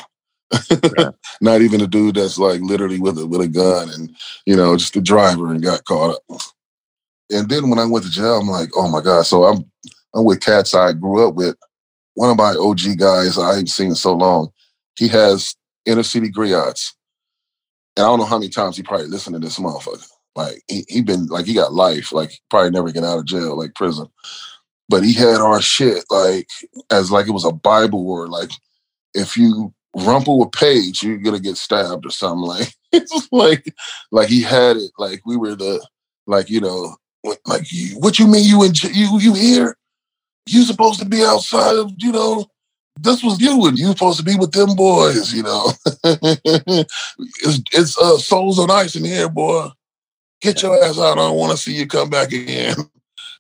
Not 1.41 1.61
even 1.61 1.81
a 1.81 1.87
dude 1.87 2.15
that's 2.15 2.37
like 2.37 2.61
literally 2.61 2.99
with 2.99 3.17
a 3.17 3.25
with 3.25 3.41
a 3.41 3.47
gun 3.47 3.89
and 3.89 4.15
you 4.45 4.55
know 4.55 4.77
just 4.77 4.95
a 4.95 5.01
driver 5.01 5.51
and 5.51 5.63
got 5.63 5.83
caught 5.85 6.15
up. 6.15 6.41
And 7.31 7.49
then 7.49 7.69
when 7.69 7.79
I 7.79 7.85
went 7.85 8.05
to 8.05 8.11
jail, 8.11 8.39
I'm 8.39 8.47
like, 8.47 8.69
oh 8.75 8.87
my 8.87 9.01
god. 9.01 9.25
So 9.25 9.45
I'm 9.45 9.65
I'm 10.13 10.25
with 10.25 10.41
cats 10.41 10.73
I 10.73 10.93
grew 10.93 11.27
up 11.27 11.35
with. 11.35 11.55
One 12.13 12.29
of 12.29 12.37
my 12.37 12.55
OG 12.57 12.97
guys 12.97 13.37
I 13.37 13.57
ain't 13.57 13.69
seen 13.69 13.87
in 13.89 13.95
so 13.95 14.13
long. 14.13 14.49
He 14.97 15.07
has 15.09 15.55
inner 15.85 16.03
city 16.03 16.31
griots, 16.31 16.93
and 17.97 18.05
I 18.05 18.07
don't 18.07 18.19
know 18.19 18.25
how 18.25 18.37
many 18.37 18.49
times 18.49 18.77
he 18.77 18.83
probably 18.83 19.07
listened 19.07 19.33
to 19.33 19.39
this 19.39 19.59
motherfucker. 19.59 20.07
Like 20.35 20.61
he 20.67 20.85
he 20.87 21.01
been 21.01 21.27
like 21.27 21.45
he 21.45 21.53
got 21.53 21.73
life. 21.73 22.13
Like 22.13 22.39
probably 22.49 22.69
never 22.69 22.91
get 22.91 23.03
out 23.03 23.19
of 23.19 23.25
jail, 23.25 23.57
like 23.57 23.75
prison. 23.75 24.07
But 24.87 25.03
he 25.03 25.13
had 25.13 25.41
our 25.41 25.61
shit 25.61 26.05
like 26.09 26.47
as 26.91 27.11
like 27.11 27.27
it 27.27 27.31
was 27.31 27.45
a 27.45 27.51
Bible 27.51 28.05
word. 28.05 28.29
Like 28.29 28.51
if 29.13 29.35
you 29.35 29.73
rumple 29.95 30.39
with 30.39 30.51
page, 30.51 31.03
you're 31.03 31.17
gonna 31.17 31.39
get 31.39 31.57
stabbed 31.57 32.05
or 32.05 32.11
something. 32.11 32.41
Like 32.41 32.73
it's 32.91 33.27
like 33.31 33.73
like 34.11 34.27
he 34.27 34.41
had 34.41 34.77
it. 34.77 34.91
Like 34.97 35.21
we 35.25 35.37
were 35.37 35.55
the 35.55 35.85
like 36.27 36.49
you 36.49 36.61
know 36.61 36.95
like 37.45 37.71
you, 37.71 37.97
what 37.99 38.19
you 38.19 38.27
mean 38.27 38.45
you 38.45 38.63
in 38.63 38.73
you 38.93 39.19
you 39.19 39.33
here? 39.33 39.77
You 40.47 40.63
supposed 40.63 40.99
to 40.99 41.05
be 41.05 41.23
outside 41.23 41.75
of 41.75 41.91
you 41.97 42.11
know. 42.11 42.45
This 42.97 43.21
was 43.21 43.41
you, 43.41 43.65
and 43.65 43.77
you 43.77 43.87
supposed 43.87 44.19
to 44.19 44.23
be 44.23 44.37
with 44.37 44.53
them 44.53 44.73
boys, 44.73 45.33
you 45.33 45.43
know. 45.43 45.69
it's 46.05 47.61
it's 47.73 47.97
uh, 47.97 48.17
souls 48.17 48.57
on 48.57 48.71
ice 48.71 48.95
in 48.95 49.03
here, 49.03 49.27
boy. 49.27 49.67
Get 50.39 50.61
your 50.61 50.81
ass 50.81 50.97
out! 50.97 51.13
I 51.13 51.15
don't 51.15 51.35
want 51.35 51.51
to 51.51 51.57
see 51.57 51.75
you 51.75 51.87
come 51.87 52.09
back 52.09 52.31
again. 52.31 52.75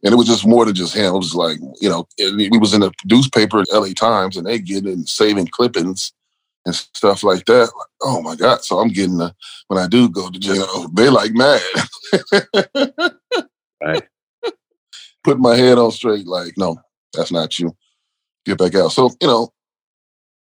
And 0.03 0.13
it 0.13 0.17
was 0.17 0.27
just 0.27 0.45
more 0.45 0.65
than 0.65 0.75
just 0.75 0.93
him. 0.93 1.15
It 1.15 1.17
was 1.17 1.33
like, 1.33 1.57
you 1.81 1.89
know, 1.89 2.07
we 2.19 2.59
was 2.59 2.75
in 2.75 2.81
the 2.81 2.91
newspaper, 3.05 3.63
LA 3.71 3.87
Times, 3.95 4.37
and 4.37 4.45
they 4.45 4.59
getting 4.59 5.03
saving 5.07 5.47
clippings 5.47 6.13
and 6.65 6.75
stuff 6.75 7.23
like 7.23 7.45
that. 7.45 7.61
Like, 7.61 7.89
oh 8.01 8.21
my 8.21 8.35
God. 8.35 8.63
So 8.63 8.79
I'm 8.79 8.89
getting 8.89 9.17
the, 9.17 9.33
when 9.67 9.79
I 9.79 9.87
do 9.87 10.09
go 10.09 10.29
to 10.29 10.39
jail, 10.39 10.87
they 10.93 11.09
like 11.09 11.31
mad. 11.33 11.61
Right. 13.83 14.03
Put 15.23 15.39
my 15.39 15.55
head 15.55 15.77
on 15.77 15.91
straight, 15.91 16.27
like, 16.27 16.53
no, 16.57 16.77
that's 17.13 17.31
not 17.31 17.57
you. 17.57 17.75
Get 18.45 18.59
back 18.59 18.75
out. 18.75 18.91
So, 18.91 19.09
you 19.21 19.27
know, 19.27 19.51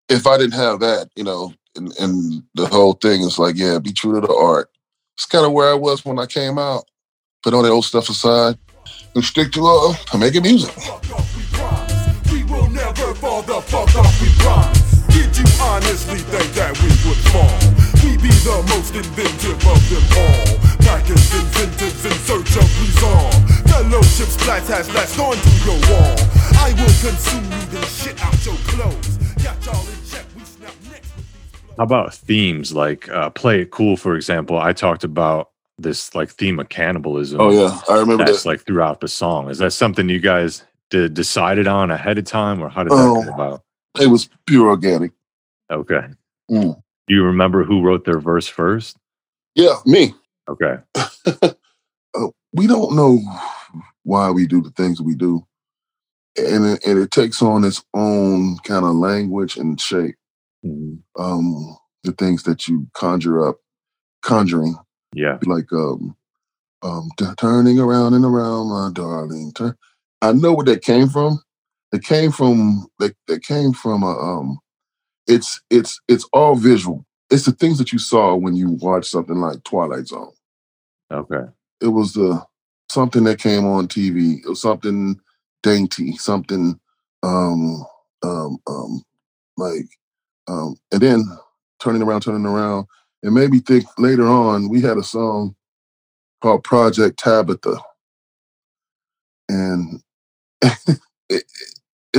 if 0.09 0.27
I 0.27 0.37
didn't 0.37 0.53
have 0.53 0.81
that, 0.81 1.09
you 1.15 1.23
know, 1.23 1.53
and, 1.75 1.93
and 1.99 2.43
the 2.53 2.67
whole 2.67 2.93
thing 2.93 3.21
is 3.21 3.39
like, 3.39 3.55
yeah, 3.55 3.79
be 3.79 3.93
true 3.93 4.19
to 4.19 4.27
the 4.27 4.33
art. 4.33 4.69
It's 5.15 5.25
kind 5.25 5.45
of 5.45 5.53
where 5.53 5.69
I 5.69 5.73
was 5.73 6.03
when 6.03 6.19
I 6.19 6.25
came 6.25 6.57
out. 6.57 6.85
Put 7.43 7.53
all 7.53 7.63
the 7.63 7.69
old 7.69 7.85
stuff 7.85 8.09
aside 8.09 8.57
and 9.15 9.23
stick 9.23 9.51
to 9.53 9.65
uh 9.65 10.17
making 10.17 10.43
music. 10.43 10.73
You 15.43 15.51
honestly 15.61 16.19
think 16.31 16.47
that 16.55 16.71
we 16.79 16.89
would 17.03 17.21
fall? 17.31 17.59
We 18.03 18.15
be 18.17 18.31
the 18.47 18.63
most 18.71 18.95
inventive 18.95 19.59
of 19.67 19.79
them 19.91 20.05
all. 20.15 20.47
Packaged 20.87 21.33
inventives 21.35 22.05
in 22.05 22.15
search 22.23 22.55
of 22.55 22.67
resolve. 22.79 23.35
Fellowship 23.67 24.29
splats 24.31 24.67
has 24.71 24.87
latched 24.95 25.19
onto 25.19 25.51
your 25.67 25.79
wall. 25.91 26.15
I 26.63 26.71
will 26.79 26.95
consume 27.03 27.43
you 27.43 27.63
then 27.71 27.83
shit 27.87 28.15
out 28.23 28.45
your 28.45 28.55
clothes. 28.71 29.17
Got 29.43 29.65
y'all 29.65 29.87
in 29.87 29.99
check, 30.09 30.25
we 30.35 30.43
snap 30.43 30.73
next. 30.91 31.11
How 31.77 31.83
about 31.83 32.13
themes 32.13 32.71
like 32.73 33.09
uh, 33.09 33.29
"Play 33.31 33.61
It 33.61 33.71
Cool"? 33.71 33.97
For 33.97 34.15
example, 34.15 34.57
I 34.57 34.71
talked 34.73 35.03
about 35.03 35.49
this 35.77 36.13
like 36.15 36.29
theme 36.29 36.59
of 36.59 36.69
cannibalism. 36.69 37.41
Oh, 37.41 37.49
yeah. 37.51 37.79
I 37.89 37.99
remember 37.99 38.23
that's 38.25 38.43
that. 38.43 38.49
like 38.49 38.65
throughout 38.65 39.01
the 39.01 39.07
song. 39.07 39.49
Is 39.49 39.57
that 39.57 39.71
something 39.71 40.07
you 40.07 40.19
guys 40.19 40.63
did, 40.91 41.13
decided 41.15 41.67
on 41.67 41.89
ahead 41.91 42.17
of 42.17 42.25
time, 42.25 42.61
or 42.61 42.69
how 42.69 42.83
did 42.83 42.91
that 42.91 42.97
Oh. 42.97 43.23
come 43.25 43.33
about? 43.33 43.63
It 43.99 44.07
was 44.07 44.29
pure 44.45 44.69
organic. 44.69 45.11
Okay. 45.71 46.01
Mm. 46.51 46.81
Do 47.07 47.15
you 47.15 47.23
remember 47.23 47.63
who 47.63 47.81
wrote 47.83 48.05
their 48.05 48.19
verse 48.19 48.47
first? 48.47 48.97
Yeah, 49.55 49.75
me. 49.85 50.13
Okay. 50.49 50.75
uh, 50.95 52.27
we 52.53 52.67
don't 52.67 52.95
know 52.95 53.19
why 54.03 54.31
we 54.31 54.47
do 54.47 54.61
the 54.61 54.71
things 54.71 55.01
we 55.01 55.15
do, 55.15 55.45
and 56.37 56.65
it, 56.65 56.85
and 56.85 56.99
it 56.99 57.11
takes 57.11 57.41
on 57.41 57.63
its 57.63 57.83
own 57.93 58.57
kind 58.59 58.85
of 58.85 58.95
language 58.95 59.57
and 59.57 59.79
shape. 59.81 60.15
Um, 61.19 61.77
the 62.03 62.13
things 62.13 62.43
that 62.43 62.67
you 62.67 62.87
conjure 62.93 63.47
up, 63.47 63.57
conjuring, 64.23 64.75
Yeah. 65.15 65.39
like 65.45 65.71
um, 65.73 66.15
um, 66.83 67.09
t- 67.17 67.25
turning 67.39 67.79
around 67.79 68.13
and 68.15 68.25
around, 68.25 68.69
my 68.69 68.91
darling. 68.93 69.53
Turn. 69.53 69.75
I 70.21 70.33
know 70.33 70.53
where 70.53 70.65
that 70.65 70.83
came 70.83 71.09
from. 71.09 71.39
It 71.93 72.03
came 72.03 72.31
from 72.31 72.87
that. 72.99 73.15
That 73.27 73.43
came 73.43 73.73
from 73.73 74.03
a. 74.03 74.09
Um, 74.19 74.59
it's 75.27 75.61
it's 75.69 75.99
it's 76.09 76.27
all 76.33 76.55
visual. 76.55 77.05
It's 77.31 77.45
the 77.45 77.53
things 77.53 77.79
that 77.79 77.93
you 77.93 77.99
saw 77.99 78.35
when 78.35 78.55
you 78.55 78.71
watched 78.81 79.11
something 79.11 79.37
like 79.37 79.63
Twilight 79.63 80.07
Zone 80.07 80.31
Okay. 81.11 81.45
it 81.81 81.87
was 81.87 82.13
the 82.13 82.43
something 82.89 83.23
that 83.25 83.39
came 83.39 83.65
on 83.65 83.87
TV. 83.87 84.37
It 84.43 84.49
was 84.49 84.61
something 84.61 85.19
dainty, 85.63 86.13
something 86.17 86.79
um 87.23 87.85
um 88.23 88.57
um 88.67 89.03
like 89.57 89.87
um 90.47 90.75
and 90.91 91.01
then 91.01 91.23
turning 91.81 92.01
around, 92.03 92.21
turning 92.21 92.45
around. 92.45 92.87
It 93.23 93.31
made 93.31 93.51
me 93.51 93.59
think 93.59 93.85
later 93.97 94.27
on 94.27 94.69
we 94.69 94.81
had 94.81 94.97
a 94.97 95.03
song 95.03 95.55
called 96.41 96.63
Project 96.63 97.19
Tabitha. 97.19 97.77
And 99.49 100.01
it, 100.63 100.83
it 101.29 101.45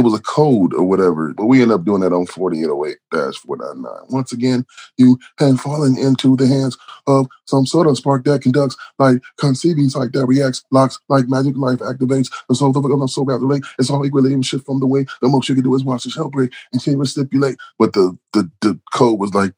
was 0.01 0.15
a 0.15 0.23
code 0.23 0.75
or 0.75 0.85
whatever, 0.85 1.33
but 1.35 1.47
we 1.47 1.63
ended 1.63 1.77
up 1.77 1.85
doing 1.85 2.01
that 2.01 2.13
on 2.13 2.27
4808 2.27 2.99
499. 3.37 3.93
Once 4.11 4.33
again, 4.33 4.67
you 4.97 5.19
have 5.39 5.61
fallen 5.61 5.97
into 5.97 6.37
the 6.37 6.47
hands 6.47 6.77
of 7.07 7.27
some 7.47 7.67
sort 7.67 7.87
of 7.87 7.97
spark 7.97 8.25
that 8.25 8.43
conducts 8.43 8.77
like 8.99 9.23
conceiving 9.39 9.89
like 9.95 10.13
that 10.13 10.27
reacts, 10.27 10.65
locks 10.71 10.99
like 11.09 11.29
magic 11.29 11.57
life 11.57 11.79
activates. 11.79 12.33
The 12.49 12.55
soul 12.55 12.77
of 12.77 12.83
the 12.83 13.09
soul 13.09 13.27
lake. 13.27 13.65
It's 13.79 13.91
all 13.91 14.05
equally 14.05 14.33
and 14.33 14.45
shit 14.45 14.65
from 14.65 14.81
the 14.81 14.87
way. 14.87 15.07
The 15.21 15.29
most 15.29 15.49
you 15.49 15.55
can 15.55 15.65
do 15.65 15.75
is 15.75 15.85
watch 15.85 16.05
the 16.05 16.11
shell 16.11 16.31
break 16.31 16.53
and 16.73 16.83
can't 16.83 16.95
even 16.95 17.07
stipulate. 17.07 17.57
But 17.79 17.93
the 17.93 18.19
the 18.33 18.51
the 18.61 18.81
code 18.93 19.21
was 19.21 19.35
like 19.35 19.57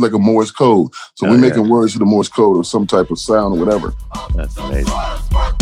like 0.00 0.12
a 0.12 0.18
Morse 0.18 0.50
code. 0.50 0.92
So 1.14 1.26
Oh, 1.26 1.30
we're 1.30 1.38
making 1.38 1.68
words 1.68 1.92
to 1.94 1.98
the 1.98 2.04
Morse 2.04 2.28
code 2.28 2.56
or 2.56 2.64
some 2.64 2.86
type 2.86 3.10
of 3.10 3.18
sound 3.18 3.56
or 3.56 3.64
whatever. 3.64 3.92
That's 4.34 4.56
amazing. 4.56 5.61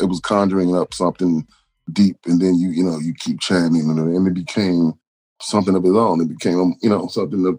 It 0.00 0.06
was 0.06 0.20
conjuring 0.20 0.76
up 0.76 0.94
something 0.94 1.46
deep, 1.92 2.18
and 2.26 2.40
then 2.40 2.56
you 2.56 2.70
you 2.70 2.84
know 2.84 2.98
you 2.98 3.14
keep 3.18 3.40
chanting, 3.40 3.90
and, 3.90 3.98
and 3.98 4.26
it 4.28 4.34
became 4.34 4.92
something 5.42 5.74
of 5.76 5.84
its 5.84 5.96
own. 5.96 6.20
It 6.20 6.28
became 6.28 6.60
um, 6.60 6.76
you 6.82 6.90
know 6.90 7.08
something 7.08 7.46
of 7.46 7.58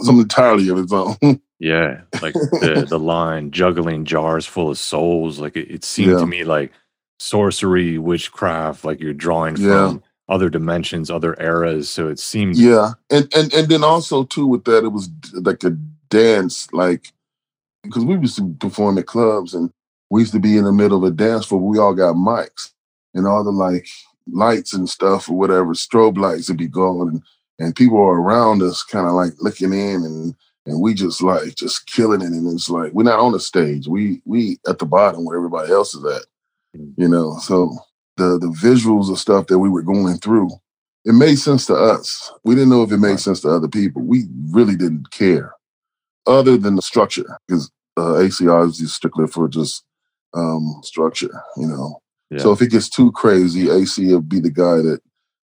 something 0.00 0.22
entirely 0.22 0.68
of 0.68 0.78
its 0.78 0.92
own. 0.92 1.16
Yeah, 1.60 2.02
like 2.22 2.34
the 2.34 2.86
the 2.88 3.00
line 3.00 3.50
juggling 3.50 4.04
jars 4.04 4.46
full 4.46 4.70
of 4.70 4.78
souls. 4.78 5.40
Like 5.40 5.56
it, 5.56 5.68
it 5.70 5.84
seemed 5.84 6.12
Yeah. 6.12 6.18
to 6.18 6.26
me 6.26 6.44
like 6.44 6.72
sorcery, 7.18 7.98
witchcraft. 7.98 8.84
Like 8.84 9.00
you're 9.00 9.12
drawing 9.12 9.56
Yeah. 9.56 9.88
from 9.88 10.02
other 10.28 10.50
dimensions, 10.50 11.10
other 11.10 11.36
eras. 11.40 11.90
So 11.90 12.08
it 12.08 12.20
seemed 12.20 12.56
yeah, 12.56 12.92
and 13.10 13.28
and 13.34 13.52
and 13.54 13.68
then 13.68 13.82
also 13.82 14.22
too 14.24 14.46
with 14.46 14.64
that, 14.66 14.84
it 14.84 14.90
was 14.92 15.10
like 15.34 15.64
a 15.64 15.70
dance. 16.10 16.72
Like 16.72 17.12
because 17.82 18.04
we 18.04 18.16
used 18.18 18.36
to 18.36 18.54
perform 18.60 18.98
at 18.98 19.06
clubs 19.06 19.54
and 19.54 19.72
we 20.10 20.20
used 20.20 20.32
to 20.32 20.40
be 20.40 20.56
in 20.56 20.64
the 20.64 20.72
middle 20.72 20.98
of 20.98 21.04
a 21.04 21.14
dance 21.14 21.46
floor. 21.46 21.60
We 21.60 21.78
all 21.78 21.94
got 21.94 22.16
mics 22.16 22.72
and 23.14 23.26
all 23.26 23.44
the 23.44 23.50
like 23.50 23.86
lights 24.30 24.74
and 24.74 24.88
stuff 24.88 25.28
or 25.28 25.36
whatever, 25.36 25.74
strobe 25.74 26.18
lights 26.18 26.48
would 26.48 26.58
be 26.58 26.68
going 26.68 27.08
and, 27.08 27.22
and 27.58 27.76
people 27.76 27.98
are 27.98 28.20
around 28.20 28.62
us 28.62 28.82
kind 28.82 29.06
of 29.06 29.14
like 29.14 29.32
looking 29.40 29.72
in 29.72 30.04
and 30.04 30.34
and 30.66 30.82
we 30.82 30.92
just 30.92 31.22
like 31.22 31.54
just 31.54 31.86
killing 31.86 32.20
it. 32.20 32.26
And 32.26 32.52
it's 32.52 32.68
like 32.68 32.92
we're 32.92 33.02
not 33.02 33.18
on 33.18 33.32
the 33.32 33.40
stage. 33.40 33.88
We 33.88 34.20
we 34.26 34.58
at 34.68 34.78
the 34.78 34.86
bottom 34.86 35.24
where 35.24 35.36
everybody 35.36 35.72
else 35.72 35.94
is 35.94 36.04
at. 36.04 36.26
You 36.96 37.08
know, 37.08 37.38
so 37.38 37.74
the 38.16 38.38
the 38.38 38.54
visuals 38.62 39.10
of 39.10 39.18
stuff 39.18 39.46
that 39.46 39.58
we 39.58 39.70
were 39.70 39.82
going 39.82 40.18
through, 40.18 40.50
it 41.04 41.14
made 41.14 41.36
sense 41.36 41.64
to 41.66 41.74
us. 41.74 42.30
We 42.44 42.54
didn't 42.54 42.70
know 42.70 42.82
if 42.82 42.92
it 42.92 42.98
made 42.98 43.18
sense 43.18 43.40
to 43.40 43.48
other 43.48 43.68
people. 43.68 44.02
We 44.02 44.24
really 44.50 44.76
didn't 44.76 45.10
care, 45.10 45.54
other 46.26 46.58
than 46.58 46.76
the 46.76 46.82
structure, 46.82 47.38
because 47.46 47.70
uh, 47.96 48.20
ACR 48.20 48.68
is 48.68 48.78
just 48.78 48.94
strictly 48.94 49.26
for 49.26 49.48
just 49.48 49.84
um, 50.34 50.80
structure. 50.82 51.42
You 51.56 51.66
know, 51.66 52.00
so 52.36 52.52
if 52.52 52.60
it 52.60 52.70
gets 52.70 52.88
too 52.88 53.10
crazy, 53.12 53.70
AC 53.70 54.06
will 54.06 54.20
be 54.20 54.40
the 54.40 54.50
guy 54.50 54.76
that 54.76 55.00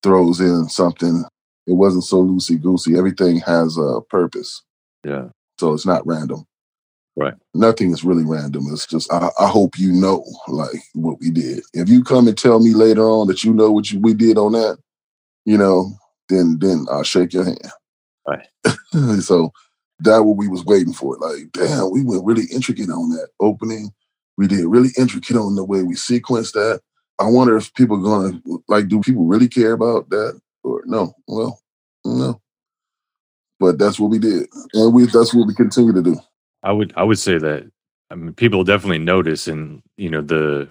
throws 0.01 0.39
in 0.39 0.67
something. 0.69 1.23
It 1.67 1.73
wasn't 1.73 2.03
so 2.03 2.23
loosey 2.23 2.61
goosey. 2.61 2.97
Everything 2.97 3.39
has 3.39 3.77
a 3.77 4.01
purpose. 4.09 4.63
Yeah. 5.05 5.29
So 5.59 5.73
it's 5.73 5.85
not 5.85 6.05
random. 6.05 6.45
Right. 7.15 7.35
Nothing 7.53 7.91
is 7.91 8.03
really 8.03 8.25
random. 8.25 8.65
It's 8.71 8.87
just 8.87 9.11
I, 9.13 9.29
I 9.39 9.47
hope 9.47 9.77
you 9.77 9.91
know 9.91 10.25
like 10.47 10.81
what 10.93 11.19
we 11.19 11.29
did. 11.29 11.61
If 11.73 11.87
you 11.87 12.03
come 12.03 12.27
and 12.27 12.37
tell 12.37 12.59
me 12.59 12.73
later 12.73 13.03
on 13.03 13.27
that 13.27 13.43
you 13.43 13.53
know 13.53 13.71
what 13.71 13.91
you, 13.91 13.99
we 13.99 14.15
did 14.15 14.37
on 14.37 14.53
that, 14.53 14.79
you 15.45 15.57
know, 15.57 15.91
then 16.29 16.57
then 16.59 16.87
I'll 16.89 17.03
shake 17.03 17.33
your 17.33 17.45
hand. 17.45 17.69
Right. 18.27 18.47
so 19.21 19.51
that 19.99 20.23
what 20.23 20.37
we 20.37 20.47
was 20.47 20.65
waiting 20.65 20.93
for. 20.93 21.17
Like, 21.17 21.51
damn, 21.51 21.91
we 21.91 22.03
went 22.03 22.25
really 22.25 22.45
intricate 22.51 22.89
on 22.89 23.09
that 23.11 23.29
opening. 23.39 23.91
We 24.37 24.47
did 24.47 24.65
really 24.65 24.89
intricate 24.97 25.37
on 25.37 25.55
the 25.55 25.63
way 25.63 25.83
we 25.83 25.95
sequenced 25.95 26.53
that. 26.53 26.81
I 27.19 27.25
wonder 27.25 27.55
if 27.55 27.73
people 27.73 27.97
are 27.97 28.31
gonna 28.31 28.41
like, 28.67 28.87
do 28.87 28.99
people 29.01 29.25
really 29.25 29.47
care 29.47 29.73
about 29.73 30.09
that 30.09 30.39
or 30.63 30.81
no? 30.85 31.13
Well, 31.27 31.59
no. 32.05 32.41
But 33.59 33.77
that's 33.77 33.99
what 33.99 34.09
we 34.09 34.19
did, 34.19 34.47
and 34.73 34.93
we 34.93 35.05
that's 35.05 35.33
what 35.33 35.47
we 35.47 35.53
continue 35.53 35.93
to 35.93 36.01
do. 36.01 36.17
I 36.63 36.71
would 36.71 36.93
I 36.97 37.03
would 37.03 37.19
say 37.19 37.37
that 37.37 37.69
I 38.09 38.15
mean 38.15 38.33
people 38.33 38.63
definitely 38.63 38.99
notice 38.99 39.47
and 39.47 39.81
you 39.97 40.09
know 40.09 40.21
the 40.21 40.67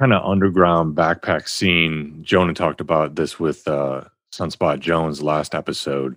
kind 0.00 0.12
of 0.12 0.24
underground 0.24 0.96
backpack 0.96 1.48
scene. 1.48 2.20
Jonah 2.22 2.54
talked 2.54 2.80
about 2.80 3.14
this 3.14 3.38
with 3.38 3.68
uh 3.68 4.04
Sunspot 4.32 4.80
Jonz 4.80 5.22
last 5.22 5.54
episode. 5.54 6.16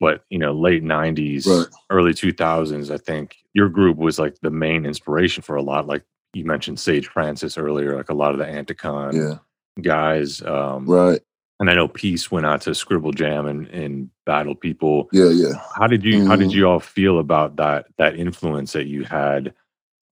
But 0.00 0.24
you 0.30 0.38
know, 0.38 0.52
late 0.52 0.82
nineties, 0.82 1.46
Right. 1.46 1.66
early 1.90 2.14
two 2.14 2.32
thousands, 2.32 2.90
I 2.90 2.98
think 2.98 3.36
your 3.54 3.68
group 3.68 3.96
was 3.96 4.18
like 4.18 4.38
the 4.40 4.50
main 4.50 4.86
inspiration 4.86 5.42
for 5.42 5.56
a 5.56 5.62
lot. 5.62 5.86
Like 5.86 6.04
you 6.34 6.44
mentioned 6.44 6.78
Sage 6.78 7.08
Francis 7.08 7.58
earlier, 7.58 7.96
like 7.96 8.10
a 8.10 8.14
lot 8.14 8.32
of 8.32 8.38
the 8.38 8.44
Anticon 8.44 9.14
Yeah. 9.14 9.38
guys. 9.82 10.40
Um 10.42 10.86
Right. 10.86 11.20
and 11.60 11.68
I 11.68 11.74
know 11.74 11.88
Peace 11.88 12.30
went 12.30 12.46
out 12.46 12.60
to 12.62 12.74
Scribble 12.74 13.10
Jam 13.12 13.46
and, 13.46 13.66
and 13.68 14.10
battle 14.24 14.54
people. 14.54 15.08
Yeah, 15.12 15.30
yeah. 15.30 15.54
How 15.74 15.88
did 15.88 16.04
you 16.04 16.24
how 16.26 16.36
did 16.36 16.50
Mhm. 16.50 16.54
you 16.54 16.68
all 16.68 16.80
feel 16.80 17.18
about 17.18 17.56
that 17.56 17.86
that 17.98 18.14
influence 18.16 18.72
that 18.74 18.86
you 18.86 19.02
had 19.04 19.52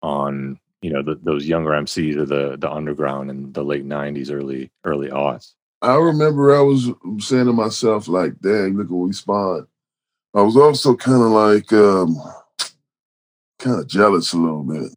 on 0.02 0.60
you 0.82 0.92
know 0.92 1.02
the, 1.02 1.16
those 1.24 1.46
younger 1.48 1.72
MCs 1.72 2.18
of 2.20 2.30
the 2.30 2.56
the 2.58 2.72
underground 2.72 3.30
in 3.30 3.52
the 3.54 3.64
late 3.64 3.86
nineties, 3.86 4.32
early 4.32 4.72
early 4.86 5.10
aughts? 5.10 5.54
I 5.82 5.96
remember 5.96 6.56
I 6.56 6.62
was 6.62 6.90
saying 7.20 7.48
to 7.48 7.52
myself, 7.54 8.08
like, 8.08 8.40
dang, 8.40 8.78
look 8.78 8.86
at 8.88 8.92
what 8.92 9.08
we 9.08 9.12
spawned. 9.14 9.68
I 10.36 10.42
was 10.42 10.58
also 10.58 10.96
kind 10.96 11.22
of 11.22 11.30
like, 11.30 11.72
um, 11.74 12.18
kind 13.60 13.80
of 13.80 13.88
jealous 13.88 14.34
a 14.34 14.38
little 14.38 14.64
bit. 14.64 14.92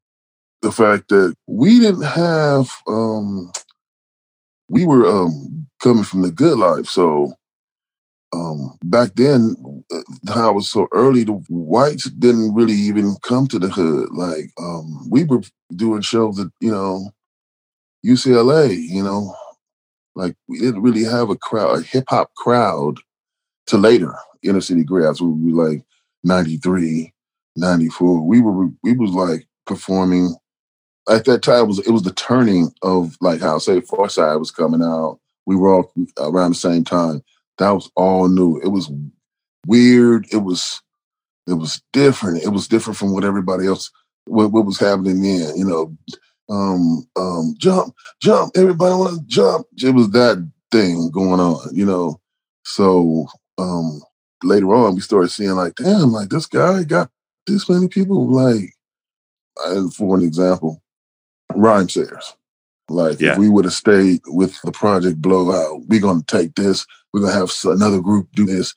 The 0.62 0.72
fact 0.72 1.08
that 1.10 1.34
we 1.46 1.78
didn't 1.78 2.02
have, 2.02 2.70
um, 2.88 3.52
we 4.68 4.84
were 4.84 5.06
um, 5.06 5.66
coming 5.82 6.04
from 6.04 6.22
the 6.22 6.32
good 6.32 6.58
life. 6.58 6.86
So 6.86 7.34
um, 8.32 8.76
back 8.82 9.14
then, 9.14 9.56
uh, 9.92 10.32
how 10.32 10.50
it 10.50 10.54
was 10.54 10.70
so 10.70 10.88
early, 10.92 11.24
the 11.24 11.32
whites 11.48 12.04
didn't 12.10 12.54
really 12.54 12.74
even 12.74 13.16
come 13.22 13.46
to 13.48 13.58
the 13.58 13.68
hood. 13.68 14.08
Like, 14.12 14.50
um, 14.58 15.08
we 15.08 15.24
were 15.24 15.42
doing 15.74 16.00
shows 16.00 16.40
at, 16.40 16.48
you 16.60 16.70
know, 16.70 17.10
UCLA, 18.04 18.76
you 18.76 19.02
know, 19.02 19.34
like 20.14 20.34
we 20.48 20.60
didn't 20.60 20.82
really 20.82 21.04
have 21.04 21.30
a 21.30 21.36
crowd, 21.36 21.78
a 21.78 21.82
hip 21.82 22.04
hop 22.08 22.32
crowd 22.34 22.98
to 23.66 23.76
later 23.76 24.14
inner 24.42 24.60
city 24.60 24.84
griots. 24.84 25.20
We 25.20 25.52
were 25.52 25.70
like 25.70 25.84
93, 26.24 27.12
94. 27.56 28.22
We 28.22 28.40
were 28.40 28.68
we 28.82 28.92
was 28.94 29.12
like 29.12 29.46
performing 29.66 30.34
at 31.08 31.24
that 31.24 31.42
time 31.42 31.64
it 31.64 31.66
was 31.66 31.78
it 31.80 31.90
was 31.90 32.02
the 32.02 32.12
turning 32.12 32.72
of 32.82 33.16
like 33.20 33.40
how 33.40 33.58
say 33.58 33.80
Pharcyde 33.80 34.38
was 34.38 34.50
coming 34.50 34.82
out. 34.82 35.18
We 35.46 35.56
were 35.56 35.72
all 35.72 35.92
around 36.18 36.50
the 36.50 36.56
same 36.56 36.84
time. 36.84 37.22
That 37.58 37.70
was 37.70 37.90
all 37.96 38.28
new. 38.28 38.60
It 38.60 38.68
was 38.68 38.90
weird. 39.66 40.26
It 40.32 40.38
was 40.38 40.82
it 41.46 41.54
was 41.54 41.80
different. 41.92 42.42
It 42.42 42.48
was 42.48 42.68
different 42.68 42.96
from 42.96 43.12
what 43.12 43.24
everybody 43.24 43.66
else 43.66 43.90
what, 44.26 44.50
what 44.50 44.66
was 44.66 44.78
happening 44.78 45.22
then. 45.22 45.56
You 45.56 45.64
know, 45.64 45.96
um, 46.48 47.06
um, 47.16 47.54
jump, 47.58 47.94
jump. 48.20 48.52
Everybody 48.56 48.94
want 48.94 49.20
to 49.20 49.26
jump. 49.26 49.66
It 49.82 49.94
was 49.94 50.10
that 50.10 50.50
thing 50.72 51.10
going 51.10 51.40
on. 51.40 51.68
You 51.72 51.86
know, 51.86 52.20
so 52.64 53.26
um, 53.58 54.00
later 54.42 54.74
on 54.74 54.94
we 54.94 55.00
started 55.00 55.28
seeing 55.30 55.52
like, 55.52 55.74
damn, 55.76 56.12
like 56.12 56.28
this 56.28 56.46
guy 56.46 56.84
got 56.84 57.10
this 57.46 57.68
many 57.68 57.88
people. 57.88 58.30
Like, 58.30 58.72
and 59.66 59.92
for 59.94 60.16
an 60.16 60.22
example, 60.24 60.82
Rhymesayers. 61.52 62.34
Like 62.88 63.20
Yeah. 63.20 63.32
if 63.32 63.38
we 63.38 63.48
would 63.48 63.64
have 63.64 63.74
stayed 63.74 64.20
with 64.26 64.60
the 64.62 64.72
Project 64.72 65.20
Blowed, 65.20 65.84
we're 65.88 66.00
gonna 66.00 66.22
take 66.26 66.54
this. 66.54 66.86
We're 67.12 67.20
gonna 67.22 67.32
have 67.32 67.52
another 67.64 68.00
group 68.00 68.28
do 68.34 68.46
this. 68.46 68.74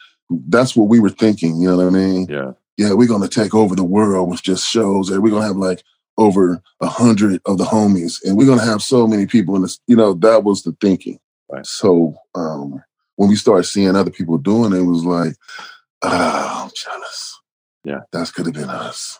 That's 0.47 0.75
what 0.75 0.89
we 0.89 0.99
were 0.99 1.09
thinking. 1.09 1.61
You 1.61 1.69
know 1.69 1.77
what 1.77 1.87
I 1.87 1.89
mean? 1.89 2.27
Yeah. 2.29 2.51
Yeah, 2.77 2.93
we're 2.93 3.07
gonna 3.07 3.27
take 3.27 3.53
over 3.53 3.75
the 3.75 3.83
world 3.83 4.29
with 4.29 4.41
just 4.41 4.65
shows, 4.67 5.09
and 5.09 5.21
we're 5.21 5.31
gonna 5.31 5.45
have 5.45 5.57
like 5.57 5.83
over 6.17 6.61
a 6.81 6.87
hundred 6.87 7.41
of 7.45 7.57
the 7.57 7.65
homies, 7.65 8.23
and 8.23 8.37
we're 8.37 8.47
gonna 8.47 8.63
have 8.65 8.81
so 8.81 9.05
many 9.05 9.25
people 9.25 9.55
in 9.55 9.61
this. 9.63 9.79
You 9.87 9.95
know, 9.97 10.13
that 10.15 10.43
was 10.43 10.63
the 10.63 10.75
thinking. 10.79 11.19
Right. 11.51 11.65
So 11.65 12.15
um, 12.35 12.81
when 13.19 13.27
we 13.27 13.35
started 13.35 13.65
seeing 13.65 13.97
other 13.97 14.11
people 14.11 14.37
doing 14.37 14.71
it, 14.71 14.77
it 14.77 14.83
was 14.83 15.03
like, 15.03 15.35
ah, 16.03 16.63
I'm 16.63 16.71
jealous. 16.73 17.37
Yeah. 17.83 17.99
That 18.13 18.31
could 18.33 18.45
have 18.45 18.55
been 18.55 18.69
us. 18.69 19.19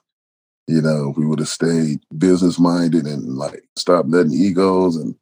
You 0.68 0.82
know, 0.82 1.10
if 1.10 1.18
we 1.18 1.26
would 1.26 1.40
have 1.40 1.50
stayed 1.50 2.00
business 2.18 2.58
minded 2.58 3.06
and 3.06 3.36
like 3.36 3.62
stop 3.76 4.06
letting 4.08 4.32
egos 4.32 4.96
and 4.96 5.16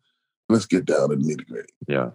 let's 0.48 0.68
get 0.68 0.86
down 0.86 1.10
to 1.10 1.16
nitty 1.16 1.48
gritty. 1.48 1.74
Yeah. 1.88 2.12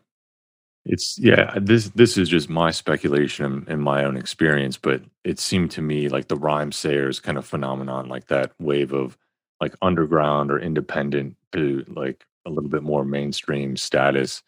It's 0.84 1.18
yeah, 1.18 1.58
this 1.60 1.88
this 1.96 2.16
is 2.16 2.28
just 2.28 2.48
my 2.48 2.70
speculation 2.70 3.44
and, 3.44 3.68
and 3.68 3.82
my 3.82 4.04
own 4.04 4.16
experience, 4.16 4.76
but 4.76 5.02
it 5.24 5.40
seemed 5.40 5.72
to 5.72 5.82
me 5.82 6.08
like 6.08 6.28
the 6.28 6.36
Rhymesayers 6.36 7.20
kind 7.20 7.38
of 7.38 7.44
phenomenon, 7.44 8.08
like 8.08 8.28
that 8.28 8.52
wave 8.60 8.92
of 8.92 9.18
like 9.60 9.74
underground 9.82 10.52
or 10.52 10.60
independent 10.60 11.36
to 11.54 11.84
like 11.88 12.24
a 12.46 12.50
little 12.50 12.70
bit 12.70 12.84
more 12.84 13.04
mainstream 13.04 13.76
status. 13.76 14.44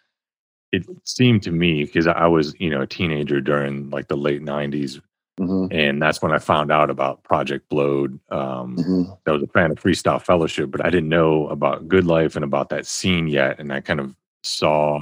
It 0.74 0.86
seemed 1.04 1.42
to 1.44 1.52
me 1.52 1.84
because 1.84 2.06
I 2.06 2.26
was, 2.26 2.54
you 2.58 2.68
know, 2.70 2.82
a 2.82 2.86
teenager 2.86 3.40
during 3.40 3.90
like 3.90 4.08
the 4.08 4.16
late 4.16 4.42
nineties, 4.42 5.00
Mhm. 5.38 5.68
and 5.72 6.02
that's 6.02 6.20
when 6.22 6.32
I 6.32 6.38
found 6.38 6.72
out 6.72 6.90
about 6.90 7.22
Project 7.22 7.68
Blowed. 7.68 8.18
Um, 8.30 8.76
Mhm. 8.76 9.18
I 9.26 9.30
was 9.32 9.42
a 9.42 9.46
fan 9.48 9.70
of 9.70 9.78
Freestyle 9.80 10.20
Fellowship, 10.20 10.70
but 10.70 10.84
I 10.84 10.90
didn't 10.90 11.08
know 11.08 11.48
about 11.48 11.86
Good 11.88 12.06
Life 12.06 12.34
and 12.36 12.44
about 12.44 12.68
that 12.70 12.86
scene 12.86 13.26
yet. 13.28 13.58
And 13.60 13.72
I 13.72 13.80
kind 13.80 14.00
of 14.00 14.14
saw 14.42 15.00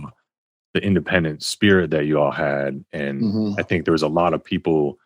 the 0.75 0.83
independent 0.85 1.43
spirit 1.43 1.91
that 1.91 2.07
you 2.07 2.19
all 2.19 2.31
had. 2.31 2.85
And 2.93 3.23
Mhm. 3.23 3.55
I 3.59 3.63
think 3.63 3.85
there 3.85 3.93
was 3.93 4.03
a 4.03 4.09
lot 4.09 4.33
of 4.35 4.43
people 4.45 4.99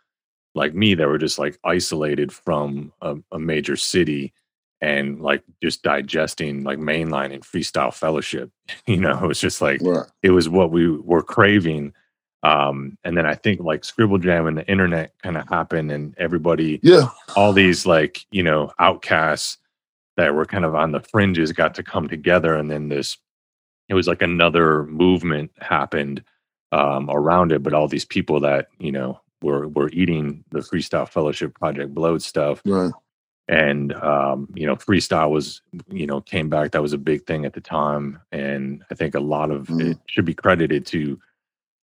like 0.55 0.75
me 0.75 0.95
that 0.95 1.07
were 1.09 1.19
just 1.19 1.39
like 1.39 1.59
isolated 1.65 2.33
from 2.33 2.93
a, 3.03 3.17
a 3.33 3.39
major 3.39 3.77
city 3.77 4.33
and 4.81 5.21
like 5.21 5.43
just 5.63 5.83
digesting 5.83 6.63
like 6.65 6.79
mainlining 6.79 7.41
freestyle 7.41 7.93
fellowship. 7.95 8.51
You 8.87 8.99
know, 8.99 9.19
it 9.23 9.27
was 9.27 9.41
just 9.41 9.61
like 9.61 9.81
Right. 9.83 10.07
it 10.23 10.31
was 10.31 10.49
what 10.49 10.71
we 10.71 10.89
were 10.91 11.23
craving. 11.23 11.93
Um, 12.43 12.97
and 13.03 13.17
then 13.17 13.27
I 13.27 13.35
think 13.35 13.61
like 13.61 13.85
Scribble 13.85 14.19
Jam 14.19 14.47
and 14.47 14.57
the 14.59 14.67
internet 14.69 15.13
kind 15.23 15.37
of 15.37 15.49
happened 15.49 15.91
and 15.91 16.15
everybody 16.19 16.79
Yeah. 16.83 17.09
all 17.37 17.53
these 17.53 17.87
like 17.87 18.25
you 18.31 18.43
know 18.43 18.71
outcasts 18.79 19.59
that 20.17 20.35
were 20.35 20.47
kind 20.47 20.65
of 20.65 20.75
on 20.75 20.93
the 20.93 21.01
fringes 21.01 21.53
got 21.53 21.75
to 21.77 21.83
come 21.83 22.09
together 22.09 22.55
and 22.55 22.71
then 22.71 22.89
this 22.89 23.17
it 23.89 23.95
was 23.95 24.07
like 24.09 24.23
another 24.23 24.85
movement 24.85 25.51
happened 25.61 26.23
um 26.73 27.09
around 27.11 27.53
it 27.53 27.63
but 27.63 27.73
all 27.75 27.89
these 27.89 28.05
people 28.05 28.41
that 28.41 28.69
you 28.79 28.91
know 28.93 29.21
were 29.43 29.69
were 29.69 29.91
eating 29.93 30.45
the 30.53 30.61
freestyle 30.61 31.09
fellowship 31.09 31.55
project 31.59 31.95
blowed 31.95 32.23
stuff 32.23 32.61
Right. 32.65 32.93
And 33.49 33.93
um 33.95 34.49
you 34.55 34.67
know 34.67 34.75
freestyle 34.75 35.31
was 35.31 35.63
you 35.89 36.07
know 36.07 36.21
came 36.21 36.49
back 36.49 36.73
that 36.73 36.83
was 36.83 36.93
a 36.93 36.99
big 36.99 37.25
thing 37.27 37.45
at 37.45 37.53
the 37.53 37.61
time 37.61 38.21
and 38.33 38.83
i 38.91 38.95
think 38.95 39.15
a 39.15 39.21
lot 39.21 39.51
of 39.51 39.69
it 39.81 39.99
should 40.07 40.25
be 40.25 40.35
credited 40.35 40.85
to 40.85 41.19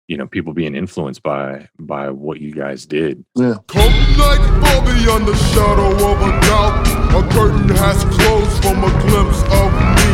you 0.08 0.16
know 0.16 0.26
people 0.26 0.52
being 0.52 0.74
influenced 0.74 1.22
by 1.22 1.68
by 1.78 2.10
what 2.10 2.40
you 2.40 2.50
guys 2.50 2.86
did. 2.86 3.24
Yeah. 3.36 3.56
Come 3.68 3.92
like 4.16 4.40
fall 4.64 4.80
beyond 4.82 5.28
the 5.28 5.36
shadow 5.52 5.92
of 5.92 6.16
a 6.24 6.32
doubt. 6.48 6.88
A 7.12 7.22
curtain 7.32 7.68
has 7.68 8.02
closed 8.16 8.56
from 8.64 8.82
a 8.82 8.92
glimpse 9.04 9.40
of 9.60 9.68
me. 9.68 10.12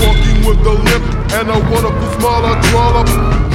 Walking 0.00 0.40
with 0.48 0.60
a 0.64 0.72
limp 0.72 1.04
and 1.36 1.48
a 1.52 1.60
wonderful 1.68 2.08
smile, 2.16 2.44
I 2.48 2.56
trollop. 2.72 3.08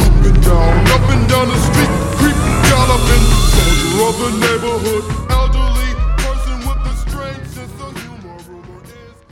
Up 0.06 0.26
and 0.30 0.44
down, 0.46 0.74
up 0.94 1.06
and 1.10 1.24
down 1.28 1.48
the 1.50 1.58
street, 1.58 1.94
creep 2.22 2.38
galloping. 2.70 3.26
Soldier 3.58 3.94
of 4.06 4.16
the 4.22 4.32
neighborhood, 4.46 5.25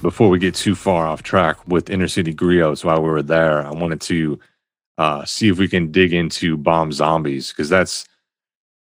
before 0.03 0.29
we 0.29 0.37
get 0.39 0.53
too 0.55 0.75
far 0.75 1.07
off 1.07 1.23
track 1.23 1.57
with 1.67 1.89
inner 1.89 2.07
city 2.07 2.33
griots 2.35 2.83
while 2.85 3.01
we 3.01 3.09
were 3.09 3.23
there 3.23 3.65
i 3.65 3.71
wanted 3.71 4.01
to 4.01 4.39
uh, 4.99 5.25
see 5.25 5.49
if 5.49 5.57
we 5.57 5.67
can 5.67 5.91
dig 5.91 6.13
into 6.13 6.55
bomb 6.57 6.91
zombies 6.91 7.49
because 7.49 7.69
that's 7.69 8.05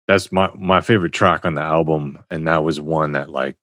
that's 0.07 0.31
my 0.31 0.49
my 0.55 0.81
favorite 0.81 1.13
track 1.13 1.45
on 1.45 1.53
the 1.53 1.61
album 1.61 2.17
and 2.31 2.47
that 2.47 2.63
was 2.63 2.81
one 2.81 3.11
that 3.11 3.29
like 3.29 3.55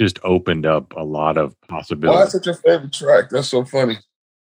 just 0.00 0.18
opened 0.24 0.64
up 0.64 0.94
a 0.96 1.04
lot 1.04 1.36
of 1.36 1.54
possibilities. 1.68 2.18
Why 2.18 2.24
is 2.26 2.34
it 2.34 2.46
your 2.46 2.54
favorite 2.54 2.92
track? 2.94 3.28
That's 3.30 3.48
so 3.48 3.66
funny. 3.66 3.98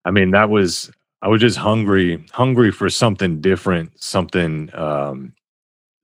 i 0.04 0.10
mean 0.10 0.32
that 0.32 0.50
was 0.50 0.90
i 1.22 1.28
was 1.28 1.40
just 1.40 1.56
hungry 1.58 2.24
hungry 2.32 2.72
for 2.72 2.90
something 2.90 3.40
different 3.40 3.92
something 4.02 4.68
um 4.74 5.32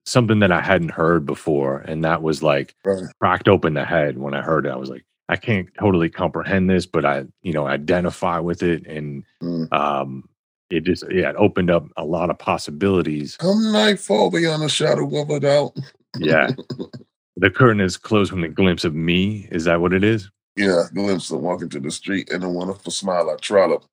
something 0.07 0.39
that 0.41 0.53
i 0.53 0.61
hadn't 0.61 0.91
heard 0.91 1.27
before 1.27 1.79
and 1.89 2.05
that 2.05 2.23
was 2.23 2.43
like 2.43 2.75
Right. 2.85 3.03
cracked 3.21 3.49
open 3.49 3.75
the 3.75 3.85
head 3.85 4.19
when 4.19 4.35
I 4.35 4.43
heard 4.43 4.67
it. 4.67 4.71
I 4.73 4.77
was 4.77 4.91
like, 4.91 5.05
I 5.33 5.37
can't 5.37 5.69
totally 5.81 6.11
comprehend 6.11 6.71
this, 6.71 6.87
but 6.87 7.07
I, 7.07 7.25
you 7.43 7.55
know, 7.55 7.67
identify 7.67 8.39
with 8.39 8.63
it, 8.63 8.87
and 8.87 9.25
Mm. 9.43 9.73
um, 9.73 10.29
it 10.71 10.85
just 10.85 11.05
yeah, 11.11 11.31
it 11.31 11.37
opened 11.39 11.71
up 11.71 11.87
a 11.97 12.05
lot 12.05 12.31
of 12.31 12.39
possibilities. 12.39 13.39
Come 13.39 13.73
night 13.73 13.99
fall 13.99 14.31
beyond 14.31 14.63
the 14.63 14.69
shadow 14.69 15.05
of 15.21 15.31
a 15.31 15.41
doubt. 15.41 15.73
Yeah, 16.19 16.51
the 17.39 17.51
curtain 17.51 17.81
is 17.81 17.97
closed 17.97 18.31
from 18.31 18.43
the 18.43 18.49
glimpse 18.49 18.85
of 18.85 18.95
me. 18.95 19.49
Is 19.51 19.65
that 19.65 19.81
what 19.81 19.95
it 19.95 20.05
is? 20.05 20.31
Yeah, 20.57 20.85
glimpse 20.95 21.31
of 21.31 21.41
walking 21.41 21.71
to 21.71 21.81
the 21.81 21.91
street 21.91 22.31
and 22.31 22.45
a 22.45 22.49
wonderful 22.51 22.93
smile. 22.93 23.31
I 23.31 23.37
trollop 23.37 23.85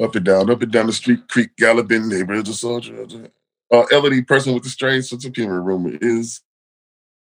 up 0.00 0.14
and 0.16 0.24
down, 0.24 0.50
up 0.50 0.62
and 0.62 0.72
down 0.72 0.86
the 0.86 0.92
street, 0.94 1.28
creek 1.28 1.56
galloping. 1.58 2.08
Neighborhood's 2.08 2.50
a 2.50 2.54
soldier. 2.54 3.06
Uh, 3.72 3.84
elderly 3.92 4.22
person 4.22 4.54
with 4.54 4.62
the 4.64 4.70
strange 4.70 5.06
sense 5.06 5.24
of 5.24 5.34
humor. 5.36 5.60
Rumor 5.62 5.98
is 6.00 6.42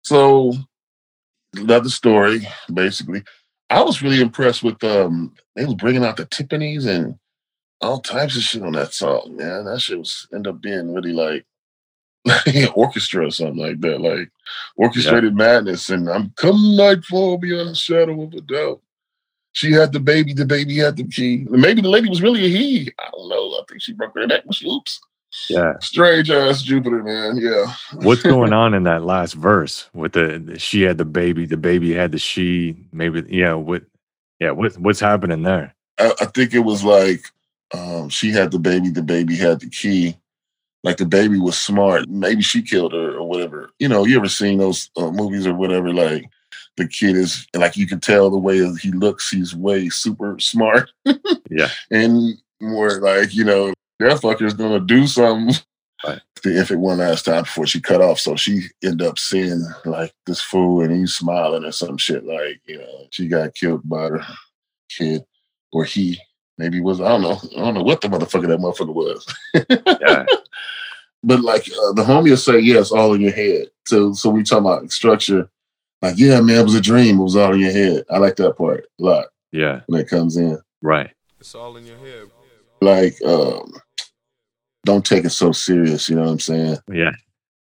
so. 0.03 0.55
Another 1.56 1.89
story, 1.89 2.47
basically. 2.72 3.22
I 3.70 3.82
was 3.82 4.02
really 4.02 4.20
impressed 4.20 4.62
with 4.62 4.82
um. 4.85 5.35
They 5.56 5.64
was 5.64 5.74
bringing 5.74 6.05
out 6.05 6.16
the 6.16 6.27
Tiffany's 6.27 6.86
and 6.86 7.18
all 7.81 8.01
types 8.01 8.36
of 8.36 8.43
shit 8.43 8.62
on 8.62 8.72
that 8.72 8.93
song. 8.93 9.36
Man, 9.36 9.64
that 9.64 9.81
shit 9.81 9.98
was 9.98 10.28
end 10.32 10.47
up 10.47 10.60
being 10.60 10.93
really 10.93 11.12
like 11.12 11.47
like 12.24 12.77
orchestra 12.77 13.27
or 13.27 13.31
something 13.31 13.56
like 13.56 13.81
that, 13.81 14.01
like 14.01 14.31
orchestrated 14.77 15.35
madness. 15.35 15.89
And 15.89 16.09
I'm 16.09 16.31
come 16.36 16.77
nightfall 16.77 17.39
beyond 17.39 17.70
the 17.70 17.74
shadow 17.74 18.22
of 18.22 18.35
a 18.35 18.40
doubt. 18.40 18.81
She 19.52 19.72
had 19.72 19.93
the 19.93 20.01
baby, 20.01 20.32
the 20.32 20.44
baby 20.44 20.77
had 20.77 20.97
the 20.97 21.05
key. 21.05 21.47
Maybe 21.51 21.82
the 21.82 21.89
lady 21.89 22.09
was 22.09 22.22
really 22.22 22.44
a 22.44 22.48
he. 22.48 22.93
I 22.98 23.10
don't 23.10 23.28
know. 23.28 23.51
I 23.55 23.62
think 23.68 23.82
she 23.82 23.93
broke 23.94 24.14
her 24.14 24.27
neck 24.27 24.44
when 24.44 24.52
she 24.52 24.68
oops. 24.68 25.01
Yeah. 25.48 25.78
Strange 25.81 26.31
ass 26.31 26.62
Jupiter, 26.62 27.02
man. 27.02 27.36
Yeah. 27.36 27.73
What's 27.94 28.23
going 28.23 28.52
on 28.52 28.74
in 28.74 28.85
that 28.85 29.05
last 29.05 29.35
verse 29.35 29.89
with 29.94 30.12
the, 30.12 30.39
the 30.39 30.59
she 30.59 30.82
had 30.82 30.98
the 30.98 31.05
baby, 31.05 31.47
the 31.47 31.57
baby 31.57 31.93
had 31.93 32.12
the 32.12 32.19
she? 32.19 32.77
Maybe 32.93 33.24
yeah. 33.28 33.55
What? 33.55 33.82
Yeah. 34.40 34.51
What? 34.52 34.77
What's 34.78 35.01
happening 35.01 35.43
there? 35.43 35.74
I, 35.98 36.12
I 36.20 36.24
think 36.27 36.55
it 36.55 36.61
was 36.61 36.82
like 36.85 37.24
um, 37.73 38.09
she 38.09 38.31
had 38.31 38.51
the 38.51 38.59
baby, 38.59 38.90
the 38.90 39.02
baby 39.02 39.36
had 39.36 39.61
the 39.61 39.69
key. 39.70 40.16
Like 40.82 40.97
the 40.97 41.07
baby 41.07 41.39
was 41.39 41.59
smart. 41.59 42.09
Maybe 42.09 42.40
she 42.43 42.62
killed 42.62 42.94
her 42.94 43.16
or 43.19 43.28
whatever. 43.28 43.70
You 43.78 43.89
know, 43.89 44.05
you 44.05 44.16
ever 44.16 44.28
seen 44.28 44.59
those 44.59 44.90
uh, 44.97 45.11
movies 45.11 45.47
or 45.47 45.55
whatever? 45.55 45.93
Like 45.93 46.24
the 46.77 46.89
kid 46.89 47.16
is 47.16 47.47
like 47.55 47.77
you 47.77 47.86
can 47.86 48.01
tell 48.01 48.31
the 48.31 48.39
way 48.39 48.57
he 48.78 48.90
looks. 48.90 49.28
He's 49.28 49.55
way 49.55 49.90
super 49.90 50.39
smart 50.40 50.90
Yeah. 51.51 51.69
and 51.90 52.40
more 52.61 53.01
like 53.01 53.35
you 53.35 53.44
know 53.44 53.73
that 54.09 54.20
fucker's 54.20 54.55
gonna 54.55 54.81
do 54.81 55.06
something. 55.06 55.55
Right. 56.05 56.20
The 56.43 56.56
infant 56.59 56.81
one 56.81 56.97
last 56.97 57.27
time 57.27 57.43
before 57.43 57.66
she 57.66 57.82
cut 57.82 58.01
off, 58.01 58.18
so 58.18 58.35
she 58.35 58.62
end 58.82 59.02
up 59.02 59.18
seeing 59.18 59.62
like 59.85 60.14
this 60.24 60.40
fool 60.40 60.81
and 60.81 60.90
he's 60.90 61.14
smiling 61.14 61.66
or 61.66 61.70
some 61.72 61.98
shit. 61.98 62.24
Like 62.24 62.62
you 62.66 62.78
know, 62.78 63.06
she 63.10 63.28
got 63.28 63.55
killed 63.55 63.82
by 63.85 64.05
her 64.09 64.24
kid 64.89 65.22
or 65.70 65.85
he 65.85 66.18
maybe 66.56 66.81
was 66.81 66.98
I 67.02 67.09
don't 67.09 67.20
know 67.20 67.39
I 67.55 67.60
don't 67.60 67.74
know 67.74 67.82
what 67.82 68.01
the 68.01 68.09
motherfucker 68.09 68.47
that 68.48 68.59
motherfucker 68.59 68.94
was. 68.94 69.27
Yeah. 70.01 70.24
But 71.22 71.43
like 71.43 71.68
uh, 71.68 71.93
the 71.93 72.02
homie 72.02 72.31
will 72.31 72.36
say, 72.39 72.59
yeah, 72.60 72.82
all 72.93 73.12
in 73.12 73.20
your 73.20 73.32
head. 73.32 73.66
So 73.86 74.14
so 74.14 74.31
we 74.31 74.43
talking 74.43 74.64
about 74.64 74.90
structure. 74.90 75.51
Like 76.01 76.14
yeah, 76.16 76.40
man, 76.40 76.60
it 76.60 76.64
was 76.64 76.74
a 76.74 76.81
dream. 76.81 77.20
It 77.20 77.22
was 77.22 77.36
all 77.36 77.52
in 77.52 77.60
your 77.60 77.72
head. 77.72 78.05
I 78.10 78.16
like 78.16 78.36
that 78.36 78.56
part 78.56 78.86
a 78.98 79.02
lot 79.02 79.27
Yeah. 79.52 79.81
when 79.89 80.01
it 80.01 80.09
comes 80.09 80.39
in. 80.39 80.59
Right. 80.81 81.10
It's 81.39 81.55
all 81.55 81.77
in 81.77 81.85
your 81.85 81.98
head. 81.98 82.31
Like 82.81 83.20
um, 83.27 83.74
don't 84.85 85.05
take 85.05 85.24
it 85.24 85.31
so 85.31 85.52
serious. 85.52 86.09
You 86.09 86.16
know 86.16 86.23
what 86.23 86.31
I'm 86.31 86.40
saying? 86.40 86.78
Yeah. 86.93 87.12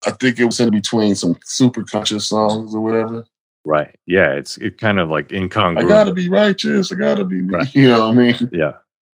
I 0.06 0.10
think 0.12 0.38
it 0.38 0.44
was 0.44 0.60
in 0.60 0.70
between 0.70 1.14
some 1.14 1.36
super 1.44 1.82
conscious 1.82 2.28
songs 2.28 2.74
or 2.74 2.80
whatever. 2.80 3.24
Right. 3.64 3.94
Yeah. 4.06 4.32
It's 4.32 4.56
it 4.58 4.78
kind 4.78 5.00
of 5.00 5.08
like 5.08 5.32
incongruous. 5.32 5.84
I 5.84 5.88
gotta 5.88 6.12
be 6.12 6.28
righteous. 6.28 6.92
I 6.92 6.96
gotta 6.96 7.24
be, 7.24 7.42
Right. 7.42 7.74
you 7.74 7.88
know 7.88 8.08
what 8.08 8.18
I 8.18 8.20
mean? 8.20 8.50
Yeah. 8.52 8.72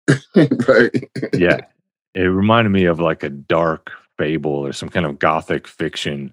right. 0.69 1.09
yeah 1.33 1.61
it 2.15 2.23
reminded 2.23 2.71
me 2.71 2.85
of 2.85 3.01
like 3.01 3.23
a 3.23 3.29
dark 3.29 3.93
fable 4.19 4.51
or 4.51 4.73
some 4.73 4.89
kind 4.89 5.07
of 5.07 5.19
gothic 5.19 5.67
fiction 5.67 6.33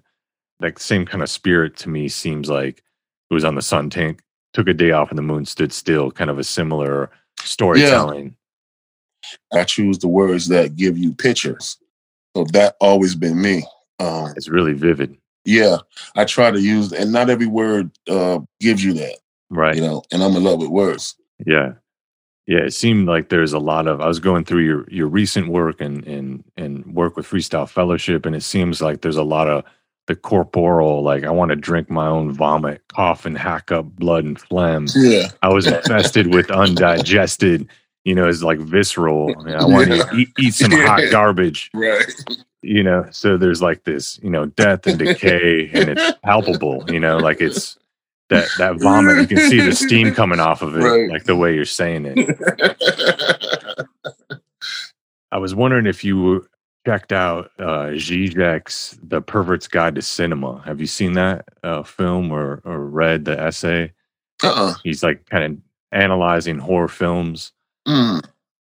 like 0.60 0.78
same 0.78 1.06
kind 1.06 1.22
of 1.22 1.30
spirit 1.30 1.76
to 1.76 1.88
me 1.88 2.08
seems 2.08 2.50
like 2.50 2.82
it 3.30 3.34
was 3.34 3.44
on 3.44 3.54
the 3.54 3.62
sun 3.62 3.88
tank 3.88 4.20
took 4.52 4.68
a 4.68 4.74
day 4.74 4.90
off 4.90 5.10
and 5.10 5.18
the 5.18 5.22
moon 5.22 5.44
stood 5.44 5.72
still 5.72 6.10
kind 6.10 6.30
of 6.30 6.38
a 6.38 6.44
similar 6.44 7.10
storytelling 7.40 8.34
I 9.52 9.64
choose 9.64 9.98
the 9.98 10.08
words 10.08 10.48
that 10.48 10.76
give 10.76 10.96
you 10.98 11.12
pictures. 11.14 11.76
So 12.36 12.44
that 12.52 12.76
always 12.80 13.14
been 13.14 13.40
me. 13.40 13.64
Um, 13.98 14.32
it's 14.36 14.48
really 14.48 14.72
vivid 14.74 15.16
yeah, 15.44 15.78
I 16.16 16.26
try 16.26 16.50
to 16.50 16.60
use, 16.60 16.92
and 16.92 17.12
not 17.12 17.30
every 17.30 17.46
word 17.46 17.90
uh, 18.08 18.40
gives 18.60 18.84
you 18.84 18.92
that, 18.94 19.16
right 19.48 19.74
you 19.74 19.80
know. 19.80 20.02
And 20.12 20.22
I'm 20.22 20.36
in 20.36 20.44
love 20.44 20.60
with 20.60 20.68
words. 20.68 21.16
yeah 21.46 21.72
yeah 22.46 22.58
it 22.58 22.72
seemed 22.74 23.06
like 23.06 23.28
there's 23.28 23.52
a 23.52 23.58
lot 23.58 23.86
of 23.86 24.00
i 24.00 24.06
was 24.06 24.18
going 24.18 24.44
through 24.44 24.62
your 24.64 24.90
your 24.90 25.06
recent 25.06 25.48
work 25.48 25.80
and 25.80 26.06
and 26.06 26.44
and 26.56 26.84
work 26.94 27.16
with 27.16 27.26
freestyle 27.26 27.68
fellowship 27.68 28.26
and 28.26 28.34
it 28.34 28.42
seems 28.42 28.80
like 28.82 29.00
there's 29.02 29.16
a 29.16 29.22
lot 29.22 29.48
of 29.48 29.62
the 30.06 30.16
corporal 30.16 31.02
like 31.02 31.24
i 31.24 31.30
want 31.30 31.50
to 31.50 31.56
drink 31.56 31.90
my 31.90 32.06
own 32.06 32.32
vomit 32.32 32.82
cough 32.88 33.24
and 33.26 33.38
hack 33.38 33.70
up 33.70 33.84
blood 33.96 34.24
and 34.24 34.40
phlegm 34.40 34.86
Yeah, 34.94 35.28
I 35.42 35.48
was 35.52 35.66
infested 35.66 36.34
with 36.34 36.50
undigested, 36.64 37.68
you 38.04 38.14
know, 38.14 38.28
it's 38.28 38.42
like 38.42 38.58
visceral. 38.58 39.34
I, 39.38 39.42
mean, 39.42 39.54
I 39.54 39.64
want 39.64 39.88
Yeah. 39.90 40.02
to 40.04 40.16
eat, 40.16 40.28
eat 40.38 40.54
some 40.54 40.70
hot 40.72 41.02
garbage, 41.10 41.70
right. 41.74 42.04
you 42.62 42.82
know. 42.82 43.06
So 43.10 43.36
there's 43.36 43.60
like 43.62 43.84
this, 43.84 44.18
you 44.22 44.30
know, 44.30 44.46
death 44.46 44.86
and 44.86 44.98
decay, 44.98 45.70
and 45.72 45.90
it's 45.90 46.18
palpable, 46.24 46.84
you 46.90 46.98
know, 47.00 47.18
like 47.18 47.40
it's 47.40 47.78
that 48.30 48.48
that 48.58 48.80
vomit. 48.80 49.18
You 49.18 49.26
can 49.36 49.50
see 49.50 49.60
the 49.60 49.74
steam 49.74 50.14
coming 50.20 50.40
off 50.40 50.62
of 50.62 50.74
it, 50.76 50.80
Right. 50.80 51.10
like 51.10 51.24
the 51.24 51.36
way 51.36 51.54
you're 51.54 51.64
saying 51.64 52.06
it. 52.06 52.28
I 55.32 55.38
was 55.38 55.54
wondering 55.54 55.86
if 55.86 56.02
you 56.04 56.46
checked 56.86 57.12
out 57.12 57.50
uh, 57.58 57.92
Zizek's 57.94 58.98
"The 59.02 59.20
Pervert's 59.20 59.68
Guide 59.68 59.94
to 59.96 60.02
Cinema." 60.02 60.62
Have 60.64 60.80
you 60.80 60.86
seen 60.86 61.12
that 61.12 61.44
uh, 61.62 61.82
film 61.82 62.32
or 62.32 62.60
or 62.64 62.80
read 62.86 63.24
the 63.26 63.38
essay? 63.40 63.92
uh-uh. 64.42 64.74
He's 64.82 65.02
like 65.02 65.26
kind 65.28 65.44
of 65.44 65.58
analyzing 65.92 66.58
horror 66.58 66.88
films. 66.88 67.52
Mm. 67.86 68.22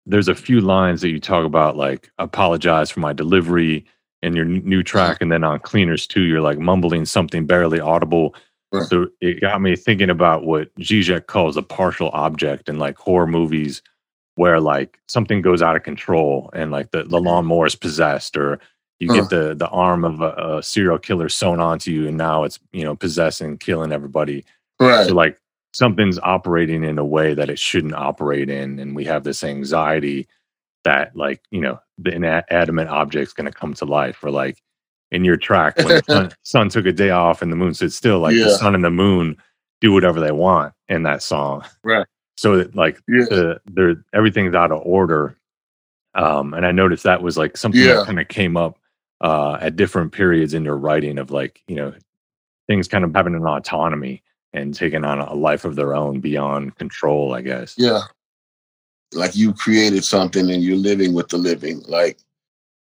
There's 0.06 0.28
a 0.28 0.36
few 0.36 0.60
lines 0.62 1.02
that 1.02 1.10
you 1.10 1.20
talk 1.20 1.46
about, 1.46 1.78
like 1.78 2.12
apologize 2.18 2.92
for 2.92 3.00
my 3.00 3.14
delivery 3.14 3.86
in 4.22 4.36
your 4.36 4.46
new 4.46 4.84
track, 4.84 5.18
and 5.22 5.32
then 5.32 5.44
on 5.44 5.60
Cleaners 5.60 6.08
too, 6.08 6.22
you're 6.22 6.42
like 6.42 6.60
mumbling 6.60 7.06
something 7.06 7.46
barely 7.46 7.80
audible. 7.80 8.36
Right. 8.72 8.88
So 8.88 9.08
it 9.22 9.42
got 9.42 9.62
me 9.62 9.76
thinking 9.76 10.10
about 10.10 10.46
what 10.46 10.74
Zizek 10.80 11.28
calls 11.28 11.58
a 11.58 11.62
partial 11.62 12.10
object 12.14 12.70
in 12.70 12.80
like 12.80 12.98
horror 12.98 13.28
movies, 13.28 13.82
where 14.36 14.60
like 14.60 15.00
something 15.08 15.42
goes 15.42 15.62
out 15.62 15.76
of 15.76 15.84
control 15.84 16.50
and 16.54 16.72
like 16.72 16.92
the, 16.92 17.04
the 17.04 17.20
lawnmower 17.20 17.66
is 17.66 17.76
possessed, 17.76 18.36
or 18.36 18.60
you 19.00 19.10
Huh. 19.10 19.22
get 19.22 19.30
the 19.30 19.56
the 19.56 19.68
arm 19.70 20.06
of 20.06 20.22
a, 20.22 20.58
a 20.58 20.64
serial 20.64 20.98
killer 20.98 21.30
sewn 21.30 21.60
onto 21.60 21.92
you, 21.92 22.08
and 22.08 22.18
now 22.18 22.44
it's 22.44 22.60
you 22.72 22.84
know 22.84 22.96
possessing, 22.96 23.58
killing 23.58 23.92
everybody. 23.92 24.46
Right. 24.80 25.06
So 25.08 25.14
like 25.14 25.38
something's 25.74 26.20
operating 26.20 26.84
in 26.84 26.98
a 26.98 27.06
way 27.06 27.34
that 27.34 27.50
it 27.50 27.60
shouldn't 27.60 27.94
operate 27.96 28.50
in, 28.50 28.80
and 28.80 28.96
we 28.96 29.06
have 29.06 29.24
this 29.24 29.44
anxiety 29.44 30.28
that 30.84 31.16
like 31.16 31.42
you 31.52 31.62
know 31.62 31.80
the 31.98 32.14
inanimate 32.14 32.88
object's 32.88 33.34
going 33.34 33.52
to 33.52 33.58
come 33.58 33.74
to 33.76 33.86
life, 33.86 34.24
or 34.24 34.32
like 34.32 34.62
in 35.12 35.24
your 35.24 35.38
track 35.38 35.78
when 35.78 35.88
the 35.90 36.04
sun, 36.10 36.32
sun 36.44 36.70
took 36.70 36.86
a 36.86 36.92
day 36.92 37.12
off 37.12 37.42
and 37.42 37.52
the 37.52 37.56
moon 37.56 37.74
stood 37.74 37.94
still, 37.94 38.20
like 38.20 38.36
the 38.36 38.50
sun 38.58 38.74
and 38.76 38.84
the 38.84 38.90
moon 38.90 39.38
do 39.82 39.92
whatever 39.92 40.20
they 40.20 40.32
want 40.32 40.74
in 40.90 41.04
that 41.04 41.22
song. 41.22 41.64
Right. 41.84 42.06
So 42.36 42.58
that 42.58 42.76
like 42.76 43.00
Yeah. 43.08 43.26
the 43.30 43.62
they're 43.66 44.04
everything's 44.14 44.56
out 44.56 44.72
of 44.72 44.82
order. 44.84 45.38
Um, 46.16 46.54
and 46.54 46.66
I 46.66 46.72
noticed 46.72 47.04
that 47.04 47.22
was 47.24 47.38
like 47.38 47.58
something 47.58 47.82
Yeah. 47.82 47.96
that 47.96 48.06
kind 48.06 48.20
of 48.20 48.28
came 48.28 48.56
up 48.58 48.80
uh, 49.22 49.58
at 49.62 49.76
different 49.76 50.12
periods 50.14 50.54
in 50.54 50.64
your 50.66 50.78
writing 50.78 51.18
of 51.18 51.32
like, 51.32 51.62
you 51.68 51.76
know, 51.76 51.94
things 52.68 52.88
kind 52.88 53.04
of 53.04 53.14
having 53.16 53.36
an 53.36 53.46
autonomy 53.46 54.22
and 54.54 54.74
taking 54.74 55.04
on 55.04 55.20
a 55.20 55.34
life 55.34 55.66
of 55.66 55.76
their 55.76 55.96
own 55.96 56.20
beyond 56.20 56.76
control, 56.76 57.34
I 57.34 57.42
guess. 57.42 57.76
Yeah. 57.78 58.02
Like 59.14 59.36
you 59.36 59.54
created 59.54 60.04
something 60.04 60.50
and 60.50 60.64
you're 60.64 60.78
living 60.78 61.14
with 61.14 61.30
the 61.30 61.38
living. 61.38 61.82
Like 61.88 62.20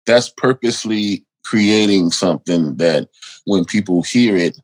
that's 0.06 0.28
purposely 0.28 1.24
creating 1.44 2.10
something 2.10 2.76
that 2.76 3.08
when 3.44 3.64
people 3.64 4.02
hear 4.02 4.36
it, 4.36 4.58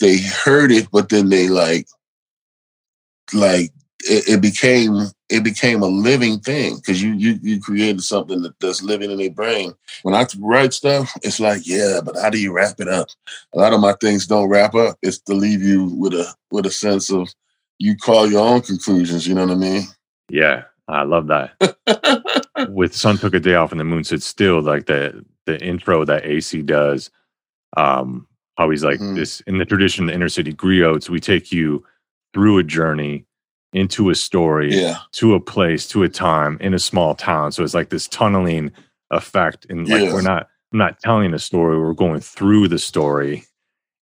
they 0.00 0.18
heard 0.18 0.72
it, 0.72 0.88
but 0.90 1.08
then 1.08 1.28
they 1.28 1.48
like, 1.48 1.86
like 3.32 3.70
it, 4.00 4.28
it 4.28 4.42
became 4.42 5.06
it 5.32 5.42
became 5.42 5.82
a 5.82 5.86
living 5.86 6.38
thing 6.40 6.76
because 6.76 7.02
you 7.02 7.12
you 7.14 7.38
you 7.42 7.60
created 7.60 8.02
something 8.02 8.42
that, 8.42 8.58
that's 8.60 8.82
living 8.82 9.10
in 9.10 9.18
their 9.18 9.30
brain. 9.30 9.72
When 10.02 10.14
I 10.14 10.26
write 10.38 10.74
stuff, 10.74 11.10
it's 11.22 11.40
like, 11.40 11.62
yeah, 11.66 12.00
but 12.04 12.16
how 12.20 12.28
do 12.30 12.38
you 12.38 12.52
wrap 12.52 12.78
it 12.78 12.88
up? 12.88 13.08
A 13.54 13.58
lot 13.58 13.72
of 13.72 13.80
my 13.80 13.94
things 13.94 14.26
don't 14.26 14.50
wrap 14.50 14.74
up. 14.74 14.98
It's 15.02 15.18
to 15.20 15.34
leave 15.34 15.62
you 15.62 15.86
with 15.96 16.12
a 16.12 16.32
with 16.50 16.66
a 16.66 16.70
sense 16.70 17.10
of 17.10 17.28
you 17.78 17.96
call 17.96 18.30
your 18.30 18.46
own 18.46 18.60
conclusions. 18.60 19.26
You 19.26 19.34
know 19.34 19.46
what 19.46 19.54
I 19.54 19.56
mean? 19.56 19.82
Yeah, 20.28 20.64
I 20.86 21.02
love 21.04 21.28
that. 21.28 22.46
With 22.70 22.94
Sun 22.94 23.18
Took 23.18 23.34
a 23.34 23.40
Day 23.40 23.54
Off 23.54 23.72
and 23.72 23.80
the 23.80 23.84
Moon 23.84 24.04
Stood 24.04 24.22
Still, 24.22 24.60
like 24.62 24.86
the 24.86 25.24
the 25.46 25.60
intro 25.64 26.04
that 26.04 26.24
AC 26.24 26.62
does, 26.62 27.10
um, 27.76 28.26
how 28.56 28.70
he's 28.70 28.84
like 28.84 29.00
Mhm. 29.00 29.16
this 29.16 29.40
in 29.42 29.58
the 29.58 29.64
tradition 29.64 30.04
of 30.04 30.08
the 30.08 30.14
inner 30.14 30.28
city 30.28 30.52
griots, 30.52 31.08
we 31.08 31.20
take 31.20 31.50
you 31.50 31.84
through 32.34 32.58
a 32.58 32.62
journey 32.62 33.26
into 33.72 34.10
a 34.10 34.14
story, 34.14 34.74
Yeah. 34.74 34.98
to 35.12 35.34
a 35.34 35.40
place, 35.40 35.86
to 35.88 36.02
a 36.02 36.08
time 36.08 36.58
in 36.60 36.74
a 36.74 36.78
small 36.78 37.14
town. 37.14 37.52
So 37.52 37.64
it's 37.64 37.74
like 37.74 37.88
this 37.90 38.06
tunneling 38.08 38.70
effect. 39.10 39.66
And 39.70 39.88
like 39.88 40.02
Yeah. 40.02 40.12
we're 40.12 40.22
not 40.22 40.48
I'm 40.72 40.78
not 40.78 41.00
telling 41.00 41.34
a 41.34 41.38
story, 41.38 41.78
we're 41.78 41.92
going 41.92 42.20
through 42.20 42.68
the 42.68 42.78
story 42.78 43.44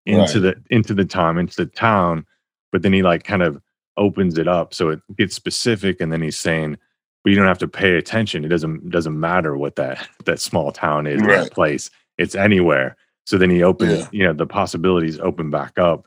into 0.05 0.41
Right. 0.41 0.55
the 0.69 0.75
into 0.75 0.93
the 0.93 1.05
time, 1.05 1.37
into 1.37 1.55
the 1.55 1.65
town. 1.65 2.25
But 2.71 2.81
then 2.81 2.91
he 2.93 3.01
like 3.03 3.23
kind 3.23 3.41
of 3.41 3.61
opens 3.97 4.37
it 4.37 4.47
up 4.47 4.73
so 4.75 4.89
it 4.89 4.99
gets 5.17 5.33
specific 5.35 5.99
and 5.99 6.11
then 6.11 6.21
he's 6.21 6.37
saying 6.37 6.77
but 7.23 7.31
you 7.31 7.35
don't 7.35 7.47
have 7.47 7.57
to 7.57 7.67
pay 7.67 7.97
attention 7.97 8.45
it 8.45 8.49
doesn't 8.49 8.91
doesn't 8.91 9.19
matter 9.19 9.57
what 9.57 9.75
that 9.75 10.07
that 10.25 10.39
small 10.39 10.71
town 10.71 11.07
is 11.07 11.19
Right. 11.19 11.29
that 11.45 11.51
place 11.51 11.89
it's 12.19 12.35
anywhere 12.35 12.95
so 13.25 13.39
then 13.39 13.49
he 13.49 13.63
opens 13.63 14.01
Yeah. 14.01 14.07
you 14.11 14.23
know 14.23 14.33
the 14.33 14.45
possibilities 14.45 15.19
open 15.19 15.49
back 15.49 15.79
up 15.79 16.05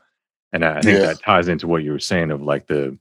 and 0.53 0.63
i 0.63 0.77
I 0.77 0.81
think 0.81 0.99
Yeah. 0.99 1.07
that 1.07 1.19
ties 1.21 1.49
into 1.49 1.67
what 1.67 1.83
you 1.83 1.91
were 1.91 1.99
saying 1.99 2.31
of 2.31 2.41
like 2.41 2.67
the 2.67 2.97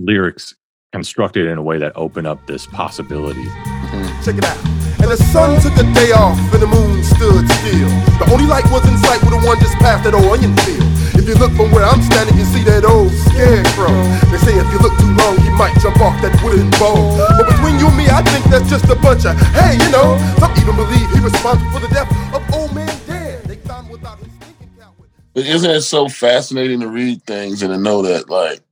lyrics 0.00 0.54
constructed 0.92 1.46
in 1.46 1.58
a 1.58 1.62
way 1.62 1.78
that 1.78 1.92
open 1.94 2.26
up 2.26 2.44
this 2.46 2.66
possibility 2.66 3.44
mm-hmm. 3.44 4.22
Check 4.22 4.36
it 4.36 4.44
out. 4.44 4.58
And 5.00 5.08
the 5.08 5.16
sun 5.16 5.56
took 5.64 5.72
a 5.80 5.86
day 5.96 6.12
off 6.12 6.36
and 6.52 6.60
the 6.60 6.68
moon 6.68 7.00
stood 7.02 7.48
still. 7.48 7.90
The 8.20 8.28
only 8.28 8.44
light 8.44 8.68
was 8.68 8.84
in 8.84 8.96
sight 9.00 9.24
with 9.24 9.32
the 9.32 9.40
one 9.40 9.56
just 9.58 9.72
past 9.80 10.04
that 10.04 10.12
old 10.12 10.28
onion 10.28 10.52
field. 10.60 10.84
If 11.16 11.24
you 11.24 11.34
look 11.40 11.52
from 11.56 11.72
where 11.72 11.88
I'm 11.88 12.04
standing, 12.04 12.36
you 12.36 12.44
see 12.44 12.60
that 12.68 12.84
old 12.84 13.08
scarecrow. 13.08 13.88
They 14.28 14.40
say 14.44 14.60
if 14.60 14.68
you 14.68 14.78
look 14.84 14.92
too 15.00 15.08
long, 15.16 15.40
you 15.40 15.52
might 15.56 15.72
jump 15.80 15.96
off 16.04 16.20
that 16.20 16.36
wooden 16.44 16.68
bowl. 16.76 17.16
But 17.16 17.48
between 17.48 17.80
you 17.80 17.88
and 17.88 17.96
me, 17.96 18.12
I 18.12 18.20
think 18.28 18.44
that's 18.52 18.68
just 18.68 18.92
a 18.92 18.96
bunch 19.00 19.24
of, 19.24 19.40
hey, 19.56 19.80
you 19.80 19.88
know, 19.88 20.20
some 20.36 20.52
even 20.60 20.76
believe 20.76 21.08
he 21.16 21.18
responsible 21.24 21.72
for 21.72 21.80
the 21.80 21.88
death 21.88 22.12
of 22.36 22.44
old 22.52 22.76
man 22.76 22.92
dead. 23.08 23.44
They 23.48 23.56
found 23.64 23.88
without 23.88 24.20
his 24.20 24.28
thinking 24.36 24.68
cap. 24.76 24.92
But 25.32 25.48
isn't 25.48 25.70
it 25.70 25.80
so 25.80 26.08
fascinating 26.08 26.80
to 26.80 26.88
read 26.88 27.24
things 27.24 27.64
and 27.64 27.72
to 27.72 27.80
know 27.80 28.04
that 28.04 28.28
like, 28.28 28.60
it, 28.60 28.64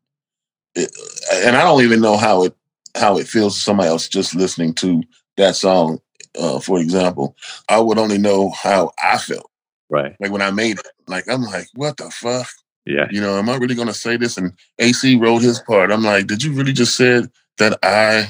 and 0.78 1.56
I 1.56 1.62
don't 1.62 1.82
even 1.82 2.00
know 2.00 2.16
how 2.16 2.44
it 2.44 2.55
how 2.96 3.18
it 3.18 3.28
feels 3.28 3.55
to 3.55 3.60
somebody 3.60 3.88
else 3.88 4.09
just 4.09 4.34
listening 4.34 4.74
to 4.74 5.02
that 5.36 5.56
song. 5.56 6.00
Uh, 6.38 6.60
for 6.60 6.78
example, 6.78 7.36
I 7.68 7.78
would 7.80 7.98
only 7.98 8.18
know 8.18 8.50
how 8.50 8.92
I 9.02 9.18
felt 9.18 9.50
right 9.88 10.14
like 10.20 10.30
when 10.30 10.42
I 10.42 10.50
made 10.50 10.78
it. 10.78 10.86
Like 11.06 11.28
I'm 11.28 11.42
like, 11.42 11.66
what 11.74 11.96
the 11.96 12.10
fuck? 12.10 12.48
yeah 12.86 13.06
You 13.10 13.20
know, 13.20 13.38
am 13.38 13.48
I 13.48 13.56
really 13.56 13.74
gonna 13.74 13.94
say 13.94 14.16
this? 14.16 14.36
And 14.36 14.52
AC 14.78 15.16
wrote 15.16 15.42
his 15.42 15.60
part. 15.60 15.90
I'm 15.90 16.02
like, 16.02 16.26
did 16.26 16.42
you 16.42 16.52
really 16.52 16.72
just 16.72 16.96
said 16.96 17.30
that 17.59 17.78
I? 17.82 18.28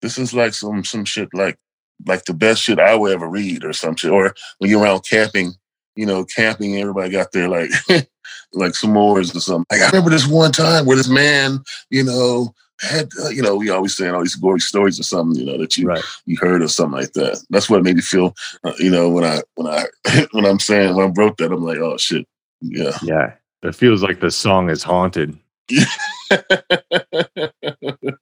This 0.00 0.18
is 0.18 0.34
like 0.34 0.54
some 0.54 0.84
some 0.84 1.04
shit 1.04 1.28
like 1.32 1.58
like 2.06 2.24
the 2.24 2.34
best 2.34 2.62
shit 2.62 2.78
I 2.78 2.94
would 2.94 3.12
ever 3.12 3.28
read 3.28 3.64
or 3.64 3.72
some 3.72 3.96
shit. 3.96 4.10
Or 4.10 4.34
when 4.58 4.70
you're 4.70 4.82
around 4.82 5.04
camping, 5.08 5.52
you 5.96 6.06
know, 6.06 6.24
camping, 6.24 6.76
everybody 6.76 7.10
got 7.10 7.32
their 7.32 7.48
like 7.48 7.70
like 8.52 8.72
s'mores 8.72 9.34
or 9.34 9.40
something. 9.40 9.66
Like 9.70 9.82
I 9.82 9.86
remember 9.86 10.10
this 10.10 10.26
one 10.26 10.52
time 10.52 10.86
where 10.86 10.96
this 10.96 11.08
man, 11.08 11.60
you 11.90 12.04
know, 12.04 12.54
had 12.80 13.08
uh, 13.24 13.28
you 13.28 13.42
know, 13.42 13.56
we 13.56 13.70
always 13.70 13.96
saying 13.96 14.14
all 14.14 14.22
these 14.22 14.34
gory 14.34 14.60
stories 14.60 14.98
or 14.98 15.04
something, 15.04 15.38
you 15.38 15.46
know, 15.46 15.58
that 15.58 15.76
you 15.76 15.92
you 16.26 16.36
heard 16.40 16.62
or 16.62 16.68
something 16.68 17.00
like 17.00 17.12
that. 17.12 17.44
That's 17.50 17.70
what 17.70 17.82
made 17.82 17.96
me 17.96 18.02
feel, 18.02 18.34
uh, 18.64 18.72
you 18.78 18.90
know, 18.90 19.08
when 19.08 19.24
I 19.24 19.40
when 19.54 19.66
I 19.66 19.86
when 20.32 20.44
I'm 20.44 20.58
saying 20.58 20.94
when 20.94 21.08
I 21.08 21.12
wrote 21.16 21.36
that, 21.38 21.52
I'm 21.52 21.64
like, 21.64 21.78
oh 21.78 21.96
shit, 21.96 22.26
yeah. 22.60 22.98
yeah 23.02 23.34
it 23.62 23.74
feels 23.76 24.02
like 24.02 24.20
the 24.20 24.30
song 24.30 24.70
is 24.70 24.82
haunted 24.82 25.38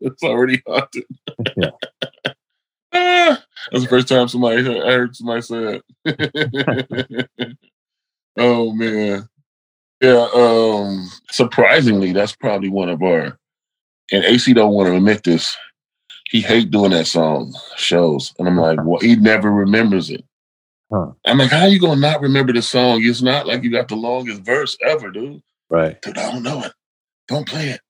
it's 0.01 0.22
already 0.22 0.62
haunted. 0.66 1.05
Yeah. 1.56 1.70
Ah, 2.93 3.43
That's 3.72 3.85
the 3.85 3.89
first 3.89 4.09
time 4.09 4.28
somebody 4.28 4.62
heard, 4.62 4.85
I 4.85 4.93
heard 4.93 5.16
somebody 5.16 5.43
say 5.43 5.81
it. 6.06 7.28
oh 8.36 8.72
man. 8.72 9.28
Yeah, 10.01 10.28
um 10.35 11.10
surprisingly, 11.31 12.12
that's 12.12 12.35
probably 12.35 12.68
one 12.68 12.89
of 12.89 13.02
our 13.02 13.39
and 14.12 14.24
AC 14.24 14.52
don't 14.55 14.72
want 14.72 14.89
to 14.89 14.97
admit 14.97 15.24
this. 15.24 15.56
He 16.31 16.40
hate 16.40 16.70
doing 16.70 16.93
that 16.93 17.06
song 17.06 17.55
shows. 17.77 18.32
And 18.39 18.48
I'm 18.48 18.56
like, 18.56 18.78
well, 18.85 19.01
he 19.01 19.16
never 19.16 19.51
remembers 19.51 20.10
it. 20.10 20.24
Huh. 20.93 21.12
I'm 21.27 21.39
like, 21.39 21.51
how 21.51 21.66
you 21.66 21.81
gonna 21.81 22.01
not 22.01 22.20
remember 22.20 22.52
the 22.52 22.62
song? 22.62 23.01
It's 23.02 23.22
not 23.22 23.47
like 23.47 23.62
you 23.62 23.70
got 23.70 23.89
the 23.89 23.97
longest 23.97 24.43
verse 24.43 24.77
ever, 24.85 25.10
dude. 25.10 25.43
right 25.68 26.01
Dude, 26.02 26.18
I 26.18 26.32
don't 26.32 26.43
know 26.43 26.62
it. 26.62 26.72
Don't 27.28 27.47
play 27.47 27.68
it. 27.70 27.81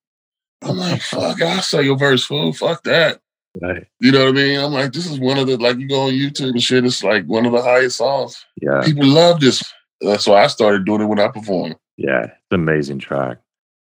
I'm 0.63 0.77
like, 0.77 1.01
fuck, 1.01 1.41
I'll 1.41 1.63
say 1.63 1.83
your 1.83 1.97
verse, 1.97 2.25
fool. 2.25 2.53
Fuck 2.53 2.83
that. 2.85 3.21
right 3.63 3.87
You 4.01 4.13
know 4.13 4.27
what 4.27 4.31
I 4.31 4.33
mean? 4.33 4.61
I'm 4.61 4.73
like, 4.73 4.93
this 4.93 5.11
is 5.11 5.19
one 5.19 5.39
of 5.39 5.47
the 5.47 5.57
like 5.57 5.79
you 5.79 5.89
go 5.89 6.03
on 6.03 6.13
YouTube 6.13 6.51
and 6.51 6.63
shit. 6.63 6.85
It's 6.85 7.03
like 7.03 7.25
one 7.25 7.47
of 7.47 7.53
the 7.53 7.63
highest 7.63 7.97
songs. 7.97 8.45
yeah 8.61 8.83
People 8.85 9.07
love 9.07 9.41
this. 9.41 9.63
That's 10.03 10.27
why 10.27 10.45
I 10.45 10.47
started 10.49 10.85
doing 10.85 11.03
it 11.03 11.07
when 11.07 11.21
I 11.21 11.29
perform. 11.29 11.75
Yeah, 12.01 12.23
it's 12.25 12.33
an 12.51 12.61
amazing 12.61 12.99
track. 12.99 13.39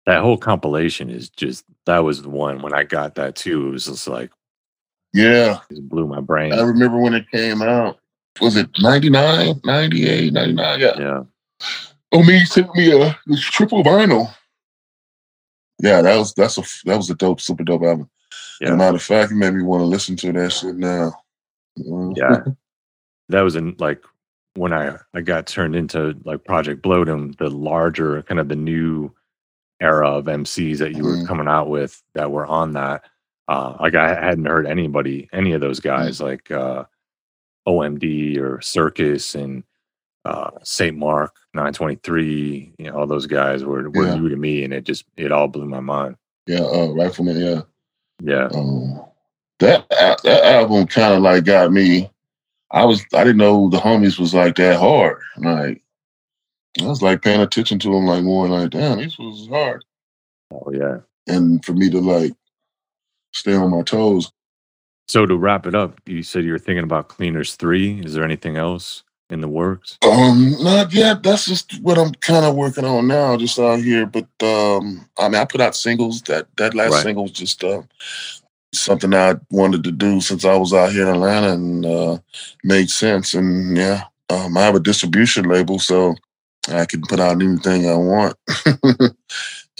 That 0.04 0.20
whole 0.20 0.36
compilation 0.36 1.08
is 1.08 1.30
just 1.30 1.64
that 1.86 2.00
was 2.00 2.20
the 2.22 2.28
one 2.28 2.60
when 2.60 2.74
I 2.74 2.82
got 2.82 3.14
that 3.14 3.34
too. 3.34 3.68
It 3.68 3.70
was 3.70 3.86
just 3.86 4.06
like 4.06 4.30
Yeah, 5.14 5.60
it 5.70 5.88
blew 5.88 6.06
my 6.06 6.20
brain. 6.20 6.52
I 6.52 6.60
remember 6.62 6.98
when 6.98 7.14
it 7.14 7.30
came 7.30 7.62
out. 7.62 7.98
Was 8.42 8.56
it 8.56 8.68
99, 8.80 9.60
98, 9.64 10.32
99? 10.34 10.80
Yeah. 10.80 10.98
Yeah, 10.98 11.22
Oh, 12.12 12.22
me 12.22 12.44
sent 12.44 12.74
me 12.74 12.92
a 12.92 13.16
triple 13.38 13.82
vinyl. 13.82 14.32
Yeah, 15.82 16.02
that 16.02 16.16
was 16.16 16.34
that's 16.34 16.58
a 16.58 16.62
that 16.84 16.96
was 16.96 17.08
a 17.08 17.14
dope, 17.14 17.40
super 17.40 17.64
dope 17.64 17.82
album. 17.84 18.10
As 18.62 18.68
Yeah. 18.68 18.74
a 18.74 18.76
matter 18.76 18.96
of 18.96 19.02
fact, 19.02 19.32
it 19.32 19.36
made 19.36 19.54
me 19.54 19.62
want 19.62 19.80
to 19.80 19.86
listen 19.86 20.14
to 20.16 20.32
that 20.32 20.52
shit 20.52 20.76
now. 20.76 21.12
Yeah. 21.76 21.84
Mm-hmm. 21.86 22.50
that 23.30 23.40
was 23.40 23.56
in 23.56 23.74
like 23.78 24.02
when 24.56 24.72
I 24.72 24.96
I 25.14 25.20
got 25.20 25.46
turned 25.46 25.74
into 25.76 26.16
like 26.24 26.44
Project 26.44 26.82
Bloatum, 26.82 27.36
the 27.38 27.50
larger 27.50 28.22
kind 28.22 28.38
of 28.40 28.48
the 28.48 28.56
new 28.56 29.12
era 29.80 30.08
of 30.08 30.26
MCs 30.26 30.78
that 30.78 30.94
you 30.94 31.04
were 31.04 31.16
Mhm. 31.16 31.26
coming 31.26 31.48
out 31.48 31.68
with 31.68 32.02
that 32.14 32.30
were 32.30 32.46
on 32.46 32.72
that. 32.72 33.04
Uh, 33.48 33.76
like 33.80 33.94
I 33.94 34.08
hadn't 34.14 34.46
heard 34.46 34.66
anybody, 34.66 35.28
any 35.32 35.52
of 35.52 35.60
those 35.60 35.80
guys, 35.80 36.20
like 36.20 36.50
uh, 36.50 36.84
OMD 37.66 38.38
or 38.38 38.60
Circus 38.60 39.34
and 39.34 39.64
uh, 40.24 40.50
Saint 40.62 40.96
Mark, 40.96 41.34
923. 41.52 42.72
You 42.78 42.90
know, 42.90 42.96
all 42.98 43.06
those 43.06 43.26
guys 43.26 43.64
were 43.64 43.90
were 43.90 44.06
Yeah. 44.06 44.14
new 44.14 44.28
to 44.30 44.36
me, 44.36 44.64
and 44.64 44.72
it 44.72 44.84
just 44.84 45.04
it 45.16 45.32
all 45.32 45.48
blew 45.48 45.66
my 45.66 45.80
mind. 45.80 46.16
Yeah, 46.46 46.60
uh, 46.62 46.88
Rifleman, 46.94 47.38
yeah. 47.38 47.62
Yeah, 48.22 48.48
Um, 48.54 49.02
that 49.58 49.86
that 49.90 50.24
album 50.44 50.86
kind 50.86 51.14
of 51.14 51.20
like 51.22 51.44
got 51.44 51.72
me. 51.72 52.10
I 52.74 52.84
was 52.86 53.02
I 53.14 53.24
didn't 53.24 53.38
know 53.38 53.70
the 53.70 53.78
homies 53.78 54.20
was 54.20 54.34
like 54.34 54.56
that 54.56 54.80
hard. 54.80 55.18
Like 55.38 55.82
I 56.82 56.86
was 56.86 57.02
like 57.02 57.22
paying 57.22 57.40
attention 57.42 57.78
to 57.80 57.88
them 57.92 58.06
like 58.06 58.24
more 58.24 58.48
like 58.48 58.70
damn 58.70 58.98
this 58.98 59.18
was 59.18 59.48
hard. 59.48 59.84
oh 60.52 60.72
yeah. 60.72 60.98
And 61.28 61.64
for 61.64 61.74
me 61.74 61.90
to 61.90 62.00
like 62.00 62.34
stay 63.34 63.54
on 63.54 63.70
my 63.72 63.82
toes. 63.82 64.32
So 65.08 65.26
to 65.26 65.36
wrap 65.36 65.66
it 65.66 65.74
up, 65.74 66.00
you 66.06 66.22
said 66.22 66.44
you 66.44 66.52
were 66.52 66.58
thinking 66.58 66.84
about 66.84 67.08
Cleaners 67.08 67.56
Three. 67.56 68.00
Is 68.00 68.14
there 68.14 68.24
anything 68.24 68.56
else 68.56 69.04
in 69.30 69.40
the 69.42 69.48
works? 69.48 69.98
Um, 70.02 70.56
not 70.60 70.92
yet. 70.94 71.22
That's 71.22 71.46
just 71.46 71.80
what 71.82 71.98
I'm 71.98 72.12
kind 72.14 72.44
of 72.46 72.56
working 72.56 72.86
on 72.86 73.08
now, 73.08 73.36
just 73.36 73.58
out 73.58 73.80
here. 73.80 74.06
But 74.06 74.28
um, 74.42 75.08
I 75.18 75.28
mean, 75.28 75.40
I 75.40 75.44
put 75.46 75.60
out 75.60 75.76
singles. 75.76 76.22
That 76.22 76.48
that 76.56 76.74
last 76.74 76.92
Right. 76.92 77.02
single 77.02 77.24
was 77.24 77.32
just 77.32 77.62
uh, 77.64 77.82
something 78.74 79.14
I 79.14 79.34
wanted 79.50 79.84
to 79.84 79.92
do 79.92 80.20
since 80.20 80.44
I 80.44 80.56
was 80.56 80.72
out 80.72 80.92
here 80.92 81.08
in 81.08 81.14
Atlanta, 81.14 81.52
and 81.52 81.86
uh, 81.86 82.18
made 82.62 82.90
sense. 82.90 83.34
And 83.34 83.76
yeah, 83.76 84.04
um, 84.30 84.56
I 84.56 84.62
have 84.62 84.74
a 84.74 84.80
distribution 84.80 85.44
label, 85.44 85.78
so 85.78 86.14
I 86.68 86.84
can 86.86 87.02
put 87.02 87.20
out 87.20 87.42
anything 87.42 87.88
I 87.88 87.94
want. 87.94 88.36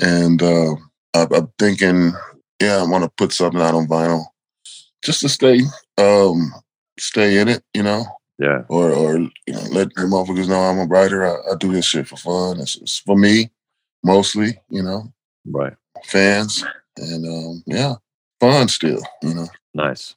and 0.01 0.43
uh, 0.43 0.75
I, 1.15 1.27
I'm 1.31 1.53
thinking, 1.59 2.13
yeah, 2.61 2.77
I 2.77 2.85
want 2.85 3.05
to 3.05 3.11
put 3.17 3.33
something 3.33 3.61
out 3.61 3.75
on 3.75 3.87
vinyl. 3.87 4.25
just 5.05 5.21
to 5.21 5.29
stay 5.29 5.61
um 5.99 6.53
stay 6.99 7.39
in 7.39 7.49
it, 7.49 7.63
you 7.75 7.83
know. 7.83 8.05
Yeah. 8.39 8.63
Or 8.69 8.91
or 8.91 9.19
you 9.19 9.31
know, 9.55 9.63
let 9.71 9.95
the 9.95 10.03
motherfuckers 10.03 10.49
know 10.49 10.61
I'm 10.61 10.79
a 10.79 10.85
writer. 10.85 11.25
I, 11.25 11.53
I 11.53 11.57
do 11.57 11.73
this 11.73 11.85
shit 11.87 12.09
for 12.09 12.17
fun. 12.17 12.61
It's, 12.61 12.77
it's 12.77 12.99
for 12.99 13.17
me, 13.17 13.51
mostly, 14.03 14.59
you 14.69 14.83
know. 14.83 15.13
Right. 15.47 15.75
Fans. 16.05 16.65
And 16.97 17.27
um, 17.27 17.63
yeah, 17.67 17.95
fun 18.41 18.69
still, 18.69 19.01
you 19.23 19.35
know. 19.35 19.49
Nice. 19.75 20.15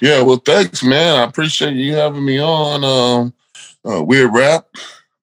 Yeah, 0.00 0.22
well, 0.22 0.38
thanks, 0.38 0.82
man. 0.82 1.20
I 1.20 1.24
appreciate 1.24 1.74
you 1.74 1.94
having 1.94 2.24
me 2.24 2.40
on. 2.40 2.84
Um, 2.84 3.34
uh, 3.84 4.02
weird 4.02 4.32
rap. 4.34 4.66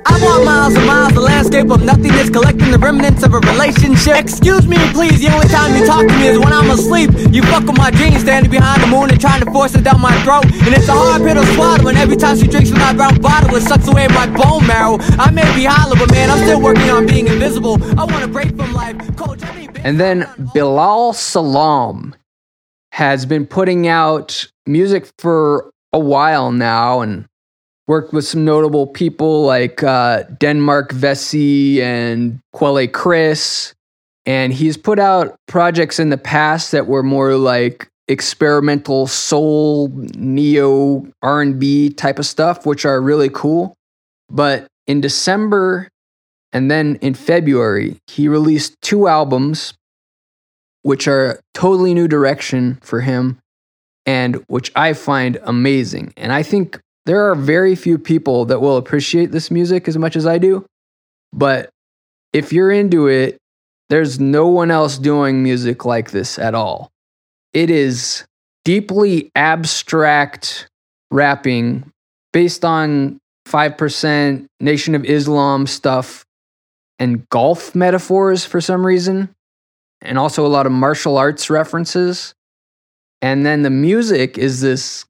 I 0.07 0.15
walk 0.23 0.45
miles 0.45 0.73
and 0.75 0.88
miles, 0.88 1.13
the 1.13 1.19
landscape 1.19 1.69
of 1.69 1.84
nothingness, 1.84 2.29
collecting 2.29 2.71
the 2.71 2.77
remnants 2.77 3.23
of 3.23 3.34
a 3.34 3.39
relationship. 3.39 4.15
Excuse 4.15 4.65
me, 4.65 4.77
please, 4.93 5.19
the 5.19 5.27
only 5.27 5.49
time 5.49 5.75
you 5.75 5.85
talk 5.85 6.07
to 6.07 6.15
me 6.15 6.27
is 6.27 6.39
when 6.39 6.53
I'm 6.53 6.69
asleep. 6.71 7.11
You 7.35 7.43
fuck 7.43 7.67
with 7.67 7.77
my 7.77 7.91
dreams, 7.91 8.21
standing 8.21 8.49
behind 8.49 8.81
the 8.81 8.88
moon 8.88 9.09
and 9.11 9.19
trying 9.19 9.43
to 9.43 9.51
force 9.51 9.75
it 9.75 9.84
down 9.84 9.99
my 9.99 10.15
throat. 10.23 10.45
And 10.45 10.71
it's 10.73 10.88
a 10.88 10.93
hard 10.93 11.23
pill 11.23 11.35
to 11.35 11.45
swallow, 11.55 11.89
and 11.89 11.97
every 11.97 12.15
time 12.15 12.38
she 12.38 12.47
drinks 12.47 12.69
from 12.69 12.79
that 12.79 12.95
brown 12.95 13.19
bottle, 13.19 13.53
it 13.55 13.61
sucks 13.61 13.88
away 13.88 14.07
my 14.07 14.27
bone 14.27 14.65
marrow. 14.65 14.97
I 15.19 15.29
may 15.31 15.43
be 15.53 15.65
hollow, 15.65 15.97
but 15.99 16.09
man, 16.11 16.29
I'm 16.31 16.39
still 16.39 16.61
working 16.61 16.89
on 16.89 17.05
being 17.05 17.27
invisible. 17.27 17.75
I 17.99 18.05
want 18.05 18.23
to 18.23 18.29
break 18.29 18.55
from 18.55 18.73
life. 18.73 18.95
Coach, 19.17 19.41
And 19.84 19.99
then 19.99 20.25
Bilal 20.53 21.13
Salam 21.13 22.15
has 22.93 23.25
been 23.25 23.45
putting 23.45 23.88
out 23.88 24.47
music 24.65 25.11
for 25.19 25.71
a 25.91 25.99
while 25.99 26.53
now 26.53 27.01
and 27.01 27.27
worked 27.88 28.14
with 28.14 28.26
some 28.26 28.43
notable 28.43 28.85
people 28.85 29.43
like 29.43 29.81
uh, 29.81 30.23
Denmark 30.39 30.91
Vessey 30.91 31.81
and 31.81 32.39
Quelle 32.53 32.88
Chris. 32.88 33.73
And 34.26 34.51
he's 34.53 34.76
put 34.76 34.99
out 34.99 35.38
projects 35.47 35.99
in 35.99 36.09
the 36.09 36.18
past 36.18 36.73
that 36.73 36.88
were 36.88 37.03
more 37.03 37.35
like 37.35 37.88
experimental 38.09 39.07
soul, 39.07 39.88
neo 40.15 41.07
R&B 41.22 41.91
type 41.91 42.19
of 42.19 42.26
stuff, 42.26 42.65
which 42.65 42.85
are 42.85 43.01
really 43.01 43.30
cool. 43.30 43.73
But 44.30 44.68
in 44.85 44.99
December 44.99 45.88
and 46.51 46.69
then 46.69 46.97
in 47.01 47.14
February, 47.14 47.97
he 48.07 48.27
released 48.27 48.76
two 48.81 49.07
albums, 49.07 49.73
which 50.81 51.07
are 51.07 51.39
totally 51.53 51.93
new 51.93 52.07
direction 52.07 52.80
for 52.81 53.01
him 53.01 53.39
and 54.05 54.43
which 54.47 54.72
I 54.76 54.93
find 54.93 55.38
amazing. 55.43 56.14
And 56.15 56.31
I 56.31 56.43
think 56.43 56.80
there 57.07 57.29
are 57.29 57.35
very 57.35 57.73
few 57.75 57.97
people 57.97 58.45
that 58.45 58.59
will 58.59 58.75
appreciate 58.75 59.31
this 59.31 59.49
music 59.49 59.88
as 59.88 59.97
much 59.97 60.17
as 60.17 60.27
I 60.27 60.38
do. 60.38 60.65
But 61.31 61.69
if 62.34 62.51
you're 62.51 62.69
into 62.69 63.07
it, 63.07 63.38
there's 63.89 64.19
no 64.19 64.47
one 64.47 64.71
else 64.71 64.97
doing 64.97 65.41
music 65.41 65.85
like 65.85 66.11
this 66.11 66.38
at 66.38 66.53
all. 66.53 66.91
It 67.53 67.69
is 67.69 68.25
deeply 68.65 69.31
abstract 69.35 70.67
rapping 71.09 71.89
based 72.34 72.65
on 72.65 73.19
5% 73.47 74.45
Nation 74.59 74.93
of 74.93 75.05
Islam 75.05 75.65
stuff 75.65 76.25
and 76.99 77.27
golf 77.29 77.73
metaphors 77.73 78.43
for 78.43 78.59
some 78.59 78.85
reason, 78.85 79.34
and 80.01 80.19
also 80.19 80.45
a 80.45 80.49
lot 80.49 80.65
of 80.65 80.73
martial 80.73 81.17
arts 81.17 81.49
references. 81.49 82.34
And 83.21 83.45
then 83.45 83.61
the 83.61 83.69
music 83.69 84.38
is 84.38 84.59
this 84.59 85.05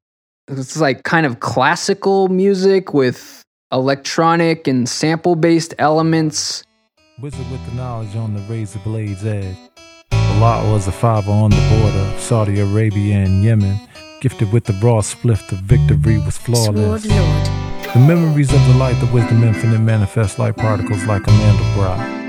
it's 0.48 0.76
like 0.78 1.02
kind 1.02 1.26
of 1.26 1.40
classical 1.40 2.28
music 2.28 2.94
with 2.94 3.44
electronic 3.72 4.66
and 4.66 4.88
sample 4.88 5.36
based 5.36 5.74
elements. 5.78 6.62
Wizard 7.20 7.50
with 7.50 7.64
the 7.66 7.74
knowledge 7.74 8.14
on 8.16 8.34
the 8.34 8.40
razor 8.42 8.78
blade's 8.84 9.24
edge. 9.24 9.56
Lot 10.40 10.64
was 10.72 10.86
a 10.86 10.92
father 10.92 11.32
on 11.32 11.50
the 11.50 11.56
border 11.56 12.14
of 12.14 12.20
Saudi 12.20 12.60
Arabia 12.60 13.16
and 13.16 13.42
Yemen. 13.42 13.76
Gifted 14.20 14.52
with 14.52 14.64
the 14.64 14.72
raw 14.74 15.00
spliff, 15.00 15.48
the 15.48 15.56
victory 15.56 16.18
was 16.18 16.38
flawless. 16.38 17.06
Lord. 17.06 17.48
The 17.92 17.98
memories 18.06 18.52
of 18.52 18.64
the 18.68 18.74
light, 18.74 18.98
the 19.00 19.12
wisdom 19.12 19.42
infinite 19.42 19.80
manifest 19.80 20.38
like 20.38 20.56
particles 20.56 21.04
like 21.06 21.26
a 21.26 21.30
Mandelbrot. 21.30 22.28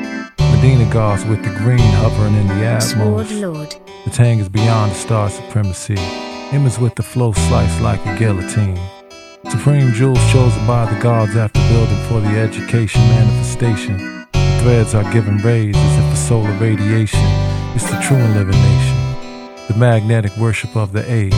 Medina 0.55 0.91
gods 0.91 1.23
with 1.25 1.43
the 1.43 1.51
green 1.59 1.79
hovering 1.79 2.33
in 2.35 2.47
the 2.47 2.65
atmosphere. 2.65 3.79
The 4.05 4.11
tang 4.11 4.39
is 4.39 4.49
beyond 4.49 4.91
the 4.91 4.95
star 4.95 5.29
supremacy. 5.29 5.95
Image 6.51 6.79
with 6.79 6.95
the 6.95 7.03
flow 7.03 7.31
sliced 7.31 7.79
like 7.79 8.03
a 8.07 8.17
guillotine. 8.17 8.75
Supreme 9.51 9.93
jewels 9.93 10.31
chosen 10.31 10.65
by 10.65 10.91
the 10.91 10.99
gods 10.99 11.35
after 11.35 11.59
building 11.69 12.03
for 12.07 12.21
the 12.21 12.39
education 12.39 13.01
manifestation. 13.01 13.97
The 14.33 14.59
threads 14.63 14.95
are 14.95 15.13
given 15.13 15.37
rays 15.37 15.75
as 15.77 15.97
if 16.03 16.09
the 16.09 16.15
solar 16.15 16.51
radiation 16.53 17.19
is 17.75 17.83
the 17.83 17.99
true 18.01 18.17
and 18.17 18.33
living 18.33 18.59
nation. 18.59 19.67
The 19.67 19.75
magnetic 19.77 20.35
worship 20.37 20.75
of 20.75 20.91
the 20.91 21.03
age. 21.11 21.35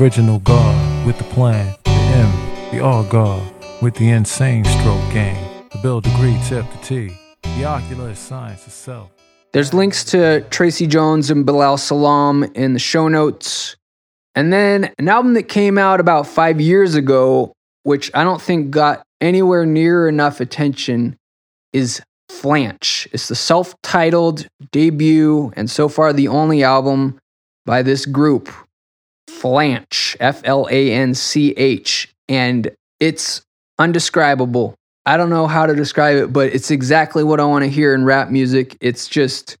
Original 0.00 0.38
God 0.38 1.06
with 1.06 1.18
the 1.18 1.24
plan, 1.24 1.76
the 1.84 1.90
M, 1.90 2.70
the 2.72 2.82
all 2.82 3.04
God 3.04 3.42
with 3.82 3.94
the 3.96 4.08
insane 4.08 4.64
stroke 4.64 5.12
game. 5.12 5.36
The 5.72 5.80
Bill 5.82 6.00
degree 6.00 6.40
tip 6.48 6.64
to 6.70 6.78
T. 6.78 7.14
The 7.42 7.66
ocular 7.66 8.08
is 8.12 8.18
science 8.18 8.66
itself. 8.66 9.10
There's 9.52 9.74
links 9.74 10.02
to 10.04 10.40
Tracy 10.48 10.86
Jones 10.86 11.30
and 11.30 11.44
Bilal 11.44 11.76
Salam 11.76 12.44
in 12.54 12.72
the 12.72 12.78
show 12.78 13.08
notes. 13.08 13.76
And 14.34 14.52
then 14.52 14.92
an 14.98 15.08
album 15.08 15.34
that 15.34 15.44
came 15.44 15.78
out 15.78 16.00
about 16.00 16.26
five 16.26 16.60
years 16.60 16.94
ago, 16.94 17.52
which 17.84 18.10
I 18.14 18.24
don't 18.24 18.42
think 18.42 18.70
got 18.70 19.04
anywhere 19.20 19.64
near 19.64 20.08
enough 20.08 20.40
attention, 20.40 21.16
is 21.72 22.02
Flanch. 22.28 23.06
It's 23.12 23.28
the 23.28 23.34
self 23.34 23.74
titled 23.82 24.46
debut 24.72 25.52
and 25.56 25.70
so 25.70 25.88
far 25.88 26.12
the 26.12 26.28
only 26.28 26.62
album 26.62 27.18
by 27.64 27.82
this 27.82 28.06
group, 28.06 28.50
Flanch, 29.28 30.16
F 30.20 30.40
L 30.44 30.66
A 30.70 30.92
N 30.92 31.14
C 31.14 31.52
H. 31.52 32.12
And 32.28 32.70
it's 33.00 33.42
undescribable. 33.78 34.74
I 35.06 35.16
don't 35.16 35.30
know 35.30 35.46
how 35.46 35.66
to 35.66 35.74
describe 35.74 36.16
it, 36.16 36.32
but 36.32 36.54
it's 36.54 36.70
exactly 36.70 37.22
what 37.22 37.40
I 37.40 37.44
want 37.44 37.62
to 37.64 37.70
hear 37.70 37.94
in 37.94 38.04
rap 38.04 38.30
music. 38.30 38.76
It's 38.80 39.06
just 39.06 39.56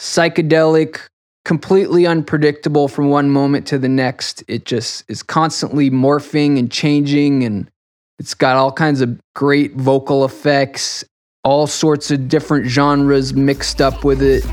psychedelic, 0.00 1.00
completely 1.50 2.06
unpredictable 2.06 2.86
from 2.86 3.10
one 3.10 3.28
moment 3.28 3.66
to 3.66 3.76
the 3.76 3.88
next. 3.88 4.44
It 4.46 4.64
just 4.64 5.02
is 5.10 5.20
constantly 5.20 5.90
morphing 5.90 6.56
and 6.60 6.70
changing, 6.70 7.42
and 7.42 7.68
it's 8.20 8.34
got 8.34 8.54
all 8.54 8.70
kinds 8.70 9.00
of 9.00 9.18
great 9.34 9.74
vocal 9.74 10.24
effects, 10.24 11.04
all 11.42 11.66
sorts 11.66 12.12
of 12.12 12.28
different 12.28 12.66
genres 12.66 13.34
mixed 13.34 13.80
up 13.80 14.04
with 14.04 14.22
it. 14.22 14.44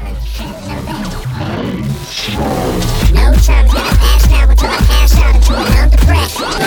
No 3.13 3.31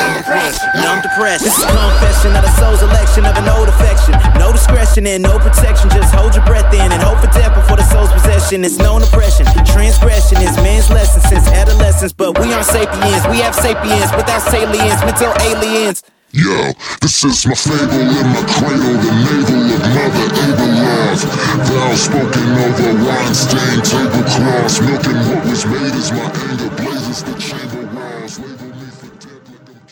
I'm 0.01 0.17
depressed, 0.17 0.63
and 0.75 0.85
I'm 0.85 1.03
depressed. 1.03 1.45
This 1.45 1.59
is 1.59 1.65
confession 1.65 2.33
of 2.37 2.43
the 2.43 2.53
soul's 2.57 2.83
election 2.83 3.27
of 3.27 3.37
an 3.37 3.49
old 3.49 3.69
affection. 3.69 4.17
No 4.41 4.53
discretion 4.53 5.07
and 5.07 5.23
no 5.23 5.39
protection. 5.39 5.91
Just 5.91 6.15
hold 6.15 6.35
your 6.35 6.45
breath 6.45 6.73
in 6.73 6.81
and 6.81 7.03
hope 7.03 7.21
for 7.21 7.31
death 7.37 7.55
before 7.55 7.77
the 7.77 7.85
soul's 7.93 8.13
possession. 8.13 8.65
It's 8.65 8.79
known 8.79 9.03
oppression. 9.03 9.45
Transgression 9.69 10.41
is 10.41 10.57
man's 10.65 10.89
lesson 10.91 11.21
since 11.23 11.47
adolescence. 11.49 12.13
But 12.13 12.39
we 12.39 12.53
aren't 12.53 12.67
sapiens. 12.67 13.27
We 13.29 13.39
have 13.45 13.55
sapiens 13.55 14.11
without 14.17 14.43
salients, 14.49 15.05
mental 15.05 15.33
aliens. 15.45 16.03
Yo, 16.33 16.71
this 17.03 17.25
is 17.25 17.45
my 17.45 17.55
fable 17.55 18.07
in 18.07 18.27
my 18.31 18.45
cradle, 18.55 18.95
the 19.03 19.11
navel 19.11 19.67
of 19.75 19.83
Mother 19.83 20.31
Abelard. 20.47 21.19
Vows 21.67 22.01
spoken 22.07 22.55
over 22.55 23.05
wine-stained 23.05 23.85
tablecloths, 23.85 24.81
milking 24.81 25.19
what 25.27 25.45
was 25.51 25.67
made 25.67 25.93
as 25.93 26.13
my 26.13 26.31
anger 26.49 26.71
blazes 26.77 27.25
the 27.25 27.35
chamber 27.35 27.67
walls. 27.67 27.70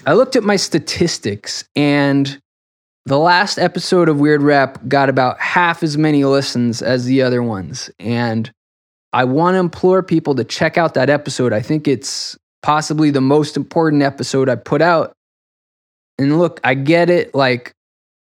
I 0.09 0.15
looked 0.15 0.37
at 0.37 0.43
my 0.43 0.57
statistics, 0.57 1.65
and 1.77 2.41
the 3.05 3.19
last 3.19 3.59
episode 3.59 4.09
of 4.09 4.19
Weird 4.19 4.41
Rap 4.41 4.89
got 4.89 5.11
about 5.11 5.39
half 5.39 5.83
as 5.83 5.99
many 5.99 6.25
listens 6.25 6.81
as 6.81 7.05
the 7.05 7.21
other 7.21 7.43
ones. 7.43 7.91
And 7.99 8.51
I 9.13 9.25
want 9.25 9.57
to 9.57 9.59
implore 9.59 10.03
people 10.03 10.35
to 10.37 10.45
check 10.45 10.79
out 10.79 10.95
that 10.95 11.11
episode. 11.11 11.53
I 11.53 11.61
think 11.61 11.87
it's 11.87 12.39
possibly 12.63 13.11
the 13.11 13.21
most 13.21 13.55
important 13.55 14.03
episode 14.03 14.49
I 14.49 14.55
put 14.55 14.81
out. 14.81 15.13
And 16.19 16.39
look, 16.39 16.59
I 16.65 16.73
get 16.73 17.11
it. 17.11 17.35
Like, 17.35 17.73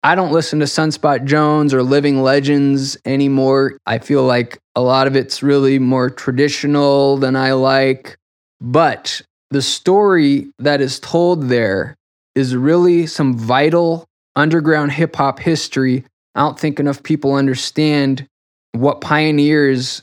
I 0.04 0.14
don't 0.14 0.30
listen 0.30 0.60
to 0.60 0.66
Sunspot 0.66 1.26
Jonz 1.26 1.72
or 1.72 1.82
Living 1.82 2.22
Legends 2.22 2.96
anymore. 3.04 3.76
I 3.86 3.98
feel 3.98 4.22
like 4.22 4.56
a 4.76 4.80
lot 4.80 5.08
of 5.08 5.16
it's 5.16 5.42
really 5.42 5.80
more 5.80 6.10
traditional 6.10 7.16
than 7.16 7.34
I 7.34 7.54
like. 7.54 8.16
But 8.60 9.22
the 9.52 9.62
story 9.62 10.48
that 10.58 10.80
is 10.80 10.98
told 10.98 11.44
there 11.44 11.96
is 12.34 12.56
really 12.56 13.06
some 13.06 13.36
vital 13.36 14.06
underground 14.34 14.92
hip 14.92 15.16
hop 15.16 15.38
history. 15.38 16.04
I 16.34 16.40
don't 16.40 16.58
think 16.58 16.80
enough 16.80 17.02
people 17.02 17.34
understand 17.34 18.26
what 18.72 19.00
pioneers 19.00 20.02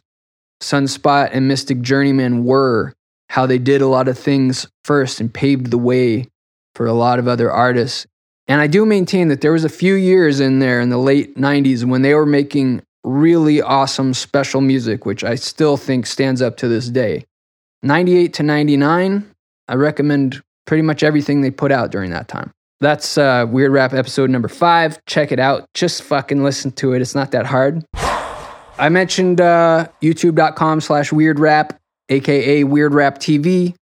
Sunspot 0.61 1.29
and 1.33 1.47
Mystic 1.47 1.81
Journeyman 1.81 2.43
were, 2.43 2.93
how 3.29 3.45
they 3.45 3.57
did 3.57 3.81
a 3.81 3.87
lot 3.87 4.07
of 4.07 4.17
things 4.17 4.67
first 4.83 5.19
and 5.19 5.33
paved 5.33 5.71
the 5.71 5.77
way 5.77 6.27
for 6.75 6.85
a 6.85 6.93
lot 6.93 7.17
of 7.17 7.27
other 7.27 7.51
artists. 7.51 8.05
And 8.47 8.61
I 8.61 8.67
do 8.67 8.85
maintain 8.85 9.29
that 9.29 9.41
there 9.41 9.53
was 9.53 9.63
a 9.63 9.69
few 9.69 9.95
years 9.95 10.39
in 10.39 10.59
there 10.59 10.81
in 10.81 10.89
the 10.89 10.97
late 10.97 11.35
90s 11.37 11.85
when 11.85 12.01
they 12.01 12.13
were 12.13 12.25
making 12.25 12.81
really 13.03 13.61
awesome 13.61 14.13
special 14.13 14.61
music, 14.61 15.05
which 15.05 15.23
I 15.23 15.35
still 15.35 15.77
think 15.77 16.05
stands 16.05 16.41
up 16.41 16.57
to 16.57 16.67
this 16.67 16.89
day. 16.89 17.25
98 17.81 18.33
to 18.33 18.43
99, 18.43 19.28
I 19.69 19.75
recommend 19.75 20.41
pretty 20.65 20.81
much 20.81 21.03
everything 21.03 21.41
they 21.41 21.51
put 21.51 21.71
out 21.71 21.91
during 21.91 22.09
that 22.09 22.27
time. 22.27 22.51
That's 22.81 23.17
uh, 23.17 23.45
Weird 23.47 23.71
Rap 23.71 23.93
episode 23.93 24.29
number 24.29 24.47
five. 24.47 25.03
Check 25.05 25.31
it 25.31 25.39
out. 25.39 25.65
Just 25.73 26.01
fucking 26.03 26.43
listen 26.43 26.71
to 26.73 26.93
it. 26.93 27.01
It's 27.01 27.13
not 27.13 27.31
that 27.31 27.45
hard. 27.45 27.85
I 27.93 28.89
mentioned 28.89 29.41
uh, 29.41 29.87
youtube.com 30.01 30.81
slash 30.81 31.11
weird 31.11 31.39
rap, 31.39 31.77
aka 32.09 32.63
Weird 32.63 32.93
Rap 32.93 33.19
TV. 33.19 33.75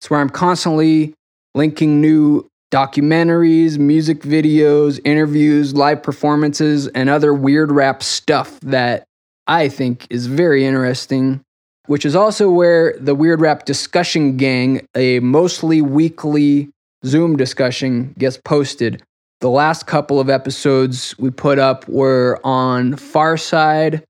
It's 0.00 0.08
where 0.08 0.20
I'm 0.20 0.30
constantly 0.30 1.14
linking 1.54 2.00
new 2.00 2.48
documentaries, 2.72 3.78
music 3.78 4.22
videos, 4.22 5.00
interviews, 5.04 5.74
live 5.74 6.02
performances, 6.02 6.86
and 6.88 7.10
other 7.10 7.34
weird 7.34 7.70
rap 7.70 8.02
stuff 8.02 8.58
that 8.60 9.04
I 9.46 9.68
think 9.68 10.06
is 10.10 10.26
very 10.26 10.64
interesting, 10.64 11.43
which 11.86 12.04
is 12.04 12.16
also 12.16 12.50
where 12.50 12.96
the 12.98 13.14
Weird 13.14 13.40
Rap 13.40 13.64
Discussion 13.64 14.36
Gang, 14.36 14.86
a 14.94 15.20
mostly 15.20 15.82
weekly 15.82 16.70
Zoom 17.04 17.36
discussion, 17.36 18.14
gets 18.18 18.38
posted. 18.38 19.02
The 19.40 19.50
last 19.50 19.86
couple 19.86 20.20
of 20.20 20.30
episodes 20.30 21.16
we 21.18 21.30
put 21.30 21.58
up 21.58 21.86
were 21.88 22.40
on 22.44 22.94
Pharcyde 22.94 24.02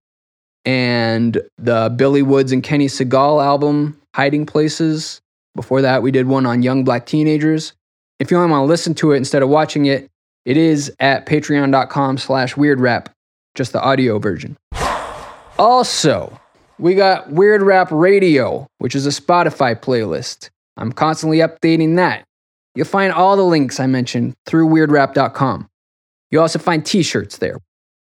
and 0.64 1.40
the 1.59 1.92
Billy 1.96 2.22
Woods 2.22 2.52
and 2.52 2.62
Kenny 2.62 2.86
Segal 2.86 3.44
album, 3.44 4.01
Hiding 4.14 4.46
Places. 4.46 5.20
Before 5.56 5.82
that, 5.82 6.02
we 6.02 6.10
did 6.10 6.26
one 6.26 6.46
on 6.46 6.62
young 6.62 6.84
black 6.84 7.06
teenagers. 7.06 7.72
If 8.20 8.30
you 8.30 8.36
only 8.36 8.51
want 8.51 8.62
to 8.62 8.66
listen 8.66 8.94
to 8.94 9.12
it 9.12 9.16
instead 9.16 9.42
of 9.42 9.48
watching 9.48 9.86
it, 9.86 10.09
it 10.44 10.56
is 10.56 10.94
at 11.01 11.26
patreon.com 11.26 12.18
slash 12.18 12.56
weird 12.56 12.80
rap, 12.80 13.09
just 13.55 13.72
the 13.72 13.82
audio 13.82 14.18
version. 14.18 14.56
Also, 15.59 16.38
we 16.78 16.94
got 16.94 17.30
Weird 17.30 17.62
Rap 17.62 17.88
Radio, 17.90 18.66
which 18.78 18.94
is 18.94 19.06
a 19.06 19.10
Spotify 19.10 19.74
playlist. 19.80 20.51
I'm 20.76 20.92
constantly 20.92 21.38
updating 21.38 21.96
that. 21.96 22.24
You'll 22.74 22.86
find 22.86 23.12
all 23.12 23.36
the 23.36 23.44
links 23.44 23.78
I 23.78 23.86
mentioned 23.86 24.34
through 24.46 24.68
weirdrap.com. 24.68 25.68
You 26.30 26.40
also 26.40 26.59
find 26.59 26.84
t 26.84 27.02
shirts 27.02 27.38
there. 27.38 27.59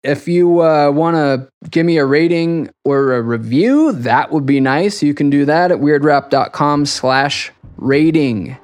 If 0.03 0.27
you 0.27 0.61
uh, 0.61 0.91
want 0.91 1.15
to 1.15 1.49
give 1.69 1.85
me 1.85 1.98
a 1.98 2.06
rating 2.06 2.69
or 2.84 3.14
a 3.14 3.22
review, 3.22 3.91
that 3.94 4.31
would 4.31 4.45
be 4.45 4.60
nice. 4.60 5.02
You 5.02 5.14
can 5.14 5.30
do 5.30 5.45
that 5.45 5.72
at 5.72 5.80
weirdrap.com 5.80 6.85
slash 6.85 7.52
rating. 7.77 8.57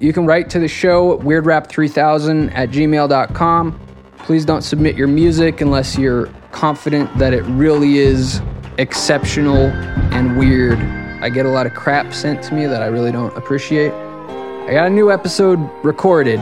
You 0.00 0.12
can 0.12 0.26
write 0.26 0.50
to 0.50 0.58
the 0.58 0.68
show 0.68 1.14
at 1.14 1.20
weirdrap3000 1.20 2.52
at 2.54 2.70
gmail.com. 2.70 3.80
Please 4.18 4.44
don't 4.44 4.62
submit 4.62 4.96
your 4.96 5.08
music 5.08 5.60
unless 5.60 5.96
you're 5.96 6.26
confident 6.50 7.16
that 7.18 7.32
it 7.32 7.42
really 7.42 7.98
is 7.98 8.40
exceptional 8.78 9.68
and 10.12 10.36
weird. 10.36 10.78
I 11.22 11.28
get 11.28 11.46
a 11.46 11.48
lot 11.48 11.66
of 11.66 11.74
crap 11.74 12.12
sent 12.12 12.42
to 12.44 12.54
me 12.54 12.66
that 12.66 12.82
I 12.82 12.86
really 12.86 13.12
don't 13.12 13.36
appreciate. 13.36 13.92
I 13.92 14.72
got 14.72 14.86
a 14.86 14.90
new 14.90 15.10
episode 15.12 15.58
recorded 15.82 16.40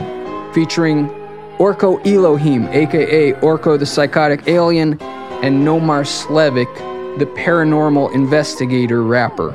featuring 0.53 1.09
Orko 1.57 2.05
Elohim, 2.05 2.67
aka 2.67 3.33
Orko 3.33 3.77
the 3.77 3.85
Psychotic 3.85 4.47
Alien, 4.47 5.01
and 5.43 5.65
Nomar 5.65 6.03
Slevik, 6.03 6.73
the 7.19 7.25
paranormal 7.25 8.13
investigator 8.13 9.03
rapper. 9.03 9.51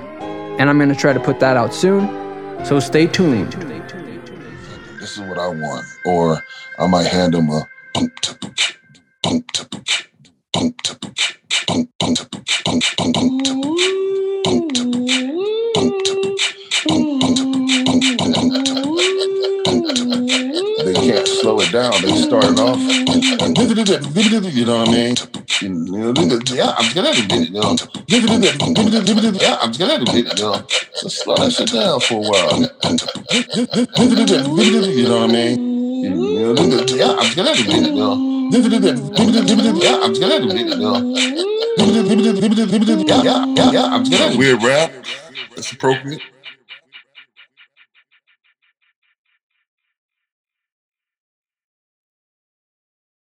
And 0.59 0.69
I'm 0.69 0.79
going 0.79 0.91
to 0.91 0.95
try 0.95 1.13
to 1.13 1.21
put 1.21 1.41
that 1.41 1.57
out 1.57 1.75
soon, 1.75 2.09
so 2.65 2.79
stay 2.81 3.07
tuned. 3.07 3.53
This 5.01 5.17
is 5.17 5.21
what 5.21 5.39
I 5.39 5.49
want. 5.49 5.87
Or 6.05 6.43
I 6.79 6.87
might 6.87 7.07
hand 7.07 7.35
him 7.35 7.49
a 7.51 7.67
bump 7.95 8.21
to 8.21 8.39
bump 9.23 9.53
to 9.53 9.69
bump 10.53 10.83
to 10.83 11.38
they 20.85 20.95
can't 20.95 21.29
slow 21.29 21.61
it 21.61 21.73
down. 21.73 21.93
They 22.03 22.16
starting 22.16 22.59
off, 22.61 22.79
you 24.55 24.65
know 24.66 24.79
what 24.79 24.89
I 24.89 24.93
mean? 24.93 25.16
Yeah, 26.57 26.75
I'm 26.79 26.95
gonna 26.95 27.12
do 27.15 27.37
it. 27.43 27.51
Yeah, 29.43 29.59
I'm 29.61 29.73
gonna 29.73 30.05
do 30.05 30.12
it. 30.19 30.29
Just 31.03 31.19
slow 31.25 31.37
that 31.37 31.53
shit 31.53 31.73
down 31.73 32.01
for 32.01 32.15
a 32.15 32.29
while. 32.29 32.61
You 34.97 35.09
know 35.09 35.20
what 35.20 35.31
I 35.31 35.33
mean? 35.33 35.78
Weird 44.39 44.62
rap. 44.62 44.93
That's 45.55 45.72
appropriate. 45.72 46.22